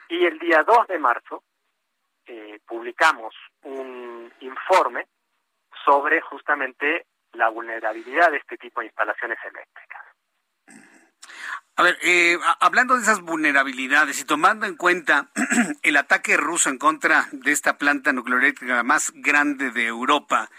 Y 0.09 0.25
el 0.25 0.37
día 0.39 0.63
2 0.63 0.87
de 0.87 0.99
marzo, 0.99 1.43
eh, 2.25 2.59
publicamos 2.65 3.33
un 3.63 4.31
informe 4.41 5.07
sobre 5.83 6.21
justamente 6.21 7.05
la 7.33 7.49
vulnerabilidad 7.49 8.31
de 8.31 8.37
este 8.37 8.57
tipo 8.57 8.81
de 8.81 8.87
instalaciones 8.87 9.37
eléctricas. 9.43 10.01
A 11.77 11.83
ver, 11.83 11.97
eh, 12.03 12.37
hablando 12.59 12.95
de 12.95 13.01
esas 13.01 13.21
vulnerabilidades 13.21 14.19
y 14.19 14.25
tomando 14.25 14.65
en 14.65 14.75
cuenta 14.75 15.31
el 15.81 15.97
ataque 15.97 16.37
ruso 16.37 16.69
en 16.69 16.77
contra 16.77 17.27
de 17.31 17.51
esta 17.51 17.77
planta 17.77 18.13
nuclear 18.13 18.83
más 18.83 19.11
grande 19.15 19.71
de 19.71 19.87
Europa, 19.87 20.49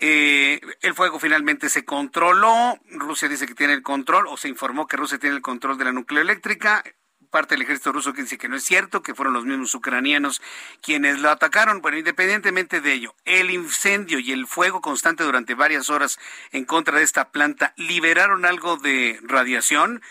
eh, 0.00 0.60
el 0.80 0.94
fuego 0.94 1.18
finalmente 1.18 1.68
se 1.68 1.84
controló, 1.84 2.78
Rusia 2.90 3.28
dice 3.28 3.46
que 3.46 3.54
tiene 3.54 3.72
el 3.72 3.82
control, 3.82 4.28
o 4.28 4.36
se 4.36 4.48
informó 4.48 4.86
que 4.86 4.96
Rusia 4.96 5.18
tiene 5.18 5.34
el 5.34 5.42
control 5.42 5.76
de 5.76 5.86
la 5.86 5.92
nucleoeléctrica, 5.92 6.84
parte 7.28 7.54
del 7.54 7.62
ejército 7.62 7.92
ruso 7.92 8.12
que 8.12 8.22
dice 8.22 8.38
que 8.38 8.48
no 8.48 8.56
es 8.56 8.64
cierto, 8.64 9.02
que 9.02 9.14
fueron 9.14 9.34
los 9.34 9.44
mismos 9.44 9.74
ucranianos 9.74 10.42
quienes 10.82 11.20
lo 11.20 11.30
atacaron. 11.30 11.80
Bueno, 11.80 11.98
independientemente 11.98 12.80
de 12.80 12.92
ello, 12.92 13.14
el 13.24 13.50
incendio 13.50 14.18
y 14.18 14.32
el 14.32 14.46
fuego 14.46 14.80
constante 14.80 15.24
durante 15.24 15.54
varias 15.54 15.90
horas 15.90 16.18
en 16.52 16.64
contra 16.64 16.98
de 16.98 17.04
esta 17.04 17.30
planta 17.30 17.72
liberaron 17.76 18.44
algo 18.44 18.76
de 18.76 19.18
radiación. 19.22 20.02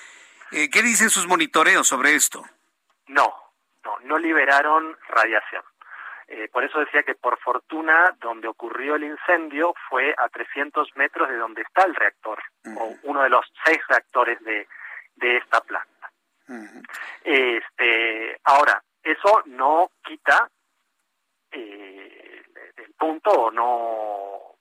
Eh, 0.51 0.70
¿Qué 0.70 0.82
dicen 0.82 1.09
sus 1.09 1.28
monitoreos 1.28 1.88
sobre 1.88 2.15
esto? 2.15 2.45
No, 3.07 3.34
no, 3.84 3.99
no 4.03 4.18
liberaron 4.18 4.97
radiación. 5.09 5.63
Eh, 6.28 6.49
por 6.51 6.63
eso 6.63 6.80
decía 6.80 7.03
que 7.03 7.15
por 7.15 7.39
fortuna 7.39 8.13
donde 8.20 8.49
ocurrió 8.49 8.95
el 8.95 9.05
incendio 9.05 9.74
fue 9.89 10.13
a 10.18 10.28
300 10.28 10.95
metros 10.97 11.30
de 11.30 11.38
donde 11.38 11.61
está 11.61 11.84
el 11.84 11.95
reactor, 11.95 12.43
o 12.78 12.95
uno 13.03 13.24
de 13.24 13.30
los 13.30 13.45
seis 13.63 13.80
reactores 13.88 14.38
de, 14.43 14.68
de 15.15 15.38
esta 15.38 15.61
planta. 15.61 15.97
Este, 17.24 18.39
ahora, 18.43 18.82
eso 19.04 19.43
no 19.45 19.91
quita 20.04 20.50
eh, 21.52 22.43
el 22.78 22.93
punto 22.93 23.30
o 23.32 23.52
no, 23.52 24.56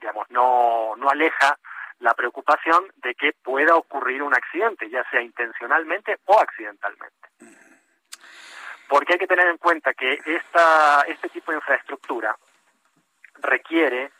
digamos, 0.00 0.30
no, 0.30 0.94
no 0.96 1.08
aleja 1.08 1.58
la 2.00 2.14
preocupación 2.14 2.92
de 2.96 3.14
que 3.14 3.32
pueda 3.32 3.76
ocurrir 3.76 4.22
un 4.22 4.34
accidente, 4.34 4.90
ya 4.90 5.08
sea 5.10 5.22
intencionalmente 5.22 6.18
o 6.24 6.38
accidentalmente. 6.38 7.28
Porque 8.88 9.14
hay 9.14 9.18
que 9.18 9.26
tener 9.26 9.46
en 9.46 9.56
cuenta 9.56 9.94
que 9.94 10.18
esta, 10.26 11.02
este 11.02 11.28
tipo 11.28 11.52
de 11.52 11.58
infraestructura 11.58 12.36
requiere, 13.36 14.12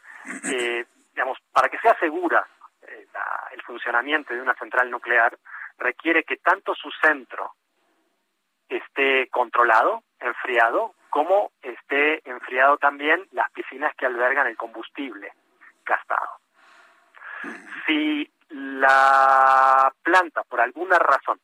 eh, 0.44 0.86
digamos, 1.12 1.38
para 1.52 1.68
que 1.68 1.78
sea 1.78 1.98
segura 1.98 2.46
eh, 2.82 3.06
el 3.52 3.62
funcionamiento 3.62 4.32
de 4.32 4.40
una 4.40 4.54
central 4.54 4.90
nuclear, 4.90 5.36
requiere 5.82 6.24
que 6.24 6.36
tanto 6.36 6.74
su 6.74 6.90
centro 7.02 7.52
esté 8.68 9.28
controlado, 9.28 10.02
enfriado, 10.18 10.94
como 11.10 11.52
esté 11.60 12.22
enfriado 12.28 12.78
también 12.78 13.26
las 13.32 13.50
piscinas 13.52 13.94
que 13.96 14.06
albergan 14.06 14.46
el 14.46 14.56
combustible 14.56 15.32
gastado. 15.84 16.38
Si 17.86 18.30
la 18.48 19.92
planta, 20.02 20.42
por 20.44 20.60
alguna 20.60 20.98
razón, 20.98 21.38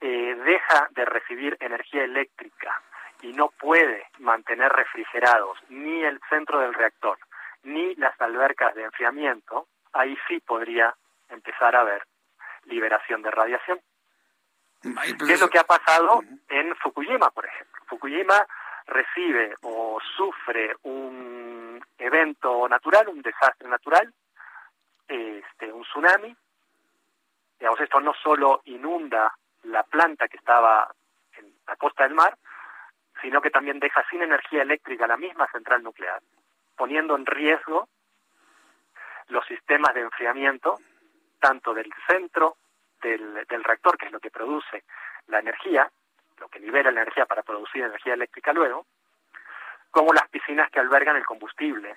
eh, 0.00 0.34
deja 0.44 0.88
de 0.90 1.04
recibir 1.04 1.56
energía 1.60 2.02
eléctrica 2.02 2.82
y 3.20 3.32
no 3.32 3.50
puede 3.50 4.06
mantener 4.18 4.72
refrigerados 4.72 5.56
ni 5.68 6.02
el 6.02 6.20
centro 6.28 6.58
del 6.58 6.74
reactor 6.74 7.18
ni 7.62 7.94
las 7.94 8.20
albercas 8.20 8.74
de 8.74 8.82
enfriamiento, 8.82 9.68
ahí 9.92 10.18
sí 10.26 10.40
podría 10.40 10.92
empezar 11.28 11.76
a 11.76 11.82
haber 11.82 12.02
liberación 12.64 13.22
de 13.22 13.30
radiación. 13.30 13.80
Pues 14.82 15.14
¿Qué 15.14 15.34
es 15.34 15.40
lo 15.40 15.48
que 15.48 15.58
ha 15.58 15.64
pasado 15.64 16.22
en 16.48 16.74
Fukushima, 16.76 17.30
por 17.30 17.46
ejemplo? 17.46 17.82
Fukushima 17.86 18.46
recibe 18.86 19.54
o 19.62 19.98
sufre 20.16 20.74
un 20.82 21.80
evento 21.98 22.68
natural, 22.68 23.08
un 23.08 23.22
desastre 23.22 23.68
natural, 23.68 24.12
este, 25.06 25.72
un 25.72 25.82
tsunami. 25.84 26.34
Digamos, 27.58 27.80
esto 27.80 28.00
no 28.00 28.12
solo 28.14 28.62
inunda 28.64 29.32
la 29.64 29.84
planta 29.84 30.26
que 30.26 30.38
estaba 30.38 30.92
en 31.36 31.54
la 31.66 31.76
costa 31.76 32.02
del 32.02 32.14
mar, 32.14 32.36
sino 33.20 33.40
que 33.40 33.50
también 33.50 33.78
deja 33.78 34.04
sin 34.10 34.22
energía 34.22 34.62
eléctrica 34.62 35.06
la 35.06 35.16
misma 35.16 35.46
central 35.52 35.82
nuclear, 35.84 36.20
poniendo 36.76 37.14
en 37.14 37.24
riesgo 37.24 37.88
los 39.28 39.46
sistemas 39.46 39.94
de 39.94 40.00
enfriamiento 40.00 40.78
tanto 41.42 41.74
del 41.74 41.92
centro 42.06 42.56
del, 43.02 43.64
reactor, 43.64 43.98
que 43.98 44.06
es 44.06 44.12
lo 44.12 44.20
que 44.20 44.30
produce 44.30 44.84
la 45.26 45.40
energía, 45.40 45.90
lo 46.38 46.48
que 46.48 46.60
libera 46.60 46.92
la 46.92 47.02
energía 47.02 47.26
para 47.26 47.42
producir 47.42 47.82
energía 47.82 48.14
eléctrica 48.14 48.52
luego, 48.52 48.86
como 49.90 50.12
las 50.12 50.28
piscinas 50.28 50.70
que 50.70 50.78
albergan 50.78 51.16
el 51.16 51.26
combustible 51.26 51.96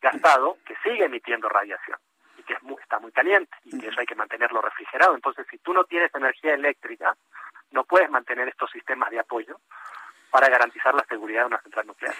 gastado, 0.00 0.58
que 0.64 0.76
sigue 0.76 1.06
emitiendo 1.06 1.48
radiación 1.48 1.98
y 2.38 2.42
que 2.44 2.56
está 2.80 3.00
muy 3.00 3.10
caliente 3.10 3.54
y 3.64 3.78
que 3.78 3.88
eso 3.88 3.98
hay 3.98 4.06
que 4.06 4.14
mantenerlo 4.14 4.62
refrigerado. 4.62 5.16
Entonces, 5.16 5.44
si 5.50 5.58
tú 5.58 5.74
no 5.74 5.84
tienes 5.84 6.14
energía 6.14 6.54
eléctrica, 6.54 7.14
no 7.72 7.84
puedes 7.84 8.08
mantener 8.10 8.48
estos 8.48 8.70
sistemas 8.70 9.10
de 9.10 9.18
apoyo 9.18 9.60
para 10.30 10.48
garantizar 10.48 10.94
la 10.94 11.04
seguridad 11.04 11.42
de 11.42 11.46
una 11.48 11.62
central 11.62 11.86
nuclear. 11.88 12.14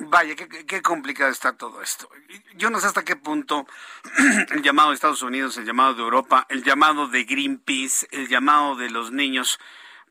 Vaya, 0.00 0.36
qué, 0.36 0.80
complicado 0.80 1.30
está 1.30 1.54
todo 1.54 1.82
esto. 1.82 2.08
Yo 2.54 2.70
no 2.70 2.78
sé 2.78 2.86
hasta 2.86 3.04
qué 3.04 3.16
punto 3.16 3.66
el 4.50 4.62
llamado 4.62 4.90
de 4.90 4.94
Estados 4.94 5.22
Unidos, 5.22 5.56
el 5.56 5.64
llamado 5.64 5.94
de 5.94 6.02
Europa, 6.02 6.46
el 6.50 6.62
llamado 6.62 7.08
de 7.08 7.24
Greenpeace, 7.24 8.06
el 8.12 8.28
llamado 8.28 8.76
de 8.76 8.90
los 8.90 9.10
niños 9.10 9.58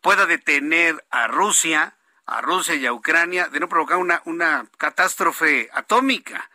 pueda 0.01 0.25
detener 0.25 1.05
a 1.09 1.27
Rusia, 1.27 1.95
a 2.25 2.41
Rusia 2.41 2.75
y 2.75 2.85
a 2.85 2.91
Ucrania 2.91 3.47
de 3.47 3.61
no 3.61 3.69
provocar 3.69 3.97
una, 3.97 4.21
una 4.25 4.67
catástrofe 4.77 5.69
atómica. 5.73 6.49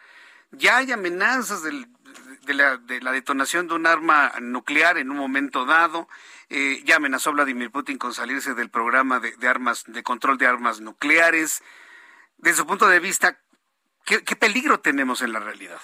Ya 0.50 0.76
hay 0.76 0.92
amenazas 0.92 1.62
de, 1.62 1.86
la, 2.52 2.76
detonación 3.12 3.66
de 3.66 3.74
un 3.74 3.86
arma 3.86 4.34
nuclear 4.42 4.98
en 4.98 5.10
un 5.10 5.16
momento 5.16 5.64
dado. 5.64 6.06
Eh, 6.50 6.82
ya 6.84 6.96
amenazó 6.96 7.32
Vladimir 7.32 7.70
Putin 7.70 7.96
con 7.96 8.12
salirse 8.12 8.52
del 8.52 8.68
programa 8.68 9.20
de 9.20 9.48
armas, 9.48 9.84
de 9.86 10.02
control 10.02 10.36
de 10.36 10.46
armas 10.46 10.82
nucleares 10.82 11.62
desde 12.43 12.57
su 12.57 12.66
punto 12.66 12.88
de 12.88 12.99
vista, 12.99 13.38
¿qué, 14.05 14.36
peligro 14.36 14.80
tenemos 14.80 15.22
en 15.22 15.32
la 15.32 15.38
realidad? 15.38 15.80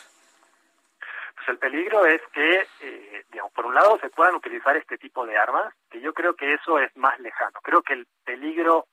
Pues 1.37 1.49
el 1.51 1.59
peligro 1.59 2.05
es 2.05 2.21
que, 2.33 2.67
eh, 2.81 3.25
digamos, 3.31 3.53
por 3.53 3.67
un 3.67 3.77
lado 3.77 3.97
se 4.01 4.11
puedan 4.11 4.35
utilizar 4.35 4.77
este 4.77 4.99
tipo 4.99 5.25
de 5.25 5.39
armas, 5.39 5.73
que 5.89 6.01
yo 6.01 6.13
creo 6.13 6.35
que 6.35 6.55
eso 6.55 6.81
es 6.81 6.95
más 6.97 7.17
lejano. 7.21 7.61
Creo 7.63 7.81
que 7.83 7.93
el 7.93 8.09
peligro 8.25 8.89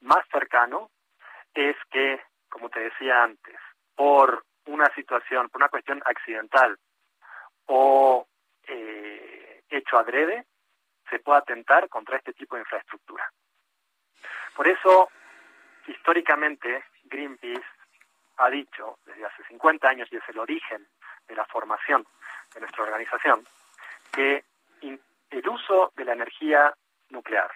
más 0.00 0.24
cercano 0.30 0.90
es 1.54 1.76
que, 1.90 2.20
como 2.48 2.70
te 2.70 2.78
decía 2.78 3.24
antes, 3.24 3.56
por 3.96 4.44
una 4.66 4.88
situación, 4.94 5.48
por 5.48 5.60
una 5.60 5.70
cuestión 5.70 6.00
accidental 6.04 6.78
o 7.66 8.28
eh, 8.62 9.64
hecho 9.70 9.98
adrede, 9.98 10.46
se 11.10 11.18
pueda 11.18 11.38
atentar 11.38 11.88
contra 11.88 12.16
este 12.16 12.32
tipo 12.32 12.54
de 12.54 12.62
infraestructura. 12.62 13.28
Por 14.54 14.68
eso, 14.68 15.10
históricamente, 15.88 16.84
Greenpeace 17.08 17.64
ha 18.38 18.50
dicho 18.50 18.98
desde 19.04 19.24
hace 19.24 19.42
50 19.44 19.88
años, 19.88 20.08
y 20.10 20.16
es 20.16 20.28
el 20.28 20.38
origen 20.38 20.86
de 21.26 21.34
la 21.34 21.44
formación 21.46 22.06
de 22.54 22.60
nuestra 22.60 22.84
organización, 22.84 23.46
que 24.12 24.44
el 25.30 25.48
uso 25.48 25.92
de 25.94 26.04
la 26.04 26.14
energía 26.14 26.74
nuclear 27.10 27.50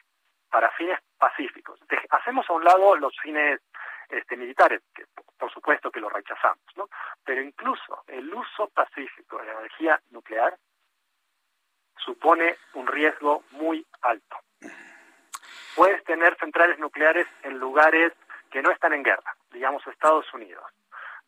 para 0.50 0.70
fines 0.72 0.98
pacíficos, 1.16 1.80
hacemos 2.10 2.48
a 2.48 2.52
un 2.52 2.64
lado 2.64 2.94
los 2.96 3.16
fines 3.20 3.60
este, 4.08 4.36
militares, 4.36 4.82
que 4.94 5.06
por 5.38 5.50
supuesto 5.50 5.90
que 5.90 6.00
lo 6.00 6.10
rechazamos, 6.10 6.64
¿no? 6.76 6.88
pero 7.24 7.42
incluso 7.42 8.04
el 8.06 8.32
uso 8.32 8.68
pacífico 8.68 9.38
de 9.38 9.46
la 9.46 9.52
energía 9.52 10.00
nuclear 10.10 10.56
supone 11.96 12.56
un 12.74 12.86
riesgo 12.86 13.44
muy 13.52 13.86
alto. 14.02 14.36
Puedes 15.74 16.04
tener 16.04 16.36
centrales 16.36 16.78
nucleares 16.78 17.26
en 17.42 17.58
lugares 17.58 18.12
que 18.50 18.60
no 18.60 18.70
están 18.70 18.92
en 18.92 19.02
guerra, 19.02 19.34
digamos 19.52 19.86
Estados 19.86 20.32
Unidos, 20.32 20.64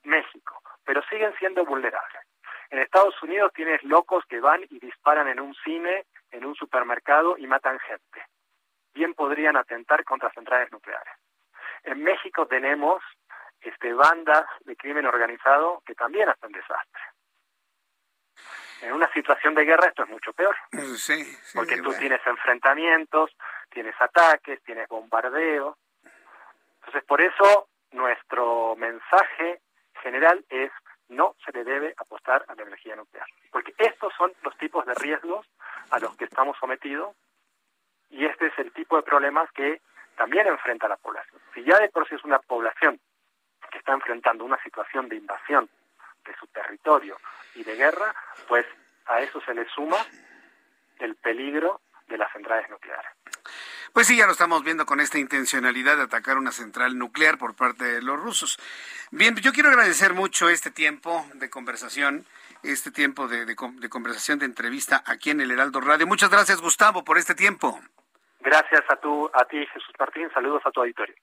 México, 0.03 0.61
pero 0.85 1.03
siguen 1.03 1.35
siendo 1.39 1.65
vulnerables. 1.65 2.23
En 2.71 2.79
Estados 2.79 3.21
Unidos 3.23 3.53
tienes 3.55 3.83
locos 3.85 4.25
que 4.29 4.41
van 4.41 4.63
y 4.71 4.79
disparan 4.79 5.29
en 5.29 5.41
un 5.41 5.55
cine, 5.65 6.07
en 6.31 6.45
un 6.45 6.55
supermercado 6.55 7.37
y 7.39 7.47
matan 7.47 7.79
gente. 7.81 8.27
Bien 8.95 9.15
podrían 9.15 9.57
atentar 9.57 10.05
contra 10.05 10.31
centrales 10.33 10.71
nucleares. 10.73 11.15
En 11.85 12.03
México 12.03 12.47
tenemos 12.47 13.03
este, 13.61 13.93
bandas 13.93 14.47
de 14.65 14.77
crimen 14.77 15.07
organizado 15.07 15.83
que 15.87 15.95
también 15.95 16.29
hacen 16.29 16.53
desastre. 16.53 17.03
En 18.83 18.93
una 18.93 19.11
situación 19.13 19.55
de 19.55 19.65
guerra 19.65 19.89
esto 19.89 20.03
es 20.03 20.11
mucho 20.11 20.33
peor. 20.33 20.55
porque 21.55 21.81
tú 21.81 21.93
tienes 21.95 22.21
enfrentamientos, 22.27 23.31
tienes 23.71 23.95
ataques, 23.99 24.63
tienes 24.63 24.89
bombardeos. 24.89 25.77
Entonces, 26.81 27.05
por 27.05 27.21
eso 27.21 27.69
nuestro 27.95 28.77
mensaje 28.77 29.61
general 30.03 30.45
es 30.49 30.71
no 31.09 31.35
se 31.45 31.53
le 31.53 31.65
debe 31.65 31.95
apostar 31.97 32.45
a 32.49 32.55
la 32.55 32.63
energía 32.63 32.97
nuclear, 32.97 33.27
porque 33.51 33.75
estos 33.79 34.13
son 34.17 34.33
los 34.43 34.57
tipos 34.59 34.85
de 34.87 34.95
riesgos 34.95 35.47
a 35.91 35.99
los 35.99 36.17
que 36.17 36.25
estamos 36.25 36.57
sometidos 36.59 37.15
y 38.11 38.25
este 38.25 38.47
es 38.47 38.59
el 38.59 38.73
tipo 38.73 38.97
de 38.97 39.03
problemas 39.03 39.51
que 39.53 39.81
también 40.17 40.47
enfrenta 40.47 40.89
la 40.89 40.97
población. 40.97 41.41
Si 41.55 41.63
ya 41.65 41.79
de 41.79 41.89
por 41.89 42.09
sí 42.09 42.15
es 42.15 42.25
una 42.25 42.39
población 42.39 43.01
que 43.71 43.79
está 43.79 43.93
enfrentando 43.93 44.45
una 44.45 44.63
situación 44.63 45.09
de 45.09 45.17
invasión 45.17 45.69
de 46.25 46.35
su 46.37 46.47
territorio 46.49 47.19
y 47.55 47.65
de 47.65 47.77
guerra, 47.77 48.15
pues 48.49 48.67
a 49.07 49.21
eso 49.21 49.41
se 49.43 49.55
le 49.55 49.67
suma 49.69 49.99
el 50.99 51.17
peligro 51.17 51.81
de 52.15 52.19
las 52.19 52.33
centrales 52.33 52.71
nucleares. 52.71 53.11
Pues 53.93 54.07
sí, 54.07 54.17
ya 54.17 54.27
lo 54.27 54.33
estamos 54.33 54.65
viendo 54.65 54.87
con 54.87 55.01
esta 55.01 55.19
intencionalidad 55.19 55.97
de 55.97 56.05
atacar 56.05 56.39
una 56.39 56.53
central 56.53 56.97
nuclear 56.97 57.39
por 57.39 57.55
parte 57.55 57.85
de 57.85 58.03
los 58.03 58.19
rusos. 58.19 58.59
Bien, 59.11 59.37
yo 59.37 59.53
quiero 59.53 59.69
agradecer 59.69 60.15
mucho 60.15 60.49
este 60.49 60.71
tiempo 60.71 61.27
de 61.35 61.51
conversación, 61.51 62.25
este 62.63 62.91
tiempo 62.91 63.29
de, 63.29 63.47
de, 63.47 63.57
conversación, 63.57 64.39
de 64.39 64.47
entrevista 64.47 65.03
aquí 65.07 65.31
en 65.31 65.41
el 65.41 65.51
Heraldo 65.51 65.81
Radio. 65.81 66.07
Muchas 66.07 66.31
gracias, 66.31 66.61
Gustavo, 66.61 67.05
por 67.05 67.19
este 67.19 67.35
tiempo. 67.35 67.79
Gracias 68.41 68.83
a, 68.89 68.97
tu, 68.97 69.31
a 69.33 69.45
ti, 69.45 69.65
Jesús 69.67 69.95
Martín. 69.99 70.29
Saludos 70.33 70.63
a 70.65 70.71
tu 70.71 70.81
auditorio. 70.81 71.15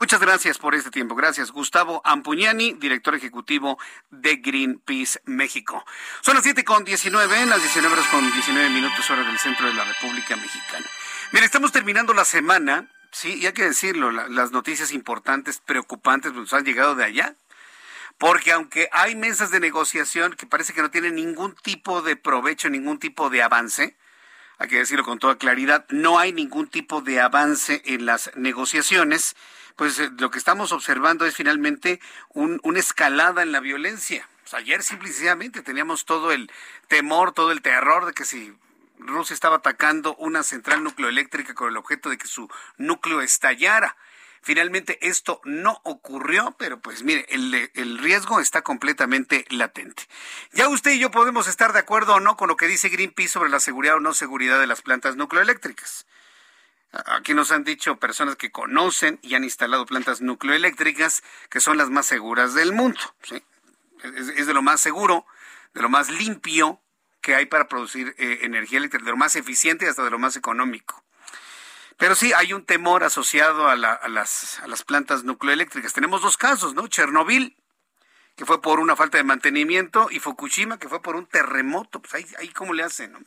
Muchas 0.00 0.20
gracias 0.20 0.58
por 0.58 0.74
este 0.74 0.90
tiempo. 0.90 1.14
Gracias, 1.14 1.52
Gustavo 1.52 2.02
Ampuñani, 2.04 2.72
director 2.74 3.14
ejecutivo 3.14 3.78
de 4.10 4.36
Greenpeace 4.36 5.20
México. 5.24 5.84
Son 6.20 6.34
las 6.34 6.42
7 6.42 6.64
con 6.64 6.84
19, 6.84 7.46
las 7.46 7.62
19 7.62 7.94
horas 7.94 8.08
con 8.08 8.20
19 8.32 8.70
minutos 8.70 9.08
hora 9.08 9.22
del 9.22 9.38
centro 9.38 9.66
de 9.68 9.74
la 9.74 9.84
República 9.84 10.36
Mexicana. 10.36 10.86
Mira, 11.32 11.46
estamos 11.46 11.70
terminando 11.70 12.12
la 12.12 12.24
semana, 12.24 12.90
sí, 13.12 13.34
y 13.34 13.46
hay 13.46 13.52
que 13.52 13.64
decirlo, 13.64 14.10
las 14.10 14.50
noticias 14.50 14.92
importantes, 14.92 15.60
preocupantes, 15.60 16.32
nos 16.32 16.52
han 16.52 16.64
llegado 16.64 16.96
de 16.96 17.04
allá. 17.04 17.36
Porque 18.18 18.52
aunque 18.52 18.88
hay 18.92 19.16
mesas 19.16 19.50
de 19.50 19.60
negociación 19.60 20.34
que 20.34 20.46
parece 20.46 20.72
que 20.72 20.82
no 20.82 20.90
tienen 20.90 21.14
ningún 21.16 21.54
tipo 21.54 22.02
de 22.02 22.16
provecho, 22.16 22.68
ningún 22.68 22.98
tipo 22.98 23.30
de 23.30 23.42
avance, 23.42 23.96
hay 24.58 24.68
que 24.68 24.78
decirlo 24.78 25.04
con 25.04 25.18
toda 25.18 25.36
claridad, 25.36 25.84
no 25.90 26.18
hay 26.18 26.32
ningún 26.32 26.68
tipo 26.68 27.00
de 27.00 27.20
avance 27.20 27.82
en 27.84 28.06
las 28.06 28.30
negociaciones 28.36 29.34
pues 29.76 29.98
eh, 29.98 30.10
lo 30.18 30.30
que 30.30 30.38
estamos 30.38 30.72
observando 30.72 31.26
es 31.26 31.34
finalmente 31.34 32.00
una 32.32 32.78
escalada 32.78 33.42
en 33.42 33.52
la 33.52 33.60
violencia. 33.60 34.28
ayer 34.52 34.82
simplemente 34.82 35.62
teníamos 35.62 36.04
todo 36.04 36.32
el 36.32 36.50
temor, 36.88 37.32
todo 37.32 37.50
el 37.50 37.62
terror 37.62 38.06
de 38.06 38.12
que 38.12 38.24
si 38.24 38.54
Rusia 38.98 39.34
estaba 39.34 39.56
atacando 39.56 40.14
una 40.16 40.42
central 40.42 40.84
nucleoeléctrica 40.84 41.54
con 41.54 41.68
el 41.68 41.76
objeto 41.76 42.08
de 42.08 42.18
que 42.18 42.28
su 42.28 42.48
núcleo 42.76 43.20
estallara. 43.20 43.96
Finalmente 44.44 44.98
esto 45.00 45.40
no 45.44 45.80
ocurrió, 45.84 46.54
pero 46.58 46.78
pues 46.78 47.02
mire, 47.02 47.24
el, 47.30 47.70
el, 47.72 47.96
riesgo 47.96 48.40
está 48.40 48.60
completamente 48.60 49.46
latente. 49.48 50.02
Ya 50.52 50.68
usted 50.68 50.90
y 50.90 50.98
yo 50.98 51.10
podemos 51.10 51.48
estar 51.48 51.72
de 51.72 51.78
acuerdo 51.78 52.16
o 52.16 52.20
no 52.20 52.36
con 52.36 52.48
lo 52.48 52.58
que 52.58 52.66
dice 52.66 52.90
Greenpeace 52.90 53.30
sobre 53.30 53.48
la 53.48 53.58
seguridad 53.58 53.96
o 53.96 54.00
no 54.00 54.12
seguridad 54.12 54.60
de 54.60 54.66
las 54.66 54.82
plantas 54.82 55.16
nucleoeléctricas. 55.16 56.04
Aquí 57.06 57.32
nos 57.32 57.52
han 57.52 57.64
dicho 57.64 57.96
personas 57.96 58.36
que 58.36 58.52
conocen 58.52 59.18
y 59.22 59.34
han 59.34 59.44
instalado 59.44 59.86
plantas 59.86 60.20
nucleoeléctricas 60.20 61.22
que 61.48 61.60
son 61.60 61.78
las 61.78 61.88
más 61.88 62.04
seguras 62.04 62.52
del 62.52 62.74
mundo. 62.74 63.00
Es, 64.02 64.46
de 64.46 64.52
lo 64.52 64.60
más 64.60 64.82
seguro, 64.82 65.24
de 65.72 65.80
lo 65.80 65.88
más 65.88 66.10
limpio 66.10 66.82
que 67.22 67.34
hay 67.34 67.46
para 67.46 67.66
producir 67.66 68.14
eh, 68.18 68.40
energía 68.42 68.76
eléctrica, 68.76 69.06
de 69.06 69.12
lo 69.12 69.16
más 69.16 69.36
eficiente 69.36 69.86
y 69.86 69.88
hasta 69.88 70.04
de 70.04 70.10
lo 70.10 70.18
más 70.18 70.36
económico. 70.36 71.02
Pero 71.96 72.14
sí, 72.14 72.32
hay 72.32 72.52
un 72.52 72.64
temor 72.64 73.04
asociado 73.04 73.68
a, 73.68 73.76
las, 73.76 74.60
plantas 74.86 75.24
nucleoeléctricas. 75.24 75.92
Tenemos 75.92 76.22
dos 76.22 76.36
casos, 76.36 76.74
¿no? 76.74 76.88
Chernobyl, 76.88 77.56
que 78.36 78.44
fue 78.44 78.60
por 78.60 78.80
una 78.80 78.96
falta 78.96 79.18
de 79.18 79.24
mantenimiento, 79.24 80.08
y 80.10 80.18
Fukushima, 80.18 80.78
que 80.78 80.88
fue 80.88 81.02
por 81.02 81.16
un 81.16 81.26
terremoto. 81.26 82.00
Pues 82.00 82.14
ahí, 82.14 82.26
ahí 82.38 82.48
cómo 82.48 82.72
le 82.72 82.82
hacen, 82.82 83.12
¿no? 83.12 83.20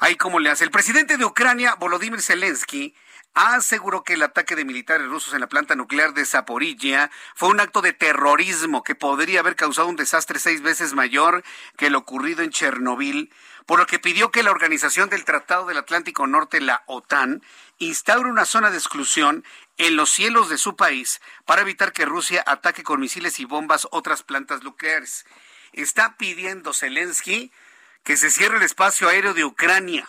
Ahí 0.00 0.14
cómo 0.14 0.38
le 0.38 0.50
hace. 0.50 0.64
El 0.64 0.70
presidente 0.70 1.16
de 1.16 1.24
Ucrania, 1.24 1.74
Volodymyr 1.74 2.22
Zelensky, 2.22 2.94
aseguró 3.34 4.02
que 4.02 4.14
el 4.14 4.22
ataque 4.22 4.56
de 4.56 4.64
militares 4.64 5.06
rusos 5.06 5.32
en 5.34 5.40
la 5.40 5.48
planta 5.48 5.76
nuclear 5.76 6.14
de 6.14 6.24
Zaporilla 6.24 7.10
fue 7.34 7.48
un 7.48 7.60
acto 7.60 7.82
de 7.82 7.92
terrorismo 7.92 8.82
que 8.82 8.94
podría 8.94 9.40
haber 9.40 9.56
causado 9.56 9.88
un 9.88 9.96
desastre 9.96 10.38
seis 10.38 10.62
veces 10.62 10.94
mayor 10.94 11.44
que 11.76 11.90
lo 11.90 11.98
ocurrido 11.98 12.42
en 12.42 12.50
Chernobyl, 12.50 13.32
por 13.66 13.78
lo 13.78 13.86
que 13.86 13.98
pidió 13.98 14.30
que 14.30 14.42
la 14.42 14.50
Organización 14.50 15.08
del 15.08 15.24
Tratado 15.24 15.66
del 15.66 15.76
Atlántico 15.76 16.26
Norte, 16.26 16.60
la 16.60 16.82
OTAN, 16.86 17.42
instaure 17.78 18.30
una 18.30 18.44
zona 18.44 18.70
de 18.70 18.78
exclusión 18.78 19.44
en 19.76 19.94
los 19.94 20.10
cielos 20.10 20.48
de 20.48 20.58
su 20.58 20.74
país 20.74 21.20
para 21.44 21.62
evitar 21.62 21.92
que 21.92 22.06
Rusia 22.06 22.42
ataque 22.46 22.82
con 22.82 23.00
misiles 23.00 23.38
y 23.38 23.44
bombas 23.44 23.86
otras 23.90 24.22
plantas 24.22 24.62
nucleares. 24.62 25.26
Está 25.72 26.16
pidiendo 26.16 26.72
Zelensky 26.72 27.52
que 28.02 28.16
se 28.16 28.30
cierre 28.30 28.56
el 28.56 28.62
espacio 28.62 29.08
aéreo 29.08 29.34
de 29.34 29.44
Ucrania 29.44 30.08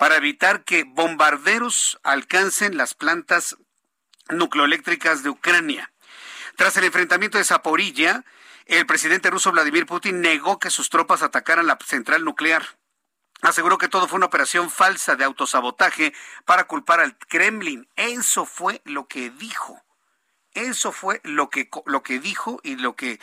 para 0.00 0.16
evitar 0.16 0.64
que 0.64 0.84
bombarderos 0.84 2.00
alcancen 2.04 2.78
las 2.78 2.94
plantas 2.94 3.58
nucleoeléctricas 4.30 5.22
de 5.22 5.28
Ucrania. 5.28 5.92
Tras 6.56 6.74
el 6.78 6.84
enfrentamiento 6.84 7.36
de 7.36 7.44
Zaporilla, 7.44 8.24
el 8.64 8.86
presidente 8.86 9.28
ruso 9.28 9.52
Vladimir 9.52 9.84
Putin 9.84 10.22
negó 10.22 10.58
que 10.58 10.70
sus 10.70 10.88
tropas 10.88 11.22
atacaran 11.22 11.66
la 11.66 11.76
central 11.84 12.24
nuclear. 12.24 12.78
Aseguró 13.42 13.76
que 13.76 13.88
todo 13.88 14.08
fue 14.08 14.16
una 14.16 14.24
operación 14.24 14.70
falsa 14.70 15.16
de 15.16 15.24
autosabotaje 15.24 16.14
para 16.46 16.64
culpar 16.64 17.00
al 17.00 17.18
Kremlin. 17.18 17.86
Eso 17.94 18.46
fue 18.46 18.80
lo 18.86 19.06
que 19.06 19.28
dijo. 19.28 19.84
Eso 20.54 20.92
fue 20.92 21.20
lo 21.24 21.50
que, 21.50 21.68
lo 21.84 22.02
que 22.02 22.20
dijo 22.20 22.58
y 22.62 22.76
lo 22.76 22.96
que 22.96 23.12
eh, 23.12 23.18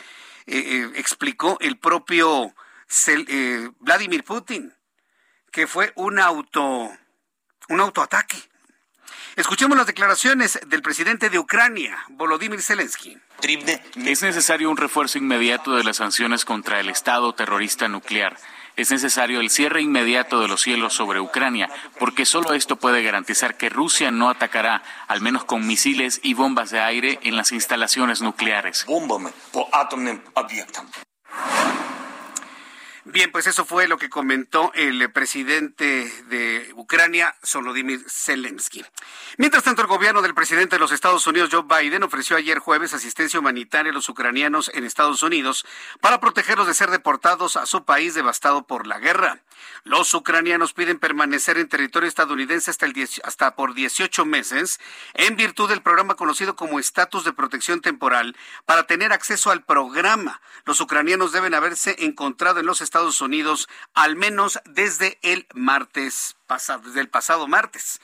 eh, 0.46 0.92
explicó 0.94 1.58
el 1.60 1.76
propio 1.76 2.54
eh, 3.08 3.68
Vladimir 3.80 4.22
Putin, 4.22 4.77
que 5.50 5.66
fue 5.66 5.92
un 5.96 6.18
auto, 6.18 6.90
un 7.68 7.80
autoataque. 7.80 8.36
Escuchemos 9.36 9.78
las 9.78 9.86
declaraciones 9.86 10.58
del 10.66 10.82
presidente 10.82 11.30
de 11.30 11.38
Ucrania, 11.38 11.96
Volodymyr 12.08 12.60
Zelensky. 12.60 13.16
Es 14.04 14.22
necesario 14.22 14.68
un 14.68 14.76
refuerzo 14.76 15.18
inmediato 15.18 15.76
de 15.76 15.84
las 15.84 15.98
sanciones 15.98 16.44
contra 16.44 16.80
el 16.80 16.88
Estado 16.88 17.32
terrorista 17.34 17.86
nuclear. 17.86 18.36
Es 18.74 18.90
necesario 18.90 19.40
el 19.40 19.50
cierre 19.50 19.80
inmediato 19.82 20.40
de 20.40 20.48
los 20.48 20.62
cielos 20.62 20.94
sobre 20.94 21.20
Ucrania, 21.20 21.68
porque 21.98 22.24
solo 22.24 22.52
esto 22.54 22.76
puede 22.76 23.02
garantizar 23.02 23.56
que 23.56 23.68
Rusia 23.68 24.10
no 24.10 24.30
atacará, 24.30 24.82
al 25.08 25.20
menos 25.20 25.44
con 25.44 25.66
misiles 25.66 26.20
y 26.22 26.34
bombas 26.34 26.70
de 26.70 26.80
aire, 26.80 27.18
en 27.22 27.36
las 27.36 27.52
instalaciones 27.52 28.22
nucleares. 28.22 28.86
Bien, 33.10 33.32
pues 33.32 33.46
eso 33.46 33.64
fue 33.64 33.88
lo 33.88 33.96
que 33.96 34.10
comentó 34.10 34.70
el 34.74 35.10
presidente 35.10 36.12
de 36.28 36.70
Ucrania, 36.74 37.34
Volodymyr 37.54 38.04
Zelensky. 38.06 38.84
Mientras 39.38 39.64
tanto, 39.64 39.80
el 39.80 39.88
gobierno 39.88 40.20
del 40.20 40.34
presidente 40.34 40.76
de 40.76 40.80
los 40.80 40.92
Estados 40.92 41.26
Unidos, 41.26 41.48
Joe 41.50 41.62
Biden, 41.62 42.02
ofreció 42.02 42.36
ayer 42.36 42.58
jueves 42.58 42.92
asistencia 42.92 43.40
humanitaria 43.40 43.92
a 43.92 43.94
los 43.94 44.10
ucranianos 44.10 44.70
en 44.74 44.84
Estados 44.84 45.22
Unidos 45.22 45.64
para 46.02 46.20
protegerlos 46.20 46.66
de 46.66 46.74
ser 46.74 46.90
deportados 46.90 47.56
a 47.56 47.64
su 47.64 47.86
país 47.86 48.12
devastado 48.12 48.66
por 48.66 48.86
la 48.86 48.98
guerra. 48.98 49.40
Los 49.84 50.12
ucranianos 50.14 50.72
piden 50.72 50.98
permanecer 50.98 51.58
en 51.58 51.68
territorio 51.68 52.08
estadounidense 52.08 52.70
hasta, 52.70 52.86
el 52.86 53.08
hasta 53.24 53.54
por 53.54 53.74
18 53.74 54.24
meses 54.24 54.80
en 55.14 55.36
virtud 55.36 55.68
del 55.68 55.82
programa 55.82 56.14
conocido 56.14 56.56
como 56.56 56.78
Estatus 56.78 57.24
de 57.24 57.32
Protección 57.32 57.80
Temporal 57.80 58.36
para 58.66 58.86
tener 58.86 59.12
acceso 59.12 59.50
al 59.50 59.64
programa. 59.64 60.40
Los 60.64 60.80
ucranianos 60.80 61.32
deben 61.32 61.54
haberse 61.54 61.96
encontrado 62.04 62.60
en 62.60 62.66
los 62.66 62.80
Estados 62.80 63.20
Unidos 63.20 63.68
al 63.94 64.16
menos 64.16 64.60
desde 64.64 65.18
el 65.22 65.46
martes 65.54 66.36
pasado, 66.46 66.82
desde 66.84 67.00
el 67.00 67.08
pasado 67.08 67.46
martes. 67.46 68.00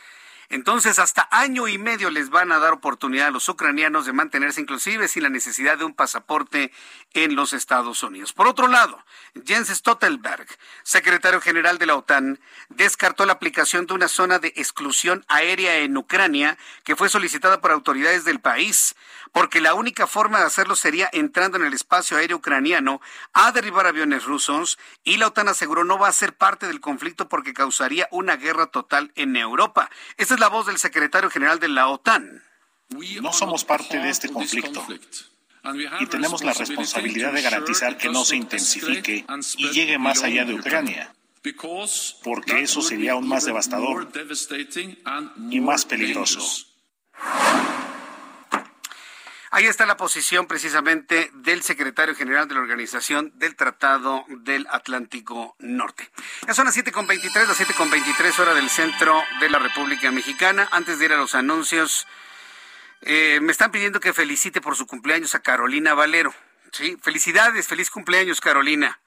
Entonces, 0.48 0.98
hasta 0.98 1.28
año 1.30 1.68
y 1.68 1.78
medio 1.78 2.10
les 2.10 2.30
van 2.30 2.52
a 2.52 2.58
dar 2.58 2.72
oportunidad 2.72 3.28
a 3.28 3.30
los 3.30 3.48
ucranianos 3.48 4.06
de 4.06 4.12
mantenerse 4.12 4.60
inclusive 4.60 5.08
sin 5.08 5.22
la 5.22 5.28
necesidad 5.28 5.78
de 5.78 5.84
un 5.84 5.94
pasaporte 5.94 6.72
en 7.12 7.34
los 7.34 7.52
Estados 7.52 8.02
Unidos. 8.02 8.32
Por 8.32 8.46
otro 8.46 8.68
lado, 8.68 9.02
Jens 9.46 9.68
Stoltenberg, 9.68 10.46
secretario 10.82 11.40
general 11.40 11.78
de 11.78 11.86
la 11.86 11.96
OTAN, 11.96 12.40
descartó 12.68 13.26
la 13.26 13.34
aplicación 13.34 13.86
de 13.86 13.94
una 13.94 14.08
zona 14.08 14.38
de 14.38 14.52
exclusión 14.56 15.24
aérea 15.28 15.78
en 15.78 15.96
Ucrania 15.96 16.58
que 16.84 16.96
fue 16.96 17.08
solicitada 17.08 17.60
por 17.60 17.70
autoridades 17.70 18.24
del 18.24 18.40
país, 18.40 18.94
porque 19.34 19.60
la 19.60 19.74
única 19.74 20.06
forma 20.06 20.38
de 20.38 20.46
hacerlo 20.46 20.76
sería 20.76 21.10
entrando 21.12 21.58
en 21.58 21.64
el 21.64 21.74
espacio 21.74 22.16
aéreo 22.16 22.36
ucraniano 22.36 23.00
a 23.32 23.50
derribar 23.50 23.84
aviones 23.84 24.22
rusos 24.22 24.78
y 25.02 25.16
la 25.16 25.26
OTAN 25.26 25.48
aseguró 25.48 25.82
no 25.82 25.98
va 25.98 26.06
a 26.06 26.12
ser 26.12 26.36
parte 26.36 26.68
del 26.68 26.80
conflicto 26.80 27.28
porque 27.28 27.52
causaría 27.52 28.06
una 28.12 28.36
guerra 28.36 28.68
total 28.68 29.10
en 29.16 29.34
Europa 29.34 29.90
es 30.16 30.30
la 30.38 30.48
voz 30.48 30.66
del 30.66 30.78
secretario 30.78 31.30
general 31.30 31.58
de 31.58 31.66
la 31.66 31.88
OTAN. 31.88 32.44
No 33.20 33.32
somos 33.32 33.64
parte 33.64 33.98
de 33.98 34.08
este 34.08 34.28
conflicto 34.28 34.86
y 35.98 36.06
tenemos 36.06 36.44
la 36.44 36.52
responsabilidad 36.52 37.32
de 37.32 37.42
garantizar 37.42 37.98
que 37.98 38.10
no 38.10 38.24
se 38.24 38.36
intensifique 38.36 39.26
y 39.56 39.70
llegue 39.70 39.98
más 39.98 40.22
allá 40.22 40.44
de 40.44 40.54
Ucrania, 40.54 41.12
porque 42.22 42.60
eso 42.60 42.82
sería 42.82 43.12
aún 43.12 43.26
más 43.26 43.46
devastador 43.46 44.08
y 45.50 45.60
más 45.60 45.84
peligroso. 45.84 46.40
Ahí 49.54 49.66
está 49.66 49.86
la 49.86 49.96
posición 49.96 50.48
precisamente 50.48 51.30
del 51.32 51.62
secretario 51.62 52.16
general 52.16 52.48
de 52.48 52.54
la 52.54 52.60
Organización 52.60 53.30
del 53.36 53.54
Tratado 53.54 54.24
del 54.26 54.66
Atlántico 54.68 55.54
Norte. 55.60 56.10
Ya 56.44 56.54
son 56.54 56.64
las 56.64 56.76
7.23, 56.76 57.46
las 57.46 57.60
7.23 57.60 58.36
hora 58.40 58.52
del 58.52 58.68
centro 58.68 59.22
de 59.38 59.48
la 59.48 59.60
República 59.60 60.10
Mexicana. 60.10 60.68
Antes 60.72 60.98
de 60.98 61.04
ir 61.04 61.12
a 61.12 61.18
los 61.18 61.36
anuncios, 61.36 62.08
eh, 63.02 63.38
me 63.42 63.52
están 63.52 63.70
pidiendo 63.70 64.00
que 64.00 64.12
felicite 64.12 64.60
por 64.60 64.74
su 64.74 64.88
cumpleaños 64.88 65.36
a 65.36 65.40
Carolina 65.40 65.94
Valero. 65.94 66.34
Sí, 66.72 66.98
felicidades, 67.00 67.68
feliz 67.68 67.90
cumpleaños 67.90 68.40
Carolina. 68.40 68.98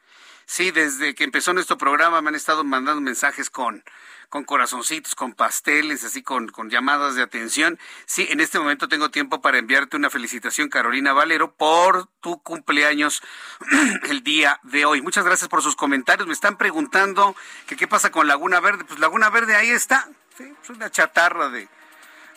Sí, 0.45 0.71
desde 0.71 1.13
que 1.13 1.25
empezó 1.25 1.53
nuestro 1.53 1.77
programa 1.77 2.21
me 2.21 2.29
han 2.29 2.35
estado 2.35 2.63
mandando 2.63 3.01
mensajes 3.01 3.49
con 3.49 3.83
con 4.29 4.43
corazoncitos, 4.43 5.15
con 5.15 5.33
pasteles, 5.33 6.03
así 6.03 6.21
con, 6.21 6.51
llamadas 6.69 7.15
de 7.15 7.21
atención. 7.21 7.79
Sí, 8.05 8.27
en 8.29 8.39
este 8.39 8.59
momento 8.59 8.87
tengo 8.87 9.09
tiempo 9.09 9.41
para 9.41 9.57
enviarte 9.57 9.97
una 9.97 10.09
felicitación, 10.09 10.69
Carolina 10.69 11.13
Valero, 11.13 11.53
por 11.53 12.07
tu 12.21 12.41
cumpleaños 12.41 13.21
el 14.09 14.23
día 14.23 14.59
de 14.63 14.85
hoy. 14.85 15.01
Muchas 15.01 15.25
gracias 15.25 15.49
por 15.49 15.61
sus 15.61 15.75
comentarios. 15.75 16.27
Me 16.27 16.33
están 16.33 16.57
preguntando 16.57 17.35
que 17.67 17.75
qué 17.75 17.87
pasa 17.87 18.11
con 18.11 18.27
Laguna 18.27 18.59
Verde. 18.59 18.83
Pues 18.83 18.99
Laguna 18.99 19.29
Verde 19.29 19.55
ahí 19.55 19.69
está. 19.69 20.09
Sí, 20.37 20.53
es 20.61 20.69
una 20.69 20.91
chatarra 20.91 21.49
de, 21.49 21.67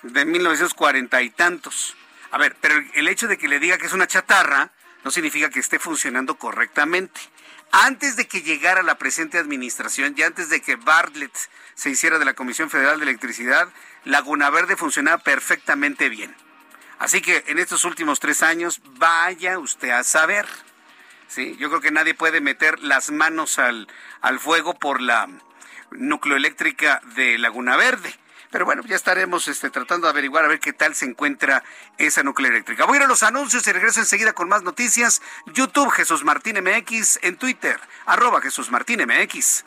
de 0.03 0.25
1940 0.25 1.23
y 1.23 1.31
tantos. 1.31 1.97
A 2.31 2.39
ver, 2.39 2.57
pero 2.61 2.77
el 2.95 3.09
hecho 3.09 3.27
de 3.27 3.37
que 3.37 3.49
le 3.49 3.59
diga 3.59 3.79
que 3.79 3.87
es 3.87 3.93
una 3.93 4.07
chatarra 4.07 4.71
no 5.05 5.11
significa 5.11 5.51
que 5.51 5.61
esté 5.61 5.79
funcionando 5.79 6.37
correctamente. 6.37 7.21
Antes 7.73 8.17
de 8.17 8.27
que 8.27 8.43
llegara 8.43 8.83
la 8.83 8.99
presente 8.99 9.39
administración 9.39 10.15
y 10.17 10.23
antes 10.23 10.49
de 10.49 10.61
que 10.61 10.77
Bartlett 10.77 11.37
se 11.75 11.91
hiciera 11.91 12.19
de 12.19 12.25
la 12.25 12.35
Comisión 12.35 12.69
Federal 12.69 12.99
de 12.99 13.05
Electricidad, 13.05 13.69
Laguna 14.05 14.51
Verde 14.51 14.77
funcionaba 14.77 15.19
perfectamente 15.19 16.09
bien. 16.09 16.35
Así 16.99 17.21
que 17.23 17.45
en 17.47 17.59
estos 17.59 17.85
últimos 17.85 18.19
tres 18.19 18.43
años, 18.43 18.81
vaya 18.99 19.59
usted 19.59 19.91
a 19.91 20.03
saber. 20.03 20.47
¿sí? 21.29 21.57
Yo 21.59 21.69
creo 21.69 21.81
que 21.81 21.93
nadie 21.93 22.15
puede 22.15 22.41
meter 22.41 22.81
las 22.81 23.11
manos 23.11 23.59
al, 23.59 23.87
al 24.21 24.41
fuego 24.41 24.75
por 24.79 25.01
la 25.01 25.29
nucleoeléctrica 25.93 27.01
de 27.15 27.39
Laguna 27.39 27.77
Verde. 27.77 28.15
Pero 28.51 28.65
bueno, 28.65 28.83
ya 28.87 28.97
estaremos 28.97 29.47
este, 29.49 29.71
tratando 29.71 30.07
de 30.07 30.11
averiguar 30.11 30.45
a 30.45 30.49
ver 30.49 30.61
qué 30.61 30.73
tal 30.73 30.95
se 30.95 31.05
encuentra 31.05 31.63
esa 31.99 32.23
nuclear 32.23 32.53
eléctrica. 32.53 32.85
Voy 32.85 32.97
a 32.97 33.01
ir 33.01 33.05
a 33.05 33.09
los 33.09 33.23
anuncios 33.23 33.67
y 33.67 33.73
regreso 33.73 34.01
enseguida 34.01 34.33
con 34.33 34.49
más 34.49 34.63
noticias. 34.63 35.23
YouTube 35.47 35.91
Jesús 35.91 36.25
Martín 36.25 36.57
MX, 36.63 37.21
en 37.23 37.37
Twitter, 37.37 37.79
arroba 38.07 38.41
Jesús 38.41 38.71
Martín 38.71 39.01
MX. 39.07 39.65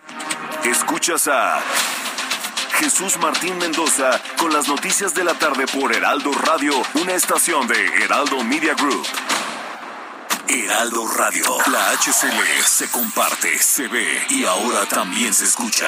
Escuchas 0.65 1.27
a 1.29 1.61
Jesús 2.73 3.17
Martín 3.17 3.57
Mendoza 3.59 4.21
con 4.37 4.51
las 4.51 4.67
noticias 4.67 5.13
de 5.13 5.23
la 5.23 5.35
tarde 5.35 5.65
por 5.67 5.95
Heraldo 5.95 6.31
Radio, 6.33 6.73
una 6.95 7.13
estación 7.13 7.67
de 7.67 7.85
Heraldo 8.03 8.43
Media 8.43 8.73
Group. 8.73 9.07
Heraldo 10.47 11.07
Radio, 11.07 11.45
la 11.71 11.91
HCL 11.91 12.63
se 12.65 12.91
comparte, 12.91 13.57
se 13.59 13.87
ve 13.87 14.25
y 14.29 14.43
ahora 14.43 14.85
también 14.85 15.33
se 15.33 15.45
escucha. 15.45 15.87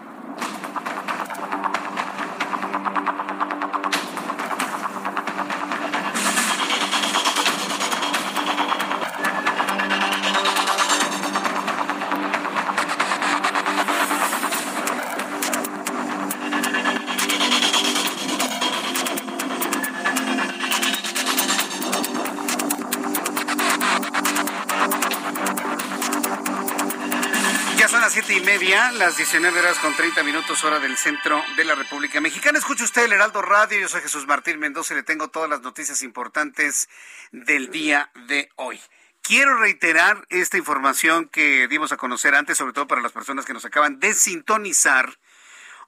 Las 28.97 29.15
19 29.15 29.57
horas 29.57 29.79
con 29.79 29.95
30 29.95 30.21
minutos 30.23 30.65
hora 30.65 30.79
del 30.79 30.97
centro 30.97 31.41
de 31.55 31.63
la 31.63 31.75
República 31.75 32.19
Mexicana. 32.19 32.59
Escuche 32.59 32.83
usted 32.83 33.05
el 33.05 33.13
Heraldo 33.13 33.41
Radio, 33.41 33.79
yo 33.79 33.87
soy 33.87 34.01
Jesús 34.01 34.27
Martín 34.27 34.59
Mendoza 34.59 34.93
y 34.93 34.97
le 34.97 35.03
tengo 35.03 35.29
todas 35.29 35.49
las 35.49 35.61
noticias 35.61 36.03
importantes 36.03 36.89
del 37.31 37.71
día 37.71 38.11
de 38.27 38.49
hoy. 38.57 38.81
Quiero 39.21 39.57
reiterar 39.57 40.25
esta 40.29 40.57
información 40.57 41.29
que 41.29 41.69
dimos 41.69 41.93
a 41.93 41.97
conocer 41.97 42.35
antes, 42.35 42.57
sobre 42.57 42.73
todo 42.73 42.85
para 42.85 43.01
las 43.01 43.13
personas 43.13 43.45
que 43.45 43.53
nos 43.53 43.63
acaban 43.63 44.01
de 44.01 44.13
sintonizar. 44.13 45.17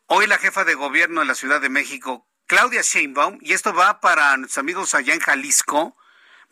Hoy 0.06 0.26
la 0.26 0.38
jefa 0.38 0.64
de 0.64 0.76
gobierno 0.76 1.20
de 1.20 1.28
la 1.28 1.36
Ciudad 1.36 1.60
de 1.60 1.70
México, 1.70 2.26
Claudia 2.48 2.84
Sheinbaum, 2.84 3.40
y 3.42 3.52
esto 3.52 3.74
va 3.74 4.00
para 4.00 4.38
nuestros 4.38 4.60
amigos 4.60 4.96
allá 4.96 5.14
en 5.14 5.20
Jalisco, 5.20 5.98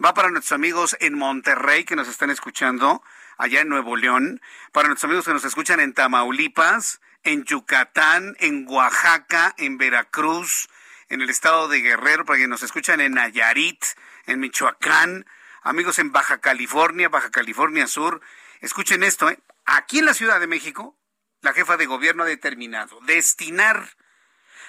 va 0.03 0.13
para 0.13 0.31
nuestros 0.31 0.51
amigos 0.51 0.97
en 0.99 1.17
Monterrey 1.17 1.85
que 1.85 1.95
nos 1.95 2.09
están 2.09 2.29
escuchando, 2.29 3.01
allá 3.41 3.61
en 3.61 3.69
Nuevo 3.69 3.95
León, 3.95 4.39
para 4.71 4.87
nuestros 4.87 5.09
amigos 5.09 5.25
que 5.25 5.33
nos 5.33 5.43
escuchan 5.45 5.79
en 5.79 5.95
Tamaulipas, 5.95 7.01
en 7.23 7.43
Yucatán, 7.43 8.35
en 8.39 8.67
Oaxaca, 8.69 9.55
en 9.57 9.79
Veracruz, 9.79 10.69
en 11.09 11.21
el 11.23 11.29
estado 11.31 11.67
de 11.67 11.81
Guerrero, 11.81 12.23
para 12.23 12.37
que 12.37 12.47
nos 12.47 12.61
escuchan 12.61 13.01
en 13.01 13.13
Nayarit, 13.13 13.83
en 14.27 14.41
Michoacán, 14.41 15.25
amigos 15.63 15.97
en 15.97 16.11
Baja 16.11 16.37
California, 16.39 17.09
Baja 17.09 17.31
California 17.31 17.87
Sur. 17.87 18.21
Escuchen 18.59 19.01
esto, 19.01 19.27
¿eh? 19.31 19.39
aquí 19.65 19.97
en 19.97 20.05
la 20.05 20.13
Ciudad 20.13 20.39
de 20.39 20.45
México, 20.45 20.95
la 21.41 21.53
jefa 21.53 21.77
de 21.77 21.87
gobierno 21.87 22.21
ha 22.21 22.27
determinado 22.27 22.99
destinar 23.07 23.89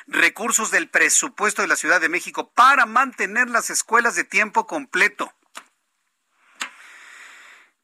recursos 0.07 0.71
del 0.71 0.89
presupuesto 0.89 1.61
de 1.61 1.69
la 1.69 1.77
Ciudad 1.77 2.01
de 2.01 2.09
México 2.09 2.51
para 2.55 2.87
mantener 2.87 3.51
las 3.51 3.69
escuelas 3.69 4.17
de 4.17 4.25
tiempo 4.25 4.67
completo. 4.67 5.31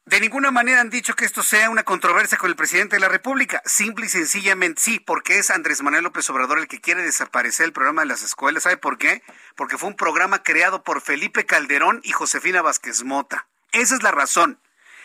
De 0.08 0.20
ninguna 0.20 0.50
manera 0.50 0.80
han 0.80 0.88
dicho 0.88 1.14
que 1.14 1.26
esto 1.26 1.42
sea 1.42 1.68
una 1.68 1.82
controversia 1.82 2.38
con 2.38 2.48
el 2.48 2.56
presidente 2.56 2.96
de 2.96 3.00
la 3.00 3.10
República. 3.10 3.60
Simple 3.66 4.06
y 4.06 4.08
sencillamente 4.08 4.80
sí, 4.80 5.00
porque 5.00 5.38
es 5.38 5.50
Andrés 5.50 5.82
Manuel 5.82 6.04
López 6.04 6.30
Obrador 6.30 6.58
el 6.58 6.66
que 6.66 6.80
quiere 6.80 7.02
desaparecer 7.02 7.66
el 7.66 7.74
programa 7.74 8.00
de 8.00 8.06
las 8.06 8.22
escuelas. 8.22 8.62
¿Sabe 8.62 8.78
por 8.78 8.96
qué? 8.96 9.22
Porque 9.54 9.76
fue 9.76 9.90
un 9.90 9.96
programa 9.96 10.42
creado 10.42 10.82
por 10.82 11.02
Felipe 11.02 11.44
Calderón 11.44 12.00
y 12.04 12.12
Josefina 12.12 12.62
Vázquez 12.62 13.04
Mota. 13.04 13.48
Esa 13.72 13.96
es 13.96 14.02
la 14.02 14.10
razón. 14.10 14.58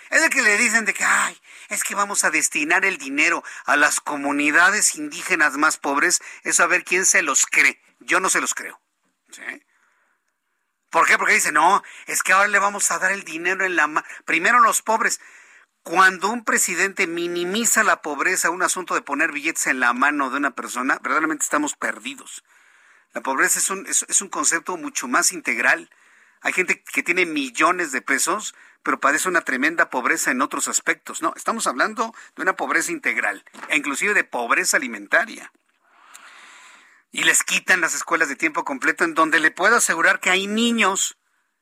Es 0.10 0.22
de 0.22 0.30
que 0.30 0.42
le 0.42 0.58
dicen 0.58 0.86
de 0.86 0.94
que, 0.94 1.04
ay, 1.04 1.38
es 1.68 1.84
que 1.84 1.96
vamos 1.96 2.24
a 2.24 2.32
destinar 2.32 2.86
el 2.86 2.98
dinero 2.98 3.44
a 3.66 3.76
las 3.76 4.00
comunidades 4.00 4.96
indígenas 4.96 5.58
más 5.58 5.76
pobres. 5.76 6.22
Eso 6.44 6.64
a 6.64 6.68
ver 6.68 6.86
quién 6.86 7.06
se 7.06 7.24
los 7.24 7.46
cree. 7.46 7.82
Yo 8.00 8.22
no 8.22 8.30
se 8.30 8.40
los 8.40 8.54
creo. 8.54 8.80
¿Sí? 9.32 9.42
¿Por 10.94 11.08
qué? 11.08 11.18
Porque 11.18 11.34
dice, 11.34 11.52
no, 11.52 11.82
es 12.06 12.22
que 12.22 12.34
ahora 12.34 12.48
le 12.48 12.60
vamos 12.60 12.92
a 12.92 13.00
dar 13.00 13.12
el 13.12 13.24
dinero 13.24 13.66
en 13.66 13.76
la 13.76 13.88
mano. 13.88 14.06
Primero 14.26 14.60
los 14.60 14.84
pobres. 14.84 15.20
Cuando 15.82 16.30
un 16.30 16.46
presidente 16.46 17.08
minimiza 17.08 17.84
la 17.84 18.04
pobreza, 18.04 18.52
un 18.52 18.62
asunto 18.62 18.94
de 18.94 19.02
poner 19.02 19.32
billetes 19.32 19.66
en 19.66 19.80
la 19.80 19.94
mano 19.94 20.30
de 20.30 20.38
una 20.38 20.52
persona, 20.52 21.00
verdaderamente 21.02 21.46
estamos 21.46 21.74
perdidos. 21.74 22.44
La 23.12 23.22
pobreza 23.22 23.58
es 23.58 23.72
un, 23.72 23.88
es, 23.88 24.22
un 24.22 24.30
concepto 24.30 24.78
mucho 24.78 25.08
más 25.08 25.32
integral. 25.32 25.90
Hay 26.42 26.54
gente 26.54 26.84
que 26.84 27.02
tiene 27.02 27.26
millones 27.26 27.92
de 27.92 28.04
pesos, 28.04 28.54
pero 28.84 29.00
padece 29.00 29.28
una 29.28 29.42
tremenda 29.42 29.90
pobreza 29.90 30.30
en 30.30 30.44
otros 30.44 30.68
aspectos. 30.68 31.24
No, 31.24 31.34
estamos 31.36 31.66
hablando 31.66 32.14
de 32.36 32.44
una 32.44 32.56
pobreza 32.56 32.92
integral, 32.92 33.44
e 33.70 33.78
inclusive 33.78 34.14
de 34.14 34.26
pobreza 34.26 34.78
alimentaria 34.78 35.52
y 37.14 37.24
les 37.24 37.44
quitan 37.44 37.80
las 37.80 37.94
escuelas 37.94 38.28
de 38.28 38.36
tiempo 38.36 38.66
completo 38.66 39.04
en 39.04 39.14
donde 39.14 39.40
le 39.40 39.52
puedo 39.52 39.78
asegurar 39.78 40.20
que 40.20 40.32
hay 40.32 40.48
niños 40.48 41.20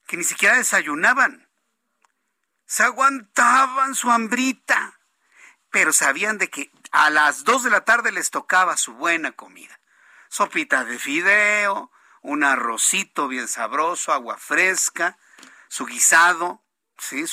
que 0.07 0.15
ni 0.15 0.23
siquiera 0.23 0.55
desayunaban. 0.55 1.49
Se 2.65 2.83
aguantaban 2.83 3.93
su 3.93 4.09
hambrita, 4.09 4.97
pero 5.69 5.91
sabían 5.91 6.37
de 6.37 6.49
que 6.49 6.71
a 6.93 7.09
las 7.09 7.43
dos 7.43 7.63
de 7.63 7.69
la 7.69 7.83
tarde 7.83 8.13
les 8.13 8.31
tocaba 8.31 8.77
su 8.77 8.93
buena 8.93 9.33
comida. 9.33 9.77
Sopita 10.29 10.85
de 10.85 10.97
fideo, 10.97 11.91
un 12.21 12.45
arrocito 12.45 13.27
bien 13.27 13.49
sabroso, 13.49 14.13
agua 14.13 14.37
fresca, 14.37 15.17
su 15.67 15.85
guisado, 15.85 16.63
¿sí? 16.97 17.25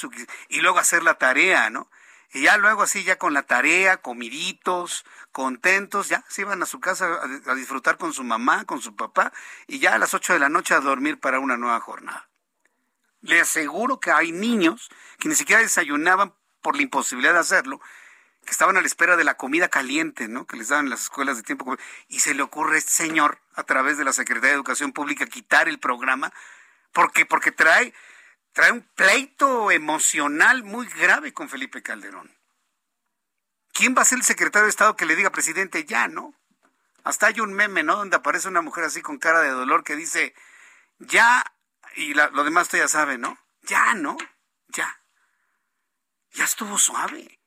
y 0.49 0.61
luego 0.61 0.81
hacer 0.81 1.05
la 1.05 1.15
tarea, 1.15 1.71
¿no? 1.71 1.89
Y 2.33 2.43
ya 2.43 2.59
luego 2.59 2.83
así, 2.83 3.05
ya 3.05 3.17
con 3.17 3.33
la 3.33 3.43
tarea, 3.43 3.99
comiditos, 3.99 5.05
contentos, 5.33 6.09
ya 6.09 6.25
se 6.29 6.43
iban 6.43 6.63
a 6.63 6.67
su 6.67 6.79
casa 6.79 7.21
a, 7.47 7.55
disfrutar 7.55 7.97
con 7.97 8.13
su 8.13 8.23
mamá, 8.23 8.65
con 8.65 8.83
su 8.83 8.95
papá, 8.97 9.33
y 9.67 9.79
ya 9.79 9.95
a 9.95 9.99
las 9.99 10.13
8 10.13 10.35
de 10.35 10.39
la 10.39 10.51
noche 10.51 10.75
a 10.75 10.81
dormir 10.81 11.19
para 11.19 11.41
una 11.41 11.57
nueva 11.57 11.81
jornada. 11.81 12.29
Le 13.23 13.41
aseguro 13.41 13.99
que 13.99 14.11
hay 14.11 14.33
niños 14.33 14.91
que 15.19 15.29
ni 15.29 15.35
siquiera 15.35 15.63
desayunaban 15.63 16.35
por 16.61 16.77
la 16.77 16.83
imposibilidad 16.83 17.33
de 17.33 17.41
hacerlo, 17.41 17.81
que 18.45 18.53
estaban 18.53 18.77
a 18.77 18.81
la 18.81 18.87
espera 18.87 19.17
de 19.17 19.25
la 19.25 19.37
comida 19.37 19.69
caliente, 19.69 20.29
¿no? 20.29 20.47
Que 20.47 20.57
les 20.57 20.69
daban 20.69 20.91
las 20.91 21.03
escuelas 21.03 21.37
de 21.37 21.43
tiempo 21.43 21.77
y 22.09 22.21
se 22.21 22.35
le 22.35 22.43
ocurre 22.43 22.77
a 22.77 22.79
este 22.79 22.93
señor 22.93 23.41
a 23.55 23.63
través 23.65 23.99
de 23.99 24.05
la 24.05 24.13
Secretaría 24.13 24.51
de 24.51 24.57
Educación 24.57 24.93
Pública 24.93 25.27
quitar 25.27 25.69
el 25.69 25.79
programa 25.79 26.33
porque 26.93 27.27
porque 27.27 27.53
trae 27.53 27.93
trae 28.53 28.73
un 28.73 28.83
pleito 28.95 29.71
emocional 29.71 30.65
muy 30.65 30.87
grave 30.87 31.33
con 31.33 31.49
Felipe 31.49 31.83
Calderón. 31.83 32.37
¿Quién 33.73 33.95
va 33.97 34.03
a 34.03 34.05
ser 34.05 34.19
el 34.19 34.25
secretario 34.25 34.65
de 34.65 34.71
Estado 34.71 34.97
que 34.97 35.07
le 35.07 35.17
diga 35.17 35.31
presidente 35.31 35.85
ya, 35.85 36.09
no? 36.09 36.35
Hasta 37.05 37.29
hay 37.29 37.41
un 37.41 37.53
meme, 37.53 37.83
¿no? 37.83 37.97
Donde 37.97 38.17
aparece 38.17 38.49
una 38.49 38.61
mujer 38.61 38.85
así 38.85 39.03
con 39.03 39.19
cara 39.19 39.41
de 39.41 39.51
dolor 39.51 39.85
que 39.85 39.97
dice 39.97 40.35
ya 40.99 41.45
y 41.95 42.15
lo 42.15 42.45
demás 42.45 42.65
usted 42.65 42.79
ya 42.79 42.89
sabe, 42.89 43.19
¿no? 43.19 43.39
Ya, 43.63 43.95
¿no? 43.95 44.17
Ya. 44.69 45.01
Ya 46.33 46.45
estuvo 46.45 46.79
suave. 46.79 47.41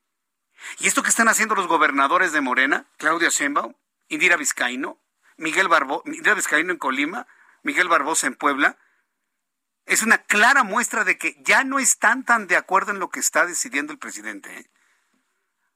Y 0.80 0.88
esto 0.88 1.03
que 1.03 1.10
están 1.10 1.28
haciendo 1.28 1.56
los 1.56 1.68
gobernadores 1.68 2.32
de 2.32 2.41
Morena, 2.41 2.86
Claudia 2.98 3.30
Sheinbaum, 3.30 3.73
Indira 4.07 4.38
Vizcaíno, 4.38 4.99
Miguel 5.38 5.68
Barbosa, 5.68 6.03
Indira 6.06 6.34
Vizcaíno 6.34 6.72
en 6.72 6.78
Colima, 6.78 7.28
Miguel 7.64 7.88
Barbosa 7.88 8.28
en 8.28 8.36
Puebla, 8.36 8.78
es 9.92 10.04
una 10.04 10.20
clara 10.20 10.64
muestra 10.64 11.04
de 11.04 11.18
que 11.18 11.36
ya 11.44 11.66
no 11.66 11.78
están 11.78 12.24
tan 12.24 12.48
de 12.48 12.56
acuerdo 12.56 12.92
en 12.92 13.00
lo 13.00 13.10
que 13.10 13.20
está 13.20 13.46
decidiendo 13.46 13.92
el 13.92 14.00
presidente. 14.00 14.58
¿eh? 14.58 14.70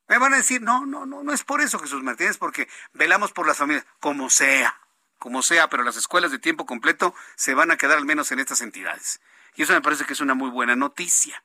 Me 0.07 0.17
van 0.17 0.33
a 0.33 0.37
decir, 0.37 0.61
no, 0.61 0.85
no, 0.85 1.05
no, 1.05 1.21
no 1.21 1.33
es 1.33 1.43
por 1.43 1.59
eso, 1.59 1.79
Jesús 1.79 2.01
Martínez, 2.01 2.37
porque 2.37 2.69
velamos 2.93 3.33
por 3.33 3.45
las 3.45 3.57
familias, 3.57 3.85
como 3.99 4.29
sea, 4.29 4.79
como 5.19 5.41
sea, 5.41 5.69
pero 5.69 5.83
las 5.83 5.97
escuelas 5.97 6.31
de 6.31 6.39
tiempo 6.39 6.65
completo 6.65 7.13
se 7.35 7.55
van 7.55 7.71
a 7.71 7.77
quedar 7.77 7.97
al 7.97 8.05
menos 8.05 8.31
en 8.31 8.39
estas 8.39 8.61
entidades. 8.61 9.19
Y 9.55 9.63
eso 9.63 9.73
me 9.73 9.81
parece 9.81 10.05
que 10.05 10.13
es 10.13 10.21
una 10.21 10.33
muy 10.33 10.49
buena 10.49 10.77
noticia. 10.77 11.43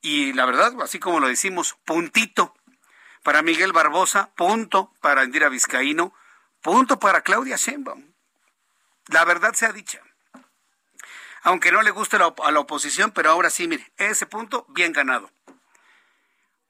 Y 0.00 0.32
la 0.32 0.44
verdad, 0.44 0.74
así 0.82 0.98
como 0.98 1.20
lo 1.20 1.28
decimos, 1.28 1.76
puntito 1.84 2.52
para 3.22 3.42
Miguel 3.42 3.72
Barbosa, 3.72 4.34
punto 4.34 4.92
para 5.00 5.22
Indira 5.22 5.48
Vizcaíno, 5.48 6.12
punto 6.62 6.98
para 6.98 7.20
Claudia 7.20 7.54
Sheinbaum. 7.54 8.12
La 9.06 9.24
verdad 9.24 9.54
sea 9.54 9.72
dicha. 9.72 10.02
Aunque 11.42 11.70
no 11.70 11.82
le 11.82 11.90
guste 11.90 12.16
a 12.16 12.50
la 12.50 12.60
oposición, 12.60 13.12
pero 13.12 13.30
ahora 13.30 13.50
sí, 13.50 13.68
mire, 13.68 13.92
ese 13.96 14.26
punto 14.26 14.66
bien 14.68 14.92
ganado. 14.92 15.30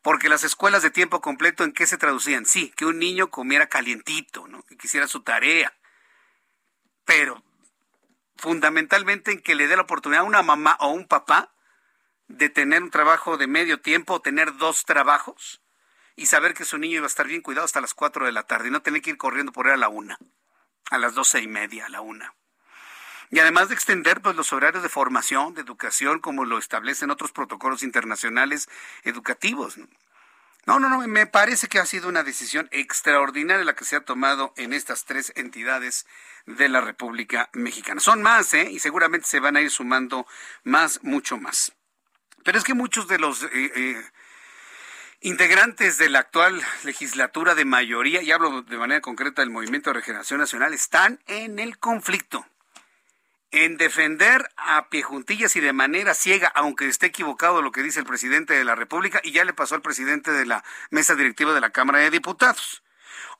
Porque 0.02 0.28
las 0.28 0.44
escuelas 0.44 0.82
de 0.82 0.90
tiempo 0.90 1.20
completo, 1.20 1.64
¿en 1.64 1.72
qué 1.72 1.86
se 1.86 1.98
traducían? 1.98 2.46
Sí, 2.46 2.72
que 2.76 2.84
un 2.84 2.98
niño 2.98 3.30
comiera 3.30 3.68
calientito, 3.68 4.46
¿no? 4.46 4.62
Que 4.64 4.76
quisiera 4.76 5.08
su 5.08 5.22
tarea. 5.22 5.76
Pero 7.04 7.42
fundamentalmente 8.36 9.32
en 9.32 9.40
que 9.40 9.54
le 9.54 9.66
dé 9.66 9.76
la 9.76 9.82
oportunidad 9.82 10.22
a 10.22 10.26
una 10.26 10.42
mamá 10.42 10.76
o 10.80 10.90
un 10.90 11.06
papá 11.06 11.52
de 12.28 12.48
tener 12.48 12.82
un 12.82 12.90
trabajo 12.90 13.36
de 13.36 13.46
medio 13.46 13.80
tiempo 13.80 14.14
o 14.14 14.20
tener 14.20 14.56
dos 14.56 14.84
trabajos 14.84 15.60
y 16.16 16.26
saber 16.26 16.54
que 16.54 16.64
su 16.64 16.78
niño 16.78 16.96
iba 16.96 17.06
a 17.06 17.08
estar 17.08 17.26
bien 17.26 17.42
cuidado 17.42 17.64
hasta 17.64 17.80
las 17.80 17.94
cuatro 17.94 18.26
de 18.26 18.32
la 18.32 18.44
tarde 18.44 18.68
y 18.68 18.70
no 18.70 18.82
tener 18.82 19.02
que 19.02 19.10
ir 19.10 19.18
corriendo 19.18 19.52
por 19.52 19.66
él 19.66 19.74
a 19.74 19.76
la 19.76 19.88
una, 19.88 20.18
a 20.90 20.98
las 20.98 21.14
doce 21.14 21.40
y 21.40 21.48
media, 21.48 21.86
a 21.86 21.88
la 21.88 22.00
una. 22.00 22.34
Y 23.30 23.38
además 23.38 23.68
de 23.68 23.74
extender 23.74 24.20
pues, 24.20 24.36
los 24.36 24.52
horarios 24.52 24.82
de 24.82 24.88
formación, 24.88 25.54
de 25.54 25.62
educación, 25.62 26.20
como 26.20 26.44
lo 26.44 26.58
establecen 26.58 27.10
otros 27.10 27.32
protocolos 27.32 27.82
internacionales 27.82 28.68
educativos. 29.02 29.78
No, 30.66 30.80
no, 30.80 30.88
no, 30.88 31.06
me 31.06 31.26
parece 31.26 31.68
que 31.68 31.78
ha 31.78 31.86
sido 31.86 32.08
una 32.08 32.24
decisión 32.24 32.68
extraordinaria 32.72 33.64
la 33.64 33.76
que 33.76 33.84
se 33.84 33.94
ha 33.94 34.00
tomado 34.00 34.52
en 34.56 34.72
estas 34.72 35.04
tres 35.04 35.32
entidades 35.36 36.06
de 36.44 36.68
la 36.68 36.80
República 36.80 37.48
Mexicana. 37.52 38.00
Son 38.00 38.20
más, 38.20 38.52
¿eh? 38.52 38.68
Y 38.70 38.80
seguramente 38.80 39.28
se 39.28 39.38
van 39.38 39.56
a 39.56 39.60
ir 39.60 39.70
sumando 39.70 40.26
más, 40.64 41.04
mucho 41.04 41.38
más. 41.38 41.72
Pero 42.44 42.58
es 42.58 42.64
que 42.64 42.74
muchos 42.74 43.06
de 43.06 43.18
los 43.18 43.44
eh, 43.44 43.48
eh, 43.52 44.10
integrantes 45.20 45.98
de 45.98 46.10
la 46.10 46.18
actual 46.20 46.60
legislatura 46.82 47.54
de 47.54 47.64
mayoría, 47.64 48.22
y 48.22 48.32
hablo 48.32 48.62
de 48.62 48.76
manera 48.76 49.00
concreta 49.00 49.42
del 49.42 49.50
Movimiento 49.50 49.90
de 49.90 49.94
Regeneración 49.94 50.40
Nacional, 50.40 50.74
están 50.74 51.20
en 51.26 51.60
el 51.60 51.78
conflicto 51.78 52.44
en 53.50 53.76
defender 53.76 54.48
a 54.56 54.88
pie 54.88 55.02
juntillas 55.02 55.56
y 55.56 55.60
de 55.60 55.72
manera 55.72 56.14
ciega, 56.14 56.48
aunque 56.48 56.88
esté 56.88 57.06
equivocado 57.06 57.62
lo 57.62 57.72
que 57.72 57.82
dice 57.82 58.00
el 58.00 58.06
presidente 58.06 58.54
de 58.54 58.64
la 58.64 58.74
República, 58.74 59.20
y 59.22 59.32
ya 59.32 59.44
le 59.44 59.54
pasó 59.54 59.74
al 59.74 59.82
presidente 59.82 60.30
de 60.32 60.46
la 60.46 60.64
mesa 60.90 61.14
directiva 61.14 61.54
de 61.54 61.60
la 61.60 61.70
Cámara 61.70 62.00
de 62.00 62.10
Diputados. 62.10 62.82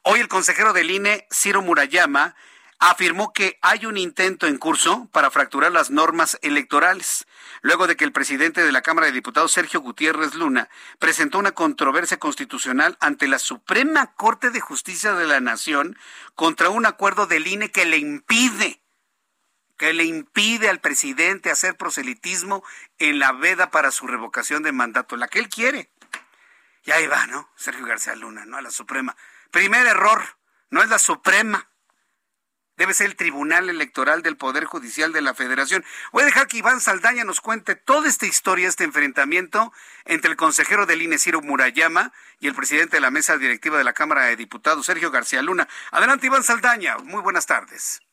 Hoy 0.03 0.21
el 0.21 0.29
consejero 0.29 0.73
del 0.73 0.91
INE, 0.91 1.27
Ciro 1.33 1.63
Murayama, 1.63 2.37
afirmó 2.79 3.33
que 3.33 3.59
hay 3.63 3.87
un 3.87 3.97
intento 3.97 4.47
en 4.47 4.59
curso 4.59 5.09
para 5.13 5.31
fracturar 5.31 5.73
las 5.73 5.91
normas 5.91 6.39
electorales, 6.43 7.27
luego 7.63 7.87
de 7.87 7.97
que 7.97 8.05
el 8.05 8.13
presidente 8.13 8.63
de 8.63 8.73
la 8.73 8.83
Cámara 8.83 9.07
de 9.07 9.13
Diputados, 9.13 9.53
Sergio 9.53 9.81
Gutiérrez 9.81 10.35
Luna, 10.35 10.69
presentó 10.99 11.39
una 11.39 11.53
controversia 11.53 12.19
constitucional 12.19 12.97
ante 13.01 13.29
la 13.29 13.39
Suprema 13.39 14.15
Corte 14.15 14.51
de 14.51 14.61
Justicia 14.61 15.15
de 15.15 15.27
la 15.27 15.41
Nación 15.41 15.99
contra 16.35 16.69
un 16.69 16.87
acuerdo 16.87 17.27
del 17.27 17.47
INE 17.47 17.71
que 17.71 17.87
le 17.87 17.99
impide 17.99 18.83
que 19.77 19.93
le 19.93 20.05
impide 20.05 20.69
al 20.69 20.81
presidente 20.81 21.51
hacer 21.51 21.77
proselitismo 21.77 22.65
en 22.99 23.19
la 23.19 23.33
veda 23.33 23.71
para 23.71 23.91
su 23.91 24.07
revocación 24.07 24.63
de 24.63 24.73
mandato, 24.73 25.17
la 25.17 25.29
que 25.29 25.39
él 25.39 25.49
quiere. 25.49 25.91
Y 26.85 26.93
ahí 26.93 27.07
va, 27.07 27.27
¿no? 27.27 27.51
Sergio 27.57 27.85
García 27.85 28.15
Luna, 28.15 28.47
¿no? 28.47 28.57
A 28.57 28.63
la 28.63 28.71
Suprema. 28.71 29.17
Primer 29.51 29.87
error, 29.87 30.23
no 30.71 30.83
es 30.83 30.89
la 30.89 30.99
Suprema. 30.99 31.69
Debe 32.77 32.93
ser 32.93 33.07
el 33.07 33.17
Tribunal 33.17 33.71
Electoral 33.71 34.23
del 34.23 34.37
Poder 34.37 34.67
Judicial 34.67 35.13
de 35.13 35.23
la 35.23 35.35
Federación. 35.35 35.85
Voy 36.13 36.23
a 36.23 36.27
dejar 36.27 36.47
que 36.47 36.59
Iván 36.59 36.81
Saldaña 36.81 37.25
nos 37.25 37.41
cuente 37.41 37.75
toda 37.75 38.07
esta 38.07 38.27
historia, 38.27 38.69
este 38.69 38.85
enfrentamiento 38.85 39.73
entre 40.05 40.31
el 40.31 40.37
consejero 40.37 40.85
del 40.85 41.01
INE, 41.01 41.19
Ciro 41.19 41.41
Murayama, 41.41 42.13
y 42.39 42.49
el 42.49 42.55
presidente 42.55 42.99
de 42.99 43.01
la 43.01 43.11
mesa 43.11 43.39
directiva 43.39 43.79
de 43.79 43.85
la 43.85 43.95
Cámara 43.95 44.27
de 44.27 44.37
Diputados, 44.37 44.85
Sergio 44.85 45.11
García 45.11 45.41
Luna. 45.41 45.67
Adelante, 45.91 46.27
Iván 46.27 46.45
Saldaña. 46.45 46.99
Muy 46.99 47.23
buenas 47.23 47.47
tardes. 47.47 48.06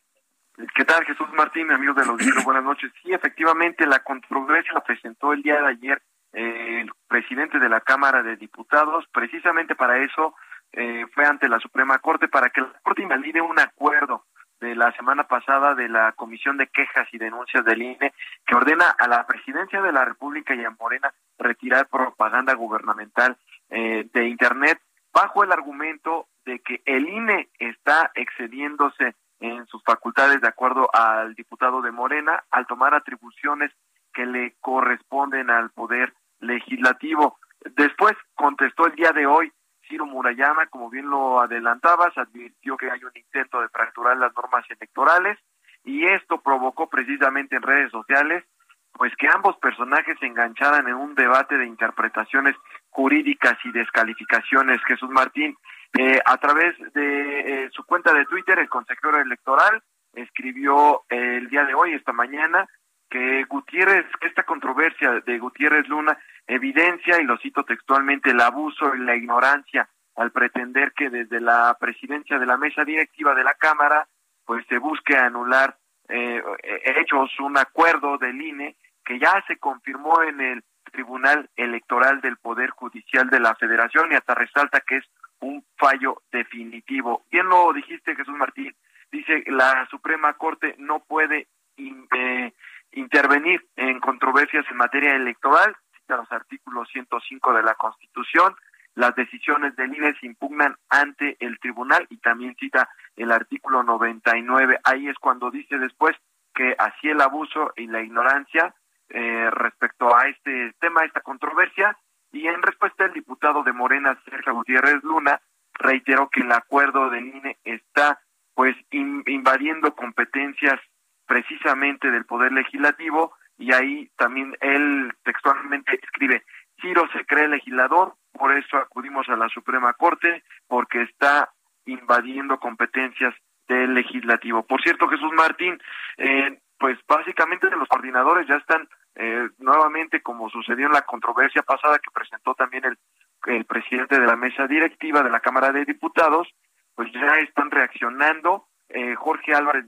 ¿Qué 0.56 0.86
tal, 0.86 1.04
Jesús 1.06 1.28
Martín, 1.34 1.72
amigos 1.72 1.96
de 1.96 2.06
los 2.06 2.22
libros? 2.22 2.44
Buenas 2.46 2.64
noches. 2.64 2.92
Sí, 3.02 3.12
efectivamente, 3.12 3.88
la 3.88 4.04
controversia 4.04 4.74
la 4.74 4.84
presentó 4.84 5.34
el 5.34 5.42
día 5.42 5.60
de 5.60 5.68
ayer 5.68 6.02
eh, 6.32 6.82
el 6.82 6.92
presidente 7.08 7.58
de 7.58 7.70
la 7.70 7.82
Cámara 7.82 8.22
de 8.22 8.36
Diputados. 8.36 9.06
Precisamente 9.12 9.74
para 9.74 9.98
eso 10.04 10.36
eh, 10.72 11.08
fue 11.12 11.26
ante 11.26 11.50
la 11.50 11.60
Suprema 11.60 11.98
Corte, 11.98 12.28
para 12.28 12.52
que 12.52 12.62
la 12.62 12.72
Corte 12.84 13.02
invalide 13.02 13.42
un 13.42 13.60
acuerdo 13.60 14.26
de 14.62 14.76
la 14.76 14.92
semana 14.92 15.28
pasada 15.28 15.74
de 15.74 15.90
la 15.90 16.12
Comisión 16.12 16.58
de 16.58 16.68
Quejas 16.68 17.08
y 17.12 17.18
Denuncias 17.18 17.66
del 17.66 17.82
INE, 17.82 18.14
que 18.46 18.56
ordena 18.56 18.92
a 18.92 19.08
la 19.08 19.26
Presidencia 19.26 19.82
de 19.82 19.92
la 19.92 20.06
República 20.06 20.54
y 20.54 20.64
a 20.64 20.70
Morena 20.70 21.12
retirar 21.40 21.88
propaganda 21.88 22.54
gubernamental 22.54 23.38
eh, 23.72 24.08
de 24.14 24.28
Internet 24.28 24.80
bajo 25.12 25.44
el 25.44 25.52
argumento 25.52 26.28
de 26.46 26.60
que 26.60 26.84
el 26.86 27.10
INE 27.10 27.50
está 27.58 28.12
excediéndose 28.14 29.16
en 29.44 29.66
sus 29.68 29.84
facultades 29.84 30.40
de 30.40 30.48
acuerdo 30.48 30.90
al 30.94 31.36
diputado 31.36 31.82
de 31.82 31.92
Morena 31.92 32.46
al 32.50 32.66
tomar 32.66 32.94
atribuciones 32.94 33.72
que 34.14 34.26
le 34.26 34.56
corresponden 34.62 35.50
al 35.50 35.70
poder 35.72 36.14
legislativo. 36.40 37.38
Después 37.76 38.14
contestó 38.36 38.88
el 38.88 38.96
día 38.96 39.12
de 39.12 39.26
hoy 39.26 39.52
Ciro 39.90 40.06
Murayama, 40.06 40.68
como 40.68 40.90
bien 40.90 41.10
lo 41.10 41.42
adelantabas, 41.42 42.18
advirtió 42.18 42.78
que 42.78 42.90
hay 42.90 43.04
un 43.04 43.12
intento 43.16 43.60
de 43.60 43.68
fracturar 43.68 44.16
las 44.16 44.34
normas 44.34 44.64
electorales 44.70 45.38
y 45.84 46.06
esto 46.06 46.40
provocó 46.40 46.88
precisamente 46.88 47.58
en 47.58 47.64
redes 47.64 47.92
sociales 47.92 48.46
pues 48.94 49.12
que 49.18 49.28
ambos 49.28 49.58
personajes 49.58 50.16
se 50.20 50.28
engancharan 50.28 50.88
en 50.88 50.94
un 50.94 51.16
debate 51.16 51.58
de 51.58 51.66
interpretaciones 51.66 52.56
jurídicas 52.92 53.58
y 53.66 53.72
descalificaciones. 53.72 54.82
Jesús 54.86 55.10
Martín, 55.10 55.58
eh, 55.98 56.20
a 56.26 56.38
través 56.38 56.76
de 56.94 57.66
eh, 57.66 57.70
su 57.72 57.84
cuenta 57.86 58.14
de 58.14 58.26
Twitter, 58.26 58.58
el 58.58 58.70
consejero 58.70 59.20
electoral 59.20 59.84
escribió 60.14 61.04
eh, 61.10 61.38
el 61.38 61.50
día 61.50 61.66
de 61.66 61.76
hoy, 61.76 61.94
esta 61.94 62.14
mañana, 62.14 62.68
que 63.10 63.44
Gutiérrez, 63.44 64.06
que 64.20 64.28
esta 64.28 64.44
controversia 64.44 65.22
de 65.26 65.38
Gutiérrez 65.38 65.88
Luna 65.88 66.18
evidencia, 66.48 67.22
y 67.22 67.26
lo 67.26 67.38
cito 67.38 67.64
textualmente, 67.64 68.32
el 68.32 68.42
abuso 68.42 68.96
y 68.96 69.00
la 69.00 69.16
ignorancia 69.16 69.88
al 70.16 70.32
pretender 70.32 70.94
que 70.94 71.10
desde 71.10 71.40
la 71.40 71.76
presidencia 71.80 72.40
de 72.40 72.46
la 72.46 72.58
mesa 72.58 72.84
directiva 72.84 73.36
de 73.36 73.44
la 73.44 73.54
Cámara, 73.54 74.08
pues 74.46 74.66
se 74.68 74.78
busque 74.78 75.16
anular 75.16 75.78
hechos, 76.10 77.32
un 77.40 77.58
acuerdo 77.58 78.18
del 78.18 78.40
INE 78.40 78.76
que 79.06 79.18
ya 79.18 79.44
se 79.48 79.58
confirmó 79.58 80.22
en 80.22 80.42
el 80.42 80.64
Tribunal 80.92 81.50
Electoral 81.56 82.22
del 82.22 82.38
Poder 82.38 82.70
Judicial 82.72 83.30
de 83.30 83.40
la 83.40 83.56
Federación 83.56 84.12
y 84.12 84.16
hasta 84.16 84.36
resalta 84.36 84.82
que 84.82 84.98
es 84.98 85.06
un 85.44 85.66
fallo 85.78 86.22
definitivo. 86.32 87.26
Bien 87.32 87.48
lo 87.48 87.72
dijiste, 87.74 88.16
Jesús 88.16 88.36
Martín. 88.36 88.74
Dice 89.12 89.44
la 89.48 89.86
Suprema 89.92 90.34
Corte 90.34 90.76
no 90.80 91.00
puede 91.02 91.48
eh, 91.78 92.54
intervenir 92.94 93.66
en 93.76 94.00
controversias 94.00 94.66
en 94.70 94.78
materia 94.78 95.16
electoral, 95.16 95.76
cita 95.96 96.18
los 96.18 96.32
artículos 96.32 96.88
105 96.90 97.54
de 97.54 97.64
la 97.64 97.76
Constitución, 97.76 98.56
las 98.96 99.16
decisiones 99.16 99.76
del 99.76 99.96
INE 99.96 100.14
se 100.20 100.28
impugnan 100.28 100.76
ante 100.90 101.36
el 101.40 101.60
tribunal 101.60 102.06
y 102.10 102.18
también 102.18 102.56
cita 102.60 102.90
el 103.16 103.32
artículo 103.32 103.84
99. 103.84 104.80
Ahí 104.84 105.08
es 105.08 105.18
cuando 105.18 105.50
dice 105.50 105.80
después 105.80 106.16
que 106.54 106.76
así 106.78 107.10
el 107.10 107.22
abuso 107.22 107.74
y 107.76 107.88
la 107.88 108.02
ignorancia 108.02 108.74
eh, 109.10 109.50
respecto 109.52 110.16
a 110.16 110.28
este 110.28 110.74
tema, 110.80 111.04
esta 111.06 111.22
controversia, 111.22 111.98
Y 112.34 112.48
en 112.48 112.62
respuesta, 112.64 113.06
el 113.06 113.14
diputado 113.14 113.64
de 113.64 113.72
Morena, 113.72 114.20
Sergio 114.26 114.56
Gutiérrez 114.56 115.04
Luna, 115.04 115.40
reiteró 115.76 116.30
que 116.30 116.42
el 116.42 116.52
acuerdo 116.52 117.10
de 117.10 117.20
INE 117.20 117.58
está 117.64 118.20
pues 118.56 118.76
invadiendo 118.92 119.96
competencias 119.96 120.80
precisamente 121.26 122.12
del 122.12 122.26
Poder 122.26 122.52
Legislativo 122.52 123.34
y 123.58 123.72
ahí 123.72 124.10
también 124.18 124.58
él 124.62 125.14
textualmente 125.24 126.00
escribe, 126.02 126.44
Ciro 126.82 127.08
se 127.14 127.24
cree 127.26 127.48
legislador, 127.48 128.16
por 128.32 128.52
eso 128.52 128.78
acudimos 128.78 129.30
a 129.30 129.38
la 129.38 129.48
Suprema 129.50 129.94
Corte, 129.94 130.44
porque 130.68 131.04
está 131.04 131.52
invadiendo 131.86 132.60
competencias 132.60 133.34
del 133.68 133.94
legislativo. 133.94 134.64
Por 134.64 134.82
cierto, 134.82 135.08
Jesús 135.08 135.32
Martín, 135.34 135.80
eh, 136.18 136.60
pues 136.80 136.98
básicamente 137.08 137.70
los 137.70 137.88
coordinadores 137.88 138.48
ya 138.48 138.56
están 138.56 138.90
eh, 139.16 139.50
nuevamente, 139.60 140.22
como 140.22 140.50
sucedió 140.50 140.88
en 140.88 140.94
la 140.94 141.04
controversia 141.04 141.62
pasada 141.64 142.00
que 142.00 142.12
presentó 142.12 142.56
también 142.56 142.86
el, 142.86 142.98
el 143.46 143.66
presidente 143.66 144.20
de 144.20 144.26
la 144.26 144.36
mesa 144.36 144.68
directiva 144.68 145.22
de 145.22 145.30
la 145.30 145.40
Cámara 145.40 145.72
de 145.72 145.86
Diputados, 145.86 146.48
pues 146.96 147.12
ya 147.14 147.40
están 147.40 147.72
reaccionando. 147.72 148.68
Eh, 148.90 149.16
Jorge 149.16 149.54
Álvarez 149.54 149.86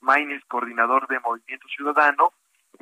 Maínez, 0.00 0.42
coordinador 0.46 1.06
de 1.08 1.20
Movimiento 1.20 1.68
Ciudadano, 1.68 2.32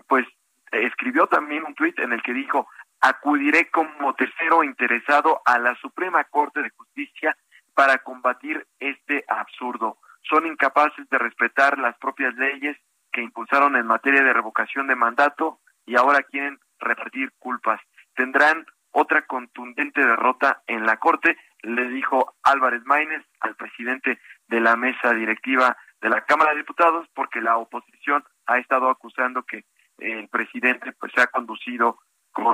pues 0.08 0.26
escribió 0.72 1.26
también 1.26 1.64
un 1.64 1.74
tuit 1.74 1.98
en 1.98 2.12
el 2.12 2.22
que 2.22 2.32
dijo, 2.32 2.68
acudiré 3.00 3.70
como 3.70 4.14
tercero 4.14 4.62
interesado 4.64 5.42
a 5.44 5.58
la 5.58 5.74
Suprema 5.76 6.24
Corte 6.24 6.62
de 6.62 6.70
Justicia 6.70 7.36
para 7.74 7.98
combatir 7.98 8.66
este 8.78 9.24
absurdo. 9.28 9.98
Son 10.22 10.46
incapaces 10.46 11.08
de 11.08 11.18
respetar 11.18 11.78
las 11.78 11.96
propias 11.98 12.34
leyes 12.34 12.76
que 13.12 13.22
impulsaron 13.22 13.76
en 13.76 13.86
materia 13.86 14.22
de 14.22 14.32
revocación 14.32 14.86
de 14.86 14.96
mandato 14.96 15.60
y 15.90 15.96
ahora 15.96 16.22
quieren 16.22 16.60
repartir 16.78 17.32
culpas. 17.40 17.80
Tendrán 18.14 18.64
otra 18.92 19.26
contundente 19.26 20.00
derrota 20.00 20.62
en 20.68 20.86
la 20.86 20.98
Corte, 20.98 21.36
le 21.62 21.88
dijo 21.88 22.36
Álvarez 22.44 22.84
Maínez 22.84 23.24
al 23.40 23.56
presidente 23.56 24.20
de 24.46 24.60
la 24.60 24.76
mesa 24.76 25.12
directiva 25.12 25.76
de 26.00 26.08
la 26.08 26.24
Cámara 26.26 26.52
de 26.52 26.58
Diputados, 26.58 27.08
porque 27.12 27.40
la 27.40 27.56
oposición 27.56 28.22
ha 28.46 28.58
estado 28.58 28.88
acusando 28.88 29.42
que 29.42 29.64
el 29.98 30.28
presidente 30.28 30.92
pues 30.92 31.10
se 31.12 31.22
ha 31.22 31.26
conducido 31.26 31.98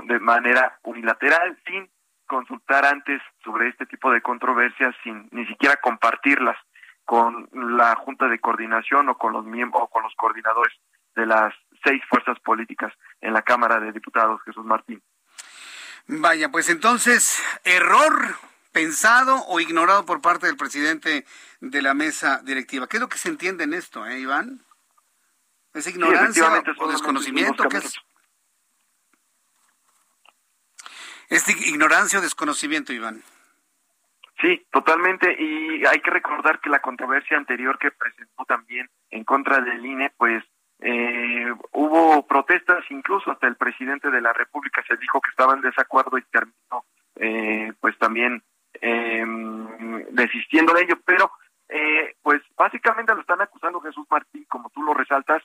de 0.04 0.18
manera 0.18 0.78
unilateral 0.82 1.58
sin 1.66 1.90
consultar 2.26 2.86
antes 2.86 3.20
sobre 3.44 3.68
este 3.68 3.84
tipo 3.84 4.10
de 4.10 4.22
controversias 4.22 4.94
sin 5.04 5.28
ni 5.30 5.46
siquiera 5.46 5.76
compartirlas 5.76 6.56
con 7.04 7.48
la 7.52 7.94
Junta 7.96 8.28
de 8.28 8.40
Coordinación 8.40 9.10
o 9.10 9.18
con 9.18 9.34
los 9.34 9.44
miembros 9.44 9.82
o 9.84 9.88
con 9.88 10.02
los 10.02 10.14
coordinadores 10.14 10.74
de 11.14 11.26
las 11.26 11.54
seis 11.86 12.02
fuerzas 12.08 12.38
políticas 12.40 12.92
en 13.20 13.32
la 13.32 13.42
Cámara 13.42 13.78
de 13.78 13.92
Diputados, 13.92 14.42
Jesús 14.44 14.64
Martín. 14.64 15.00
Vaya, 16.08 16.50
pues 16.50 16.68
entonces, 16.68 17.42
error 17.64 18.36
pensado 18.72 19.44
o 19.46 19.60
ignorado 19.60 20.04
por 20.04 20.20
parte 20.20 20.46
del 20.46 20.56
presidente 20.56 21.24
de 21.60 21.82
la 21.82 21.94
mesa 21.94 22.42
directiva. 22.44 22.88
¿Qué 22.88 22.96
es 22.96 23.00
lo 23.00 23.08
que 23.08 23.18
se 23.18 23.28
entiende 23.28 23.64
en 23.64 23.74
esto, 23.74 24.06
eh, 24.06 24.18
Iván? 24.18 24.60
¿Es 25.74 25.86
ignorancia 25.86 26.62
o 26.78 26.88
desconocimiento? 26.88 27.68
¿Qué 27.68 27.78
es? 27.78 27.94
¿Es 31.28 31.48
ignorancia 31.48 32.18
o 32.18 32.22
desconocimiento, 32.22 32.92
Iván? 32.92 33.22
Sí, 34.40 34.66
totalmente. 34.70 35.34
Y 35.38 35.84
hay 35.86 36.00
que 36.00 36.10
recordar 36.10 36.60
que 36.60 36.70
la 36.70 36.80
controversia 36.80 37.36
anterior 37.36 37.78
que 37.78 37.90
presentó 37.90 38.44
también 38.44 38.90
en 39.10 39.24
contra 39.24 39.60
del 39.60 39.84
INE, 39.84 40.12
pues 40.16 40.44
eh, 40.80 41.52
hubo 41.72 42.26
protestas, 42.26 42.84
incluso 42.90 43.30
hasta 43.30 43.46
el 43.46 43.56
presidente 43.56 44.10
de 44.10 44.20
la 44.20 44.32
República 44.32 44.82
se 44.86 44.96
dijo 44.96 45.20
que 45.20 45.30
estaba 45.30 45.54
en 45.54 45.62
desacuerdo 45.62 46.18
y 46.18 46.22
terminó, 46.22 46.84
eh, 47.16 47.72
pues 47.80 47.96
también 47.98 48.42
eh, 48.80 49.24
desistiendo 50.10 50.74
de 50.74 50.82
ello. 50.82 50.98
Pero, 51.04 51.30
eh, 51.68 52.14
pues 52.22 52.42
básicamente 52.56 53.14
lo 53.14 53.20
están 53.20 53.40
acusando 53.40 53.80
Jesús 53.80 54.06
Martín, 54.10 54.44
como 54.48 54.70
tú 54.70 54.82
lo 54.82 54.94
resaltas, 54.94 55.42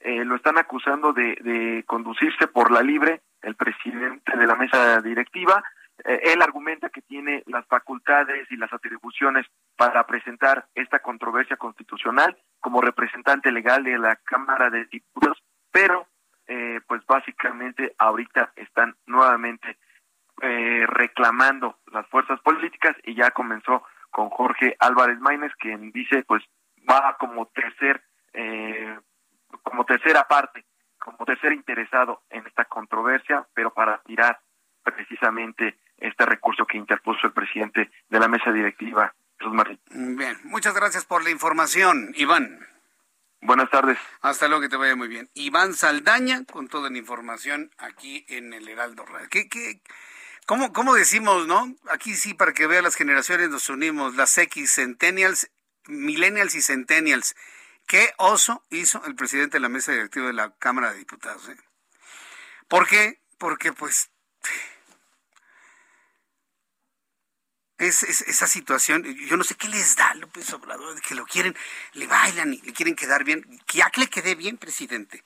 eh, 0.00 0.24
lo 0.24 0.36
están 0.36 0.58
acusando 0.58 1.12
de, 1.12 1.36
de 1.40 1.84
conducirse 1.86 2.46
por 2.46 2.70
la 2.70 2.82
libre, 2.82 3.20
el 3.42 3.56
presidente 3.56 4.36
de 4.36 4.46
la 4.46 4.54
mesa 4.54 5.00
directiva, 5.00 5.62
eh, 6.04 6.32
él 6.32 6.42
argumenta 6.42 6.90
que 6.90 7.02
tiene 7.02 7.42
las 7.46 7.66
facultades 7.66 8.50
y 8.50 8.56
las 8.56 8.72
atribuciones 8.72 9.46
para 9.76 10.06
presentar 10.06 10.66
esta 10.74 11.00
controversia 11.00 11.56
constitucional 11.56 12.36
como 12.68 12.82
representante 12.82 13.50
legal 13.50 13.82
de 13.82 13.96
la 13.96 14.16
Cámara 14.16 14.68
de 14.68 14.84
Diputados, 14.84 15.42
pero 15.72 16.06
eh, 16.46 16.82
pues 16.86 17.00
básicamente 17.06 17.94
ahorita 17.96 18.52
están 18.56 18.94
nuevamente 19.06 19.78
eh, 20.42 20.84
reclamando 20.86 21.78
las 21.90 22.06
fuerzas 22.08 22.38
políticas 22.40 22.94
y 23.04 23.14
ya 23.14 23.30
comenzó 23.30 23.84
con 24.10 24.28
Jorge 24.28 24.76
Álvarez 24.80 25.18
Maínez 25.18 25.50
quien 25.58 25.90
dice 25.92 26.24
pues 26.28 26.44
va 26.86 27.16
como 27.18 27.46
tercer 27.46 28.02
como 29.62 29.86
tercera 29.86 30.24
parte 30.24 30.66
como 30.98 31.24
tercer 31.24 31.54
interesado 31.54 32.20
en 32.28 32.46
esta 32.46 32.66
controversia 32.66 33.48
pero 33.54 33.72
para 33.72 34.02
tirar 34.02 34.40
precisamente 34.82 35.78
este 35.96 36.26
recurso 36.26 36.66
que 36.66 36.76
interpuso 36.76 37.28
el 37.28 37.32
presidente 37.32 37.90
de 38.10 38.20
la 38.20 38.28
mesa 38.28 38.52
directiva, 38.52 39.14
Jesús 39.38 39.54
Martín. 39.54 40.16
Bien, 40.16 40.38
muchas 40.44 40.74
gracias 40.74 41.04
por 41.04 41.22
la 41.22 41.30
información, 41.30 42.12
Iván. 42.16 42.66
Buenas 43.40 43.70
tardes. 43.70 43.98
Hasta 44.20 44.48
luego, 44.48 44.62
que 44.62 44.68
te 44.68 44.76
vaya 44.76 44.96
muy 44.96 45.06
bien. 45.06 45.30
Iván 45.34 45.74
Saldaña, 45.74 46.44
con 46.44 46.68
toda 46.68 46.90
la 46.90 46.98
información 46.98 47.70
aquí 47.78 48.26
en 48.28 48.52
el 48.52 48.68
Heraldo 48.68 49.06
Radio. 49.06 49.28
¿Qué, 49.30 49.48
qué, 49.48 49.80
cómo, 50.44 50.72
¿Cómo 50.72 50.94
decimos, 50.94 51.46
no? 51.46 51.76
Aquí 51.90 52.14
sí, 52.14 52.34
para 52.34 52.52
que 52.52 52.66
vean 52.66 52.82
las 52.82 52.96
generaciones, 52.96 53.48
nos 53.48 53.68
unimos, 53.68 54.16
las 54.16 54.36
X, 54.36 54.74
Centennials, 54.74 55.50
Millennials 55.86 56.56
y 56.56 56.62
Centennials. 56.62 57.36
¿Qué 57.86 58.12
oso 58.18 58.64
hizo 58.70 59.04
el 59.06 59.14
presidente 59.14 59.56
de 59.56 59.60
la 59.60 59.68
mesa 59.68 59.92
directiva 59.92 60.26
de 60.26 60.32
la 60.32 60.54
Cámara 60.58 60.92
de 60.92 60.98
Diputados? 60.98 61.48
Eh? 61.48 61.56
¿Por 62.66 62.88
qué? 62.88 63.20
Porque, 63.38 63.72
pues, 63.72 64.10
es, 67.78 68.02
esa 68.02 68.46
situación, 68.46 69.04
yo 69.04 69.36
no 69.36 69.44
sé 69.44 69.54
qué 69.54 69.68
les 69.68 69.96
da 69.96 70.12
López 70.14 70.52
Obrador, 70.52 71.00
que 71.00 71.14
lo 71.14 71.24
quieren, 71.26 71.56
le 71.92 72.06
bailan 72.06 72.54
y 72.54 72.60
le 72.60 72.72
quieren 72.72 72.96
quedar 72.96 73.24
bien, 73.24 73.46
ya 73.72 73.90
que 73.90 74.00
le 74.00 74.08
quede 74.08 74.34
bien, 74.34 74.58
presidente. 74.58 75.22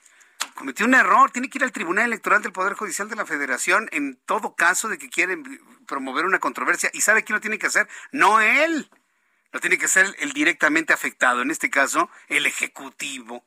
Cometió 0.55 0.85
un 0.85 0.95
error, 0.95 1.31
tiene 1.31 1.49
que 1.49 1.59
ir 1.59 1.65
al 1.65 1.73
Tribunal 1.73 2.07
Electoral 2.07 2.43
del 2.43 2.53
Poder 2.53 2.75
Judicial 2.75 3.09
de 3.09 3.17
la 3.17 3.25
Federación 3.25 3.89
en 3.91 4.17
todo 4.27 4.55
caso 4.55 4.89
de 4.89 4.99
que 4.99 5.09
quieren 5.09 5.43
promover 5.87 6.27
una 6.27 6.41
controversia. 6.41 6.91
¿Y 6.93 7.01
sabe 7.01 7.25
quién 7.25 7.37
lo 7.37 7.41
tiene 7.41 7.59
que 7.59 7.69
hacer? 7.69 7.89
No 8.11 8.41
él. 8.41 8.91
Lo 9.53 9.61
tiene 9.61 9.79
que 9.79 9.87
hacer 9.87 10.15
el 10.19 10.33
directamente 10.33 10.93
afectado, 10.93 11.43
en 11.43 11.51
este 11.51 11.71
caso, 11.71 12.11
el 12.29 12.47
Ejecutivo. 12.47 13.47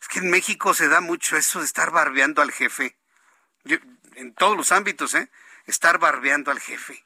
es 0.00 0.08
que 0.08 0.18
en 0.18 0.30
México 0.30 0.74
se 0.74 0.88
da 0.88 1.00
mucho 1.00 1.36
eso 1.36 1.60
de 1.60 1.66
estar 1.66 1.90
barbeando 1.90 2.42
al 2.42 2.50
jefe. 2.50 2.96
en 4.16 4.34
todos 4.34 4.56
los 4.56 4.72
ámbitos, 4.72 5.14
¿eh? 5.14 5.30
Estar 5.66 5.98
barbeando 5.98 6.50
al 6.50 6.60
jefe. 6.60 7.04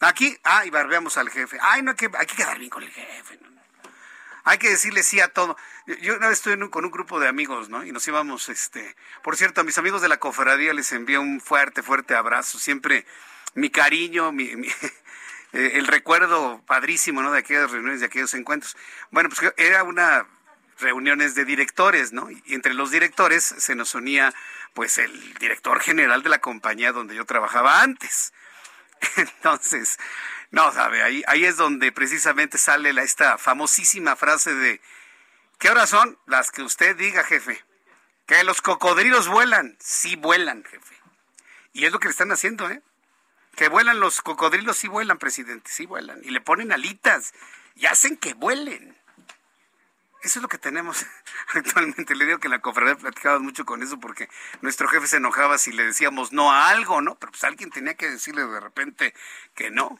Aquí, 0.00 0.36
ay, 0.44 0.68
y 0.68 0.70
barbeamos 0.70 1.16
al 1.18 1.30
jefe. 1.30 1.58
Ay, 1.60 1.82
no 1.82 1.90
hay 1.90 1.96
que, 1.96 2.10
hay 2.16 2.26
que 2.26 2.36
quedar 2.36 2.58
bien 2.58 2.70
con 2.70 2.82
el 2.82 2.90
jefe. 2.90 3.38
Hay 4.44 4.58
que 4.58 4.70
decirle 4.70 5.02
sí 5.02 5.20
a 5.20 5.28
todo. 5.28 5.56
Yo 6.00 6.16
una 6.16 6.28
vez 6.28 6.38
estuve 6.38 6.70
con 6.70 6.84
un 6.84 6.90
grupo 6.90 7.20
de 7.20 7.28
amigos, 7.28 7.68
¿no? 7.68 7.84
Y 7.84 7.92
nos 7.92 8.08
íbamos, 8.08 8.48
este... 8.48 8.96
Por 9.22 9.36
cierto, 9.36 9.60
a 9.60 9.64
mis 9.64 9.76
amigos 9.76 10.00
de 10.00 10.08
la 10.08 10.18
cofradía 10.18 10.72
les 10.72 10.92
envío 10.92 11.20
un 11.20 11.40
fuerte, 11.40 11.82
fuerte 11.82 12.14
abrazo. 12.14 12.58
Siempre 12.58 13.06
mi 13.54 13.68
cariño, 13.70 14.32
mi, 14.32 14.44
eh, 15.52 15.72
el 15.74 15.86
recuerdo 15.86 16.62
padrísimo, 16.66 17.22
¿no? 17.22 17.32
De 17.32 17.40
aquellas 17.40 17.70
reuniones, 17.70 18.00
de 18.00 18.06
aquellos 18.06 18.32
encuentros. 18.32 18.76
Bueno, 19.10 19.28
pues 19.28 19.52
era 19.58 19.82
una 19.82 20.26
reuniones 20.78 21.34
de 21.34 21.44
directores, 21.44 22.12
¿no? 22.12 22.30
Y 22.30 22.42
entre 22.46 22.74
los 22.74 22.90
directores 22.90 23.44
se 23.44 23.74
nos 23.74 23.94
unía 23.94 24.32
pues 24.74 24.98
el 24.98 25.34
director 25.34 25.80
general 25.80 26.22
de 26.22 26.30
la 26.30 26.40
compañía 26.40 26.92
donde 26.92 27.14
yo 27.14 27.24
trabajaba 27.24 27.82
antes. 27.82 28.32
Entonces, 29.16 29.98
no, 30.50 30.72
sabe, 30.72 31.02
ahí, 31.02 31.22
ahí 31.26 31.44
es 31.44 31.56
donde 31.56 31.92
precisamente 31.92 32.58
sale 32.58 32.92
la, 32.92 33.02
esta 33.02 33.38
famosísima 33.38 34.16
frase 34.16 34.54
de, 34.54 34.80
¿qué 35.58 35.70
horas 35.70 35.90
son? 35.90 36.18
Las 36.26 36.50
que 36.50 36.62
usted 36.62 36.96
diga, 36.96 37.24
jefe. 37.24 37.62
Que 38.26 38.44
los 38.44 38.62
cocodrilos 38.62 39.28
vuelan. 39.28 39.76
Sí 39.80 40.16
vuelan, 40.16 40.64
jefe. 40.64 40.94
Y 41.72 41.84
es 41.84 41.92
lo 41.92 41.98
que 41.98 42.08
le 42.08 42.12
están 42.12 42.32
haciendo, 42.32 42.68
¿eh? 42.68 42.82
Que 43.56 43.68
vuelan 43.68 44.00
los 44.00 44.22
cocodrilos, 44.22 44.76
sí 44.76 44.88
vuelan, 44.88 45.18
presidente, 45.18 45.70
sí 45.70 45.86
vuelan. 45.86 46.20
Y 46.22 46.30
le 46.30 46.40
ponen 46.40 46.72
alitas 46.72 47.34
y 47.74 47.86
hacen 47.86 48.16
que 48.16 48.34
vuelen. 48.34 48.96
Eso 50.22 50.38
es 50.38 50.42
lo 50.42 50.48
que 50.48 50.58
tenemos 50.58 51.06
actualmente. 51.54 52.14
Le 52.14 52.26
digo 52.26 52.38
que 52.38 52.48
la 52.48 52.60
cofradía 52.60 52.96
platicado 52.96 53.40
mucho 53.40 53.64
con 53.64 53.82
eso 53.82 53.98
porque 53.98 54.28
nuestro 54.60 54.88
jefe 54.88 55.06
se 55.06 55.16
enojaba 55.16 55.58
si 55.58 55.72
le 55.72 55.84
decíamos 55.84 56.32
no 56.32 56.52
a 56.52 56.68
algo, 56.68 57.00
¿no? 57.00 57.16
Pero 57.16 57.32
pues 57.32 57.44
alguien 57.44 57.70
tenía 57.70 57.94
que 57.94 58.10
decirle 58.10 58.46
de 58.46 58.60
repente 58.60 59.14
que 59.54 59.70
no. 59.70 59.98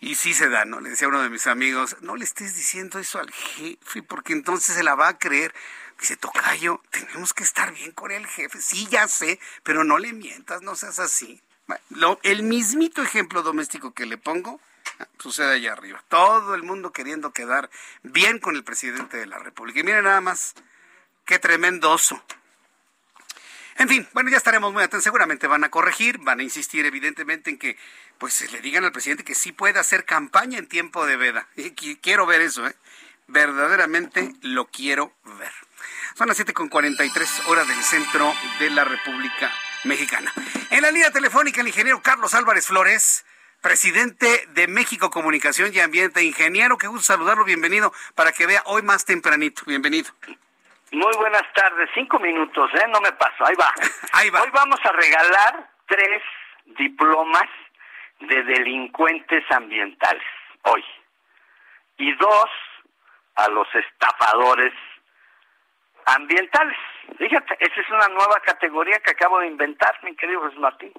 Y 0.00 0.14
sí 0.14 0.32
se 0.32 0.48
da, 0.48 0.64
¿no? 0.64 0.80
Le 0.80 0.90
decía 0.90 1.08
uno 1.08 1.22
de 1.22 1.28
mis 1.28 1.46
amigos, 1.46 1.96
no 2.00 2.16
le 2.16 2.24
estés 2.24 2.54
diciendo 2.56 2.98
eso 2.98 3.18
al 3.18 3.30
jefe, 3.30 4.02
porque 4.02 4.32
entonces 4.32 4.74
se 4.74 4.82
la 4.82 4.94
va 4.94 5.08
a 5.08 5.18
creer. 5.18 5.54
Dice, 5.98 6.16
Tocayo, 6.16 6.82
tenemos 6.90 7.34
que 7.34 7.42
estar 7.42 7.74
bien 7.74 7.92
con 7.92 8.10
el 8.10 8.26
jefe. 8.26 8.62
Sí, 8.62 8.86
ya 8.90 9.06
sé, 9.08 9.38
pero 9.62 9.84
no 9.84 9.98
le 9.98 10.14
mientas, 10.14 10.62
no 10.62 10.74
seas 10.74 10.98
así. 10.98 11.42
El 12.22 12.42
mismito 12.42 13.02
ejemplo 13.02 13.42
doméstico 13.42 13.92
que 13.92 14.06
le 14.06 14.16
pongo 14.16 14.60
sucede 15.18 15.54
allá 15.54 15.72
arriba. 15.72 16.02
Todo 16.08 16.54
el 16.54 16.62
mundo 16.62 16.92
queriendo 16.92 17.32
quedar 17.32 17.70
bien 18.02 18.38
con 18.38 18.56
el 18.56 18.64
presidente 18.64 19.16
de 19.16 19.26
la 19.26 19.38
República. 19.38 19.80
Y 19.80 19.84
miren 19.84 20.04
nada 20.04 20.20
más, 20.20 20.54
qué 21.24 21.38
tremendo. 21.38 21.96
En 23.76 23.88
fin, 23.88 24.08
bueno, 24.12 24.30
ya 24.30 24.36
estaremos 24.36 24.72
muy 24.72 24.82
atentos. 24.82 25.04
Seguramente 25.04 25.46
van 25.46 25.64
a 25.64 25.70
corregir, 25.70 26.18
van 26.18 26.40
a 26.40 26.42
insistir 26.42 26.84
evidentemente 26.84 27.50
en 27.50 27.58
que 27.58 27.78
pues 28.18 28.52
le 28.52 28.60
digan 28.60 28.84
al 28.84 28.92
presidente 28.92 29.24
que 29.24 29.34
sí 29.34 29.52
puede 29.52 29.78
hacer 29.78 30.04
campaña 30.04 30.58
en 30.58 30.66
tiempo 30.66 31.06
de 31.06 31.16
veda. 31.16 31.48
Quiero 32.02 32.26
ver 32.26 32.42
eso, 32.42 32.66
¿eh? 32.66 32.76
Verdaderamente 33.26 34.34
lo 34.42 34.66
quiero 34.66 35.14
ver. 35.24 35.52
Son 36.16 36.28
las 36.28 36.38
7.43 36.38 37.46
horas 37.46 37.66
del 37.66 37.82
centro 37.82 38.34
de 38.58 38.70
la 38.70 38.84
República 38.84 39.50
Mexicana. 39.84 40.32
En 40.70 40.82
la 40.82 40.90
línea 40.90 41.10
telefónica, 41.10 41.60
el 41.60 41.68
ingeniero 41.68 42.02
Carlos 42.02 42.34
Álvarez 42.34 42.66
Flores, 42.66 43.24
presidente 43.60 44.46
de 44.48 44.68
México 44.68 45.10
Comunicación 45.10 45.70
y 45.72 45.80
Ambiente. 45.80 46.24
Ingeniero, 46.24 46.78
qué 46.78 46.86
gusto 46.86 47.12
saludarlo, 47.12 47.44
bienvenido, 47.44 47.92
para 48.14 48.32
que 48.32 48.46
vea 48.46 48.62
hoy 48.66 48.82
más 48.82 49.04
tempranito. 49.04 49.62
Bienvenido. 49.66 50.10
Muy 50.92 51.16
buenas 51.18 51.44
tardes, 51.54 51.88
cinco 51.94 52.18
minutos, 52.18 52.70
¿eh? 52.74 52.86
No 52.88 53.00
me 53.00 53.12
paso, 53.12 53.44
ahí 53.46 53.54
va. 53.54 53.72
ahí 54.12 54.30
va. 54.30 54.42
Hoy 54.42 54.50
vamos 54.52 54.80
a 54.82 54.92
regalar 54.92 55.70
tres 55.86 56.22
diplomas 56.78 57.48
de 58.20 58.42
delincuentes 58.42 59.44
ambientales, 59.50 60.22
hoy. 60.62 60.84
Y 61.98 62.14
dos 62.16 62.50
a 63.36 63.48
los 63.50 63.68
estafadores 63.74 64.72
ambientales. 66.06 66.76
Fíjate, 67.18 67.56
esa 67.60 67.80
es 67.80 67.90
una 67.90 68.08
nueva 68.08 68.40
categoría 68.40 68.98
que 69.00 69.10
acabo 69.10 69.40
de 69.40 69.46
inventar, 69.46 69.98
mi 70.02 70.16
querido 70.16 70.40
José 70.40 70.58
Martín. 70.58 70.92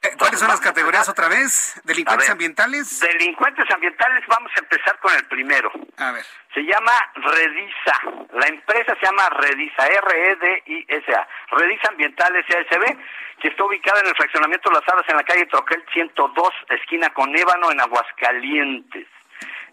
Eh, 0.00 0.10
¿Cuáles 0.16 0.38
son 0.38 0.48
las 0.48 0.60
categorías 0.60 1.08
otra 1.08 1.28
vez? 1.28 1.80
¿Delincuentes 1.82 2.30
ambientales? 2.30 3.00
Delincuentes 3.00 3.68
ambientales, 3.74 4.24
vamos 4.28 4.52
a 4.54 4.60
empezar 4.60 4.96
con 5.00 5.12
el 5.12 5.24
primero. 5.26 5.72
A 5.96 6.12
ver. 6.12 6.24
Se 6.54 6.60
llama 6.60 6.92
Redisa. 7.14 7.98
La 8.32 8.46
empresa 8.46 8.94
se 9.00 9.06
llama 9.06 9.28
Redisa, 9.30 9.86
R-E-D-I-S-A. 9.86 11.28
Redisa 11.50 11.88
Ambientales 11.88 12.44
S.A.S.B., 12.48 12.96
que 13.40 13.48
está 13.48 13.64
ubicada 13.64 14.00
en 14.00 14.08
el 14.08 14.14
fraccionamiento 14.14 14.70
Las 14.70 14.88
Alas 14.88 15.04
en 15.08 15.16
la 15.16 15.24
calle 15.24 15.46
Troquel 15.46 15.84
102, 15.92 16.48
esquina 16.70 17.10
con 17.10 17.36
Ébano, 17.36 17.72
en 17.72 17.80
Aguascalientes. 17.80 19.06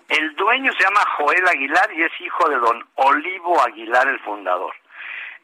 El 0.10 0.36
dueño 0.36 0.72
se 0.74 0.84
llama 0.84 1.02
Joel 1.18 1.48
Aguilar 1.48 1.92
y 1.94 2.04
es 2.04 2.12
hijo 2.22 2.50
de 2.50 2.58
don 2.58 2.88
Olivo 2.96 3.62
Aguilar, 3.62 4.08
el 4.08 4.20
fundador. 4.22 4.74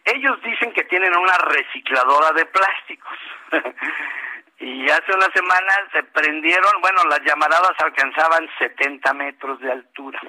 Ellos 0.06 0.42
dicen 0.44 0.74
que 0.74 0.84
tienen 0.86 1.16
una 1.16 1.38
recicladora 1.38 2.32
de 2.32 2.46
plásticos. 2.48 3.18
y 4.62 4.88
hace 4.92 5.12
unas 5.14 5.32
semanas 5.34 5.80
se 5.92 6.04
prendieron, 6.04 6.72
bueno, 6.82 7.04
las 7.10 7.22
llamaradas 7.24 7.74
alcanzaban 7.84 8.48
70 8.60 9.14
metros 9.16 9.60
de 9.60 9.72
altura. 9.72 10.20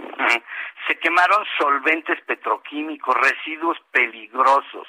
se 0.87 0.99
quemaron 0.99 1.45
solventes 1.59 2.19
petroquímicos, 2.23 3.15
residuos 3.15 3.79
peligrosos. 3.91 4.89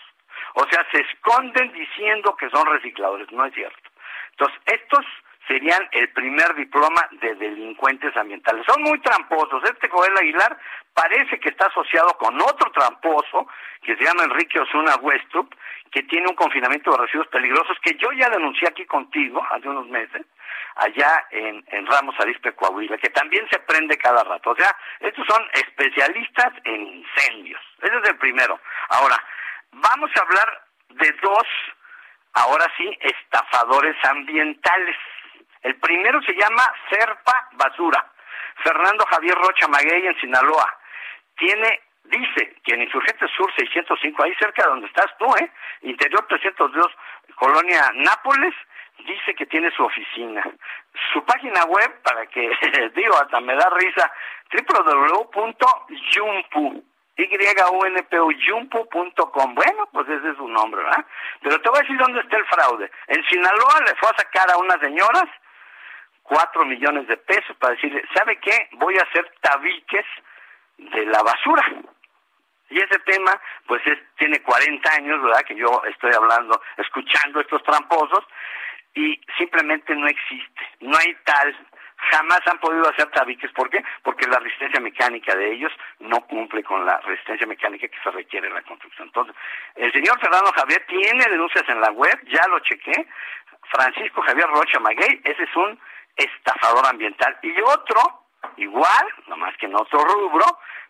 O 0.55 0.65
sea, 0.69 0.87
se 0.91 1.01
esconden 1.01 1.73
diciendo 1.73 2.35
que 2.37 2.49
son 2.49 2.65
recicladores, 2.67 3.29
no 3.31 3.45
es 3.45 3.53
cierto. 3.53 3.89
Entonces, 4.31 4.59
estos 4.65 5.05
serían 5.47 5.87
el 5.91 6.09
primer 6.09 6.55
diploma 6.55 7.07
de 7.11 7.35
delincuentes 7.35 8.15
ambientales. 8.15 8.65
Son 8.65 8.81
muy 8.81 8.99
tramposos. 8.99 9.63
Este 9.63 9.89
Joel 9.89 10.17
Aguilar 10.17 10.57
parece 10.93 11.39
que 11.39 11.49
está 11.49 11.67
asociado 11.67 12.17
con 12.17 12.39
otro 12.41 12.71
tramposo 12.71 13.47
que 13.81 13.95
se 13.95 14.03
llama 14.03 14.23
Enrique 14.23 14.59
Osuna 14.59 14.95
Westrup, 15.01 15.53
que 15.91 16.03
tiene 16.03 16.27
un 16.27 16.35
confinamiento 16.35 16.91
de 16.91 16.97
residuos 16.97 17.27
peligrosos 17.27 17.77
que 17.81 17.95
yo 17.95 18.11
ya 18.13 18.29
denuncié 18.29 18.67
aquí 18.67 18.85
contigo 18.85 19.45
hace 19.51 19.67
unos 19.67 19.87
meses, 19.87 20.25
allá 20.75 21.25
en, 21.31 21.63
en 21.67 21.85
Ramos 21.85 22.15
Arispe, 22.19 22.53
Coahuila, 22.53 22.97
que 22.97 23.09
también 23.09 23.47
se 23.51 23.59
prende 23.59 23.97
cada 23.97 24.23
rato. 24.23 24.51
O 24.51 24.55
sea, 24.55 24.75
estos 24.99 25.25
son 25.27 25.43
especialistas 25.53 26.53
en 26.63 26.81
incendios. 26.87 27.61
Ese 27.81 27.97
es 27.97 28.09
el 28.09 28.17
primero. 28.17 28.59
Ahora, 28.89 29.23
vamos 29.71 30.09
a 30.15 30.21
hablar 30.21 30.65
de 30.89 31.11
dos, 31.21 31.47
ahora 32.33 32.65
sí, 32.77 32.97
estafadores 33.01 33.95
ambientales. 34.05 34.95
El 35.63 35.75
primero 35.77 36.21
se 36.23 36.33
llama 36.33 36.63
Serpa 36.89 37.49
Basura. 37.53 38.05
Fernando 38.63 39.05
Javier 39.05 39.35
Rocha 39.35 39.67
Maguey 39.67 40.07
en 40.07 40.19
Sinaloa. 40.19 40.77
Tiene, 41.37 41.81
dice 42.03 42.55
que 42.63 42.75
en 42.75 42.83
Insurgente 42.83 43.27
Sur 43.35 43.51
605, 43.55 44.23
ahí 44.23 44.33
cerca 44.35 44.63
de 44.63 44.69
donde 44.69 44.87
estás 44.87 45.07
tú, 45.17 45.25
¿eh? 45.37 45.51
Interior 45.81 46.25
302, 46.27 46.87
Colonia 47.35 47.91
Nápoles, 47.95 48.53
dice 49.05 49.33
que 49.35 49.45
tiene 49.45 49.71
su 49.71 49.83
oficina. 49.83 50.43
Su 51.11 51.23
página 51.25 51.65
web, 51.65 52.01
para 52.03 52.25
que, 52.27 52.51
digo, 52.95 53.15
hasta 53.15 53.39
me 53.39 53.55
da 53.55 53.69
risa, 53.71 54.11
www.yumpu. 55.33 56.83
Y-U-N-P-U-Yumpu.com. 57.15 59.53
Bueno, 59.53 59.87
pues 59.91 60.09
ese 60.09 60.31
es 60.31 60.37
su 60.37 60.47
nombre, 60.47 60.81
¿verdad? 60.81 61.05
Pero 61.43 61.61
te 61.61 61.69
voy 61.69 61.77
a 61.77 61.83
decir 61.83 61.95
dónde 61.97 62.21
está 62.21 62.37
el 62.37 62.45
fraude. 62.45 62.89
En 63.05 63.23
Sinaloa 63.25 63.81
le 63.85 63.93
fue 63.95 64.09
a 64.09 64.17
sacar 64.17 64.51
a 64.51 64.57
unas 64.57 64.79
señoras 64.79 65.25
cuatro 66.33 66.65
millones 66.65 67.07
de 67.07 67.17
pesos 67.17 67.55
para 67.57 67.75
decirle, 67.75 68.03
¿sabe 68.15 68.37
qué? 68.37 68.69
Voy 68.73 68.97
a 68.97 69.03
hacer 69.03 69.31
tabiques 69.41 70.05
de 70.77 71.05
la 71.05 71.21
basura. 71.21 71.63
Y 72.69 72.79
ese 72.79 72.97
tema, 73.05 73.39
pues 73.67 73.85
es, 73.85 73.99
tiene 74.17 74.41
40 74.41 74.93
años, 74.93 75.21
¿verdad? 75.21 75.43
Que 75.45 75.55
yo 75.55 75.83
estoy 75.87 76.11
hablando, 76.11 76.59
escuchando 76.77 77.39
estos 77.39 77.61
tramposos, 77.63 78.25
y 78.95 79.21
simplemente 79.37 79.95
no 79.95 80.07
existe. 80.07 80.61
No 80.79 80.97
hay 80.97 81.15
tal, 81.23 81.55
jamás 82.11 82.39
han 82.47 82.59
podido 82.59 82.89
hacer 82.89 83.09
tabiques. 83.11 83.51
¿Por 83.51 83.69
qué? 83.69 83.83
Porque 84.01 84.25
la 84.25 84.39
resistencia 84.39 84.79
mecánica 84.79 85.35
de 85.35 85.53
ellos 85.53 85.71
no 85.99 86.21
cumple 86.25 86.63
con 86.63 86.83
la 86.83 86.99
resistencia 87.01 87.45
mecánica 87.45 87.87
que 87.87 88.01
se 88.03 88.09
requiere 88.09 88.47
en 88.47 88.55
la 88.55 88.63
construcción. 88.63 89.07
Entonces, 89.07 89.35
el 89.75 89.91
señor 89.91 90.19
Fernando 90.19 90.51
Javier 90.55 90.83
tiene 90.87 91.25
denuncias 91.29 91.67
en 91.69 91.79
la 91.79 91.91
web, 91.91 92.19
ya 92.25 92.47
lo 92.47 92.59
chequé. 92.59 93.05
Francisco 93.69 94.21
Javier 94.23 94.47
Rocha 94.47 94.79
Maguey, 94.79 95.21
ese 95.23 95.43
es 95.43 95.55
un 95.55 95.79
estafador 96.15 96.85
ambiental. 96.87 97.37
Y 97.41 97.59
otro, 97.61 98.25
igual, 98.57 99.07
nomás 99.27 99.55
que 99.57 99.65
en 99.65 99.75
otro 99.75 99.99
rubro, 99.99 100.45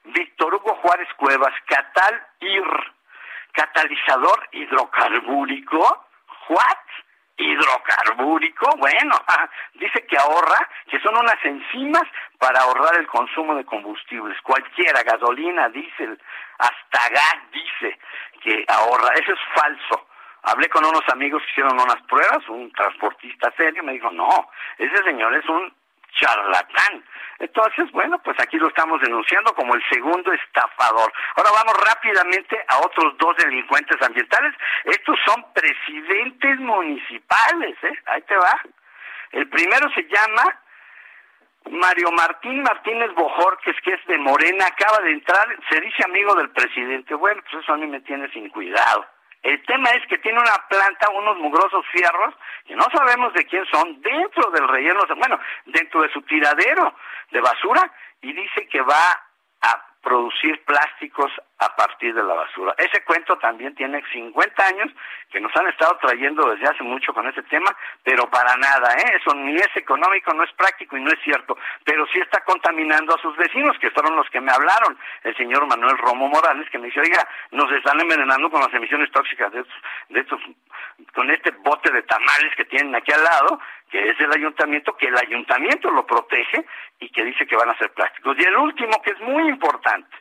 Víctor 0.05 0.55
Hugo 0.55 0.75
Juárez 0.81 1.07
Cuevas, 1.17 1.53
Catal 1.65 2.27
IR, 2.39 2.93
catalizador 3.53 4.49
hidrocarbúrico, 4.51 6.07
¿what? 6.49 6.77
Hidrocarbúrico, 7.35 8.75
bueno, 8.77 9.15
dice 9.73 10.05
que 10.05 10.17
ahorra, 10.17 10.69
que 10.89 10.99
son 10.99 11.17
unas 11.17 11.43
enzimas 11.43 12.03
para 12.37 12.61
ahorrar 12.61 12.95
el 12.97 13.07
consumo 13.07 13.55
de 13.55 13.65
combustibles, 13.65 14.39
cualquiera, 14.41 15.01
gasolina, 15.03 15.69
diésel, 15.69 16.19
hasta 16.59 17.09
gas 17.09 17.37
dice 17.51 17.99
que 18.41 18.65
ahorra, 18.67 19.09
eso 19.15 19.33
es 19.33 19.39
falso 19.55 20.07
Hablé 20.43 20.69
con 20.69 20.85
unos 20.85 21.07
amigos 21.09 21.41
que 21.43 21.51
hicieron 21.51 21.73
unas 21.73 22.01
pruebas, 22.03 22.47
un 22.49 22.71
transportista 22.73 23.51
serio, 23.55 23.83
me 23.83 23.93
dijo, 23.93 24.11
no, 24.11 24.49
ese 24.77 25.03
señor 25.03 25.33
es 25.35 25.47
un 25.47 25.73
charlatán. 26.13 27.03
Entonces, 27.39 27.91
bueno, 27.91 28.19
pues 28.23 28.39
aquí 28.39 28.57
lo 28.57 28.67
estamos 28.67 29.01
denunciando 29.01 29.53
como 29.55 29.73
el 29.73 29.83
segundo 29.89 30.31
estafador. 30.31 31.11
Ahora 31.35 31.49
vamos 31.51 31.73
rápidamente 31.87 32.63
a 32.67 32.79
otros 32.79 33.17
dos 33.17 33.35
delincuentes 33.37 34.01
ambientales. 34.01 34.53
Estos 34.85 35.17
son 35.25 35.43
presidentes 35.53 36.59
municipales, 36.59 37.75
¿eh? 37.83 37.99
Ahí 38.05 38.21
te 38.23 38.35
va. 38.35 38.61
El 39.31 39.49
primero 39.49 39.89
se 39.93 40.03
llama 40.03 40.59
Mario 41.71 42.11
Martín 42.11 42.61
Martínez 42.61 43.13
Bojorques, 43.13 43.75
que 43.83 43.93
es 43.93 44.05
de 44.05 44.17
Morena, 44.17 44.67
acaba 44.67 44.99
de 44.99 45.11
entrar, 45.11 45.47
se 45.69 45.81
dice 45.81 46.03
amigo 46.05 46.35
del 46.35 46.49
presidente. 46.51 47.15
Bueno, 47.15 47.41
pues 47.49 47.63
eso 47.63 47.73
a 47.73 47.77
mí 47.77 47.87
me 47.87 48.01
tiene 48.01 48.29
sin 48.31 48.49
cuidado. 48.49 49.05
El 49.43 49.61
tema 49.65 49.89
es 49.91 50.07
que 50.07 50.17
tiene 50.19 50.39
una 50.39 50.55
planta, 50.69 51.09
unos 51.09 51.37
mugrosos 51.37 51.85
fierros, 51.91 52.33
que 52.65 52.75
no 52.75 52.85
sabemos 52.95 53.33
de 53.33 53.45
quién 53.45 53.65
son, 53.65 54.01
dentro 54.01 54.49
del 54.51 54.67
relleno, 54.69 55.01
bueno, 55.17 55.37
dentro 55.65 56.01
de 56.01 56.11
su 56.11 56.21
tiradero 56.21 56.95
de 57.29 57.41
basura, 57.41 57.91
y 58.21 58.31
dice 58.31 58.67
que 58.69 58.81
va 58.81 59.21
producir 60.03 60.61
plásticos 60.65 61.31
a 61.59 61.75
partir 61.75 62.13
de 62.13 62.21
la 62.21 62.33
basura. 62.33 62.75
Ese 62.77 63.03
cuento 63.05 63.37
también 63.37 63.73
tiene 63.73 64.03
50 64.11 64.67
años 64.67 64.91
que 65.31 65.39
nos 65.39 65.55
han 65.55 65.67
estado 65.69 65.97
trayendo 66.01 66.49
desde 66.49 66.67
hace 66.67 66.83
mucho 66.83 67.13
con 67.13 67.25
ese 67.27 67.41
tema, 67.43 67.75
pero 68.03 68.29
para 68.29 68.55
nada, 68.57 68.93
¿eh? 68.95 69.17
Eso 69.19 69.33
ni 69.33 69.55
es 69.55 69.75
económico, 69.75 70.33
no 70.33 70.43
es 70.43 70.51
práctico 70.53 70.97
y 70.97 71.01
no 71.01 71.09
es 71.09 71.19
cierto, 71.23 71.57
pero 71.85 72.05
sí 72.07 72.19
está 72.19 72.41
contaminando 72.41 73.15
a 73.15 73.21
sus 73.21 73.35
vecinos, 73.37 73.77
que 73.79 73.91
fueron 73.91 74.17
los 74.17 74.29
que 74.29 74.41
me 74.41 74.51
hablaron, 74.51 74.97
el 75.23 75.35
señor 75.37 75.65
Manuel 75.67 75.97
Romo 75.97 76.27
Morales, 76.27 76.69
que 76.69 76.79
me 76.79 76.87
dice, 76.87 76.99
oiga, 76.99 77.25
nos 77.51 77.71
están 77.71 77.99
envenenando 77.99 78.49
con 78.51 78.59
las 78.59 78.73
emisiones 78.73 79.09
tóxicas 79.11 79.51
de 79.53 79.61
estos, 79.61 79.77
de 80.09 80.19
estos 80.19 80.41
con 81.13 81.29
este 81.31 81.51
bote 81.63 81.91
de 81.91 82.03
tamales 82.03 82.53
que 82.57 82.65
tienen 82.65 82.93
aquí 82.93 83.11
al 83.13 83.23
lado, 83.23 83.59
que 83.89 84.09
es 84.09 84.17
del 84.17 84.31
ayuntamiento, 84.31 84.95
que 84.97 85.07
el 85.07 85.17
ayuntamiento 85.17 85.91
lo 85.91 86.05
protege 86.05 86.65
y 86.99 87.09
que 87.09 87.23
dice 87.23 87.45
que 87.45 87.55
van 87.55 87.69
a 87.69 87.77
ser 87.77 87.91
plásticos. 87.91 88.37
Y 88.39 88.43
el 88.43 88.55
último, 88.57 89.01
que 89.01 89.11
es 89.11 89.19
muy 89.21 89.47
importante, 89.47 90.15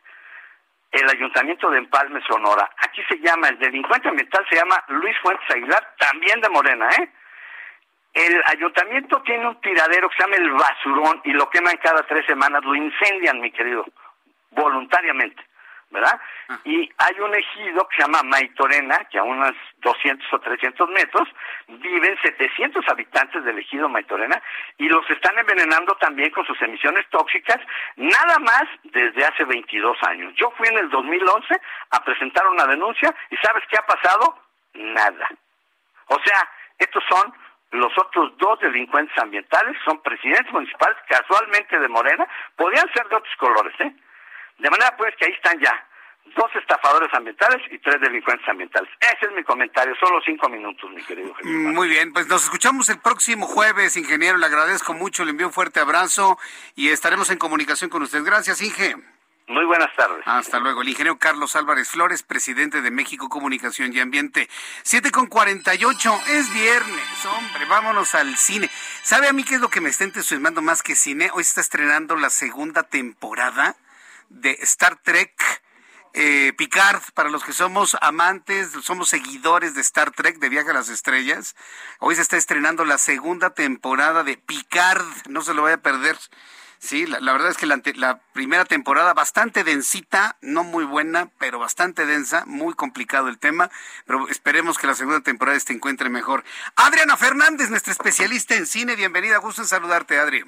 el 0.92 1.08
ayuntamiento 1.08 1.70
de 1.70 1.78
Empalme, 1.78 2.20
Sonora. 2.26 2.70
Aquí 2.78 3.02
se 3.08 3.18
llama, 3.18 3.48
el 3.48 3.58
delincuente 3.58 4.08
ambiental 4.08 4.44
se 4.48 4.56
llama 4.56 4.82
Luis 4.88 5.16
Fuentes 5.22 5.50
Aguilar, 5.50 5.94
también 5.98 6.40
de 6.40 6.50
Morena, 6.50 6.88
¿eh? 6.90 7.10
El 8.12 8.42
ayuntamiento 8.44 9.22
tiene 9.22 9.46
un 9.48 9.58
tiradero 9.62 10.10
que 10.10 10.16
se 10.16 10.22
llama 10.22 10.36
el 10.36 10.50
basurón 10.50 11.22
y 11.24 11.32
lo 11.32 11.48
queman 11.48 11.78
cada 11.78 12.02
tres 12.02 12.26
semanas, 12.26 12.62
lo 12.62 12.74
incendian, 12.74 13.40
mi 13.40 13.50
querido, 13.50 13.86
voluntariamente. 14.50 15.42
¿Verdad? 15.92 16.20
Ah. 16.48 16.58
Y 16.64 16.90
hay 16.98 17.20
un 17.20 17.34
ejido 17.34 17.86
que 17.88 17.96
se 17.96 18.02
llama 18.02 18.22
Maitorena, 18.24 18.98
que 19.10 19.18
a 19.18 19.22
unos 19.22 19.52
200 19.78 20.32
o 20.32 20.40
300 20.40 20.88
metros 20.90 21.28
viven 21.68 22.18
700 22.22 22.88
habitantes 22.88 23.44
del 23.44 23.58
ejido 23.58 23.88
Maitorena 23.88 24.42
y 24.78 24.88
los 24.88 25.08
están 25.10 25.38
envenenando 25.38 25.94
también 25.96 26.30
con 26.30 26.44
sus 26.46 26.60
emisiones 26.62 27.08
tóxicas, 27.10 27.58
nada 27.96 28.38
más 28.40 28.64
desde 28.84 29.24
hace 29.24 29.44
22 29.44 29.96
años. 30.08 30.34
Yo 30.36 30.50
fui 30.56 30.66
en 30.68 30.78
el 30.78 30.90
2011 30.90 31.60
a 31.90 32.04
presentar 32.04 32.46
una 32.48 32.66
denuncia 32.66 33.14
y 33.30 33.36
¿sabes 33.36 33.62
qué 33.68 33.76
ha 33.76 33.86
pasado? 33.86 34.38
Nada. 34.74 35.28
O 36.06 36.18
sea, 36.24 36.48
estos 36.78 37.04
son 37.08 37.32
los 37.72 37.92
otros 37.98 38.36
dos 38.36 38.58
delincuentes 38.60 39.16
ambientales, 39.18 39.76
son 39.84 40.02
presidentes 40.02 40.52
municipales, 40.52 40.96
casualmente 41.08 41.78
de 41.78 41.88
Morena, 41.88 42.26
podrían 42.56 42.86
ser 42.92 43.08
de 43.08 43.16
otros 43.16 43.36
colores, 43.36 43.74
¿eh? 43.80 43.94
De 44.62 44.70
manera 44.70 44.96
pues 44.96 45.12
que 45.18 45.26
ahí 45.26 45.32
están 45.32 45.58
ya 45.58 45.88
dos 46.36 46.50
estafadores 46.54 47.12
ambientales 47.12 47.60
y 47.72 47.78
tres 47.80 48.00
delincuentes 48.00 48.48
ambientales. 48.48 48.88
Ese 49.00 49.26
es 49.26 49.32
mi 49.32 49.42
comentario, 49.42 49.92
solo 49.96 50.20
cinco 50.24 50.48
minutos, 50.48 50.88
mi 50.92 51.02
querido. 51.02 51.34
Muy 51.42 51.88
bien, 51.88 52.12
pues 52.12 52.28
nos 52.28 52.44
escuchamos 52.44 52.88
el 52.88 53.00
próximo 53.00 53.46
jueves, 53.46 53.96
ingeniero. 53.96 54.38
Le 54.38 54.46
agradezco 54.46 54.94
mucho, 54.94 55.24
le 55.24 55.32
envío 55.32 55.48
un 55.48 55.52
fuerte 55.52 55.80
abrazo 55.80 56.38
y 56.76 56.90
estaremos 56.90 57.28
en 57.30 57.38
comunicación 57.38 57.90
con 57.90 58.02
usted. 58.02 58.22
Gracias, 58.22 58.62
Inge. 58.62 58.94
Muy 59.48 59.64
buenas 59.64 59.94
tardes. 59.96 60.22
Hasta 60.24 60.60
luego. 60.60 60.82
El 60.82 60.88
ingeniero 60.88 61.18
Carlos 61.18 61.56
Álvarez 61.56 61.90
Flores, 61.90 62.22
presidente 62.22 62.80
de 62.80 62.90
México 62.92 63.28
Comunicación 63.28 63.92
y 63.92 63.98
Ambiente. 63.98 64.48
Siete 64.84 65.10
con 65.10 65.26
cuarenta 65.26 65.74
y 65.74 65.84
ocho. 65.84 66.18
Es 66.28 66.54
viernes, 66.54 67.26
hombre. 67.26 67.64
Vámonos 67.68 68.14
al 68.14 68.36
cine. 68.36 68.70
¿Sabe 69.02 69.26
a 69.26 69.32
mí 69.32 69.42
qué 69.42 69.56
es 69.56 69.60
lo 69.60 69.68
que 69.68 69.80
me 69.80 69.90
está 69.90 70.04
entusiasmando 70.04 70.62
más 70.62 70.84
que 70.84 70.94
cine? 70.94 71.30
Hoy 71.34 71.42
está 71.42 71.60
estrenando 71.60 72.14
la 72.14 72.30
segunda 72.30 72.84
temporada 72.84 73.74
de 74.32 74.58
Star 74.62 75.00
Trek. 75.02 75.32
Eh, 76.14 76.52
Picard, 76.58 77.00
para 77.14 77.30
los 77.30 77.42
que 77.42 77.54
somos 77.54 77.96
amantes, 78.02 78.70
somos 78.82 79.08
seguidores 79.08 79.74
de 79.74 79.80
Star 79.80 80.10
Trek, 80.10 80.38
de 80.38 80.50
Viaje 80.50 80.70
a 80.70 80.74
las 80.74 80.90
Estrellas. 80.90 81.56
Hoy 82.00 82.16
se 82.16 82.22
está 82.22 82.36
estrenando 82.36 82.84
la 82.84 82.98
segunda 82.98 83.50
temporada 83.50 84.22
de 84.22 84.36
Picard, 84.36 85.06
no 85.28 85.40
se 85.40 85.54
lo 85.54 85.62
vaya 85.62 85.76
a 85.76 85.82
perder. 85.82 86.18
Sí, 86.82 87.06
la, 87.06 87.20
verdad 87.32 87.48
es 87.48 87.56
que 87.56 87.66
la, 87.66 88.20
primera 88.32 88.64
temporada 88.64 89.14
bastante 89.14 89.62
densita, 89.62 90.36
no 90.42 90.64
muy 90.64 90.84
buena, 90.84 91.30
pero 91.38 91.60
bastante 91.60 92.06
densa, 92.06 92.42
muy 92.44 92.74
complicado 92.74 93.28
el 93.28 93.38
tema, 93.38 93.70
pero 94.04 94.28
esperemos 94.28 94.78
que 94.78 94.88
la 94.88 94.96
segunda 94.96 95.20
temporada 95.20 95.58
se 95.60 95.72
encuentre 95.72 96.10
mejor. 96.10 96.42
Adriana 96.74 97.16
Fernández, 97.16 97.70
nuestra 97.70 97.92
especialista 97.92 98.56
en 98.56 98.66
cine, 98.66 98.96
bienvenida, 98.96 99.36
gusto 99.36 99.62
en 99.62 99.68
saludarte, 99.68 100.18
Adri. 100.18 100.44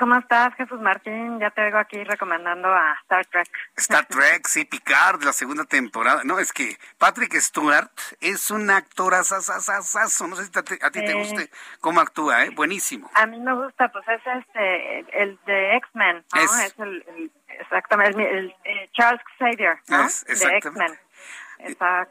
¿Cómo 0.00 0.16
estás, 0.16 0.54
Jesús 0.54 0.80
Martín? 0.80 1.38
Ya 1.40 1.50
te 1.50 1.60
vengo 1.60 1.76
aquí 1.76 2.02
recomendando 2.04 2.68
a 2.68 2.94
Star 3.02 3.26
Trek. 3.26 3.50
Star 3.76 4.06
Trek, 4.06 4.46
sí, 4.46 4.64
Picard, 4.64 5.22
la 5.22 5.34
segunda 5.34 5.66
temporada. 5.66 6.22
No, 6.24 6.38
es 6.38 6.54
que 6.54 6.78
Patrick 6.96 7.34
Stewart 7.34 7.90
es 8.18 8.50
un 8.50 8.70
actor 8.70 9.12
asasasasazo. 9.12 10.26
No 10.26 10.36
sé 10.36 10.46
si 10.46 10.58
a 10.58 10.90
ti, 10.90 11.04
te 11.04 11.12
guste 11.12 11.50
cómo 11.82 12.00
actúa, 12.00 12.46
¿eh? 12.46 12.48
Buenísimo. 12.48 13.10
A 13.12 13.26
mí 13.26 13.38
me 13.40 13.52
gusta, 13.52 13.92
pues 13.92 14.08
es 14.08 14.22
este, 14.38 15.22
el 15.22 15.38
de 15.44 15.76
X-Men, 15.76 16.24
¿no? 16.34 16.40
Es, 16.40 16.74
el, 16.78 17.30
exactamente, 17.48 18.38
el, 18.38 18.54
Charles 18.92 19.20
Xavier, 19.38 19.80
¿no? 19.88 20.06
Es, 20.06 20.24
de 20.24 20.56
X-Men. 20.56 20.98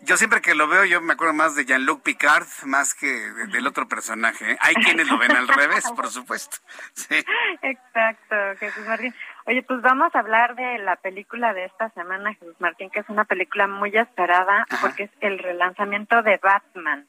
Yo 0.02 0.18
siempre 0.18 0.42
que 0.42 0.56
lo 0.56 0.68
veo, 0.68 0.86
yo 0.86 1.02
me 1.02 1.14
acuerdo 1.14 1.34
más 1.34 1.56
de 1.56 1.66
Jean-Luc 1.66 2.04
Picard 2.04 2.48
más 2.66 2.94
que 2.94 3.08
del 3.08 3.68
otro 3.68 3.88
personaje. 3.88 4.52
¿eh? 4.52 4.58
Hay 4.62 4.76
quienes 4.76 5.08
lo 5.08 5.18
ven 5.18 5.36
al 5.36 5.48
revés, 5.48 5.90
por 5.96 6.08
supuesto. 6.10 6.58
Sí. 6.94 7.24
Exacto, 7.62 8.36
Jesús 8.60 8.86
Martín. 8.86 9.14
Oye, 9.46 9.64
pues 9.64 9.82
vamos 9.82 10.14
a 10.14 10.20
hablar 10.20 10.56
de 10.56 10.80
la 10.80 10.96
película 10.98 11.54
de 11.54 11.66
esta 11.66 11.90
semana, 11.92 12.34
Jesús 12.34 12.56
Martín, 12.60 12.90
que 12.90 13.00
es 13.00 13.10
una 13.10 13.26
película 13.26 13.68
muy 13.68 13.96
esperada 13.96 14.66
porque 14.82 15.04
es 15.04 15.12
el 15.22 15.40
relanzamiento 15.40 16.22
de 16.22 16.38
Batman. 16.38 17.08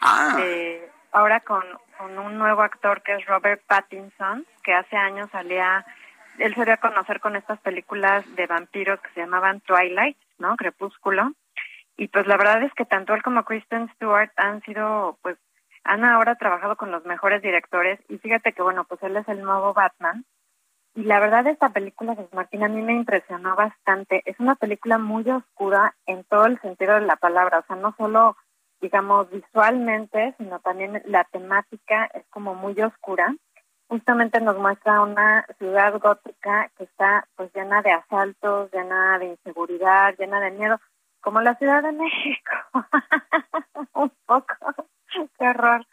Ah. 0.00 0.36
ahora 1.12 1.40
con, 1.40 1.64
con 1.96 2.18
un 2.18 2.38
nuevo 2.38 2.62
actor 2.62 3.02
que 3.02 3.14
es 3.14 3.26
Robert 3.26 3.62
Pattinson, 3.66 4.46
que 4.62 4.74
hace 4.74 4.96
años 4.96 5.28
salía, 5.30 5.84
él 6.38 6.54
se 6.54 6.64
dio 6.64 6.74
a 6.74 6.78
conocer 6.78 7.20
con 7.20 7.36
estas 7.36 7.58
películas 7.60 8.24
de 8.36 8.46
vampiros 8.46 9.00
que 9.00 9.10
se 9.10 9.20
llamaban 9.20 9.60
Twilight, 9.60 10.16
¿no? 10.38 10.56
Crepúsculo 10.56 11.32
y 12.00 12.08
pues 12.08 12.26
la 12.26 12.38
verdad 12.38 12.62
es 12.62 12.72
que 12.72 12.86
tanto 12.86 13.12
él 13.12 13.22
como 13.22 13.44
Kristen 13.44 13.90
Stewart 13.94 14.30
han 14.36 14.62
sido, 14.62 15.18
pues, 15.20 15.36
han 15.84 16.02
ahora 16.02 16.34
trabajado 16.36 16.74
con 16.76 16.90
los 16.90 17.04
mejores 17.04 17.42
directores 17.42 18.00
y 18.08 18.16
fíjate 18.16 18.54
que, 18.54 18.62
bueno, 18.62 18.84
pues 18.84 19.02
él 19.02 19.18
es 19.18 19.28
el 19.28 19.42
nuevo 19.42 19.74
Batman. 19.74 20.24
Y 20.94 21.02
la 21.02 21.20
verdad 21.20 21.46
esta 21.46 21.74
película 21.74 22.14
de 22.14 22.26
Martín 22.32 22.64
a 22.64 22.68
mí 22.68 22.80
me 22.80 22.94
impresionó 22.94 23.54
bastante. 23.54 24.22
Es 24.24 24.40
una 24.40 24.54
película 24.54 24.96
muy 24.96 25.28
oscura 25.30 25.94
en 26.06 26.24
todo 26.24 26.46
el 26.46 26.58
sentido 26.62 26.94
de 26.94 27.02
la 27.02 27.16
palabra, 27.16 27.58
o 27.58 27.66
sea, 27.66 27.76
no 27.76 27.94
solo, 27.98 28.34
digamos, 28.80 29.30
visualmente, 29.30 30.34
sino 30.38 30.58
también 30.60 31.02
la 31.04 31.24
temática 31.24 32.06
es 32.14 32.24
como 32.30 32.54
muy 32.54 32.80
oscura. 32.80 33.36
Justamente 33.88 34.40
nos 34.40 34.56
muestra 34.56 35.02
una 35.02 35.44
ciudad 35.58 35.92
gótica 36.00 36.70
que 36.78 36.84
está 36.84 37.28
pues 37.36 37.52
llena 37.54 37.82
de 37.82 37.92
asaltos, 37.92 38.70
llena 38.72 39.18
de 39.18 39.26
inseguridad, 39.26 40.14
llena 40.16 40.40
de 40.40 40.52
miedo 40.52 40.80
como 41.20 41.40
la 41.40 41.54
Ciudad 41.56 41.82
de 41.82 41.92
México. 41.92 42.50
un 43.94 44.12
poco, 44.26 44.54
qué 45.38 45.48
horror. 45.48 45.86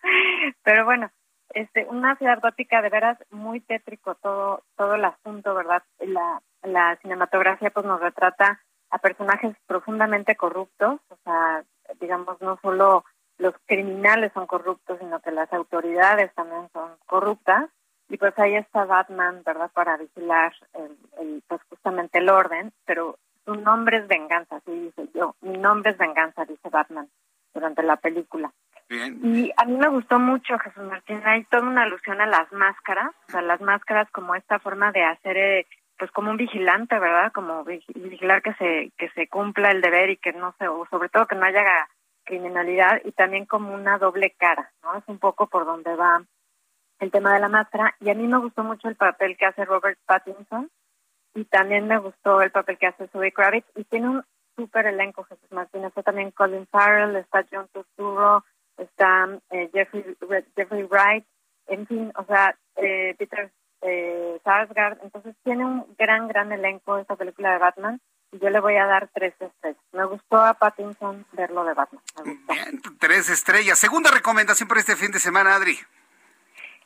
Pero 0.63 0.85
bueno, 0.85 1.11
este, 1.49 1.85
una 1.85 2.15
ciudad 2.17 2.39
gótica 2.41 2.81
de 2.81 2.89
veras 2.89 3.17
muy 3.31 3.61
tétrico 3.61 4.15
todo, 4.15 4.63
todo 4.75 4.95
el 4.95 5.05
asunto, 5.05 5.55
¿verdad? 5.55 5.83
La, 5.99 6.41
la 6.63 6.97
cinematografía 6.97 7.69
pues 7.69 7.85
nos 7.85 7.99
retrata 7.99 8.61
a 8.89 8.97
personajes 8.99 9.55
profundamente 9.65 10.35
corruptos, 10.35 10.99
o 11.09 11.17
sea, 11.23 11.63
digamos, 11.99 12.41
no 12.41 12.57
solo 12.61 13.03
los 13.37 13.53
criminales 13.65 14.31
son 14.33 14.47
corruptos, 14.47 14.99
sino 14.99 15.19
que 15.19 15.31
las 15.31 15.51
autoridades 15.53 16.33
también 16.33 16.69
son 16.73 16.91
corruptas. 17.05 17.69
Y 18.09 18.17
pues 18.17 18.37
ahí 18.39 18.55
está 18.55 18.85
Batman, 18.85 19.43
¿verdad?, 19.45 19.69
para 19.73 19.97
vigilar 19.97 20.53
el, 20.73 20.97
el, 21.19 21.43
pues 21.47 21.61
justamente 21.69 22.19
el 22.19 22.29
orden, 22.29 22.71
pero 22.85 23.17
su 23.47 23.55
nombre 23.55 23.97
es 23.97 24.07
venganza, 24.07 24.57
así 24.57 24.71
dice 24.71 25.07
yo. 25.15 25.35
Mi 25.39 25.57
nombre 25.57 25.91
es 25.91 25.97
venganza, 25.97 26.43
dice 26.43 26.69
Batman 26.69 27.07
durante 27.53 27.81
la 27.81 27.95
película. 27.95 28.51
Y 28.89 29.51
a 29.55 29.65
mí 29.65 29.77
me 29.77 29.87
gustó 29.87 30.19
mucho, 30.19 30.59
Jesús 30.59 30.83
Martín, 30.83 31.21
hay 31.25 31.45
toda 31.45 31.63
una 31.63 31.83
alusión 31.83 32.19
a 32.19 32.25
las 32.25 32.51
máscaras, 32.51 33.11
o 33.27 33.31
sea, 33.31 33.41
las 33.41 33.61
máscaras 33.61 34.09
como 34.11 34.35
esta 34.35 34.59
forma 34.59 34.91
de 34.91 35.03
hacer, 35.03 35.37
eh, 35.37 35.65
pues 35.97 36.11
como 36.11 36.31
un 36.31 36.37
vigilante, 36.37 36.99
¿verdad? 36.99 37.31
Como 37.33 37.63
vigilar 37.63 38.41
que 38.41 38.53
se, 38.53 38.91
que 38.97 39.09
se 39.09 39.27
cumpla 39.27 39.71
el 39.71 39.81
deber 39.81 40.09
y 40.09 40.17
que 40.17 40.33
no 40.33 40.53
se, 40.59 40.67
o 40.67 40.85
sobre 40.89 41.09
todo 41.09 41.25
que 41.25 41.35
no 41.35 41.45
haya 41.45 41.63
criminalidad 42.25 43.01
y 43.05 43.13
también 43.13 43.45
como 43.45 43.73
una 43.73 43.97
doble 43.97 44.35
cara, 44.37 44.71
¿no? 44.83 44.97
Es 44.97 45.03
un 45.07 45.19
poco 45.19 45.47
por 45.47 45.65
donde 45.65 45.95
va 45.95 46.21
el 46.99 47.11
tema 47.11 47.33
de 47.33 47.39
la 47.39 47.49
máscara 47.49 47.95
y 48.01 48.09
a 48.09 48.13
mí 48.13 48.27
me 48.27 48.39
gustó 48.39 48.63
mucho 48.63 48.89
el 48.89 48.95
papel 48.95 49.37
que 49.37 49.45
hace 49.45 49.65
Robert 49.65 49.99
Pattinson, 50.05 50.69
y 51.37 51.45
también 51.45 51.87
me 51.87 51.99
gustó 51.99 52.41
el 52.41 52.49
papel 52.49 52.79
que 52.79 52.87
hace 52.87 53.07
Zoe 53.09 53.31
Kravitz 53.31 53.67
y 53.75 53.83
tiene 53.83 54.09
un 54.09 54.23
súper 54.55 54.87
elenco 54.87 55.23
Jesús 55.23 55.51
Martín 55.51 55.85
está 55.85 56.01
también 56.01 56.31
Colin 56.31 56.65
Farrell 56.65 57.15
está 57.15 57.45
John 57.51 57.67
Turturro 57.71 58.43
está 58.75 59.29
eh, 59.51 59.69
Jeffrey 59.71 60.03
Jeffrey 60.55 60.83
Wright 60.83 61.25
en 61.67 61.85
fin 61.85 62.11
o 62.15 62.25
sea 62.25 62.57
eh, 62.77 63.13
Peter 63.19 63.51
eh, 63.83 64.41
Sarsgaard 64.43 64.97
entonces 65.03 65.35
tiene 65.43 65.63
un 65.63 65.85
gran 65.95 66.27
gran 66.27 66.51
elenco 66.51 66.97
esta 66.97 67.15
película 67.15 67.51
de 67.51 67.59
Batman 67.59 68.01
y 68.31 68.39
yo 68.39 68.49
le 68.49 68.59
voy 68.59 68.75
a 68.75 68.85
dar 68.85 69.07
tres 69.13 69.33
estrellas. 69.39 69.81
Me 69.93 70.03
gustó 70.03 70.43
a 70.43 70.55
Pattinson 70.55 71.25
verlo 71.31 71.63
de 71.63 71.73
Batman. 71.73 72.03
Bien, 72.25 72.81
tres 72.99 73.29
estrellas. 73.29 73.79
Segunda 73.79 74.11
recomendación 74.11 74.67
para 74.67 74.81
este 74.81 74.97
fin 74.97 75.11
de 75.11 75.19
semana, 75.19 75.55
Adri. 75.55 75.79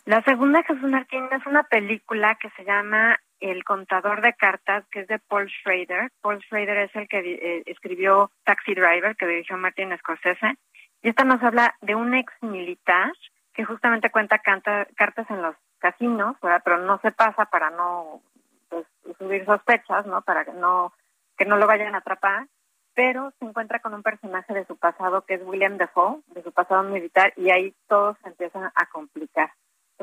La 0.05 0.21
segunda, 0.21 0.61
Jesús 0.61 0.87
Martín, 0.87 1.27
es 1.31 1.43
una 1.47 1.63
película 1.63 2.37
que 2.39 2.51
se 2.51 2.63
llama 2.63 3.17
el 3.41 3.63
contador 3.63 4.21
de 4.21 4.33
cartas, 4.33 4.85
que 4.91 5.01
es 5.01 5.07
de 5.07 5.19
Paul 5.19 5.49
Schrader. 5.49 6.11
Paul 6.21 6.41
Schrader 6.43 6.77
es 6.77 6.95
el 6.95 7.07
que 7.07 7.19
eh, 7.19 7.63
escribió 7.65 8.31
Taxi 8.45 8.73
Driver, 8.73 9.15
que 9.17 9.27
dirigió 9.27 9.57
Martin 9.57 9.97
Scorsese. 9.97 10.55
Y 11.01 11.09
esta 11.09 11.23
nos 11.23 11.41
habla 11.43 11.75
de 11.81 11.95
un 11.95 12.13
ex 12.13 12.31
militar 12.41 13.11
que 13.53 13.65
justamente 13.65 14.11
cuenta 14.11 14.39
cartas 14.39 15.29
en 15.29 15.41
los 15.41 15.55
casinos, 15.79 16.37
pero 16.63 16.77
no 16.77 16.99
se 16.99 17.11
pasa 17.11 17.45
para 17.45 17.71
no 17.71 18.21
pues, 18.69 18.85
subir 19.17 19.43
sospechas, 19.45 20.05
¿no? 20.05 20.21
Para 20.21 20.45
que 20.45 20.53
no, 20.53 20.93
que 21.37 21.45
no 21.45 21.57
lo 21.57 21.67
vayan 21.67 21.95
a 21.95 21.99
atrapar. 21.99 22.47
Pero 22.93 23.31
se 23.39 23.45
encuentra 23.45 23.79
con 23.79 23.93
un 23.93 24.03
personaje 24.03 24.53
de 24.53 24.65
su 24.65 24.77
pasado 24.77 25.25
que 25.25 25.35
es 25.35 25.41
William 25.43 25.77
Defoe, 25.77 26.21
de 26.27 26.43
su 26.43 26.51
pasado 26.51 26.83
militar, 26.83 27.33
y 27.37 27.49
ahí 27.49 27.73
todo 27.87 28.17
se 28.21 28.29
empieza 28.29 28.71
a 28.75 28.85
complicar. 28.87 29.51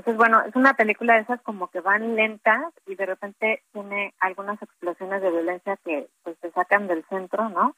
Entonces, 0.09 0.27
bueno, 0.27 0.43
es 0.49 0.57
una 0.57 0.73
película 0.73 1.17
de 1.17 1.21
esas 1.21 1.43
como 1.43 1.69
que 1.69 1.81
van 1.81 2.17
lentas 2.17 2.73
y 2.87 2.95
de 2.95 3.05
repente 3.05 3.63
tiene 3.75 4.15
algunas 4.21 4.57
explosiones 4.63 5.21
de 5.21 5.31
violencia 5.31 5.77
que 5.85 6.09
pues 6.23 6.35
se 6.41 6.51
sacan 6.53 6.87
del 6.87 7.05
centro, 7.11 7.51
¿no? 7.51 7.77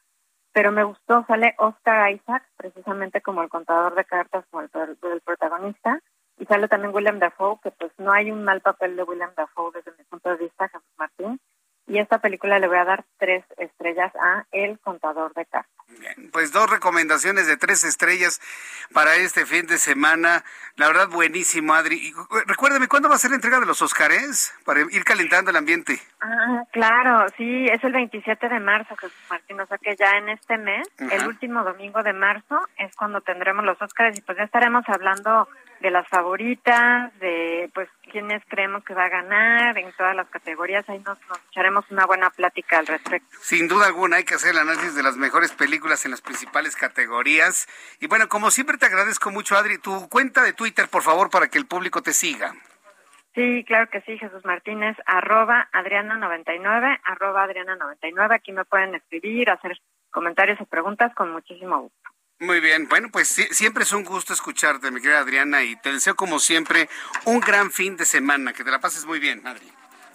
Pero 0.53 0.71
me 0.71 0.85
gustó, 0.85 1.25
sale 1.27 1.57
Oscar 1.59 2.13
Isaac, 2.13 2.45
precisamente 2.57 3.21
como 3.21 3.43
el 3.43 3.49
contador 3.49 3.97
de 3.97 4.05
cartas, 4.05 4.45
como 4.49 4.63
el, 4.63 4.71
el 5.13 5.21
protagonista, 5.23 5.99
y 6.39 6.47
sale 6.47 6.69
también 6.69 6.95
William 6.95 7.19
Dafoe, 7.19 7.59
que 7.65 7.73
pues 7.73 7.91
no 7.99 8.13
hay 8.13 8.31
un 8.31 8.45
mal 8.45 8.61
papel 8.61 8.95
de 8.95 9.03
William 9.03 9.33
Dafoe 9.37 9.73
desde 9.75 9.91
mi 9.99 10.05
punto 10.05 10.31
de 10.31 10.37
vista, 10.37 10.69
Jesús 10.69 10.87
Martín, 10.97 11.41
y 11.89 11.99
esta 11.99 12.21
película 12.21 12.61
le 12.61 12.69
voy 12.69 12.79
a 12.79 12.85
dar 12.85 13.05
tres 13.19 13.45
estrellas 13.57 14.13
a 14.15 14.47
El 14.53 14.79
Contador 14.79 15.35
de 15.35 15.47
Cartas. 15.47 15.80
Pues 16.33 16.53
dos 16.53 16.71
recomendaciones 16.71 17.47
de 17.47 17.57
tres 17.57 17.85
estrellas 17.85 18.41
para 18.93 19.17
este 19.17 19.47
fin 19.47 19.67
de 19.67 19.79
semana. 19.79 20.45
La 20.77 20.89
verdad, 20.89 21.09
buenísimo, 21.09 21.75
Adri. 21.75 21.97
Y, 21.97 22.15
recuérdame, 22.47 22.89
¿cuándo 22.89 23.09
va 23.09 23.17
a 23.17 23.19
ser 23.19 23.31
la 23.31 23.37
entrega 23.37 23.61
de 23.61 23.67
los 23.67 23.83
Óscares? 23.83 24.55
Para 24.65 24.81
ir 24.81 25.05
calentando 25.05 25.51
el 25.51 25.57
ambiente. 25.57 26.01
Ah, 26.21 26.63
claro, 26.73 27.27
sí, 27.37 27.67
es 27.67 27.83
el 27.85 27.93
27 27.93 28.49
de 28.49 28.61
marzo, 28.61 28.97
Jesús 28.97 29.17
Martín. 29.29 29.61
O 29.61 29.67
sea 29.67 29.79
que 29.79 29.97
ya 29.97 30.17
en 30.19 30.29
este 30.29 30.59
mes, 30.59 30.89
el 30.99 31.27
último 31.27 31.65
domingo 31.65 32.03
de 32.03 32.13
marzo, 32.13 32.61
es 32.79 32.95
cuando 32.97 33.21
tendremos 33.21 33.65
los 33.65 33.81
Óscares 33.81 34.19
y 34.19 34.23
pues 34.23 34.39
ya 34.39 34.45
estaremos 34.45 34.85
hablando 34.89 35.49
de 35.81 35.91
las 35.91 36.07
favoritas, 36.09 37.19
de 37.21 37.71
pues 37.75 37.89
quiénes 38.11 38.43
creemos 38.49 38.85
que 38.85 38.95
va 38.95 39.05
a 39.05 39.09
ganar 39.09 39.79
en 39.79 39.91
todas 39.93 40.15
las 40.15 40.29
categorías. 40.29 40.89
Ahí 40.89 40.99
nos, 40.99 41.19
nos, 41.29 41.41
echaremos 41.51 41.91
una 41.91 42.07
buena 42.07 42.31
plática 42.31 42.79
al 42.79 42.87
respecto. 42.87 43.29
Sin 43.41 43.67
duda 43.67 43.87
alguna, 43.87 44.17
hay 44.17 44.25
que 44.25 44.35
hacer 44.35 44.51
el 44.51 44.59
análisis 44.59 44.95
de 44.95 45.03
las 45.03 45.17
mejores 45.17 45.53
películas 45.53 46.05
en 46.05 46.11
las 46.11 46.21
principales 46.21 46.77
categorías. 46.77 47.67
Y 47.99 48.07
bueno, 48.07 48.29
como 48.29 48.51
siempre 48.51 48.79
te 48.79 48.87
agradezco 48.87 49.31
mucho, 49.31 49.57
Adri, 49.57 49.79
tu 49.79 50.09
cuenta 50.09 50.43
de 50.43 50.53
Twitter, 50.53 50.89
por 50.89 51.03
favor, 51.03 51.31
para 51.31 51.49
que 51.49 51.59
el 51.59 51.67
público 51.67 52.03
te 52.03 52.13
siga. 52.13 52.53
Sí, 53.35 53.65
claro 53.67 53.89
que 53.89 54.01
sí, 54.03 54.19
Jesús 54.19 54.45
Martínez, 54.45 54.97
arroba 55.07 55.69
Adriana99, 55.73 57.01
arroba 57.05 57.47
Adriana99. 57.47 58.35
Aquí 58.35 58.53
me 58.53 58.65
pueden 58.65 58.95
escribir, 58.97 59.51
hacer 59.51 59.79
comentarios 60.11 60.61
o 60.61 60.67
preguntas 60.67 61.15
con 61.15 61.33
muchísimo 61.33 61.81
gusto. 61.81 62.11
Muy 62.43 62.61
bien, 62.61 62.89
bueno, 62.89 63.11
pues 63.13 63.29
siempre 63.51 63.85
es 63.85 63.93
un 63.93 64.03
gusto 64.03 64.33
escucharte, 64.33 64.91
mi 64.91 65.03
querida 65.03 65.19
Adriana, 65.19 65.63
y 65.63 65.77
te 65.77 65.93
deseo 65.93 66.17
como 66.17 66.39
siempre 66.39 66.89
un 67.27 67.39
gran 67.39 67.71
fin 67.71 67.99
de 67.99 68.07
semana, 68.07 68.55
que 68.55 68.65
te 68.65 68.71
la 68.71 68.81
pases 68.81 69.05
muy 69.05 69.19
bien, 69.19 69.47
Adri. 69.47 69.71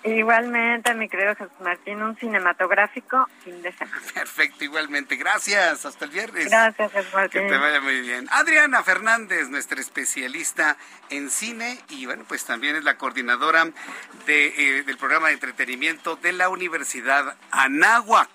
Igualmente, 0.06 0.94
mi 0.94 1.10
querido 1.10 1.36
Jesús 1.36 1.60
Martín, 1.62 2.04
un 2.04 2.16
cinematográfico 2.16 3.28
fin 3.44 3.60
de 3.64 3.72
semana. 3.74 4.02
Perfecto, 4.14 4.64
igualmente. 4.64 5.16
Gracias, 5.16 5.84
hasta 5.84 6.06
el 6.06 6.12
viernes. 6.12 6.46
Gracias, 6.46 6.92
Jesús 6.92 7.12
Martín. 7.12 7.42
Que 7.42 7.50
te 7.50 7.58
vaya 7.58 7.82
muy 7.82 8.02
bien. 8.02 8.28
Adriana 8.32 8.84
Fernández, 8.84 9.50
nuestra 9.50 9.82
especialista 9.82 10.78
en 11.10 11.32
cine 11.32 11.80
y 11.90 12.06
bueno, 12.06 12.24
pues 12.28 12.46
también 12.46 12.76
es 12.76 12.84
la 12.84 12.98
coordinadora 12.98 13.66
de, 14.28 14.80
eh, 14.80 14.84
del 14.84 14.98
programa 14.98 15.30
de 15.30 15.34
entretenimiento 15.34 16.18
de 16.18 16.34
la 16.34 16.50
Universidad 16.50 17.36
Anáhuac. 17.50 18.30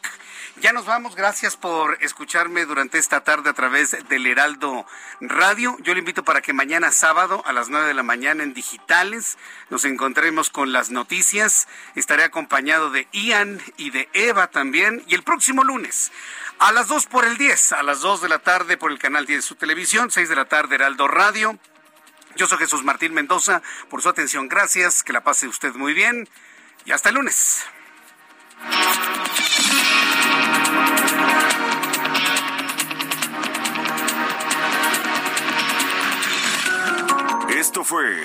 Ya 0.60 0.72
nos 0.72 0.84
vamos, 0.84 1.16
gracias 1.16 1.56
por 1.56 1.96
escucharme 2.02 2.66
durante 2.66 2.98
esta 2.98 3.22
tarde 3.22 3.48
a 3.48 3.54
través 3.54 3.96
del 4.08 4.26
Heraldo 4.26 4.84
Radio. 5.20 5.76
Yo 5.80 5.94
le 5.94 6.00
invito 6.00 6.22
para 6.22 6.42
que 6.42 6.52
mañana 6.52 6.90
sábado 6.90 7.42
a 7.46 7.54
las 7.54 7.70
9 7.70 7.86
de 7.86 7.94
la 7.94 8.02
mañana 8.02 8.42
en 8.42 8.52
digitales 8.52 9.38
nos 9.70 9.86
encontremos 9.86 10.50
con 10.50 10.72
las 10.72 10.90
noticias. 10.90 11.59
Estaré 11.94 12.24
acompañado 12.24 12.90
de 12.90 13.08
Ian 13.12 13.60
y 13.76 13.90
de 13.90 14.08
Eva 14.12 14.48
también. 14.48 15.02
Y 15.06 15.14
el 15.14 15.22
próximo 15.22 15.64
lunes 15.64 16.12
a 16.58 16.72
las 16.72 16.88
2 16.88 17.06
por 17.06 17.24
el 17.24 17.38
10, 17.38 17.72
a 17.72 17.82
las 17.82 18.00
2 18.00 18.20
de 18.22 18.28
la 18.28 18.38
tarde 18.38 18.76
por 18.76 18.92
el 18.92 18.98
canal 18.98 19.26
10 19.26 19.38
de 19.38 19.42
su 19.42 19.54
televisión, 19.54 20.10
6 20.10 20.28
de 20.28 20.36
la 20.36 20.44
tarde 20.44 20.74
Heraldo 20.74 21.08
Radio. 21.08 21.58
Yo 22.36 22.46
soy 22.46 22.58
Jesús 22.58 22.84
Martín 22.84 23.14
Mendoza, 23.14 23.62
por 23.88 24.02
su 24.02 24.08
atención, 24.08 24.48
gracias, 24.48 25.02
que 25.02 25.12
la 25.12 25.22
pase 25.22 25.48
usted 25.48 25.74
muy 25.74 25.94
bien 25.94 26.28
y 26.84 26.92
hasta 26.92 27.08
el 27.08 27.16
lunes. 27.16 27.64
Esto 37.48 37.84
fue 37.84 38.24